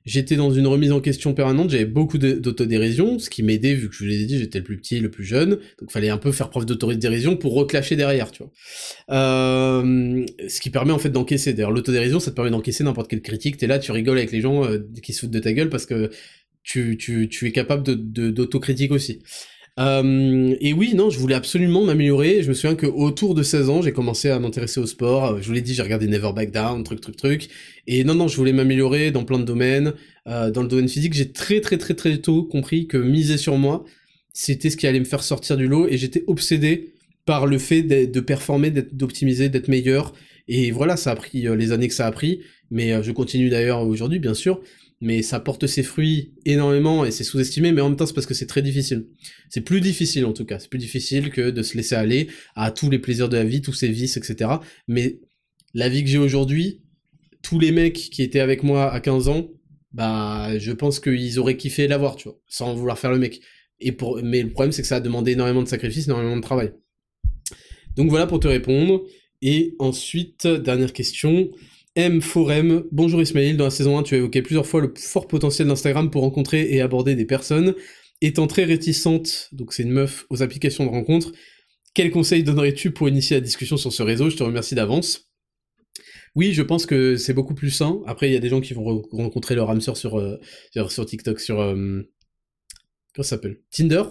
[0.04, 3.94] J'étais dans une remise en question permanente, j'avais beaucoup d'autodérision, ce qui m'aidait vu que
[3.94, 6.30] je vous l'ai dit, j'étais le plus petit, le plus jeune, donc fallait un peu
[6.30, 8.52] faire preuve d'autodérision pour reclasher derrière, tu vois.
[9.10, 11.54] Euh, ce qui permet en fait d'encaisser.
[11.54, 13.56] D'ailleurs, l'autodérision, ça te permet d'encaisser n'importe quelle critique.
[13.56, 15.86] T'es là, tu rigoles avec les gens euh, qui se foutent de ta gueule parce
[15.86, 16.10] que
[16.64, 19.20] tu, es capable d'autocritique aussi.
[19.80, 22.42] Euh, et oui, non, je voulais absolument m'améliorer.
[22.42, 25.40] Je me souviens que autour de 16 ans, j'ai commencé à m'intéresser au sport.
[25.40, 27.48] Je vous l'ai dit, j'ai regardé Never Back Down, truc, truc, truc.
[27.86, 29.94] Et non, non, je voulais m'améliorer dans plein de domaines.
[30.28, 33.58] Euh, dans le domaine physique, j'ai très, très, très, très tôt compris que miser sur
[33.58, 33.84] moi,
[34.32, 35.88] c'était ce qui allait me faire sortir du lot.
[35.88, 36.92] Et j'étais obsédé
[37.26, 40.12] par le fait de performer, d'optimiser, d'être meilleur.
[40.46, 42.40] Et voilà, ça a pris euh, les années que ça a pris.
[42.70, 44.60] Mais euh, je continue d'ailleurs aujourd'hui, bien sûr
[45.04, 48.26] mais ça porte ses fruits énormément et c'est sous-estimé, mais en même temps c'est parce
[48.26, 49.06] que c'est très difficile.
[49.50, 52.70] C'est plus difficile en tout cas, c'est plus difficile que de se laisser aller à
[52.70, 54.50] tous les plaisirs de la vie, tous ses vices, etc.
[54.88, 55.20] Mais
[55.74, 56.80] la vie que j'ai aujourd'hui,
[57.42, 59.50] tous les mecs qui étaient avec moi à 15 ans,
[59.92, 63.42] bah je pense qu'ils auraient kiffé l'avoir, tu vois, sans vouloir faire le mec.
[63.80, 64.22] Et pour...
[64.22, 66.72] Mais le problème c'est que ça a demandé énormément de sacrifices, énormément de travail.
[67.94, 69.04] Donc voilà pour te répondre.
[69.42, 71.50] Et ensuite, dernière question.
[71.96, 72.20] M.
[72.20, 75.68] Forem, bonjour Ismail, dans la saison 1 tu as évoqué plusieurs fois le fort potentiel
[75.68, 77.76] d'Instagram pour rencontrer et aborder des personnes.
[78.20, 81.30] Étant très réticente, donc c'est une meuf, aux applications de rencontre,
[81.94, 84.28] quels conseils donnerais-tu pour initier la discussion sur ce réseau?
[84.28, 85.30] Je te remercie d'avance.
[86.34, 88.00] Oui, je pense que c'est beaucoup plus sain.
[88.06, 90.40] Après, il y a des gens qui vont rencontrer leur âme sœur sur, euh,
[91.06, 91.60] TikTok, sur...
[91.60, 92.02] Euh,
[93.70, 94.02] Tinder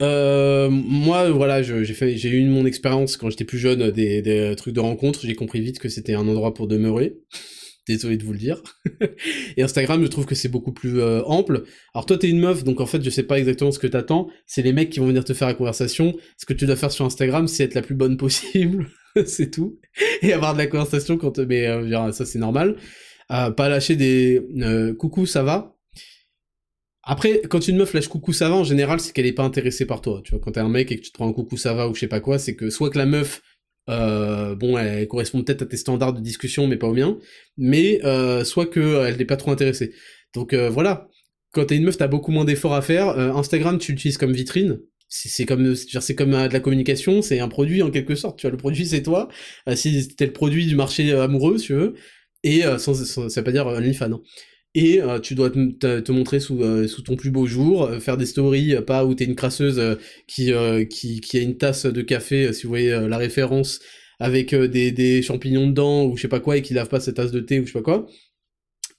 [0.00, 4.74] euh, moi, voilà, j'ai fait, j'ai eu mon expérience quand j'étais plus jeune des, trucs
[4.74, 5.20] de rencontre.
[5.24, 7.16] J'ai compris vite que c'était un endroit pour demeurer.
[7.88, 8.62] Désolé de vous le dire.
[9.56, 11.64] et Instagram, je trouve que c'est beaucoup plus euh, ample.
[11.94, 14.28] Alors toi, t'es une meuf, donc en fait, je sais pas exactement ce que t'attends.
[14.46, 16.14] C'est les mecs qui vont venir te faire la conversation.
[16.36, 18.88] Ce que tu dois faire sur Instagram, c'est être la plus bonne possible,
[19.26, 19.80] c'est tout,
[20.22, 21.40] et avoir de la conversation quand.
[21.40, 22.76] Mais euh, ça, c'est normal.
[23.28, 24.42] Pas lâcher des
[24.98, 25.71] coucou, ça va?
[27.04, 29.86] Après, quand une meuf lâche coucou ça va, en général, c'est qu'elle est pas intéressée
[29.86, 30.20] par toi.
[30.24, 31.88] Tu vois, quand t'es un mec et que tu te prends un coucou ça va
[31.88, 33.42] ou je sais pas quoi, c'est que soit que la meuf,
[33.90, 37.18] euh, bon, elle correspond peut-être à tes standards de discussion, mais pas aux miens,
[37.56, 39.92] mais euh, soit que elle n'est pas trop intéressée.
[40.34, 41.08] Donc euh, voilà,
[41.52, 43.08] quand t'es une meuf, t'as beaucoup moins d'efforts à faire.
[43.08, 44.80] Euh, Instagram, tu l'utilises comme vitrine.
[45.08, 48.38] C'est comme, c'est comme de la communication, c'est un produit en quelque sorte.
[48.38, 49.28] Tu vois, le produit c'est toi.
[49.74, 51.94] si t'es le produit du marché amoureux, si tu veux,
[52.44, 54.12] et sans, ça veut pas dire OnlyFans.
[54.12, 54.22] Hein
[54.74, 58.16] et euh, tu dois te, montrer sous, euh, sous ton plus beau jour, euh, faire
[58.16, 60.52] des stories, pas où t'es une crasseuse qui,
[60.90, 63.80] qui, qui a une tasse de café, si vous voyez la référence,
[64.18, 67.12] avec des, des champignons dedans ou je sais pas quoi et qui lave pas sa
[67.12, 68.06] tasse de thé ou je sais pas quoi.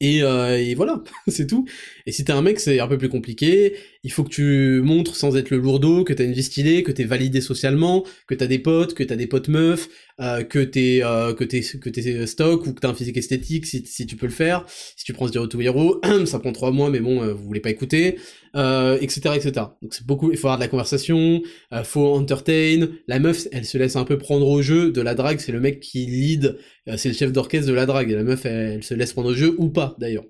[0.03, 1.65] Et, euh, et voilà, c'est tout.
[2.05, 3.73] Et si t'es un mec, c'est un peu plus compliqué.
[4.03, 6.91] Il faut que tu montres sans être le lourdeau, que t'as une vie stylée, que
[6.91, 9.87] t'es validé socialement, que t'as des potes, que t'as des potes meufs,
[10.19, 13.65] euh, que t'es euh, que t'es que t'es stock ou que t'as un physique esthétique
[13.65, 14.65] si, si tu peux le faire.
[14.67, 17.69] Si tu prends Zero to Hero, ça prend trois mois, mais bon, vous voulez pas
[17.69, 18.17] écouter,
[18.55, 19.51] euh, etc., etc.
[19.81, 20.31] Donc c'est beaucoup.
[20.31, 21.41] Il faut avoir de la conversation,
[21.73, 22.87] euh, faut entertain.
[23.07, 25.39] La meuf, elle se laisse un peu prendre au jeu de la drague.
[25.39, 26.57] C'est le mec qui lead,
[26.87, 28.11] euh, c'est le chef d'orchestre de la drague.
[28.11, 30.25] Et la meuf, elle, se laisse prendre au jeu ou pas d'ailleurs.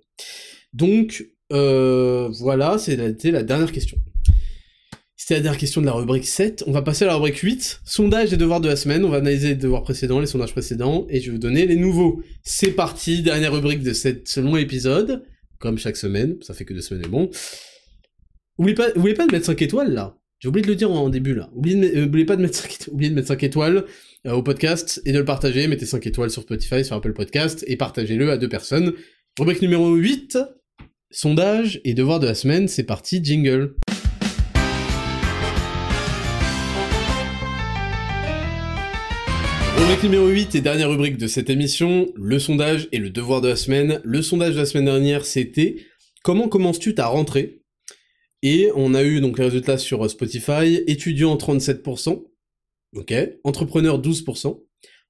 [0.73, 3.97] Donc euh, voilà, c'était la dernière question.
[5.15, 6.65] C'était la dernière question de la rubrique 7.
[6.67, 7.81] On va passer à la rubrique 8.
[7.85, 9.05] Sondage et devoirs de la semaine.
[9.05, 11.77] On va analyser les devoirs précédents, les sondages précédents, et je vais vous donner les
[11.77, 12.21] nouveaux.
[12.43, 15.23] C'est parti, dernière rubrique de cette, ce long épisode.
[15.59, 17.29] Comme chaque semaine, ça fait que deux semaines, mais bon.
[18.59, 20.15] Oubliez pas, pas de mettre 5 étoiles, là?
[20.39, 21.49] J'ai oublié de le dire en début, là.
[21.55, 23.85] Oubliez, de, euh, pas de mettre 5 étoiles, oubliez de mettre 5 étoiles
[24.27, 25.67] euh, au podcast et de le partager.
[25.67, 28.93] Mettez 5 étoiles sur Spotify, sur Apple Podcast, et partagez-le à deux personnes.
[29.39, 30.37] Rubrique numéro 8.
[31.09, 33.75] Sondage et devoir de la semaine, c'est parti, jingle.
[39.77, 43.47] Rubrique numéro 8 et dernière rubrique de cette émission, le sondage et le devoir de
[43.47, 43.99] la semaine.
[44.03, 45.77] Le sondage de la semaine dernière, c'était
[46.23, 47.62] comment commences-tu ta rentrée?
[48.43, 52.23] Et on a eu les résultats sur Spotify, étudiant 37%,
[52.95, 53.13] ok,
[53.43, 54.61] entrepreneur 12%,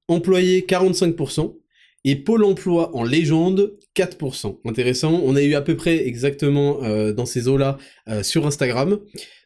[0.08, 1.58] employé 45%,
[2.06, 4.60] et Pôle emploi en légende, 4%.
[4.66, 7.78] Intéressant, on a eu à peu près exactement euh, dans ces eaux-là
[8.10, 9.00] euh, sur Instagram.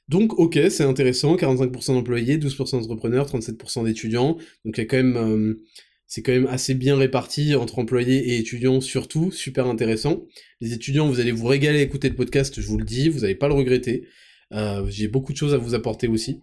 [0.09, 4.37] Donc ok, c'est intéressant, 45% d'employés, 12% d'entrepreneurs, 37% d'étudiants.
[4.65, 5.63] Donc il y a quand même, euh,
[6.07, 10.25] c'est quand même assez bien réparti entre employés et étudiants surtout, super intéressant.
[10.61, 13.19] Les étudiants, vous allez vous régaler à écouter le podcast, je vous le dis, vous
[13.19, 14.07] n'allez pas le regretter.
[14.53, 16.39] Euh, j'ai beaucoup de choses à vous apporter aussi.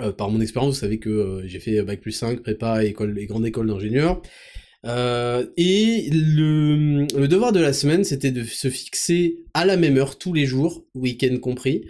[0.00, 2.88] Euh, par mon expérience, vous savez que euh, j'ai fait Bac plus 5, prépa et,
[2.88, 4.22] école, et grande école d'ingénieur.
[4.84, 10.18] Et le, le devoir de la semaine, c'était de se fixer à la même heure
[10.18, 11.84] tous les jours, week-end compris,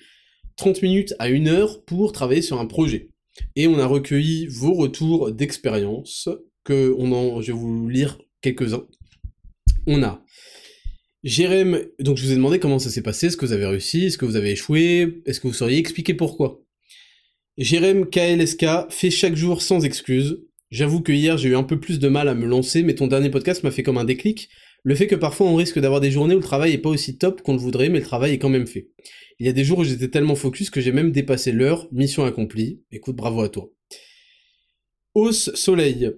[0.57, 3.11] 30 minutes à une heure pour travailler sur un projet.
[3.57, 6.29] Et on a recueilli vos retours d'expérience,
[6.69, 8.87] que on en, je vais vous lire quelques-uns.
[9.87, 10.23] On a
[11.25, 14.05] Jérém, donc je vous ai demandé comment ça s'est passé, est-ce que vous avez réussi,
[14.05, 16.63] est-ce que vous avez échoué, est-ce que vous sauriez expliquer pourquoi?
[17.57, 20.45] Jérém KLSK fait chaque jour sans excuse.
[20.71, 23.09] J'avoue que hier j'ai eu un peu plus de mal à me lancer, mais ton
[23.09, 24.51] dernier podcast m'a fait comme un déclic.
[24.85, 27.17] Le fait que parfois on risque d'avoir des journées où le travail est pas aussi
[27.17, 28.91] top qu'on le voudrait, mais le travail est quand même fait.
[29.41, 32.25] Il y a des jours où j'étais tellement focus que j'ai même dépassé l'heure, mission
[32.25, 32.83] accomplie.
[32.93, 33.71] Écoute, bravo à toi.
[35.15, 36.13] Hausse Soleil,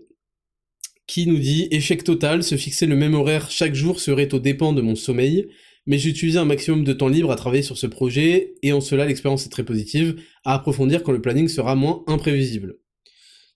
[1.10, 4.72] qui nous dit échec total, se fixer le même horaire chaque jour serait aux dépens
[4.72, 5.48] de mon sommeil,
[5.84, 9.06] mais j'ai un maximum de temps libre à travailler sur ce projet, et en cela
[9.06, 12.76] l'expérience est très positive, à approfondir quand le planning sera moins imprévisible.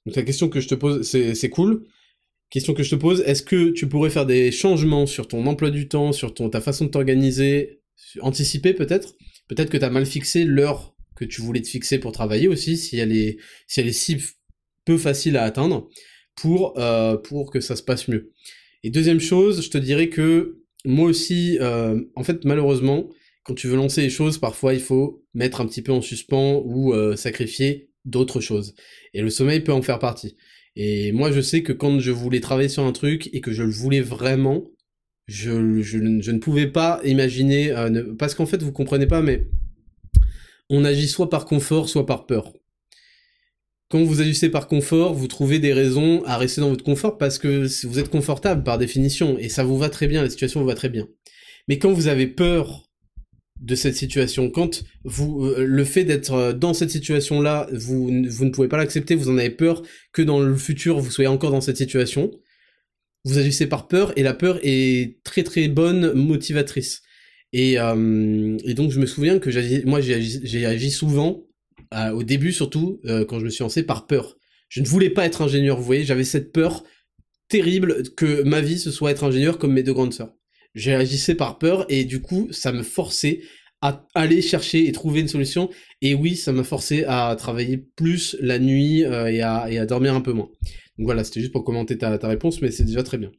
[0.05, 1.87] Donc la question que je te pose, c'est cool.
[2.51, 5.71] Question que je te pose, est-ce que tu pourrais faire des changements sur ton emploi
[5.71, 7.83] du temps, sur ton, ta façon de t'organiser,
[8.21, 9.15] anticiper peut-être?
[9.47, 12.77] Peut-être que tu as mal fixé l'heure que tu voulais te fixer pour travailler aussi,
[12.77, 14.17] si elle est, si elle est si
[14.85, 15.89] peu facile à atteindre,
[16.37, 18.33] pour, euh, pour que ça se passe mieux.
[18.83, 23.09] Et deuxième chose, je te dirais que moi aussi, euh, en fait, malheureusement,
[23.45, 26.63] quand tu veux lancer les choses, parfois il faut mettre un petit peu en suspens
[26.65, 28.75] ou euh, sacrifier d'autres choses.
[29.15, 30.37] Et le sommeil peut en faire partie.
[30.77, 33.63] Et moi, je sais que quand je voulais travailler sur un truc et que je
[33.63, 34.65] le voulais vraiment,
[35.27, 39.47] je, je, ne- pouvais pas imaginer, ne- parce qu'en fait, vous comprenez pas, mais
[40.71, 42.53] on agit soit par confort, soit par peur.
[43.95, 47.39] Quand vous agissez par confort, vous trouvez des raisons à rester dans votre confort parce
[47.39, 50.67] que vous êtes confortable par définition et ça vous va très bien, la situation vous
[50.67, 51.07] va très bien.
[51.69, 52.91] Mais quand vous avez peur
[53.61, 58.27] de cette situation, quand vous euh, le fait d'être euh, dans cette situation-là, vous, n-
[58.27, 59.83] vous ne pouvez pas l'accepter, vous en avez peur
[60.13, 62.33] que dans le futur vous soyez encore dans cette situation,
[63.25, 67.03] vous agissez par peur et la peur est très très bonne motivatrice.
[67.53, 71.45] Et, euh, donc je me souviens que moi j'ai agi souvent,
[72.13, 74.37] au début surtout, euh, quand je me suis lancé, par peur.
[74.69, 76.85] Je ne voulais pas être ingénieur, vous voyez, j'avais cette peur
[77.49, 80.35] terrible que ma vie ce soit être ingénieur comme mes deux grandes sœurs.
[80.75, 83.43] J'agissais par peur et du coup ça me forçait
[83.81, 85.71] à aller chercher et trouver une solution.
[86.01, 89.87] Et oui, ça m'a forcé à travailler plus la nuit euh, et, à, et à
[89.87, 90.51] dormir un peu moins.
[90.97, 93.31] Donc voilà, c'était juste pour commenter ta, ta réponse, mais c'est déjà très bien.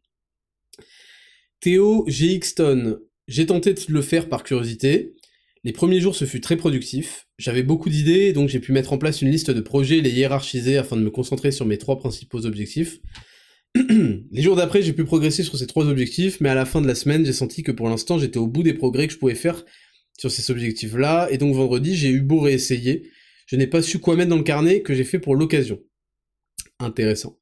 [1.61, 5.15] Théo GXton, j'ai tenté de le faire par curiosité.
[5.63, 7.24] Les premiers jours, ce fut très productif.
[7.37, 10.11] J'avais beaucoup d'idées, donc j'ai pu mettre en place une liste de projets et les
[10.11, 12.99] hiérarchiser afin de me concentrer sur mes trois principaux objectifs.
[13.75, 16.87] les jours d'après, j'ai pu progresser sur ces trois objectifs, mais à la fin de
[16.87, 19.35] la semaine, j'ai senti que pour l'instant, j'étais au bout des progrès que je pouvais
[19.35, 19.65] faire
[20.17, 23.11] sur ces objectifs-là, et donc vendredi, j'ai eu beau réessayer,
[23.47, 25.81] je n'ai pas su quoi mettre dans le carnet que j'ai fait pour l'occasion.
[26.79, 27.37] Intéressant.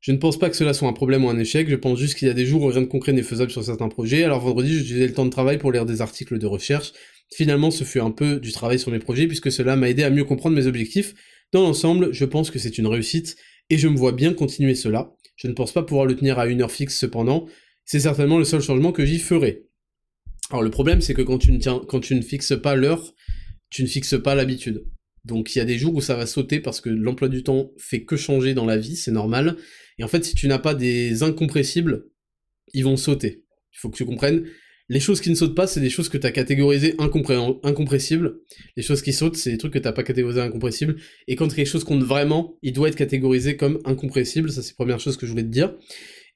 [0.00, 2.18] Je ne pense pas que cela soit un problème ou un échec, je pense juste
[2.18, 4.40] qu'il y a des jours où rien de concret n'est faisable sur certains projets, alors
[4.40, 6.92] vendredi j'utilisais le temps de travail pour lire des articles de recherche.
[7.34, 10.10] Finalement ce fut un peu du travail sur mes projets puisque cela m'a aidé à
[10.10, 11.14] mieux comprendre mes objectifs.
[11.52, 13.36] Dans l'ensemble, je pense que c'est une réussite
[13.70, 15.14] et je me vois bien continuer cela.
[15.36, 17.46] Je ne pense pas pouvoir le tenir à une heure fixe cependant,
[17.84, 19.66] c'est certainement le seul changement que j'y ferai.
[20.50, 23.14] Alors le problème c'est que quand tu ne tiens, quand tu ne fixes pas l'heure,
[23.70, 24.84] tu ne fixes pas l'habitude.
[25.24, 27.72] Donc il y a des jours où ça va sauter parce que l'emploi du temps
[27.78, 29.56] fait que changer dans la vie, c'est normal.
[29.98, 32.06] Et en fait, si tu n'as pas des incompressibles,
[32.72, 33.44] ils vont sauter.
[33.72, 34.46] Il faut que tu comprennes.
[34.90, 38.40] Les choses qui ne sautent pas, c'est des choses que tu as catégorisées incompressibles.
[38.76, 40.96] Les choses qui sautent, c'est des trucs que tu n'as pas catégorisées incompressibles.
[41.28, 44.50] Et quand quelque chose compte vraiment, il doit être catégorisé comme incompressible.
[44.50, 45.76] Ça, c'est première chose que je voulais te dire.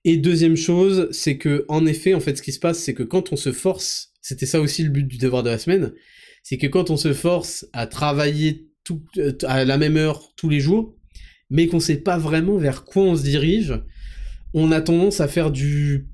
[0.04, 3.02] Et deuxième chose, c'est que, en effet, en fait, ce qui se passe, c'est que
[3.02, 5.92] quand on se force, c'était ça aussi le but du devoir de la semaine,
[6.44, 8.68] c'est que quand on se force à travailler
[9.18, 10.96] euh, à la même heure tous les jours,
[11.50, 13.74] mais qu'on sait pas vraiment vers quoi on se dirige,
[14.52, 16.06] on a tendance à faire du,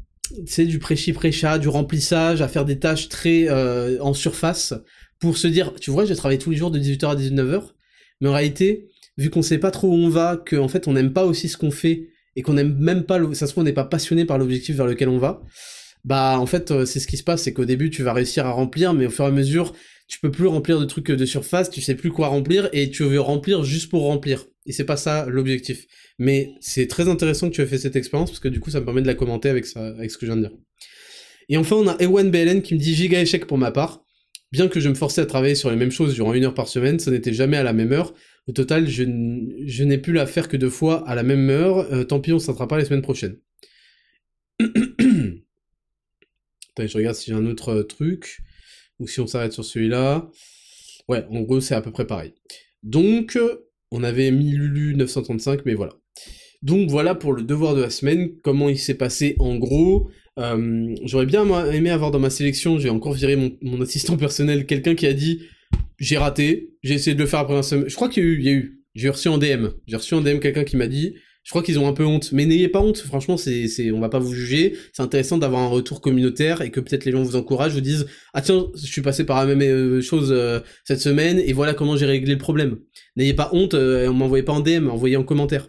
[0.47, 4.75] c'est du prêchi-prêcha, du remplissage, à faire des tâches très euh, en surface
[5.18, 7.62] pour se dire, tu vois, j'ai travaillé tous les jours de 18h à 19h,
[8.20, 11.12] mais en réalité, vu qu'on sait pas trop où on va, qu'en fait on n'aime
[11.12, 13.73] pas aussi ce qu'on fait et qu'on n'aime même pas, ça se trouve on n'est
[13.73, 15.42] pas passionné par l'objectif vers lequel on va,
[16.05, 18.47] bah en fait euh, c'est ce qui se passe, c'est qu'au début tu vas réussir
[18.47, 19.75] à remplir, mais au fur et à mesure
[20.09, 23.05] tu peux plus remplir de trucs de surface, tu sais plus quoi remplir et tu
[23.05, 24.47] veux remplir juste pour remplir.
[24.66, 25.86] Et c'est pas ça l'objectif.
[26.18, 28.80] Mais c'est très intéressant que tu aies fait cette expérience parce que du coup ça
[28.80, 30.56] me permet de la commenter avec, ça, avec ce que je viens de dire.
[31.48, 34.05] Et enfin on a Ewan BLN qui me dit giga échec pour ma part.
[34.52, 36.66] Bien que je me forçais à travailler sur les mêmes choses durant une heure par
[36.66, 38.12] semaine, ça n'était jamais à la même heure.
[38.48, 41.78] Au total, je, n'ai pu la faire que deux fois à la même heure.
[41.92, 43.39] Euh, tant pis, on s'attrape pas les semaines prochaines.
[44.58, 44.76] Attends,
[46.78, 48.40] je regarde si j'ai un autre euh, truc
[48.98, 50.28] ou si on s'arrête sur celui-là.
[51.06, 52.34] Ouais, en gros, c'est à peu près pareil.
[52.82, 53.39] Donc,
[53.90, 55.92] on avait mis Lulu 935, mais voilà.
[56.62, 60.10] Donc voilà pour le devoir de la semaine, comment il s'est passé en gros.
[60.38, 64.94] Euh, j'aurais bien aimé avoir dans ma sélection, j'ai encore viré mon, assistant personnel, quelqu'un
[64.94, 65.42] qui a dit
[65.98, 67.88] j'ai raté, j'ai essayé de le faire après un semaine.
[67.88, 68.82] Je crois qu'il y a eu, il y a eu.
[68.94, 71.78] J'ai reçu en DM, j'ai reçu en DM quelqu'un qui m'a dit je crois qu'ils
[71.78, 74.34] ont un peu honte, mais n'ayez pas honte, franchement, c'est, c'est, on va pas vous
[74.34, 77.80] juger, c'est intéressant d'avoir un retour communautaire et que peut-être les gens vous encouragent, vous
[77.80, 81.52] disent, ah tiens, je suis passé par la même euh, chose euh, cette semaine et
[81.52, 82.78] voilà comment j'ai réglé le problème.
[83.16, 85.68] N'ayez pas honte, euh, on m'envoyait pas en DM, envoyez en commentaire.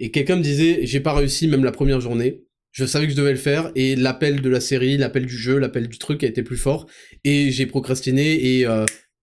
[0.00, 3.16] Et quelqu'un me disait, j'ai pas réussi même la première journée, je savais que je
[3.16, 6.26] devais le faire, et l'appel de la série, l'appel du jeu, l'appel du truc a
[6.26, 6.86] été plus fort,
[7.22, 8.66] et j'ai procrastiné, et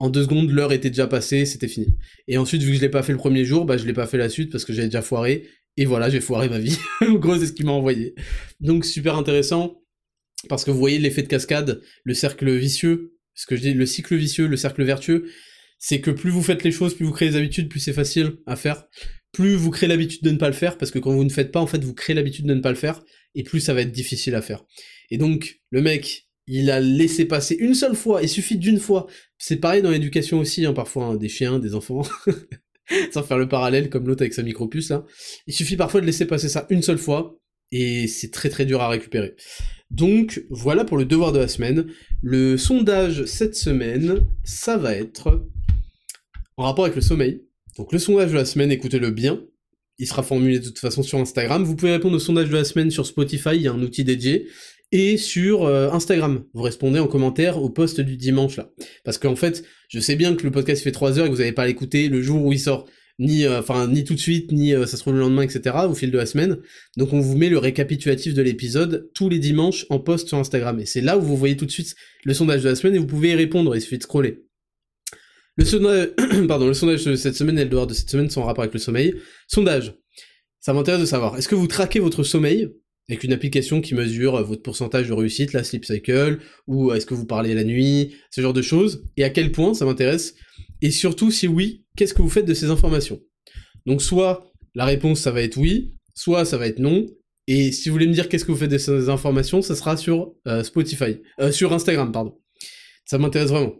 [0.02, 1.96] en deux secondes, l'heure était déjà passée, c'était fini.
[2.28, 4.08] Et ensuite, vu que je l'ai pas fait le premier jour, bah je l'ai pas
[4.08, 5.44] fait la suite parce que j'avais déjà foiré,
[5.82, 6.78] et voilà, j'ai foiré ma vie.
[7.02, 8.14] en gros, c'est ce qu'il m'a envoyé.
[8.60, 9.82] Donc, super intéressant,
[10.48, 13.88] parce que vous voyez l'effet de cascade, le cercle vicieux, ce que je dis, le
[13.88, 15.28] cycle vicieux, le cercle vertueux,
[15.80, 18.34] c'est que plus vous faites les choses, plus vous créez des habitudes, plus c'est facile
[18.46, 18.86] à faire.
[19.32, 21.52] Plus vous créez l'habitude de ne pas le faire, parce que quand vous ne faites
[21.52, 23.04] pas, en fait, vous créez l'habitude de ne pas le faire,
[23.34, 24.64] et plus ça va être difficile à faire.
[25.10, 29.08] Et donc, le mec, il a laissé passer une seule fois, il suffit d'une fois.
[29.40, 32.04] C'est pareil dans l'éducation aussi, hein, parfois, hein, des chiens, des enfants.
[33.12, 35.06] sans faire le parallèle comme l'autre avec sa micropuce là.
[35.48, 37.38] Il suffit parfois de laisser passer ça une seule fois,
[37.72, 39.36] et c'est très très dur à récupérer.
[39.90, 41.88] Donc voilà pour le devoir de la semaine.
[42.22, 45.48] Le sondage cette semaine, ça va être
[46.58, 47.44] en rapport avec le sommeil.
[47.78, 49.42] Donc le sondage de la semaine, écoutez-le bien.
[49.98, 51.64] Il sera formulé de toute façon sur Instagram.
[51.64, 54.04] Vous pouvez répondre au sondage de la semaine sur Spotify, il y a un outil
[54.04, 54.48] dédié
[54.92, 56.44] et sur euh, Instagram.
[56.54, 58.70] Vous répondez en commentaire au post du dimanche là.
[59.04, 61.40] Parce qu'en fait, je sais bien que le podcast fait 3 heures et que vous
[61.40, 62.88] n'avez pas l'écouter le jour où il sort.
[63.20, 65.76] Ni, euh, enfin, ni tout de suite, ni euh, ça se trouve le lendemain, etc.
[65.88, 66.58] au fil de la semaine.
[66.98, 70.80] Donc on vous met le récapitulatif de l'épisode tous les dimanches en post sur Instagram.
[70.80, 73.00] Et c'est là où vous voyez tout de suite le sondage de la semaine et
[73.00, 74.44] vous pouvez y répondre, il suffit de scroller.
[75.56, 76.10] Le sondage,
[76.48, 78.64] pardon, le sondage de cette semaine et le devoir de cette semaine sont en rapport
[78.64, 79.14] avec le sommeil.
[79.48, 79.94] Sondage.
[80.60, 82.70] Ça m'intéresse de savoir, est-ce que vous traquez votre sommeil?
[83.12, 87.14] Avec une application qui mesure votre pourcentage de réussite, la Sleep Cycle, ou est-ce que
[87.14, 90.36] vous parlez la nuit, ce genre de choses, et à quel point ça m'intéresse,
[90.82, 93.20] et surtout si oui, qu'est-ce que vous faites de ces informations?
[93.86, 97.06] Donc soit la réponse ça va être oui, soit ça va être non,
[97.48, 99.98] et si vous voulez me dire qu'est-ce que vous faites de ces informations, ça sera
[99.98, 102.40] sur euh, Spotify, euh, sur Instagram, pardon.
[103.04, 103.76] Ça m'intéresse vraiment.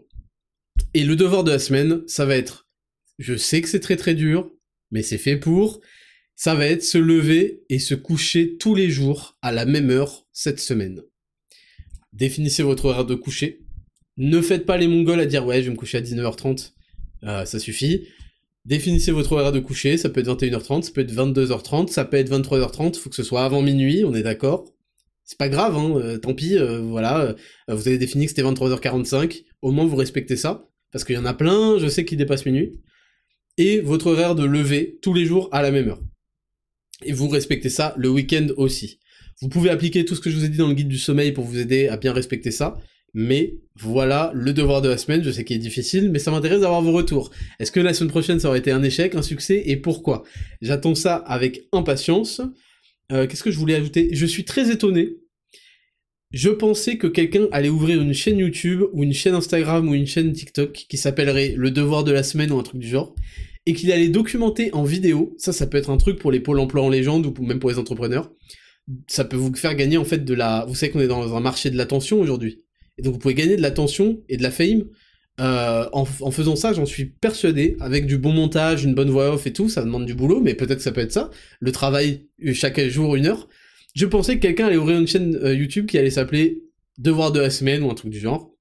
[0.92, 2.68] Et le devoir de la semaine, ça va être,
[3.18, 4.50] je sais que c'est très très dur,
[4.90, 5.80] mais c'est fait pour,
[6.36, 10.26] ça va être se lever et se coucher tous les jours à la même heure
[10.32, 11.02] cette semaine.
[12.12, 13.60] Définissez votre horaire de coucher.
[14.16, 16.72] Ne faites pas les mongols à dire ouais je vais me coucher à 19h30,
[17.24, 18.08] euh, ça suffit.
[18.64, 22.16] Définissez votre horaire de coucher, ça peut être 21h30, ça peut être 22h30, ça peut
[22.16, 24.64] être 23h30, faut que ce soit avant minuit, on est d'accord.
[25.24, 27.34] C'est pas grave, hein, euh, tant pis, euh, voilà,
[27.68, 31.24] vous avez défini que c'était 23h45, au moins vous respectez ça, parce qu'il y en
[31.24, 32.80] a plein, je sais, qui dépassent minuit.
[33.58, 36.02] Et votre horaire de lever tous les jours à la même heure.
[37.04, 38.98] Et vous respectez ça le week-end aussi.
[39.40, 41.32] Vous pouvez appliquer tout ce que je vous ai dit dans le guide du sommeil
[41.32, 42.78] pour vous aider à bien respecter ça.
[43.14, 46.60] Mais voilà le devoir de la semaine, je sais qu'il est difficile, mais ça m'intéresse
[46.60, 47.30] d'avoir vos retours.
[47.60, 50.22] Est-ce que la semaine prochaine ça aurait été un échec, un succès, et pourquoi?
[50.62, 52.40] J'attends ça avec impatience.
[53.10, 54.08] Euh, Qu'est-ce que je voulais ajouter?
[54.12, 55.16] Je suis très étonné.
[56.32, 60.06] Je pensais que quelqu'un allait ouvrir une chaîne YouTube, ou une chaîne Instagram, ou une
[60.06, 63.14] chaîne TikTok, qui s'appellerait Le Devoir de la Semaine, ou un truc du genre,
[63.66, 66.58] et qu'il allait documenter en vidéo, ça ça peut être un truc pour les pôles
[66.58, 68.32] emploi en légende, ou même pour les entrepreneurs,
[69.06, 70.64] ça peut vous faire gagner en fait de la...
[70.66, 72.64] Vous savez qu'on est dans un marché de l'attention aujourd'hui.
[72.98, 74.84] Et donc vous pouvez gagner de l'attention et de la fame
[75.40, 79.46] euh, en, faisant ça, j'en suis persuadé, avec du bon montage, une bonne voix off
[79.46, 82.78] et tout, ça demande du boulot, mais peut-être ça peut être ça, le travail chaque
[82.88, 83.48] jour une heure.
[83.94, 86.62] Je pensais que quelqu'un allait ouvrir une chaîne euh, YouTube qui allait s'appeler
[86.98, 88.54] Devoir de la semaine ou un truc du genre,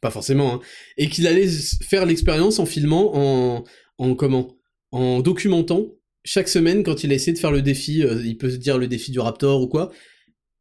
[0.00, 0.60] pas forcément, hein,
[0.96, 1.48] et qu'il allait
[1.82, 3.64] faire l'expérience en filmant, en,
[3.98, 4.56] en comment,
[4.92, 5.86] en documentant
[6.24, 8.78] chaque semaine quand il a essayé de faire le défi, euh, il peut se dire
[8.78, 9.90] le défi du Raptor ou quoi,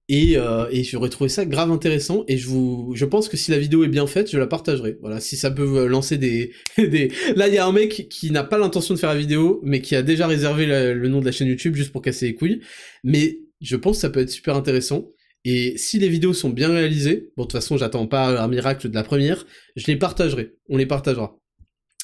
[0.09, 3.51] et, euh, et j'aurais trouvé ça grave intéressant et je vous je pense que si
[3.51, 4.97] la vidéo est bien faite je la partagerai.
[5.01, 7.11] Voilà si ça peut lancer des, des...
[7.35, 9.81] là il y a un mec qui n'a pas l'intention de faire la vidéo mais
[9.81, 12.61] qui a déjà réservé le nom de la chaîne YouTube juste pour casser les couilles.
[13.03, 15.09] Mais je pense que ça peut être super intéressant.
[15.43, 18.89] Et si les vidéos sont bien réalisées bon de toute façon j'attends pas un miracle
[18.89, 20.53] de la première je les partagerai.
[20.69, 21.37] On les partagera.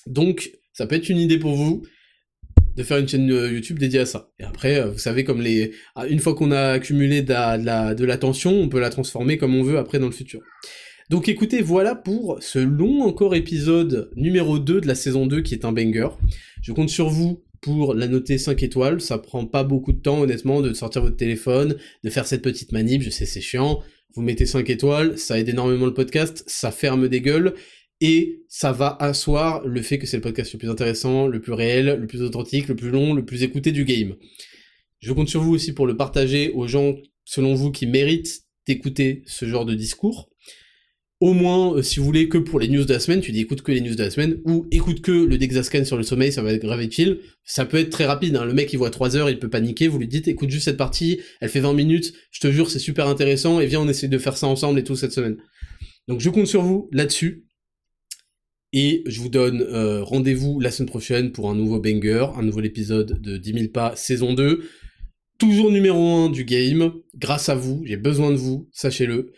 [0.08, 1.84] Donc ça peut être une idée pour vous
[2.76, 4.32] de faire une chaîne YouTube dédiée à ça.
[4.40, 8.68] Et après, vous savez, comme les, ah, une fois qu'on a accumulé de l'attention, on
[8.68, 10.42] peut la transformer comme on veut après dans le futur.
[11.10, 15.54] Donc écoutez, voilà pour ce long encore épisode numéro 2 de la saison 2 qui
[15.54, 16.08] est un banger.
[16.62, 20.22] Je compte sur vous pour la noter 5 étoiles, ça prend pas beaucoup de temps
[20.22, 23.82] honnêtement de sortir votre téléphone, de faire cette petite manip, je sais c'est chiant,
[24.16, 27.54] vous mettez 5 étoiles, ça aide énormément le podcast, ça ferme des gueules,
[28.04, 31.54] et ça va asseoir le fait que c'est le podcast le plus intéressant, le plus
[31.54, 34.16] réel, le plus authentique, le plus long, le plus écouté du game.
[35.00, 39.24] Je compte sur vous aussi pour le partager aux gens, selon vous, qui méritent d'écouter
[39.26, 40.30] ce genre de discours.
[41.22, 43.40] Au moins, euh, si vous voulez que pour les news de la semaine, tu dis
[43.40, 46.34] écoute que les news de la semaine, ou écoute que le Dexascan sur le sommeil,
[46.34, 47.20] ça va être grave utile.
[47.46, 48.44] Ça peut être très rapide, hein.
[48.44, 50.76] le mec il voit 3 heures, il peut paniquer, vous lui dites écoute juste cette
[50.76, 54.10] partie, elle fait 20 minutes, je te jure c'est super intéressant, et viens on essaie
[54.10, 55.38] de faire ça ensemble et tout cette semaine.
[56.10, 57.46] Donc je compte sur vous là-dessus,
[58.74, 62.66] et je vous donne euh, rendez-vous la semaine prochaine pour un nouveau banger, un nouvel
[62.66, 64.68] épisode de 10 000 pas saison 2.
[65.38, 69.32] Toujours numéro 1 du game, grâce à vous, j'ai besoin de vous, sachez-le.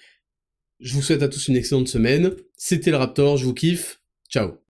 [0.79, 2.31] Je vous souhaite à tous une excellente semaine.
[2.57, 4.01] C'était le Raptor, je vous kiffe.
[4.29, 4.55] Ciao